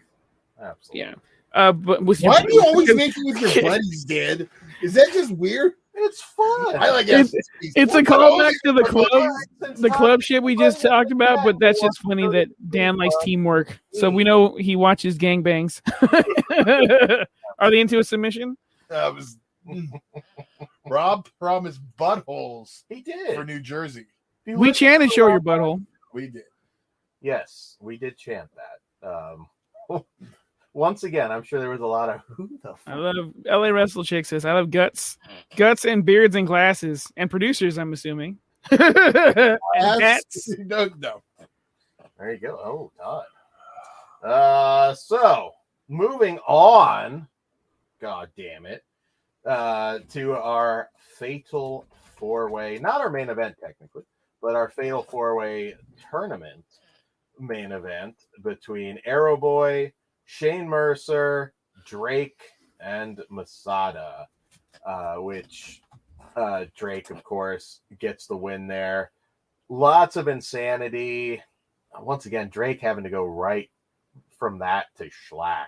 Absolutely. 0.61 0.99
yeah. 1.01 1.13
Uh, 1.53 1.71
but 1.71 2.03
with 2.03 2.21
Why 2.21 2.41
do 2.41 2.53
you 2.53 2.61
always 2.65 2.93
make 2.93 3.13
it 3.17 3.23
with 3.25 3.55
your 3.55 3.63
buddies, 3.63 4.05
Dad? 4.05 4.49
Is 4.83 4.93
that 4.93 5.09
just 5.13 5.31
weird? 5.31 5.73
It's 5.99 6.21
fun. 6.21 6.75
I 6.77 6.91
like 6.91 7.07
It's- 7.07 7.31
titties. 7.31 7.71
it's 7.75 7.95
a 7.95 8.03
callback 8.03 8.53
to 8.65 8.71
the 8.73 8.83
club, 8.83 9.31
the 9.77 9.89
club 9.89 10.21
shit 10.21 10.43
we 10.43 10.55
just 10.55 10.79
talked 10.81 11.11
about. 11.11 11.43
But 11.43 11.57
that's 11.59 11.81
just 11.81 11.97
funny 11.99 12.27
that 12.27 12.49
Dan 12.69 12.97
likes 12.97 13.15
teamwork, 13.23 13.79
so 13.93 14.09
we 14.11 14.23
know 14.23 14.55
he 14.57 14.75
watches 14.75 15.17
gangbangs. 15.17 15.81
Are 17.59 17.71
they 17.71 17.79
into 17.79 17.97
a 17.97 18.03
submission? 18.03 18.57
That 18.89 19.13
was. 19.15 19.37
Rob 20.87 21.27
promised 21.39 21.81
buttholes 21.99 22.83
He 22.89 23.01
did. 23.01 23.35
for 23.35 23.43
New 23.43 23.59
Jersey. 23.59 24.07
We 24.45 24.55
listen 24.55 24.73
chanted 24.73 25.11
"Show 25.11 25.27
Your 25.27 25.41
Butthole." 25.41 25.85
We 26.13 26.27
did. 26.27 26.43
Yes, 27.21 27.77
we 27.81 27.97
did 27.97 28.17
chant 28.17 28.49
that. 29.01 29.07
Um, 29.07 29.47
once 30.73 31.03
again, 31.03 31.31
I'm 31.31 31.43
sure 31.43 31.59
there 31.59 31.69
was 31.69 31.81
a 31.81 31.85
lot 31.85 32.09
of 32.09 32.21
who 32.27 32.49
the 32.63 32.73
I 32.85 32.95
love 32.95 33.33
LA 33.45 33.69
Wrestle 33.69 34.03
Chick 34.03 34.25
says 34.25 34.45
I 34.45 34.53
love 34.53 34.71
guts, 34.71 35.17
guts 35.55 35.85
and 35.85 36.05
beards 36.05 36.35
and 36.35 36.47
glasses 36.47 37.11
and 37.17 37.29
producers. 37.29 37.77
I'm 37.77 37.93
assuming. 37.93 38.37
and 38.71 39.59
Ass- 39.77 40.49
no, 40.59 40.89
no. 40.97 41.21
There 42.17 42.33
you 42.33 42.39
go. 42.39 42.59
Oh, 42.63 42.91
God. 42.97 43.25
Uh, 44.27 44.93
so 44.95 45.51
moving 45.87 46.39
on. 46.47 47.27
God 48.01 48.29
damn 48.35 48.65
it. 48.65 48.83
Uh, 49.47 49.99
to 50.09 50.33
our 50.33 50.89
fatal 51.17 51.85
four 52.17 52.49
way, 52.49 52.77
not 52.81 52.99
our 52.99 53.09
main 53.09 53.29
event 53.29 53.55
technically, 53.63 54.03
but 54.41 54.55
our 54.55 54.67
fatal 54.67 55.01
four 55.01 55.37
way 55.37 55.73
tournament 56.11 56.65
main 57.39 57.71
event 57.71 58.15
between 58.43 58.99
Aero 59.05 59.37
Boy, 59.37 59.93
Shane 60.25 60.67
Mercer, 60.67 61.53
Drake, 61.85 62.41
and 62.81 63.21
Masada, 63.29 64.27
uh, 64.85 65.15
which 65.15 65.81
uh, 66.35 66.65
Drake, 66.75 67.09
of 67.09 67.23
course, 67.23 67.81
gets 67.99 68.27
the 68.27 68.35
win 68.35 68.67
there. 68.67 69.11
Lots 69.69 70.17
of 70.17 70.27
insanity. 70.27 71.41
Once 71.99 72.25
again, 72.25 72.49
Drake 72.49 72.81
having 72.81 73.05
to 73.05 73.09
go 73.09 73.23
right 73.23 73.69
from 74.37 74.59
that 74.59 74.87
to 74.97 75.05
Shlak 75.05 75.67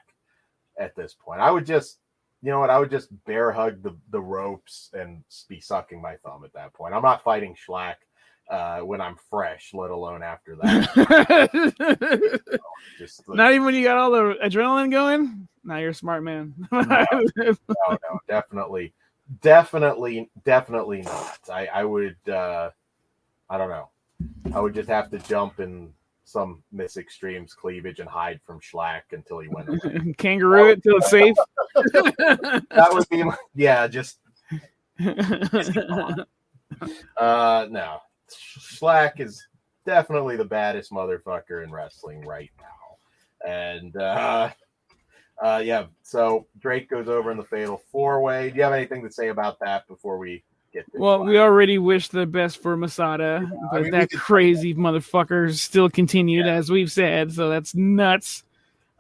at 0.78 0.96
this 0.96 1.16
point. 1.18 1.42
I 1.42 1.52
would 1.52 1.66
just, 1.66 2.00
you 2.42 2.52
know 2.52 2.60
what? 2.60 2.70
I 2.70 2.80
would 2.80 2.90
just 2.90 3.10
bear 3.26 3.52
hug 3.52 3.84
the, 3.84 3.96
the 4.12 4.22
ropes 4.22 4.90
and 4.94 5.24
be 5.48 5.60
sucking 5.60 6.02
my 6.02 6.16
thumb 6.18 6.44
at 6.46 6.54
that 6.54 6.74
point. 6.74 6.94
I'm 6.94 7.02
not 7.02 7.24
fighting 7.24 7.56
Shlak 7.56 7.96
uh, 8.50 8.80
when 8.80 9.02
I'm 9.02 9.18
fresh, 9.30 9.72
let 9.74 9.92
alone 9.92 10.24
after 10.24 10.56
that. 10.56 12.40
Just 12.98 13.28
like, 13.28 13.38
Not 13.38 13.52
even 13.52 13.66
when 13.66 13.76
you 13.76 13.84
got 13.84 13.98
all 13.98 14.12
the 14.12 14.36
adrenaline 14.44 14.90
going. 14.92 15.48
Now 15.64 15.78
you're 15.78 15.90
a 15.92 15.94
smart 15.94 16.24
man. 16.24 16.54
no, 16.72 17.06
no, 17.38 18.20
definitely, 18.28 18.94
definitely, 19.42 20.30
definitely 20.46 21.02
not. 21.02 21.40
I, 21.52 21.68
I 21.68 21.84
would, 21.84 22.18
uh, 22.28 22.72
I 23.50 23.58
don't 23.58 23.70
know. 23.70 23.90
I 24.54 24.62
would 24.62 24.74
just 24.74 24.90
have 24.90 25.12
to 25.12 25.20
jump 25.20 25.60
in 25.60 25.94
some 26.30 26.64
Miss 26.72 26.96
Xtremes 26.96 27.56
cleavage 27.56 28.00
and 28.00 28.08
hide 28.08 28.40
from 28.46 28.60
Shlak 28.60 29.02
until 29.12 29.40
he 29.40 29.48
went 29.48 29.70
away. 29.70 30.14
Kangaroo 30.18 30.70
it 30.70 30.84
till 30.84 30.98
it's 30.98 31.10
safe. 31.10 31.36
that 31.76 32.90
would 32.92 33.10
be, 33.10 33.24
my, 33.24 33.36
yeah, 33.56 33.88
just 33.88 34.20
uh, 37.18 37.68
no. 37.70 38.00
Shlak 38.30 39.20
is 39.20 39.46
definitely 39.86 40.36
the 40.36 40.46
baddest 40.46 40.92
motherfucker 40.92 41.64
in 41.64 41.72
wrestling 41.72 42.22
right 42.22 42.52
now, 42.60 43.50
and 43.50 43.96
uh, 43.96 44.50
uh, 45.42 45.62
yeah. 45.64 45.86
So 46.04 46.48
Drake 46.60 46.90
goes 46.90 47.08
over 47.08 47.32
in 47.32 47.38
the 47.38 47.44
fatal 47.44 47.82
four 47.92 48.22
way. 48.22 48.50
Do 48.50 48.58
you 48.58 48.64
have 48.64 48.74
anything 48.74 49.04
to 49.04 49.12
say 49.12 49.30
about 49.30 49.60
that 49.62 49.88
before 49.88 50.18
we 50.18 50.44
get? 50.74 50.86
well, 50.94 51.24
we 51.24 51.38
already 51.38 51.78
wish 51.78 52.10
the 52.10 52.26
best 52.26 52.62
for 52.62 52.76
Masada, 52.76 53.50
but 53.72 53.84
mean, 53.84 53.92
that 53.92 54.10
crazy 54.12 54.74
motherfucker 54.76 55.54
still 55.54 55.90
continued, 55.90 56.48
as 56.48 56.70
we've 56.70 56.92
said. 56.92 57.34
So 57.34 57.50
that's 57.50 57.76
nuts. 57.76 58.44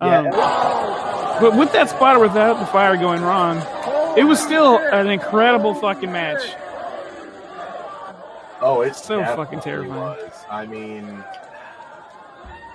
Yeah. 0.02 0.20
Um, 0.20 1.40
but 1.42 1.58
with 1.58 1.72
that 1.74 1.90
spot 1.90 2.18
or 2.18 2.20
without 2.20 2.60
the 2.60 2.66
fire 2.66 2.98
going 2.98 3.22
wrong, 3.22 3.58
it 4.18 4.24
was 4.24 4.40
still 4.40 4.78
an 4.78 5.10
incredible 5.10 5.74
fucking 5.74 6.12
match. 6.12 6.42
Oh, 8.62 8.82
it's 8.82 9.04
So 9.04 9.24
fucking 9.24 9.62
terrifying. 9.62 10.00
Was. 10.00 10.46
I 10.50 10.66
mean, 10.66 11.24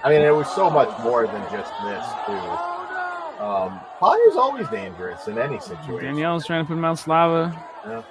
I 0.02 0.10
mean, 0.10 0.22
it 0.22 0.34
was 0.34 0.48
so 0.48 0.70
much 0.70 0.88
more 1.02 1.26
than 1.26 1.42
just 1.50 1.72
this 1.82 2.06
too. 2.26 3.42
Um, 3.42 3.80
fire's 4.00 4.36
always 4.36 4.68
dangerous 4.68 5.28
in 5.28 5.38
any 5.38 5.58
situation. 5.60 6.04
Danielle's 6.04 6.46
trying 6.46 6.64
to 6.64 6.68
put 6.68 6.78
him 6.78 6.84
out 6.84 6.98
Slava. 6.98 8.04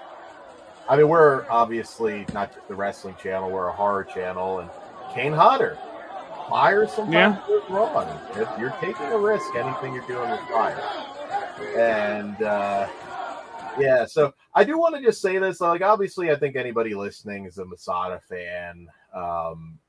I 0.89 0.97
mean, 0.97 1.07
we're 1.07 1.49
obviously 1.49 2.25
not 2.33 2.51
the 2.67 2.75
wrestling 2.75 3.15
channel; 3.21 3.49
we're 3.49 3.67
a 3.67 3.73
horror 3.73 4.03
channel, 4.03 4.59
and 4.59 4.69
Kane 5.13 5.33
Hodder. 5.33 5.77
Fire 6.49 6.85
sometimes 6.87 7.13
Yeah. 7.13 7.41
goes 7.47 7.69
wrong. 7.69 8.19
If 8.35 8.49
you're 8.59 8.75
taking 8.81 9.05
a 9.05 9.17
risk, 9.17 9.55
anything 9.55 9.93
you're 9.93 10.05
doing 10.07 10.29
is 10.29 10.39
fire. 10.49 10.77
And 11.77 12.41
uh, 12.43 12.87
yeah, 13.79 14.05
so 14.05 14.33
I 14.53 14.65
do 14.65 14.77
want 14.77 14.95
to 14.95 15.01
just 15.01 15.21
say 15.21 15.37
this. 15.37 15.61
Like, 15.61 15.81
obviously, 15.81 16.31
I 16.31 16.35
think 16.35 16.57
anybody 16.57 16.93
listening 16.95 17.45
is 17.45 17.59
a 17.59 17.65
Masada 17.65 18.19
fan. 18.27 18.87
Um, 19.13 19.79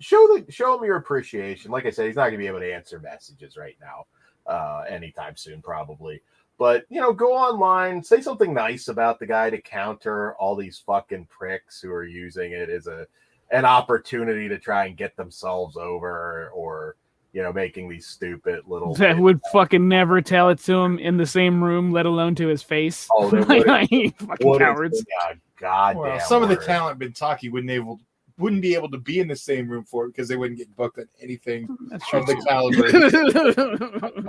show 0.00 0.26
the 0.36 0.52
show 0.52 0.76
him 0.76 0.84
your 0.84 0.96
appreciation. 0.96 1.70
Like 1.70 1.86
I 1.86 1.90
said, 1.90 2.06
he's 2.06 2.16
not 2.16 2.24
going 2.24 2.34
to 2.34 2.38
be 2.38 2.46
able 2.46 2.60
to 2.60 2.72
answer 2.72 2.98
messages 2.98 3.56
right 3.56 3.76
now, 3.80 4.04
uh, 4.46 4.84
anytime 4.88 5.36
soon, 5.36 5.62
probably. 5.62 6.20
But 6.60 6.84
you 6.90 7.00
know, 7.00 7.10
go 7.14 7.32
online, 7.32 8.04
say 8.04 8.20
something 8.20 8.52
nice 8.52 8.88
about 8.88 9.18
the 9.18 9.24
guy 9.26 9.48
to 9.48 9.58
counter 9.62 10.34
all 10.34 10.54
these 10.54 10.82
fucking 10.86 11.26
pricks 11.30 11.80
who 11.80 11.90
are 11.90 12.04
using 12.04 12.52
it 12.52 12.68
as 12.68 12.86
a 12.86 13.06
an 13.50 13.64
opportunity 13.64 14.46
to 14.46 14.58
try 14.58 14.84
and 14.84 14.94
get 14.94 15.16
themselves 15.16 15.78
over, 15.78 16.50
or 16.54 16.96
you 17.32 17.42
know, 17.42 17.50
making 17.50 17.88
these 17.88 18.06
stupid 18.06 18.60
little. 18.66 18.94
That 18.96 19.18
would 19.18 19.40
fucking 19.50 19.88
never 19.88 20.20
tell 20.20 20.50
it 20.50 20.58
to 20.64 20.74
him 20.74 20.98
in 20.98 21.16
the 21.16 21.24
same 21.24 21.64
room, 21.64 21.92
let 21.92 22.04
alone 22.04 22.34
to 22.34 22.46
his 22.48 22.62
face. 22.62 23.08
Oh, 23.16 23.30
they 23.30 23.38
like, 23.64 23.66
wouldn't. 23.66 23.88
like, 23.88 24.18
fucking 24.18 24.58
cowards. 24.58 24.98
the 24.98 25.06
god- 25.18 25.40
goddamn 25.58 26.02
Well, 26.02 26.20
some 26.20 26.42
of 26.42 26.50
the 26.50 26.56
word? 26.56 26.64
talent 26.66 26.98
Bentaki 27.00 27.50
wouldn't 27.50 27.70
able 27.70 28.00
wouldn't 28.36 28.60
be 28.60 28.74
able 28.74 28.90
to 28.90 28.98
be 28.98 29.18
in 29.20 29.28
the 29.28 29.36
same 29.36 29.66
room 29.66 29.84
for 29.84 30.04
it 30.04 30.08
because 30.08 30.28
they 30.28 30.36
wouldn't 30.36 30.58
get 30.58 30.76
booked 30.76 30.98
on 30.98 31.08
anything 31.22 31.74
That's 31.90 32.06
true. 32.06 32.20
of 32.20 32.26
the 32.26 32.36
caliber. 32.46 34.28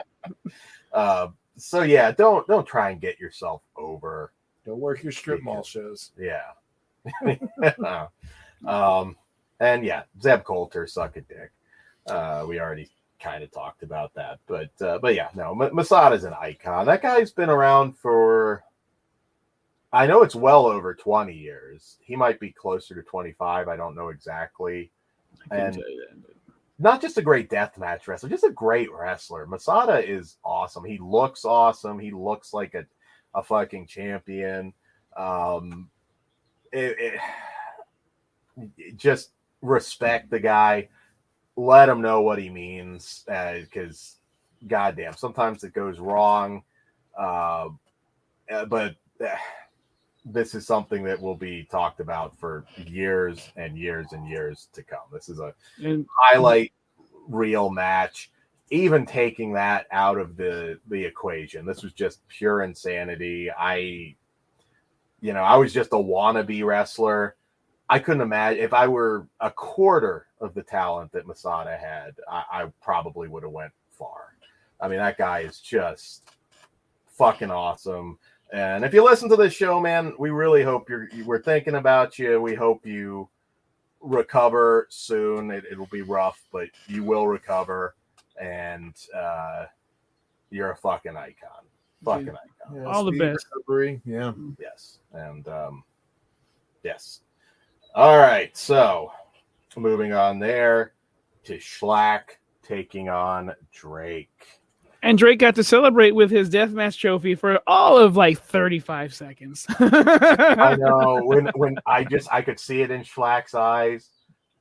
Uh, 0.93 1.27
so 1.61 1.83
yeah, 1.83 2.11
don't 2.11 2.45
don't 2.47 2.65
try 2.65 2.89
and 2.89 2.99
get 2.99 3.19
yourself 3.19 3.61
over. 3.75 4.31
Don't 4.65 4.79
work 4.79 5.03
your 5.03 5.11
strip 5.11 5.41
mall 5.43 5.63
shows. 5.63 6.11
Yeah. 6.17 6.41
um, 8.67 9.15
and 9.59 9.85
yeah, 9.85 10.03
Zeb 10.21 10.43
Colter 10.43 10.87
suck 10.87 11.17
a 11.17 11.21
dick. 11.21 11.51
Uh, 12.07 12.45
we 12.47 12.59
already 12.59 12.89
kind 13.19 13.43
of 13.43 13.51
talked 13.51 13.83
about 13.83 14.13
that, 14.15 14.39
but 14.47 14.69
uh, 14.81 14.97
but 14.99 15.15
yeah, 15.15 15.29
no, 15.35 15.51
M- 15.59 15.75
Masada's 15.75 16.23
an 16.23 16.33
icon. 16.39 16.85
That 16.85 17.01
guy's 17.01 17.31
been 17.31 17.49
around 17.49 17.97
for. 17.97 18.63
I 19.93 20.07
know 20.07 20.23
it's 20.23 20.35
well 20.35 20.67
over 20.67 20.93
20 20.93 21.33
years. 21.33 21.97
He 21.99 22.15
might 22.15 22.39
be 22.39 22.49
closer 22.49 22.95
to 22.95 23.01
25. 23.01 23.67
I 23.67 23.75
don't 23.75 23.93
know 23.93 24.07
exactly. 24.07 24.89
And 25.51 25.83
not 26.81 27.01
just 27.01 27.17
a 27.17 27.21
great 27.21 27.49
death 27.49 27.77
match 27.77 28.07
wrestler, 28.07 28.29
just 28.29 28.43
a 28.43 28.51
great 28.51 28.89
wrestler. 28.91 29.45
Masada 29.47 29.99
is 30.07 30.37
awesome. 30.43 30.83
He 30.83 30.97
looks 30.97 31.45
awesome. 31.45 31.99
He 31.99 32.11
looks 32.11 32.53
like 32.53 32.73
a, 32.75 32.85
a 33.35 33.43
fucking 33.43 33.87
champion. 33.87 34.73
Um, 35.15 35.89
it, 36.71 36.95
it- 36.99 37.21
just 38.97 39.31
respect 39.61 40.29
the 40.29 40.39
guy. 40.39 40.89
Let 41.55 41.89
him 41.89 42.01
know 42.01 42.21
what 42.21 42.39
he 42.39 42.49
means, 42.49 43.23
because 43.27 44.17
goddamn, 44.67 45.13
sometimes 45.13 45.63
it 45.63 45.73
goes 45.73 45.99
wrong. 45.99 46.63
Uh, 47.17 47.69
uh, 48.51 48.65
but 48.65 48.95
uh, 49.23 49.35
this 50.25 50.53
is 50.53 50.67
something 50.67 51.03
that 51.03 51.19
will 51.19 51.35
be 51.35 51.63
talked 51.63 51.99
about 51.99 52.37
for 52.37 52.65
years 52.85 53.51
and 53.55 53.77
years 53.77 54.07
and 54.11 54.27
years 54.27 54.69
to 54.73 54.83
come. 54.83 54.99
This 55.11 55.29
is 55.29 55.39
a 55.39 55.53
and 55.83 56.05
highlight 56.19 56.73
real 57.27 57.69
match. 57.69 58.31
Even 58.69 59.05
taking 59.05 59.51
that 59.53 59.87
out 59.91 60.17
of 60.17 60.37
the 60.37 60.79
the 60.87 61.03
equation 61.03 61.65
this 61.65 61.83
was 61.83 61.93
just 61.93 62.25
pure 62.27 62.61
insanity. 62.61 63.49
I 63.51 64.15
you 65.23 65.33
know 65.33 65.43
i 65.43 65.55
was 65.55 65.73
just 65.73 65.93
a 65.93 65.97
wannabe 65.97 66.63
wrestler. 66.65 67.35
I 67.89 67.99
couldn't 67.99 68.21
imagine 68.21 68.63
if 68.63 68.73
i 68.73 68.87
were 68.87 69.27
a 69.39 69.51
quarter 69.51 70.27
of 70.39 70.53
the 70.53 70.63
talent 70.63 71.11
that 71.11 71.27
masada 71.27 71.77
had 71.77 72.15
i, 72.29 72.43
I 72.51 72.65
probably 72.81 73.27
would 73.27 73.43
have 73.43 73.51
went 73.51 73.73
far. 73.89 74.35
I 74.79 74.87
mean 74.87 74.99
that 74.99 75.17
guy 75.17 75.39
is 75.39 75.59
just 75.59 76.29
fucking 77.07 77.51
awesome 77.51 78.17
and 78.51 78.83
if 78.83 78.93
you 78.93 79.03
listen 79.03 79.29
to 79.29 79.35
this 79.35 79.53
show 79.53 79.79
man 79.79 80.13
we 80.19 80.29
really 80.29 80.63
hope 80.63 80.89
you're 80.89 81.07
we're 81.25 81.41
thinking 81.41 81.75
about 81.75 82.19
you 82.19 82.41
we 82.41 82.53
hope 82.53 82.85
you 82.85 83.29
recover 84.01 84.87
soon. 84.89 85.51
It, 85.51 85.65
it'll 85.71 85.87
be 85.87 86.01
rough, 86.01 86.43
but 86.51 86.69
you 86.87 87.03
will 87.03 87.27
recover, 87.27 87.95
and 88.39 88.93
uh, 89.15 89.65
you're 90.49 90.71
a 90.71 90.75
fucking 90.75 91.15
icon. 91.15 91.65
Fucking 92.03 92.29
icon. 92.29 92.75
Yeah, 92.75 92.85
All 92.85 93.03
the 93.03 93.11
best. 93.11 93.45
Recovery. 93.55 94.01
Yeah. 94.05 94.33
Yes, 94.59 94.99
and 95.13 95.47
um, 95.47 95.83
yes. 96.83 97.21
All 97.93 98.17
right, 98.17 98.55
so 98.55 99.11
moving 99.75 100.13
on 100.13 100.39
there 100.39 100.93
to 101.43 101.57
Shlak 101.57 102.37
taking 102.63 103.09
on 103.09 103.53
Drake. 103.71 104.60
And 105.03 105.17
Drake 105.17 105.39
got 105.39 105.55
to 105.55 105.63
celebrate 105.63 106.11
with 106.11 106.29
his 106.29 106.49
deathmatch 106.49 106.99
trophy 106.99 107.33
for 107.33 107.59
all 107.65 107.97
of 107.97 108.15
like 108.15 108.39
35 108.39 109.13
seconds. 109.13 109.65
I 109.79 110.75
know 110.79 111.21
when 111.23 111.47
when 111.55 111.77
I 111.87 112.03
just 112.03 112.31
I 112.31 112.41
could 112.43 112.59
see 112.59 112.81
it 112.81 112.91
in 112.91 113.01
Shlak's 113.01 113.55
eyes, 113.55 114.09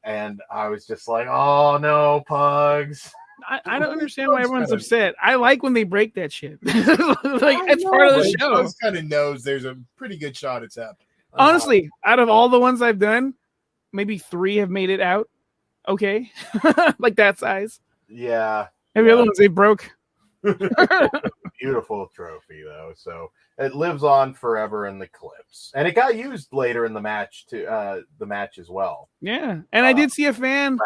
and 0.02 0.40
I 0.50 0.68
was 0.68 0.86
just 0.86 1.08
like, 1.08 1.26
"Oh 1.26 1.76
no, 1.76 2.22
Pugs!" 2.26 3.12
I, 3.48 3.60
I 3.66 3.78
don't 3.78 3.90
understand 3.90 4.30
why 4.30 4.40
everyone's 4.40 4.72
upset. 4.72 5.14
I 5.20 5.34
like 5.34 5.62
when 5.62 5.74
they 5.74 5.84
break 5.84 6.14
that 6.14 6.32
shit. 6.32 6.58
like 6.62 7.58
it's 7.68 7.84
part 7.84 8.08
of 8.08 8.22
the 8.22 8.36
show. 8.38 8.66
kind 8.82 8.96
of 8.96 9.04
knows 9.04 9.42
there's 9.42 9.64
a 9.64 9.76
pretty 9.96 10.16
good 10.16 10.36
shot 10.36 10.62
it's 10.62 10.76
happening. 10.76 11.06
Uh, 11.32 11.36
Honestly, 11.38 11.90
out 12.04 12.18
of 12.18 12.28
all 12.28 12.48
the 12.48 12.60
ones 12.60 12.80
I've 12.80 12.98
done, 12.98 13.34
maybe 13.92 14.18
three 14.18 14.56
have 14.56 14.70
made 14.70 14.90
it 14.90 15.00
out. 15.00 15.28
Okay, 15.86 16.30
like 16.98 17.16
that 17.16 17.38
size. 17.38 17.80
Yeah, 18.08 18.68
Every 18.94 19.12
other 19.12 19.22
ones 19.22 19.38
they 19.38 19.46
broke. 19.46 19.90
beautiful 21.60 22.08
trophy 22.14 22.62
though 22.64 22.92
so 22.96 23.30
it 23.58 23.74
lives 23.74 24.02
on 24.02 24.32
forever 24.32 24.86
in 24.86 24.98
the 24.98 25.06
clips 25.06 25.70
and 25.74 25.86
it 25.86 25.94
got 25.94 26.16
used 26.16 26.52
later 26.52 26.86
in 26.86 26.94
the 26.94 27.00
match 27.00 27.46
to 27.46 27.66
uh 27.66 28.00
the 28.18 28.26
match 28.26 28.58
as 28.58 28.68
well 28.68 29.08
Yeah, 29.20 29.60
and 29.72 29.86
I 29.86 29.92
did 29.92 30.10
see 30.10 30.26
a 30.26 30.32
fan 30.32 30.78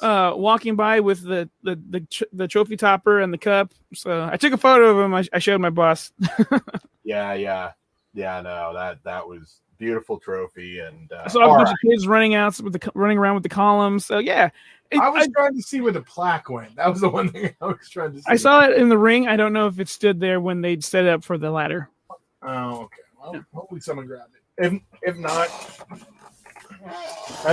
uh 0.00 0.32
walking 0.36 0.76
by 0.76 1.00
with 1.00 1.22
the 1.22 1.48
the 1.62 1.80
the, 1.90 2.00
tr- 2.00 2.24
the 2.32 2.46
trophy 2.46 2.76
topper 2.76 3.20
and 3.20 3.32
the 3.32 3.38
cup. 3.38 3.72
So 3.94 4.28
I 4.30 4.36
took 4.36 4.52
a 4.52 4.58
photo 4.58 4.96
of 4.96 5.04
him. 5.04 5.14
I, 5.14 5.24
I 5.32 5.38
showed 5.38 5.60
my 5.60 5.70
boss. 5.70 6.12
yeah 7.04 7.32
yeah 7.32 7.72
yeah 8.14 8.40
no 8.42 8.72
that 8.74 9.02
that 9.04 9.26
was 9.26 9.60
beautiful 9.78 10.18
trophy 10.18 10.80
and 10.80 11.10
uh, 11.12 11.22
I 11.24 11.28
saw 11.28 11.40
a 11.44 11.48
bunch 11.48 11.66
right. 11.66 11.72
of 11.72 11.78
kids 11.90 12.06
running 12.06 12.34
out 12.34 12.58
with 12.60 12.72
the 12.72 12.78
co- 12.78 12.90
running 12.94 13.18
around 13.18 13.34
with 13.34 13.42
the 13.44 13.48
columns. 13.48 14.04
So 14.06 14.18
yeah, 14.18 14.50
It- 14.90 15.00
I 15.00 15.08
was 15.08 15.24
I, 15.24 15.30
trying 15.30 15.54
to 15.54 15.62
see 15.62 15.80
where 15.80 15.92
the 15.92 16.02
plaque 16.02 16.50
went. 16.50 16.74
That 16.76 16.88
was 16.88 17.00
the 17.00 17.08
one 17.08 17.28
thing 17.30 17.54
I 17.62 17.66
was 17.66 17.88
trying 17.88 18.12
to 18.12 18.18
see. 18.18 18.24
I 18.26 18.36
saw 18.36 18.64
it 18.66 18.76
in 18.76 18.88
the 18.88 18.98
ring. 18.98 19.28
I 19.28 19.36
don't 19.36 19.52
know 19.52 19.66
if 19.66 19.78
it 19.80 19.88
stood 19.88 20.18
there 20.20 20.40
when 20.40 20.60
they 20.60 20.80
set 20.80 21.04
it 21.04 21.10
up 21.10 21.22
for 21.24 21.38
the 21.38 21.50
ladder. 21.50 21.88
Oh, 22.42 22.82
okay. 22.82 23.02
Well, 23.20 23.44
hopefully 23.54 23.80
someone 23.80 24.06
grabbed 24.06 24.34
it. 24.34 24.42
If 24.64 24.82
if 25.02 25.16
not, 25.16 25.48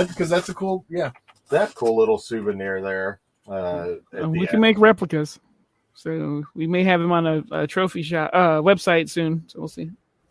because 0.08 0.28
that's 0.28 0.48
a 0.48 0.54
cool. 0.54 0.84
Yeah. 0.88 1.10
that 1.50 1.74
cool 1.74 1.96
little 1.96 2.18
souvenir 2.18 2.80
there 2.80 3.20
uh 3.48 3.52
at 4.12 4.18
Uh, 4.18 4.22
the 4.22 4.28
we 4.28 4.40
can 4.46 4.56
end. 4.56 4.60
make 4.62 4.78
replicas. 4.78 5.38
So 5.94 6.42
we 6.54 6.66
may 6.66 6.82
have 6.84 7.00
him 7.00 7.10
on 7.12 7.26
a, 7.26 7.44
a 7.52 7.66
trophy 7.66 8.02
shop 8.02 8.30
uh, 8.34 8.60
website 8.60 9.08
soon. 9.08 9.44
So 9.46 9.60
we'll 9.60 9.68
see. 9.68 9.90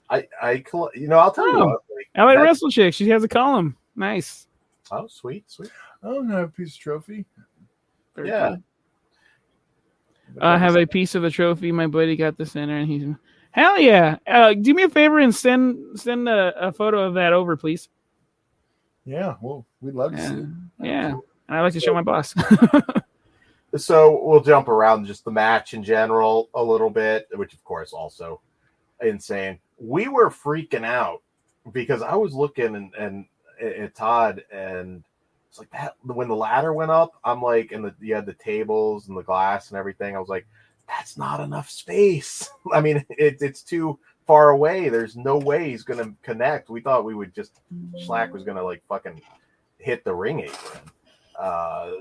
i 0.09 0.27
i 0.41 0.63
you 0.93 1.07
know 1.07 1.17
i'll 1.17 1.31
tell 1.31 1.47
you 1.47 1.55
Oh. 1.57 1.65
what 1.65 1.69
like, 1.69 1.77
LA 2.15 2.35
that- 2.35 2.41
Wrestle 2.41 2.69
Chick. 2.69 2.93
She 2.93 3.09
has 3.09 3.23
a 3.23 3.27
column. 3.27 3.75
Nice. 3.95 4.47
oh 4.91 5.07
sweet 5.07 5.49
sweet 5.49 5.71
Oh, 6.03 6.19
no, 6.21 6.35
I 6.35 6.39
have 6.41 6.49
a 6.49 6.51
piece 6.51 6.75
of 6.75 6.79
trophy. 6.79 7.25
Very 8.15 8.29
Yeah. 8.29 8.49
cool. 8.49 10.43
I 10.43 10.57
have 10.57 10.75
a 10.75 10.85
piece 10.85 11.15
of 11.15 11.23
a 11.23 11.29
trophy. 11.31 11.71
My 11.71 11.87
buddy 11.87 12.15
got 12.15 12.37
the 12.37 12.45
center, 12.45 12.77
and 12.77 12.87
he's 12.87 13.07
hell 13.51 13.79
yeah. 13.79 14.17
Uh, 14.27 14.53
do 14.53 14.73
me 14.73 14.83
a 14.83 14.89
favor 14.89 15.19
and 15.19 15.33
send 15.33 15.99
send 15.99 16.27
a, 16.29 16.67
a 16.67 16.71
photo 16.71 17.03
of 17.03 17.13
that 17.15 17.31
over, 17.33 17.55
please. 17.57 17.89
Yeah. 19.05 19.35
Well, 19.41 19.65
we'd 19.81 19.95
love 19.95 20.11
to 20.11 20.17
Yeah, 20.17 20.29
see. 20.29 20.35
it. 20.35 20.45
yeah. 20.79 21.07
And 21.47 21.57
I 21.57 21.61
like 21.61 21.73
to 21.73 21.79
show 21.79 21.93
my 21.93 22.01
boss. 22.01 22.33
so 23.77 24.19
we'll 24.23 24.41
jump 24.41 24.67
around 24.67 25.05
just 25.05 25.23
the 25.25 25.31
match 25.31 25.73
in 25.73 25.83
general 25.83 26.49
a 26.53 26.63
little 26.63 26.89
bit, 26.89 27.27
which 27.33 27.53
of 27.53 27.63
course 27.63 27.93
also 27.93 28.41
insane. 29.01 29.59
We 29.77 30.07
were 30.07 30.29
freaking 30.29 30.85
out 30.85 31.21
because 31.71 32.01
I 32.01 32.15
was 32.15 32.33
looking 32.33 32.75
and 32.75 32.93
and 32.95 33.25
at 33.61 33.95
Todd 33.95 34.43
and 34.51 35.03
it's 35.49 35.59
like 35.59 35.71
that 35.71 35.95
when 36.03 36.27
the 36.27 36.35
ladder 36.35 36.73
went 36.73 36.91
up, 36.91 37.13
I'm 37.23 37.41
like, 37.41 37.71
and 37.71 37.85
the, 37.85 37.95
you 38.01 38.13
had 38.13 38.25
the 38.25 38.33
tables 38.33 39.07
and 39.07 39.17
the 39.17 39.23
glass 39.23 39.69
and 39.69 39.77
everything. 39.77 40.15
I 40.15 40.19
was 40.19 40.27
like, 40.27 40.45
that's 40.87 41.17
not 41.17 41.39
enough 41.39 41.69
space. 41.69 42.49
I 42.73 42.81
mean, 42.81 43.05
it, 43.09 43.37
it's 43.41 43.61
too 43.61 43.97
far 44.27 44.49
away. 44.49 44.89
There's 44.89 45.15
no 45.15 45.37
way 45.37 45.69
he's 45.69 45.83
gonna 45.83 46.13
connect. 46.23 46.69
We 46.69 46.81
thought 46.81 47.05
we 47.05 47.15
would 47.15 47.33
just 47.33 47.61
Shlak 48.05 48.31
was 48.31 48.43
gonna 48.43 48.63
like 48.63 48.83
fucking 48.89 49.21
hit 49.79 50.03
the 50.03 50.13
ring 50.13 50.41
apron. 50.41 50.91
Uh, 51.39 51.91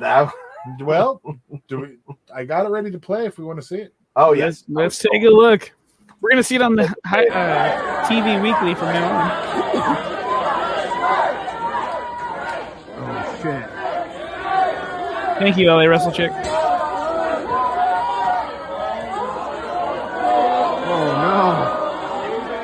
that 0.00 0.32
Well, 0.80 1.20
do 1.68 1.80
we? 1.80 2.14
I 2.34 2.44
got 2.44 2.66
it 2.66 2.68
ready 2.68 2.90
to 2.90 2.98
play 2.98 3.26
if 3.26 3.38
we 3.38 3.44
want 3.44 3.60
to 3.60 3.66
see 3.66 3.78
it. 3.78 3.94
Oh 4.14 4.32
yes, 4.32 4.64
let's, 4.68 5.02
let's 5.02 5.12
take 5.12 5.24
a 5.24 5.30
look. 5.30 5.72
We're 6.22 6.30
gonna 6.30 6.42
see 6.44 6.54
it 6.54 6.62
on 6.62 6.76
the 6.76 6.86
hi, 7.04 7.26
uh, 7.26 8.06
TV 8.06 8.40
weekly 8.40 8.76
from 8.76 8.92
now 8.94 9.10
on. 9.10 9.30
Oh 12.96 13.38
shit. 13.42 13.68
Thank 15.40 15.56
you, 15.56 15.66
LA 15.68 15.86
Wrestle 15.86 16.12
Chick. 16.12 16.30
Oh 16.30 16.38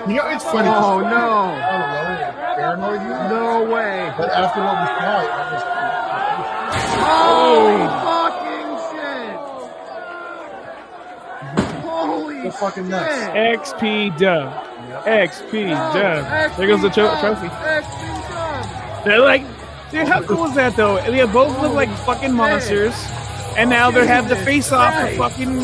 no! 0.06 0.08
You 0.08 0.14
know, 0.18 0.28
it's 0.28 0.44
funny. 0.44 0.68
Oh 0.68 1.00
no. 1.00 1.50
paranoid. 2.54 3.00
No 3.28 3.64
way. 3.64 4.12
But 4.16 4.30
after 4.30 4.60
what 4.62 4.78
we 4.78 4.86
saw, 4.86 5.20
it 5.20 5.30
was 5.52 5.62
Holy 7.02 7.86
fucking 8.06 8.70
shit. 8.92 9.36
Holy 12.38 12.50
So 12.50 12.56
fucking 12.58 12.88
nuts. 12.88 13.14
XP 13.70 14.18
Dub. 14.18 14.52
Yep. 14.88 15.30
XP 15.30 15.68
Dub. 15.70 16.56
There 16.56 16.66
goes 16.66 16.82
the 16.82 16.90
tro- 16.90 17.18
trophy. 17.20 17.48
XP 17.48 18.28
done. 18.28 19.04
They're 19.04 19.20
like, 19.20 19.42
dude, 19.90 20.08
how 20.08 20.22
cool 20.22 20.44
is 20.46 20.54
that 20.54 20.76
though? 20.76 20.96
They 21.02 21.24
both 21.26 21.60
look 21.60 21.72
like 21.72 21.90
fucking 22.06 22.32
monsters, 22.32 22.94
and 23.56 23.68
now 23.70 23.90
they 23.90 24.06
have 24.06 24.28
the 24.28 24.36
face 24.36 24.72
off 24.72 24.94
for 25.10 25.16
fucking. 25.16 25.58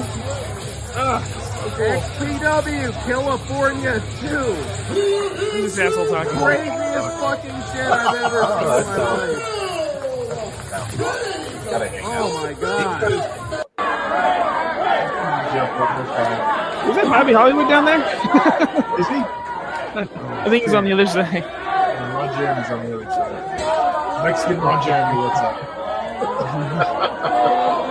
Ugh, 0.96 1.22
so 1.24 1.70
XPW 1.70 2.92
Killafornia 3.04 4.00
2. 4.20 4.26
Who's 4.94 5.74
this 5.76 5.78
asshole 5.78 6.08
talking? 6.08 6.38
Craziest 6.38 7.16
fucking 7.18 7.62
shit 7.72 7.86
I've 7.90 8.14
ever 8.22 8.42
seen 8.42 8.58
in 8.60 8.86
my 8.86 8.96
life. 9.14 9.60
Gotta 11.70 11.88
hang 11.88 12.04
oh 12.04 12.08
out. 12.12 12.20
Oh 12.20 12.32
my 12.44 12.52
god. 12.54 13.02
Was 16.86 16.96
that 16.96 17.04
Bobby 17.06 17.32
Hollywood 17.32 17.68
down 17.68 17.84
there? 17.84 17.98
Is 19.00 19.08
he? 19.08 19.14
I 19.96 20.46
think 20.48 20.64
he's 20.64 20.74
on 20.74 20.84
the 20.84 20.92
other 20.92 21.06
side. 21.06 21.34
And 21.34 22.14
Ron 22.14 22.36
Jeremy's 22.36 22.70
on 22.70 22.84
the 22.84 22.94
other 22.96 23.04
side. 23.10 24.24
Mexican 24.24 24.60
Ron 24.60 24.82
Jeremy, 24.84 25.18
what's 25.20 25.40
up? 25.40 25.70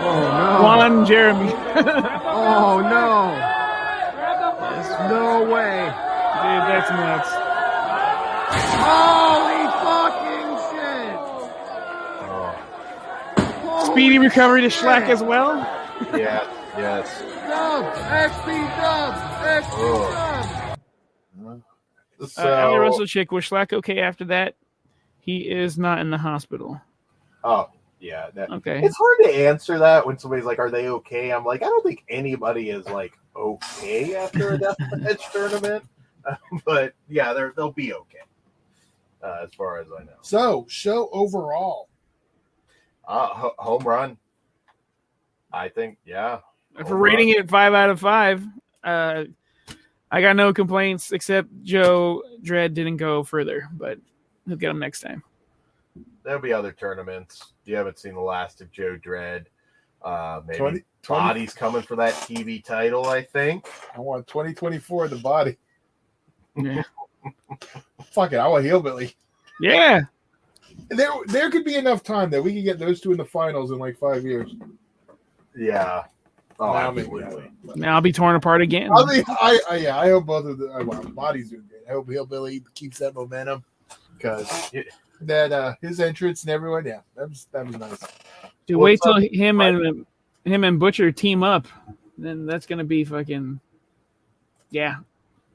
Oh 0.06 0.22
no. 0.38 0.64
Juan 0.64 1.06
Jeremy. 1.06 1.48
no. 1.48 1.54
Oh 2.26 2.82
no. 2.82 3.32
No 5.10 5.44
way. 5.52 5.86
Dude, 5.86 6.66
that's 6.70 6.90
nuts. 6.92 7.30
Holy 8.84 9.64
fucking 9.84 10.52
shit. 10.70 11.16
Oh, 12.30 12.56
Holy 13.64 13.86
Speedy 13.92 14.20
recovery 14.20 14.62
to 14.62 14.70
shit. 14.70 14.84
Shlak 14.84 15.10
as 15.10 15.24
well. 15.24 15.58
yeah, 16.16 16.48
yes. 16.78 17.24
Dub. 17.48 17.94
XP 17.96 18.48
dub. 18.78 19.14
XP 19.64 20.14
dub. 20.14 21.62
So, 22.30 22.42
Uh, 22.54 22.70
LA 22.72 22.78
Wrestle 22.78 23.06
chick 23.06 23.32
was 23.32 23.44
Shlak 23.46 23.74
okay 23.74 24.00
after 24.00 24.24
that? 24.26 24.56
He 25.20 25.50
is 25.50 25.78
not 25.78 26.00
in 26.00 26.10
the 26.10 26.18
hospital. 26.18 26.80
oh, 27.44 27.70
yeah. 28.00 28.30
That, 28.34 28.50
Okay. 28.52 28.82
It's 28.84 28.98
hard 28.98 29.18
to 29.24 29.30
answer 29.48 29.80
that 29.80 30.06
when 30.06 30.18
somebody's 30.18 30.46
like, 30.46 30.60
"Are 30.60 30.70
they 30.70 30.88
okay?" 30.90 31.32
I'm 31.32 31.44
like, 31.46 31.62
I 31.64 31.66
don't 31.68 31.84
think 31.86 32.04
anybody 32.10 32.70
is 32.70 32.86
like 32.90 33.14
okay 33.36 34.16
after 34.16 34.54
a 34.54 34.58
deathmatch 34.60 35.32
tournament, 35.32 35.84
but 36.66 36.94
yeah, 37.10 37.32
they're 37.34 37.54
they'll 37.56 37.72
be 37.72 37.94
okay, 37.94 38.20
uh, 39.24 39.40
as 39.44 39.54
far 39.54 39.80
as 39.80 39.88
I 39.98 40.04
know. 40.04 40.14
So, 40.22 40.66
show 40.70 41.10
overall. 41.14 41.88
Uh, 43.08 43.28
ho- 43.28 43.56
home 43.58 43.84
run. 43.84 44.18
I 45.52 45.68
think, 45.70 45.98
yeah. 46.06 46.40
If 46.78 46.90
we're 46.90 46.98
rating 46.98 47.30
it 47.30 47.50
five 47.50 47.74
out 47.74 47.90
of 47.90 48.00
five, 48.00 48.44
uh, 48.84 49.26
I 50.12 50.22
got 50.22 50.36
no 50.36 50.54
complaints 50.54 51.12
except 51.12 51.50
Joe 51.64 52.24
Dredd 52.44 52.74
didn't 52.74 52.98
go 52.98 53.24
further, 53.24 53.68
but 53.74 54.00
he'll 54.48 54.58
get 54.58 54.70
him 54.70 54.80
next 54.80 55.02
time. 55.02 55.24
there'll 56.24 56.42
be 56.42 56.54
other 56.54 56.72
tournaments. 56.72 57.54
You 57.66 57.76
haven't 57.76 58.00
seen 58.00 58.14
the 58.14 58.22
last 58.22 58.62
of 58.62 58.72
Joe 58.72 58.98
Dredd. 59.04 59.46
Uh, 60.02 60.42
maybe 60.46 60.58
20, 60.58 60.84
20, 61.04 61.22
Body's 61.22 61.54
coming 61.54 61.82
for 61.82 61.96
that 61.96 62.14
TV 62.14 62.64
title. 62.64 63.06
I 63.06 63.22
think. 63.22 63.68
I 63.96 64.00
want 64.00 64.28
2024 64.28 65.08
the 65.08 65.16
body. 65.18 65.58
Yeah. 66.56 66.84
Fuck 68.12 68.34
it, 68.34 68.38
I 68.38 68.48
want 68.48 68.66
Hillbilly. 68.66 69.16
yeah. 69.62 70.02
There, 70.90 71.12
there 71.28 71.52
could 71.52 71.64
be 71.66 71.76
enough 71.76 72.04
time 72.04 72.30
that 72.32 72.44
we 72.44 72.54
could 72.54 72.64
get 72.64 72.80
those 72.80 73.00
two 73.00 73.12
in 73.12 73.18
the 73.18 73.26
finals 73.26 73.72
in 73.72 73.78
like 73.78 73.98
five 73.98 74.24
years. 74.26 74.54
Yeah. 75.56 76.04
Oh, 76.64 76.74
Now 76.74 76.92
maybe, 76.92 77.08
absolutely. 77.24 77.52
Now 77.76 77.96
I'll 77.96 78.02
be 78.02 78.12
torn 78.14 78.36
apart 78.36 78.62
again. 78.62 78.90
I 78.92 79.06
mean, 79.06 79.24
I, 79.28 79.60
I 79.70 79.76
yeah, 79.78 79.98
I 79.98 80.10
hope 80.10 80.26
both 80.26 80.46
of 80.46 80.58
the 80.58 80.68
I, 80.70 80.82
well, 80.84 81.04
body's 81.04 81.50
doing 81.50 81.64
good. 81.70 81.82
I 81.88 81.92
hope 81.92 82.10
Hillbilly 82.10 82.64
keeps 82.74 83.00
that 83.00 83.14
momentum 83.16 83.64
because 84.18 84.72
that 85.22 85.52
uh 85.52 85.74
his 85.82 86.00
entrance 86.00 86.44
and 86.44 86.52
everyone, 86.52 86.86
yeah, 86.86 87.02
that 87.16 87.30
was 87.30 87.48
that 87.52 87.66
was 87.68 87.78
nice. 87.78 88.00
Dude, 88.66 88.78
Well, 88.78 88.86
wait 88.86 89.00
till 89.04 89.14
not- 89.20 89.24
him 89.24 89.60
and 89.62 90.06
him 90.46 90.64
and 90.64 90.80
Butcher 90.80 91.12
team 91.12 91.44
up. 91.44 91.68
Then 92.18 92.46
that's 92.46 92.66
gonna 92.66 92.84
be 92.86 93.04
fucking. 93.04 93.60
Yeah. 94.70 94.98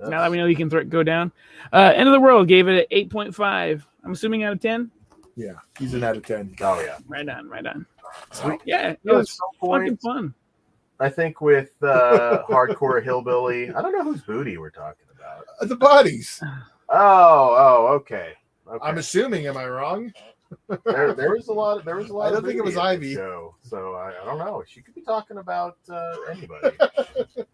Now 0.01 0.20
that 0.22 0.30
we 0.30 0.36
know 0.36 0.47
he 0.47 0.55
can 0.55 0.70
thro- 0.70 0.85
go 0.85 1.02
down. 1.02 1.32
Uh, 1.72 1.93
End 1.94 2.09
of 2.09 2.12
the 2.12 2.20
World 2.20 2.47
gave 2.47 2.68
it 2.68 2.78
an 2.80 2.86
eight 2.90 3.10
point 3.10 3.35
five. 3.35 3.86
I'm 4.05 4.12
assuming 4.12 4.44
out 4.44 4.52
of 4.52 4.60
ten. 4.60 4.90
Yeah, 5.36 5.55
he's 5.78 5.94
an 5.94 6.05
out 6.05 6.16
of 6.16 6.24
ten. 6.26 6.55
Oh 6.60 6.80
yeah. 6.80 6.98
Right 7.09 7.28
on, 7.28 7.48
right 7.48 7.66
on. 7.66 7.86
Sweet. 8.32 8.60
Yeah, 8.64 8.90
it 8.90 8.98
was 9.05 9.30
some 9.32 9.70
fucking 9.70 9.97
fun. 9.98 10.35
I 11.00 11.08
think 11.08 11.40
with 11.40 11.70
uh, 11.82 12.42
hardcore 12.48 13.02
hillbilly. 13.02 13.70
I 13.70 13.82
don't 13.82 13.92
know 13.92 14.04
whose 14.04 14.22
booty 14.22 14.58
we're 14.58 14.70
talking 14.70 15.06
about. 15.14 15.44
Uh, 15.60 15.66
the 15.66 15.76
bodies. 15.76 16.42
Oh, 16.88 16.96
oh, 16.98 17.86
okay. 17.96 18.32
Okay. 18.66 18.78
I'm 18.82 18.98
assuming. 18.98 19.46
Am 19.46 19.56
I 19.56 19.66
wrong? 19.66 20.12
there, 20.84 21.14
there 21.14 21.30
was 21.30 21.48
a 21.48 21.52
lot. 21.52 21.78
Of, 21.78 21.84
there 21.86 21.96
was 21.96 22.10
a 22.10 22.14
lot. 22.14 22.26
I 22.26 22.30
don't 22.30 22.38
of 22.38 22.44
think 22.44 22.58
it 22.58 22.64
was 22.64 22.74
booty 22.74 22.80
at 22.80 22.82
the 22.82 22.88
Ivy. 22.88 23.14
Show, 23.14 23.54
so 23.62 23.94
I, 23.94 24.12
I 24.20 24.24
don't 24.24 24.38
know. 24.38 24.62
She 24.66 24.80
could 24.80 24.94
be 24.94 25.02
talking 25.02 25.38
about 25.38 25.76
uh, 25.90 26.14
anybody. 26.30 26.76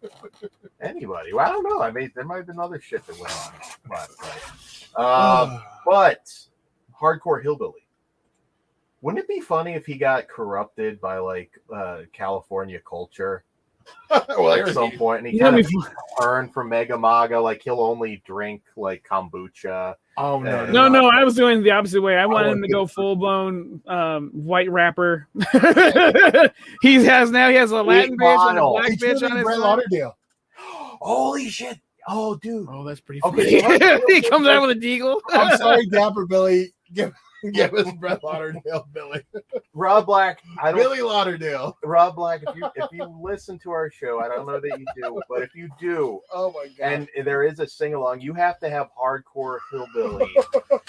anybody. 0.81 1.33
Well, 1.33 1.47
I 1.47 1.51
don't 1.51 1.63
know. 1.63 1.81
I 1.81 1.91
mean, 1.91 2.11
there 2.15 2.25
might 2.25 2.37
have 2.37 2.47
been 2.47 2.59
other 2.59 2.81
shit 2.81 3.05
that 3.07 3.19
went 3.19 3.33
on 3.33 3.53
last 3.91 4.19
night. 4.21 5.03
Um, 5.03 5.61
but 5.85 6.31
hardcore 6.99 7.41
hillbilly. 7.41 7.84
Wouldn't 9.05 9.23
it 9.23 9.27
be 9.27 9.39
funny 9.39 9.73
if 9.75 9.85
he 9.85 9.99
got 9.99 10.27
corrupted 10.27 10.99
by 10.99 11.19
like 11.19 11.51
uh, 11.71 11.99
California 12.11 12.79
culture 12.89 13.43
well, 14.09 14.51
at 14.53 14.73
some 14.73 14.89
point, 14.93 15.19
and 15.19 15.27
he 15.27 15.33
You 15.35 15.41
know, 15.43 15.51
kind 15.51 15.63
of 15.63 15.71
turned 16.19 16.51
from 16.51 16.69
Mega 16.69 16.97
Maga? 16.97 17.39
Like 17.39 17.61
he'll 17.61 17.81
only 17.81 18.23
drink 18.25 18.63
like 18.75 19.05
kombucha. 19.07 19.93
oh 20.17 20.39
no, 20.39 20.65
no, 20.65 20.87
no, 20.87 21.07
I 21.07 21.23
was 21.23 21.35
doing 21.35 21.61
the 21.61 21.69
opposite 21.69 22.01
way. 22.01 22.17
I 22.17 22.25
wanted 22.25 22.47
want 22.47 22.57
him 22.57 22.61
to 22.63 22.67
to- 22.67 22.73
go 22.73 22.87
full 22.87 23.15
blown 23.15 23.79
um, 23.85 24.31
white 24.33 24.71
rapper. 24.71 25.27
he 26.81 26.95
has 27.05 27.29
now. 27.29 27.49
He 27.49 27.55
has 27.57 27.69
a 27.69 27.83
Latin 27.83 28.17
bitch 28.17 28.49
and 28.49 28.57
a 28.57 28.61
black 28.61 28.89
He 28.89 28.97
bitch 28.97 29.21
on 29.29 29.37
his 29.37 29.43
Brett. 29.43 29.59
Lauderdale. 29.59 30.17
Holy 30.55 31.47
shit! 31.49 31.77
Oh, 32.07 32.37
dude. 32.37 32.67
Oh, 32.71 32.83
that's 32.83 33.01
pretty 33.01 33.21
Okay, 33.23 33.61
funny. 33.61 33.77
so 33.79 34.01
he 34.07 34.21
comes 34.23 34.47
out 34.47 34.65
with 34.65 34.75
a 34.77 34.79
deagle. 34.79 35.21
I'm 35.29 35.57
sorry, 35.57 35.85
Dapper 35.89 36.25
Billy. 36.25 36.73
Give, 36.91 37.13
give 37.51 37.73
us 37.73 37.91
Brett 37.99 38.23
Lauderdale, 38.23 38.87
Billy. 38.93 39.21
Rob 39.73 40.05
Black. 40.05 40.41
I 40.61 40.71
don't. 40.71 40.79
Billy 40.79 41.01
Lauderdale. 41.01 41.77
Rob 41.83 42.15
Black. 42.15 42.41
If 42.47 42.55
you 42.55 42.67
if 42.75 42.91
you 42.91 43.05
listen 43.21 43.57
to 43.59 43.71
our 43.71 43.89
show, 43.91 44.19
I 44.19 44.27
don't 44.27 44.45
know 44.47 44.59
that 44.59 44.79
you 44.79 44.85
do, 44.95 45.21
but 45.29 45.41
if 45.41 45.55
you 45.55 45.69
do, 45.79 46.21
Oh 46.33 46.51
my 46.51 46.67
god. 46.77 47.07
and 47.15 47.25
there 47.25 47.43
is 47.43 47.59
a 47.59 47.67
sing 47.67 47.93
along, 47.93 48.21
you 48.21 48.33
have 48.33 48.59
to 48.59 48.69
have 48.69 48.87
hardcore 48.99 49.57
hillbilly. 49.71 50.29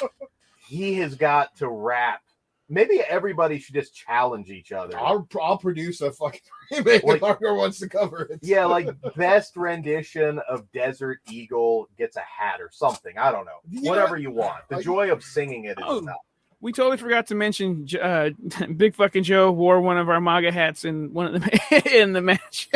he 0.66 0.94
has 0.94 1.14
got 1.14 1.54
to 1.56 1.68
rap. 1.68 2.20
Maybe 2.68 3.00
everybody 3.00 3.60
should 3.60 3.76
just 3.76 3.94
challenge 3.94 4.50
each 4.50 4.72
other. 4.72 4.98
I'll, 4.98 5.28
I'll 5.40 5.56
produce 5.56 6.00
a 6.00 6.10
fucking 6.10 6.40
remake 6.72 7.04
Like- 7.04 7.22
if 7.22 7.40
wants 7.40 7.78
to 7.78 7.88
cover 7.88 8.22
it. 8.22 8.40
Yeah, 8.42 8.64
like 8.76 8.88
best 9.14 9.56
rendition 9.56 10.40
of 10.48 10.70
Desert 10.72 11.20
Eagle 11.30 11.88
gets 11.96 12.16
a 12.16 12.22
hat 12.22 12.60
or 12.60 12.68
something. 12.72 13.16
I 13.18 13.30
don't 13.30 13.44
know. 13.44 13.58
Yeah. 13.70 13.88
Whatever 13.88 14.16
you 14.16 14.32
want. 14.32 14.68
The 14.68 14.76
Like- 14.76 14.84
joy 14.84 15.12
of 15.12 15.22
singing 15.22 15.66
it 15.66 15.78
is 15.78 15.84
Oh. 15.86 15.98
enough. 15.98 16.16
We 16.60 16.72
totally 16.72 16.96
forgot 16.96 17.26
to 17.28 17.34
mention 17.34 17.86
uh, 18.00 18.30
Big 18.76 18.94
Fucking 18.94 19.24
Joe 19.24 19.52
wore 19.52 19.80
one 19.80 19.98
of 19.98 20.08
our 20.08 20.20
MAGA 20.20 20.52
hats 20.52 20.84
in 20.84 21.12
one 21.12 21.34
of 21.34 21.42
the 21.42 21.82
in 22.02 22.12
the 22.12 22.22
match. 22.22 22.68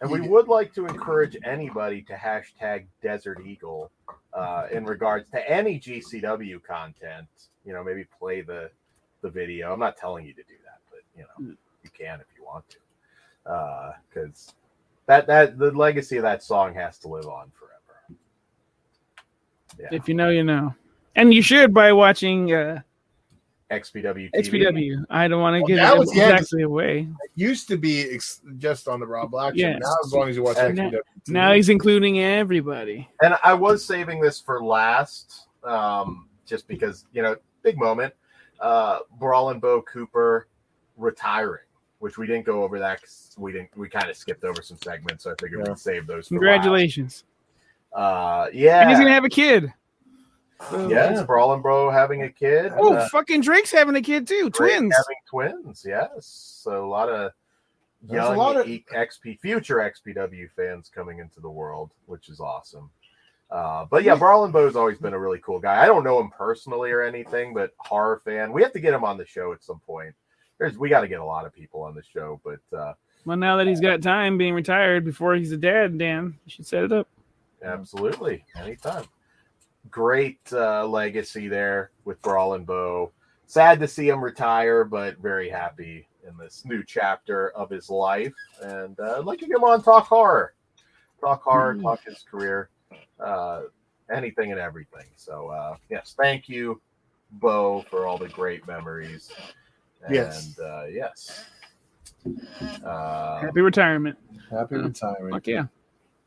And 0.00 0.10
we 0.10 0.20
would 0.20 0.48
like 0.48 0.74
to 0.74 0.86
encourage 0.86 1.36
anybody 1.44 2.00
to 2.02 2.14
hashtag 2.14 2.86
Desert 3.02 3.40
Eagle 3.44 3.90
uh, 4.32 4.66
in 4.72 4.84
regards 4.84 5.28
to 5.30 5.50
any 5.50 5.78
GCW 5.78 6.62
content. 6.62 7.28
You 7.66 7.74
know, 7.74 7.84
maybe 7.84 8.04
play 8.18 8.40
the 8.40 8.70
the 9.20 9.28
video. 9.28 9.72
I'm 9.72 9.78
not 9.78 9.98
telling 9.98 10.24
you 10.26 10.32
to 10.32 10.42
do 10.42 10.54
that, 10.64 10.80
but 10.90 11.00
you 11.14 11.22
know, 11.22 11.54
you 11.84 11.90
can 11.90 12.20
if 12.20 12.26
you 12.36 12.44
want 12.44 12.64
to, 12.70 13.94
because 14.08 14.54
that 15.06 15.26
that 15.26 15.58
the 15.58 15.70
legacy 15.72 16.16
of 16.16 16.22
that 16.22 16.42
song 16.42 16.74
has 16.74 16.98
to 16.98 17.08
live 17.08 17.26
on 17.26 17.50
forever. 17.58 18.18
Yeah, 19.78 19.88
if 19.92 20.08
you 20.08 20.14
know, 20.14 20.30
you 20.30 20.44
know, 20.44 20.74
and 21.20 21.32
you 21.34 21.42
should 21.42 21.72
by 21.74 21.92
watching 21.92 22.52
uh, 22.52 22.80
XPW. 23.70 24.30
TV. 24.32 24.34
XPW. 24.34 25.04
I 25.10 25.28
don't 25.28 25.40
want 25.40 25.54
to 25.54 25.60
Well, 25.60 25.66
give 25.68 25.76
that 25.76 25.94
it 25.94 25.98
was- 25.98 26.14
yeah, 26.16 26.30
exactly 26.34 26.62
away. 26.62 27.00
It 27.22 27.30
used 27.36 27.68
to 27.68 27.76
be 27.76 28.10
ex- 28.10 28.40
just 28.58 28.88
on 28.88 28.98
the 29.00 29.06
Rob 29.06 29.30
Black 29.30 29.52
show. 29.54 29.58
Yes. 29.68 29.78
Now, 29.80 29.94
as 30.04 30.12
long 30.12 30.28
as 30.28 30.36
you 30.36 30.42
watch 30.42 30.56
And 30.58 30.76
XPW. 30.78 30.98
Now 31.28 31.52
he's 31.52 31.68
including 31.68 32.20
everybody. 32.20 33.08
And 33.22 33.36
I 33.44 33.54
was 33.54 33.84
saving 33.84 34.20
this 34.20 34.40
for 34.40 34.62
last, 34.64 35.46
um, 35.62 36.28
just 36.46 36.66
because 36.66 37.04
you 37.12 37.22
know, 37.22 37.36
big 37.62 37.78
moment. 37.78 38.12
Uh, 38.60 38.98
Brawl 39.18 39.50
and 39.50 39.60
Bo 39.60 39.80
Cooper 39.82 40.48
retiring, 40.98 41.62
which 42.00 42.18
we 42.18 42.26
didn't 42.26 42.44
go 42.44 42.62
over 42.64 42.78
that. 42.78 43.00
'cause 43.00 43.34
we 43.38 43.52
didn't. 43.52 43.70
We 43.76 43.88
kind 43.88 44.10
of 44.10 44.16
skipped 44.16 44.44
over 44.44 44.60
some 44.62 44.76
segments, 44.82 45.24
so 45.24 45.30
I 45.30 45.34
figured 45.40 45.62
Yeah. 45.64 45.70
we'd 45.72 45.78
save 45.78 46.06
those. 46.06 46.26
For 46.28 46.34
Congratulations. 46.34 47.24
last. 47.92 48.02
Uh, 48.46 48.50
yeah. 48.52 48.80
And 48.80 48.90
he's 48.90 48.98
gonna 48.98 49.12
have 49.14 49.24
a 49.24 49.28
kid. 49.30 49.72
Yes, 50.88 51.24
Brawl 51.26 51.52
and 51.54 51.62
Bro 51.62 51.90
having 51.90 52.22
a 52.22 52.28
kid. 52.30 52.72
Oh, 52.76 52.94
Uh, 52.94 53.08
fucking 53.08 53.40
Drake's 53.40 53.72
having 53.72 53.96
a 53.96 54.02
kid 54.02 54.26
too. 54.26 54.50
Drake 54.50 54.76
Twins. 54.78 54.94
having 54.96 55.16
twins. 55.28 55.84
Yes, 55.86 56.26
so 56.62 56.84
a 56.84 56.88
lot 56.88 57.08
of 57.08 57.32
There's 58.02 58.22
a 58.22 58.26
young 58.28 58.36
lot 58.36 58.56
of- 58.56 58.68
E- 58.68 58.84
XP 58.94 59.40
future 59.40 59.76
XPW 59.80 60.48
fans 60.54 60.90
coming 60.94 61.18
into 61.18 61.40
the 61.40 61.50
world, 61.50 61.90
which 62.06 62.28
is 62.28 62.40
awesome. 62.40 62.90
Uh, 63.50 63.84
but 63.90 64.04
yeah, 64.04 64.14
Barlin 64.14 64.52
Bo's 64.52 64.76
always 64.76 64.98
been 64.98 65.12
a 65.12 65.18
really 65.18 65.40
cool 65.40 65.58
guy. 65.58 65.82
I 65.82 65.86
don't 65.86 66.04
know 66.04 66.20
him 66.20 66.30
personally 66.30 66.92
or 66.92 67.02
anything, 67.02 67.52
but 67.52 67.72
horror 67.78 68.20
fan. 68.24 68.52
We 68.52 68.62
have 68.62 68.72
to 68.74 68.80
get 68.80 68.94
him 68.94 69.02
on 69.04 69.16
the 69.18 69.26
show 69.26 69.52
at 69.52 69.64
some 69.64 69.80
point. 69.80 70.14
There's 70.58 70.78
we 70.78 70.88
got 70.88 71.00
to 71.00 71.08
get 71.08 71.20
a 71.20 71.24
lot 71.24 71.46
of 71.46 71.52
people 71.52 71.82
on 71.82 71.94
the 71.96 72.02
show, 72.02 72.40
but 72.44 72.60
uh, 72.78 72.92
Well, 73.24 73.36
now 73.36 73.56
that 73.56 73.66
he's 73.66 73.80
got 73.80 74.02
time 74.02 74.38
being 74.38 74.54
retired 74.54 75.04
before 75.04 75.34
he's 75.34 75.50
a 75.52 75.56
dad, 75.56 75.98
Dan, 75.98 76.38
you 76.44 76.50
should 76.50 76.66
set 76.66 76.84
it 76.84 76.92
up. 76.92 77.08
Absolutely, 77.64 78.44
anytime. 78.56 79.04
Great 79.88 80.40
uh, 80.52 80.86
legacy 80.86 81.48
there 81.48 81.90
with 82.04 82.20
Brawl 82.22 82.54
and 82.54 82.66
Bow. 82.66 83.12
Sad 83.46 83.80
to 83.80 83.88
see 83.88 84.08
him 84.08 84.22
retire, 84.22 84.84
but 84.84 85.18
very 85.18 85.48
happy 85.48 86.06
in 86.28 86.36
this 86.36 86.64
new 86.64 86.84
chapter 86.84 87.50
of 87.50 87.70
his 87.70 87.88
life. 87.90 88.32
And 88.62 88.98
uh, 89.00 89.16
I'd 89.18 89.24
like 89.24 89.38
to 89.40 89.46
get 89.46 89.56
him 89.56 89.64
on 89.64 89.82
talk 89.82 90.06
horror, 90.06 90.54
talk 91.20 91.42
horror, 91.42 91.74
Mm. 91.74 91.82
talk 91.82 92.04
his 92.04 92.22
career, 92.30 92.68
uh, 93.18 93.62
anything 94.12 94.52
and 94.52 94.60
everything. 94.60 95.06
So 95.16 95.48
uh, 95.48 95.76
yes, 95.88 96.14
thank 96.16 96.48
you, 96.48 96.80
Bo, 97.32 97.82
for 97.90 98.06
all 98.06 98.18
the 98.18 98.28
great 98.28 98.66
memories. 98.68 99.32
And, 100.04 100.14
Yes. 100.14 100.58
uh, 100.58 100.86
yes. 100.90 101.46
Uh, 102.84 103.40
Happy 103.40 103.60
retirement. 103.62 104.18
Happy 104.50 104.76
Yeah. 104.76 104.82
retirement. 104.82 105.32
Fuck 105.32 105.46
yeah. 105.46 105.64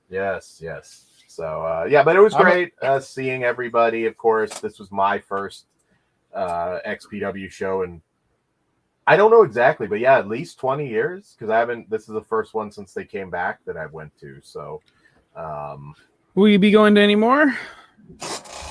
Yes, 0.10 0.60
yes. 0.62 1.06
So 1.34 1.64
uh, 1.64 1.88
yeah, 1.90 2.04
but 2.04 2.16
it 2.16 2.20
was 2.20 2.36
great 2.36 2.74
uh, 2.82 3.00
seeing 3.00 3.44
everybody. 3.44 4.06
Of 4.06 4.18
course, 4.18 4.60
this 4.60 4.78
was 4.78 4.92
my 4.92 5.18
first 5.18 5.66
uh, 6.34 6.80
XPW 6.86 7.50
show, 7.50 7.82
and 7.82 8.02
I 9.08 9.18
don't 9.18 9.32
know 9.32 9.42
exactly, 9.42 9.88
but 9.88 10.00
yeah, 10.00 10.20
at 10.20 10.28
least 10.28 10.60
twenty 10.60 10.88
years 10.88 11.36
because 11.36 11.50
I 11.50 11.58
haven't. 11.58 11.90
This 11.90 12.04
is 12.04 12.14
the 12.14 12.22
first 12.22 12.54
one 12.54 12.72
since 12.72 12.94
they 12.94 13.04
came 13.04 13.32
back 13.32 13.66
that 13.66 13.78
I 13.78 13.88
went 13.88 14.16
to. 14.20 14.40
So 14.44 14.82
um, 15.36 15.96
Will 16.36 16.48
you 16.48 16.60
be 16.60 16.72
going 16.72 16.94
to 16.96 17.02
any 17.02 17.16
more? 17.16 17.56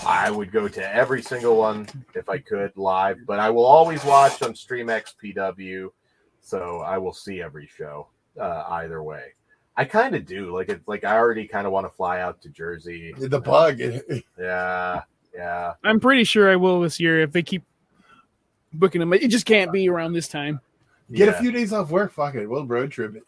I 0.07 0.31
would 0.31 0.53
go 0.53 0.69
to 0.69 0.95
every 0.95 1.23
single 1.23 1.57
one 1.57 1.89
if 2.15 2.29
I 2.29 2.39
could 2.39 2.77
live, 2.77 3.19
but 3.27 3.41
I 3.41 3.51
will 3.51 3.65
always 3.65 4.05
watch 4.05 4.43
on 4.43 4.55
Stream 4.55 4.87
XPW. 4.87 5.89
So 6.41 6.79
I 6.81 6.99
will 6.99 7.13
see 7.13 7.41
every 7.41 7.69
show 7.69 8.09
uh, 8.41 8.65
either 8.69 9.03
way. 9.03 9.35
I 9.77 9.85
kind 9.85 10.15
of 10.15 10.27
do 10.27 10.55
like 10.55 10.69
it's 10.69 10.87
like 10.87 11.05
I 11.05 11.17
already 11.17 11.47
kind 11.47 11.67
of 11.67 11.73
want 11.73 11.87
to 11.87 11.91
fly 11.91 12.21
out 12.21 12.43
to 12.43 12.49
Jersey. 12.49 13.15
The 13.17 13.41
bug. 13.41 13.81
Yeah, 14.39 15.03
yeah. 15.35 15.75
I'm 15.83 16.01
pretty 16.01 16.25
sure 16.25 16.51
I 16.51 16.57
will 16.57 16.81
this 16.81 17.01
year 17.01 17.21
if 17.23 17.33
they 17.33 17.43
keep 17.43 17.63
booking 18.75 19.01
them. 19.01 19.13
It 19.13 19.29
just 19.29 19.47
can't 19.47 19.73
be 19.73 19.89
around 19.89 20.13
this 20.13 20.29
time. 20.29 20.61
Get 21.11 21.29
yeah. 21.29 21.35
a 21.35 21.41
few 21.41 21.53
days 21.53 21.73
off 21.73 21.91
work. 21.91 22.13
Fuck 22.13 22.35
it. 22.35 22.47
We'll 22.47 22.67
road 22.67 22.91
trip 22.91 23.17
it. 23.17 23.23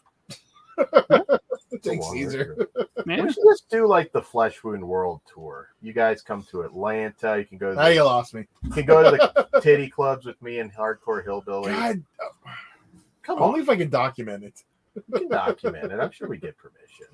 Take 1.83 1.99
long 1.99 2.13
Caesar. 2.13 2.55
road 2.57 2.67
trip. 2.73 3.07
We 3.07 3.33
should 3.33 3.43
just 3.47 3.69
do 3.69 3.87
like 3.87 4.11
the 4.11 4.21
Flesh 4.21 4.63
Wound 4.63 4.87
World 4.87 5.21
Tour. 5.31 5.69
You 5.81 5.93
guys 5.93 6.21
come 6.21 6.43
to 6.51 6.61
Atlanta. 6.61 7.37
You 7.37 7.45
can 7.45 7.57
go. 7.57 7.71
To 7.71 7.75
Now 7.75 7.87
you 7.87 8.03
lost 8.03 8.33
me. 8.33 8.45
you 8.63 8.71
can 8.71 8.85
go 8.85 9.03
to 9.03 9.11
the 9.51 9.59
titty 9.61 9.89
clubs 9.89 10.25
with 10.25 10.39
me 10.41 10.59
and 10.59 10.73
Hardcore 10.73 11.23
Hillbilly. 11.23 11.71
God, 11.71 12.03
uh, 12.23 12.49
Come 13.23 13.37
on, 13.37 13.43
only 13.43 13.61
if 13.61 13.69
I 13.69 13.75
can 13.75 13.89
document 13.89 14.43
it. 14.43 14.63
We 15.09 15.19
can 15.19 15.29
document 15.29 15.91
it. 15.91 15.99
I'm 15.99 16.11
sure 16.11 16.27
we 16.27 16.37
get 16.37 16.57
permission. 16.57 17.07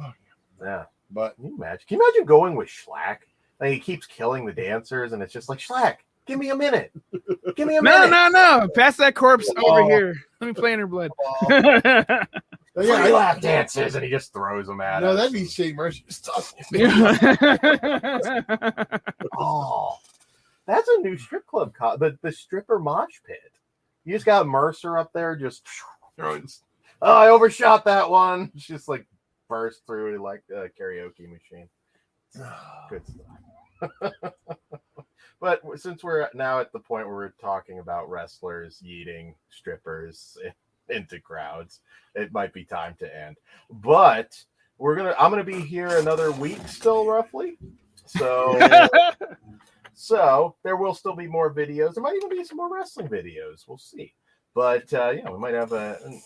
Oh, 0.00 0.12
Yeah. 0.62 0.84
But 1.10 1.36
Can 1.36 1.46
you 1.46 1.54
imagine? 1.56 1.84
Can 1.88 1.98
you 1.98 2.04
imagine 2.06 2.26
going 2.26 2.54
with 2.54 2.68
Shlak? 2.68 3.18
Like 3.60 3.72
he 3.72 3.80
keeps 3.80 4.06
killing 4.06 4.44
the 4.44 4.52
dancers, 4.52 5.12
and 5.12 5.22
it's 5.22 5.32
just 5.32 5.48
like 5.48 5.58
Shlak. 5.58 5.96
Give 6.26 6.38
me 6.38 6.50
a 6.50 6.56
minute. 6.56 6.92
Give 7.56 7.66
me 7.66 7.76
a 7.78 7.82
no, 7.82 7.90
minute. 8.00 8.10
no, 8.10 8.28
no! 8.28 8.58
No. 8.60 8.68
Pass 8.68 8.98
that 8.98 9.14
corpse 9.14 9.48
over 9.56 9.80
Oh. 9.82 9.88
here. 9.88 10.14
Let 10.40 10.46
me 10.48 10.52
play 10.52 10.74
in 10.74 10.78
her 10.80 10.86
blood. 10.86 11.10
uh, 11.22 11.46
yeah, 11.50 12.24
yeah, 12.76 13.02
Free 13.02 13.12
lap 13.12 13.40
dances, 13.40 13.94
and 13.94 14.04
he 14.04 14.10
just 14.10 14.32
throws 14.34 14.66
them 14.66 14.80
at 14.82 15.00
no, 15.02 15.08
us. 15.12 15.16
that'd 15.16 15.32
be 15.32 15.46
Shane 15.46 15.74
Mercy. 15.74 16.04
Stop. 16.08 16.44
Oh, 19.36 19.96
that's 20.66 20.88
a 20.88 21.00
new 21.00 21.16
strip 21.16 21.46
club. 21.46 21.72
Co- 21.74 21.96
the 21.96 22.18
the 22.22 22.32
stripper 22.32 22.78
mosh 22.78 23.20
pit. 23.26 23.52
You 24.04 24.14
just 24.14 24.26
got 24.26 24.46
Mercer 24.46 24.98
up 24.98 25.12
there, 25.12 25.36
just 25.36 25.66
throwing. 26.16 26.46
Oh, 27.00 27.16
I 27.16 27.28
overshot 27.30 27.84
that 27.84 28.10
one. 28.10 28.50
It's 28.56 28.66
just 28.66 28.88
like 28.88 29.06
burst 29.48 29.86
through 29.86 30.22
like 30.22 30.42
a 30.50 30.68
karaoke 30.80 31.28
machine. 31.28 31.68
Good 32.90 33.02
stuff. 33.06 34.12
but 35.40 35.62
since 35.76 36.02
we're 36.02 36.28
now 36.34 36.60
at 36.60 36.72
the 36.72 36.80
point 36.80 37.06
where 37.06 37.16
we're 37.16 37.32
talking 37.40 37.78
about 37.78 38.10
wrestlers 38.10 38.82
yeeting 38.84 39.34
strippers 39.50 40.36
into 40.88 41.20
crowds, 41.20 41.80
it 42.14 42.32
might 42.32 42.52
be 42.52 42.64
time 42.64 42.96
to 42.98 43.16
end. 43.16 43.36
But 43.70 44.42
we're 44.78 44.96
gonna. 44.96 45.14
I'm 45.18 45.30
gonna 45.30 45.44
be 45.44 45.60
here 45.60 45.98
another 45.98 46.32
week 46.32 46.66
still, 46.66 47.06
roughly. 47.06 47.58
So. 48.06 48.58
So 50.00 50.54
there 50.62 50.76
will 50.76 50.94
still 50.94 51.16
be 51.16 51.26
more 51.26 51.52
videos. 51.52 51.94
There 51.94 52.02
might 52.04 52.14
even 52.14 52.30
be 52.30 52.44
some 52.44 52.56
more 52.56 52.72
wrestling 52.72 53.08
videos. 53.08 53.66
We'll 53.66 53.78
see. 53.78 54.14
But 54.54 54.92
uh, 54.92 55.10
yeah, 55.10 55.30
we 55.30 55.38
might 55.38 55.54
have 55.54 55.72
a, 55.72 55.98
an 56.04 56.20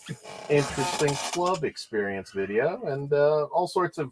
interesting 0.49 1.13
club 1.31 1.63
experience 1.63 2.31
video 2.31 2.81
and 2.85 3.11
uh, 3.13 3.43
all 3.45 3.67
sorts 3.67 3.97
of 3.97 4.11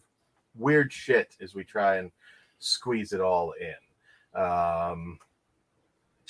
weird 0.56 0.92
shit 0.92 1.36
as 1.42 1.56
we 1.56 1.64
try 1.64 1.98
and 1.98 2.12
squeeze 2.60 3.14
it 3.14 3.22
all 3.22 3.54
in. 3.60 4.42
Um, 4.42 5.20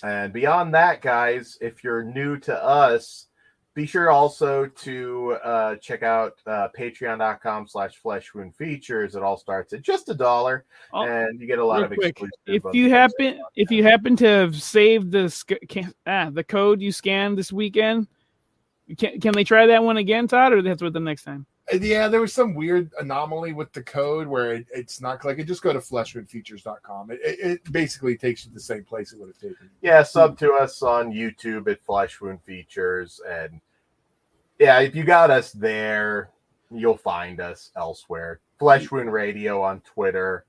and 0.03 0.33
beyond 0.33 0.73
that, 0.73 1.01
guys, 1.01 1.57
if 1.61 1.83
you're 1.83 2.03
new 2.03 2.37
to 2.39 2.63
us, 2.63 3.27
be 3.73 3.85
sure 3.85 4.09
also 4.11 4.65
to 4.65 5.37
uh, 5.43 5.75
check 5.77 6.03
out 6.03 6.33
uh, 6.45 6.67
patreon.com 6.77 7.67
slash 7.67 7.95
flesh 7.95 8.33
wound 8.33 8.55
features. 8.55 9.15
It 9.15 9.23
all 9.23 9.37
starts 9.37 9.71
at 9.73 9.81
just 9.81 10.09
a 10.09 10.13
dollar 10.13 10.65
Oh, 10.93 11.03
and 11.03 11.39
you 11.39 11.47
get 11.47 11.59
a 11.59 11.65
lot 11.65 11.83
of 11.83 11.89
quick, 11.89 12.19
exclusive. 12.21 12.31
if 12.47 12.63
you 12.73 12.89
happen 12.89 13.39
if 13.55 13.71
you 13.71 13.83
happen 13.83 14.15
to 14.17 14.25
have 14.27 14.61
saved 14.61 15.11
the 15.11 15.29
sc- 15.29 15.53
can, 15.69 15.93
ah, 16.05 16.29
the 16.29 16.43
code 16.43 16.81
you 16.81 16.91
scanned 16.91 17.37
this 17.37 17.53
weekend, 17.53 18.07
can 18.97 19.19
can 19.21 19.33
they 19.33 19.43
try 19.43 19.65
that 19.67 19.83
one 19.83 19.97
again, 19.97 20.27
Todd, 20.27 20.51
or 20.53 20.61
they 20.61 20.69
have 20.69 20.79
to 20.79 20.85
wait 20.85 20.93
the 20.93 20.99
next 20.99 21.23
time? 21.23 21.45
Uh, 21.73 21.77
Yeah, 21.81 22.07
there 22.07 22.21
was 22.21 22.33
some 22.33 22.53
weird 22.53 22.91
anomaly 22.99 23.53
with 23.53 23.71
the 23.73 23.83
code 23.83 24.27
where 24.27 24.53
it, 24.53 24.67
it's 24.73 25.01
not 25.01 25.19
clicking. 25.19 25.45
Just 25.45 25.61
go 25.61 25.73
to 25.73 25.79
fleshwoundfeatures.com. 25.79 27.11
It, 27.11 27.19
it, 27.23 27.39
it 27.39 27.71
basically 27.71 28.17
takes 28.17 28.45
you 28.45 28.49
to 28.51 28.55
the 28.55 28.61
same 28.61 28.83
place 28.83 29.11
it 29.13 29.19
would 29.19 29.27
have 29.29 29.37
taken. 29.37 29.57
you. 29.61 29.69
yeah, 29.81 30.03
sub 30.03 30.37
to 30.39 30.53
us 30.53 30.81
on 30.81 31.11
YouTube 31.11 31.69
at 31.69 31.81
Flesh 31.83 32.21
Wound 32.21 32.41
Features, 32.43 33.19
and 33.29 33.59
yeah, 34.59 34.79
if 34.79 34.95
you 34.95 35.03
got 35.03 35.31
us 35.31 35.51
there, 35.51 36.29
you'll 36.71 36.97
find 36.97 37.39
us 37.41 37.71
elsewhere. 37.75 38.39
Flesh 38.59 38.91
Wound 38.91 39.11
Radio 39.11 39.61
on 39.61 39.81
Twitter. 39.81 40.45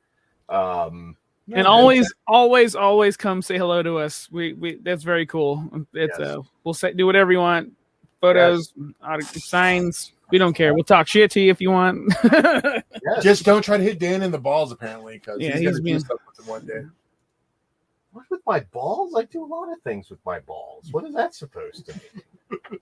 Um, 0.48 1.16
and 1.52 1.66
always, 1.66 2.12
always, 2.28 2.74
always 2.76 3.16
come 3.16 3.40
say 3.42 3.56
hello 3.58 3.82
to 3.82 3.96
us. 3.98 4.28
We, 4.30 4.52
we 4.52 4.76
that's 4.82 5.02
very 5.02 5.26
cool. 5.26 5.68
It's 5.94 6.16
Yes. 6.18 6.28
uh, 6.28 6.42
we'll 6.62 6.74
say 6.74 6.92
do 6.92 7.06
whatever 7.06 7.32
you 7.32 7.38
want, 7.38 7.72
photos, 8.20 8.72
auto- 9.04 9.20
signs. 9.24 10.12
We 10.32 10.38
don't 10.38 10.54
care. 10.54 10.74
We'll 10.74 10.82
talk 10.84 11.06
shit 11.06 11.30
to 11.32 11.40
you 11.40 11.50
if 11.50 11.60
you 11.60 11.70
want. 11.70 12.12
yes. 12.24 12.82
Just 13.22 13.44
don't 13.44 13.62
try 13.62 13.76
to 13.76 13.82
hit 13.82 13.98
Dan 13.98 14.22
in 14.22 14.30
the 14.30 14.38
balls, 14.38 14.72
apparently, 14.72 15.18
because 15.18 15.38
Yeah, 15.40 15.50
he's, 15.52 15.60
he's 15.60 15.70
gonna 15.70 15.82
being- 15.82 15.96
do 15.98 16.04
stuff 16.04 16.18
with 16.26 16.38
him 16.40 16.46
one 16.50 16.66
day. 16.66 16.82
what 18.12 18.24
with 18.30 18.40
my 18.46 18.60
balls? 18.72 19.14
I 19.16 19.24
do 19.24 19.44
a 19.44 19.46
lot 19.46 19.70
of 19.72 19.80
things 19.82 20.10
with 20.10 20.18
my 20.26 20.40
balls. 20.40 20.88
What 20.90 21.04
is 21.04 21.14
that 21.14 21.34
supposed 21.34 21.86
to 21.86 21.92
mean? 21.92 22.80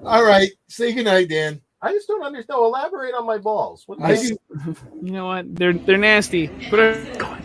All 0.04 0.24
right, 0.24 0.50
say 0.66 0.92
goodnight, 0.92 1.28
Dan. 1.28 1.60
I 1.80 1.92
just 1.92 2.08
don't 2.08 2.24
understand. 2.24 2.58
Elaborate 2.58 3.14
on 3.14 3.24
my 3.24 3.38
balls. 3.38 3.84
What 3.86 4.00
I 4.02 4.12
is 4.12 4.30
do. 4.30 4.76
you 5.00 5.12
know 5.12 5.26
what? 5.26 5.54
They're 5.54 5.72
they're 5.72 5.96
nasty. 5.96 6.48
Put 6.68 6.80
a- 6.80 7.38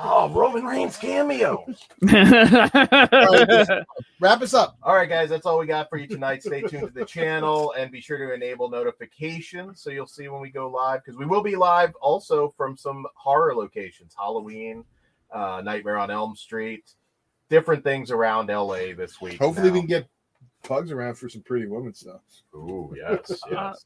Oh, 0.00 0.30
Roman 0.30 0.64
Reigns 0.64 0.96
cameo. 0.96 1.64
Wrap 4.20 4.42
us 4.42 4.54
up. 4.54 4.76
All 4.82 4.94
right, 4.94 5.08
guys, 5.08 5.30
that's 5.30 5.46
all 5.46 5.58
we 5.58 5.66
got 5.66 5.88
for 5.88 5.98
you 5.98 6.06
tonight. 6.06 6.42
Stay 6.42 6.60
tuned 6.62 6.88
to 6.88 6.92
the 6.92 7.04
channel 7.04 7.72
and 7.78 7.90
be 7.90 8.00
sure 8.00 8.18
to 8.18 8.34
enable 8.34 8.68
notifications 8.68 9.80
so 9.80 9.90
you'll 9.90 10.06
see 10.06 10.28
when 10.28 10.40
we 10.40 10.50
go 10.50 10.68
live 10.68 11.02
because 11.04 11.18
we 11.18 11.26
will 11.26 11.42
be 11.42 11.56
live 11.56 11.94
also 12.00 12.52
from 12.56 12.76
some 12.76 13.06
horror 13.14 13.54
locations 13.54 14.14
Halloween, 14.16 14.84
uh, 15.32 15.62
Nightmare 15.64 15.98
on 15.98 16.10
Elm 16.10 16.36
Street, 16.36 16.90
different 17.48 17.82
things 17.84 18.10
around 18.10 18.48
LA 18.48 18.94
this 18.96 19.20
week. 19.20 19.38
Hopefully, 19.38 19.68
now. 19.68 19.74
we 19.74 19.80
can 19.80 19.88
get 19.88 20.08
plugs 20.62 20.90
around 20.90 21.14
for 21.14 21.28
some 21.28 21.42
pretty 21.42 21.66
women 21.66 21.94
stuff. 21.94 22.20
Ooh, 22.54 22.94
yes, 22.96 23.40
yes. 23.50 23.84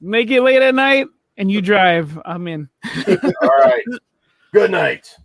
Make 0.00 0.30
it 0.30 0.42
late 0.42 0.62
at 0.62 0.74
night 0.74 1.06
and 1.36 1.50
you 1.50 1.60
drive. 1.60 2.18
I'm 2.24 2.48
in. 2.48 2.68
all 3.42 3.48
right. 3.48 3.84
Good 4.52 4.70
night. 4.70 5.16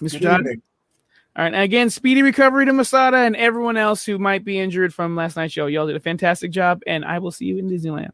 Mr. 0.00 0.20
Good 0.20 0.40
evening. 0.40 0.62
All 1.36 1.44
right. 1.44 1.52
And 1.52 1.62
again, 1.62 1.90
speedy 1.90 2.22
recovery 2.22 2.64
to 2.66 2.72
Masada 2.72 3.18
and 3.18 3.36
everyone 3.36 3.76
else 3.76 4.04
who 4.04 4.18
might 4.18 4.44
be 4.44 4.58
injured 4.58 4.94
from 4.94 5.16
last 5.16 5.36
night's 5.36 5.52
show. 5.52 5.66
Y'all 5.66 5.86
did 5.86 5.96
a 5.96 6.00
fantastic 6.00 6.50
job, 6.50 6.80
and 6.86 7.04
I 7.04 7.18
will 7.18 7.32
see 7.32 7.46
you 7.46 7.58
in 7.58 7.68
Disneyland. 7.68 8.10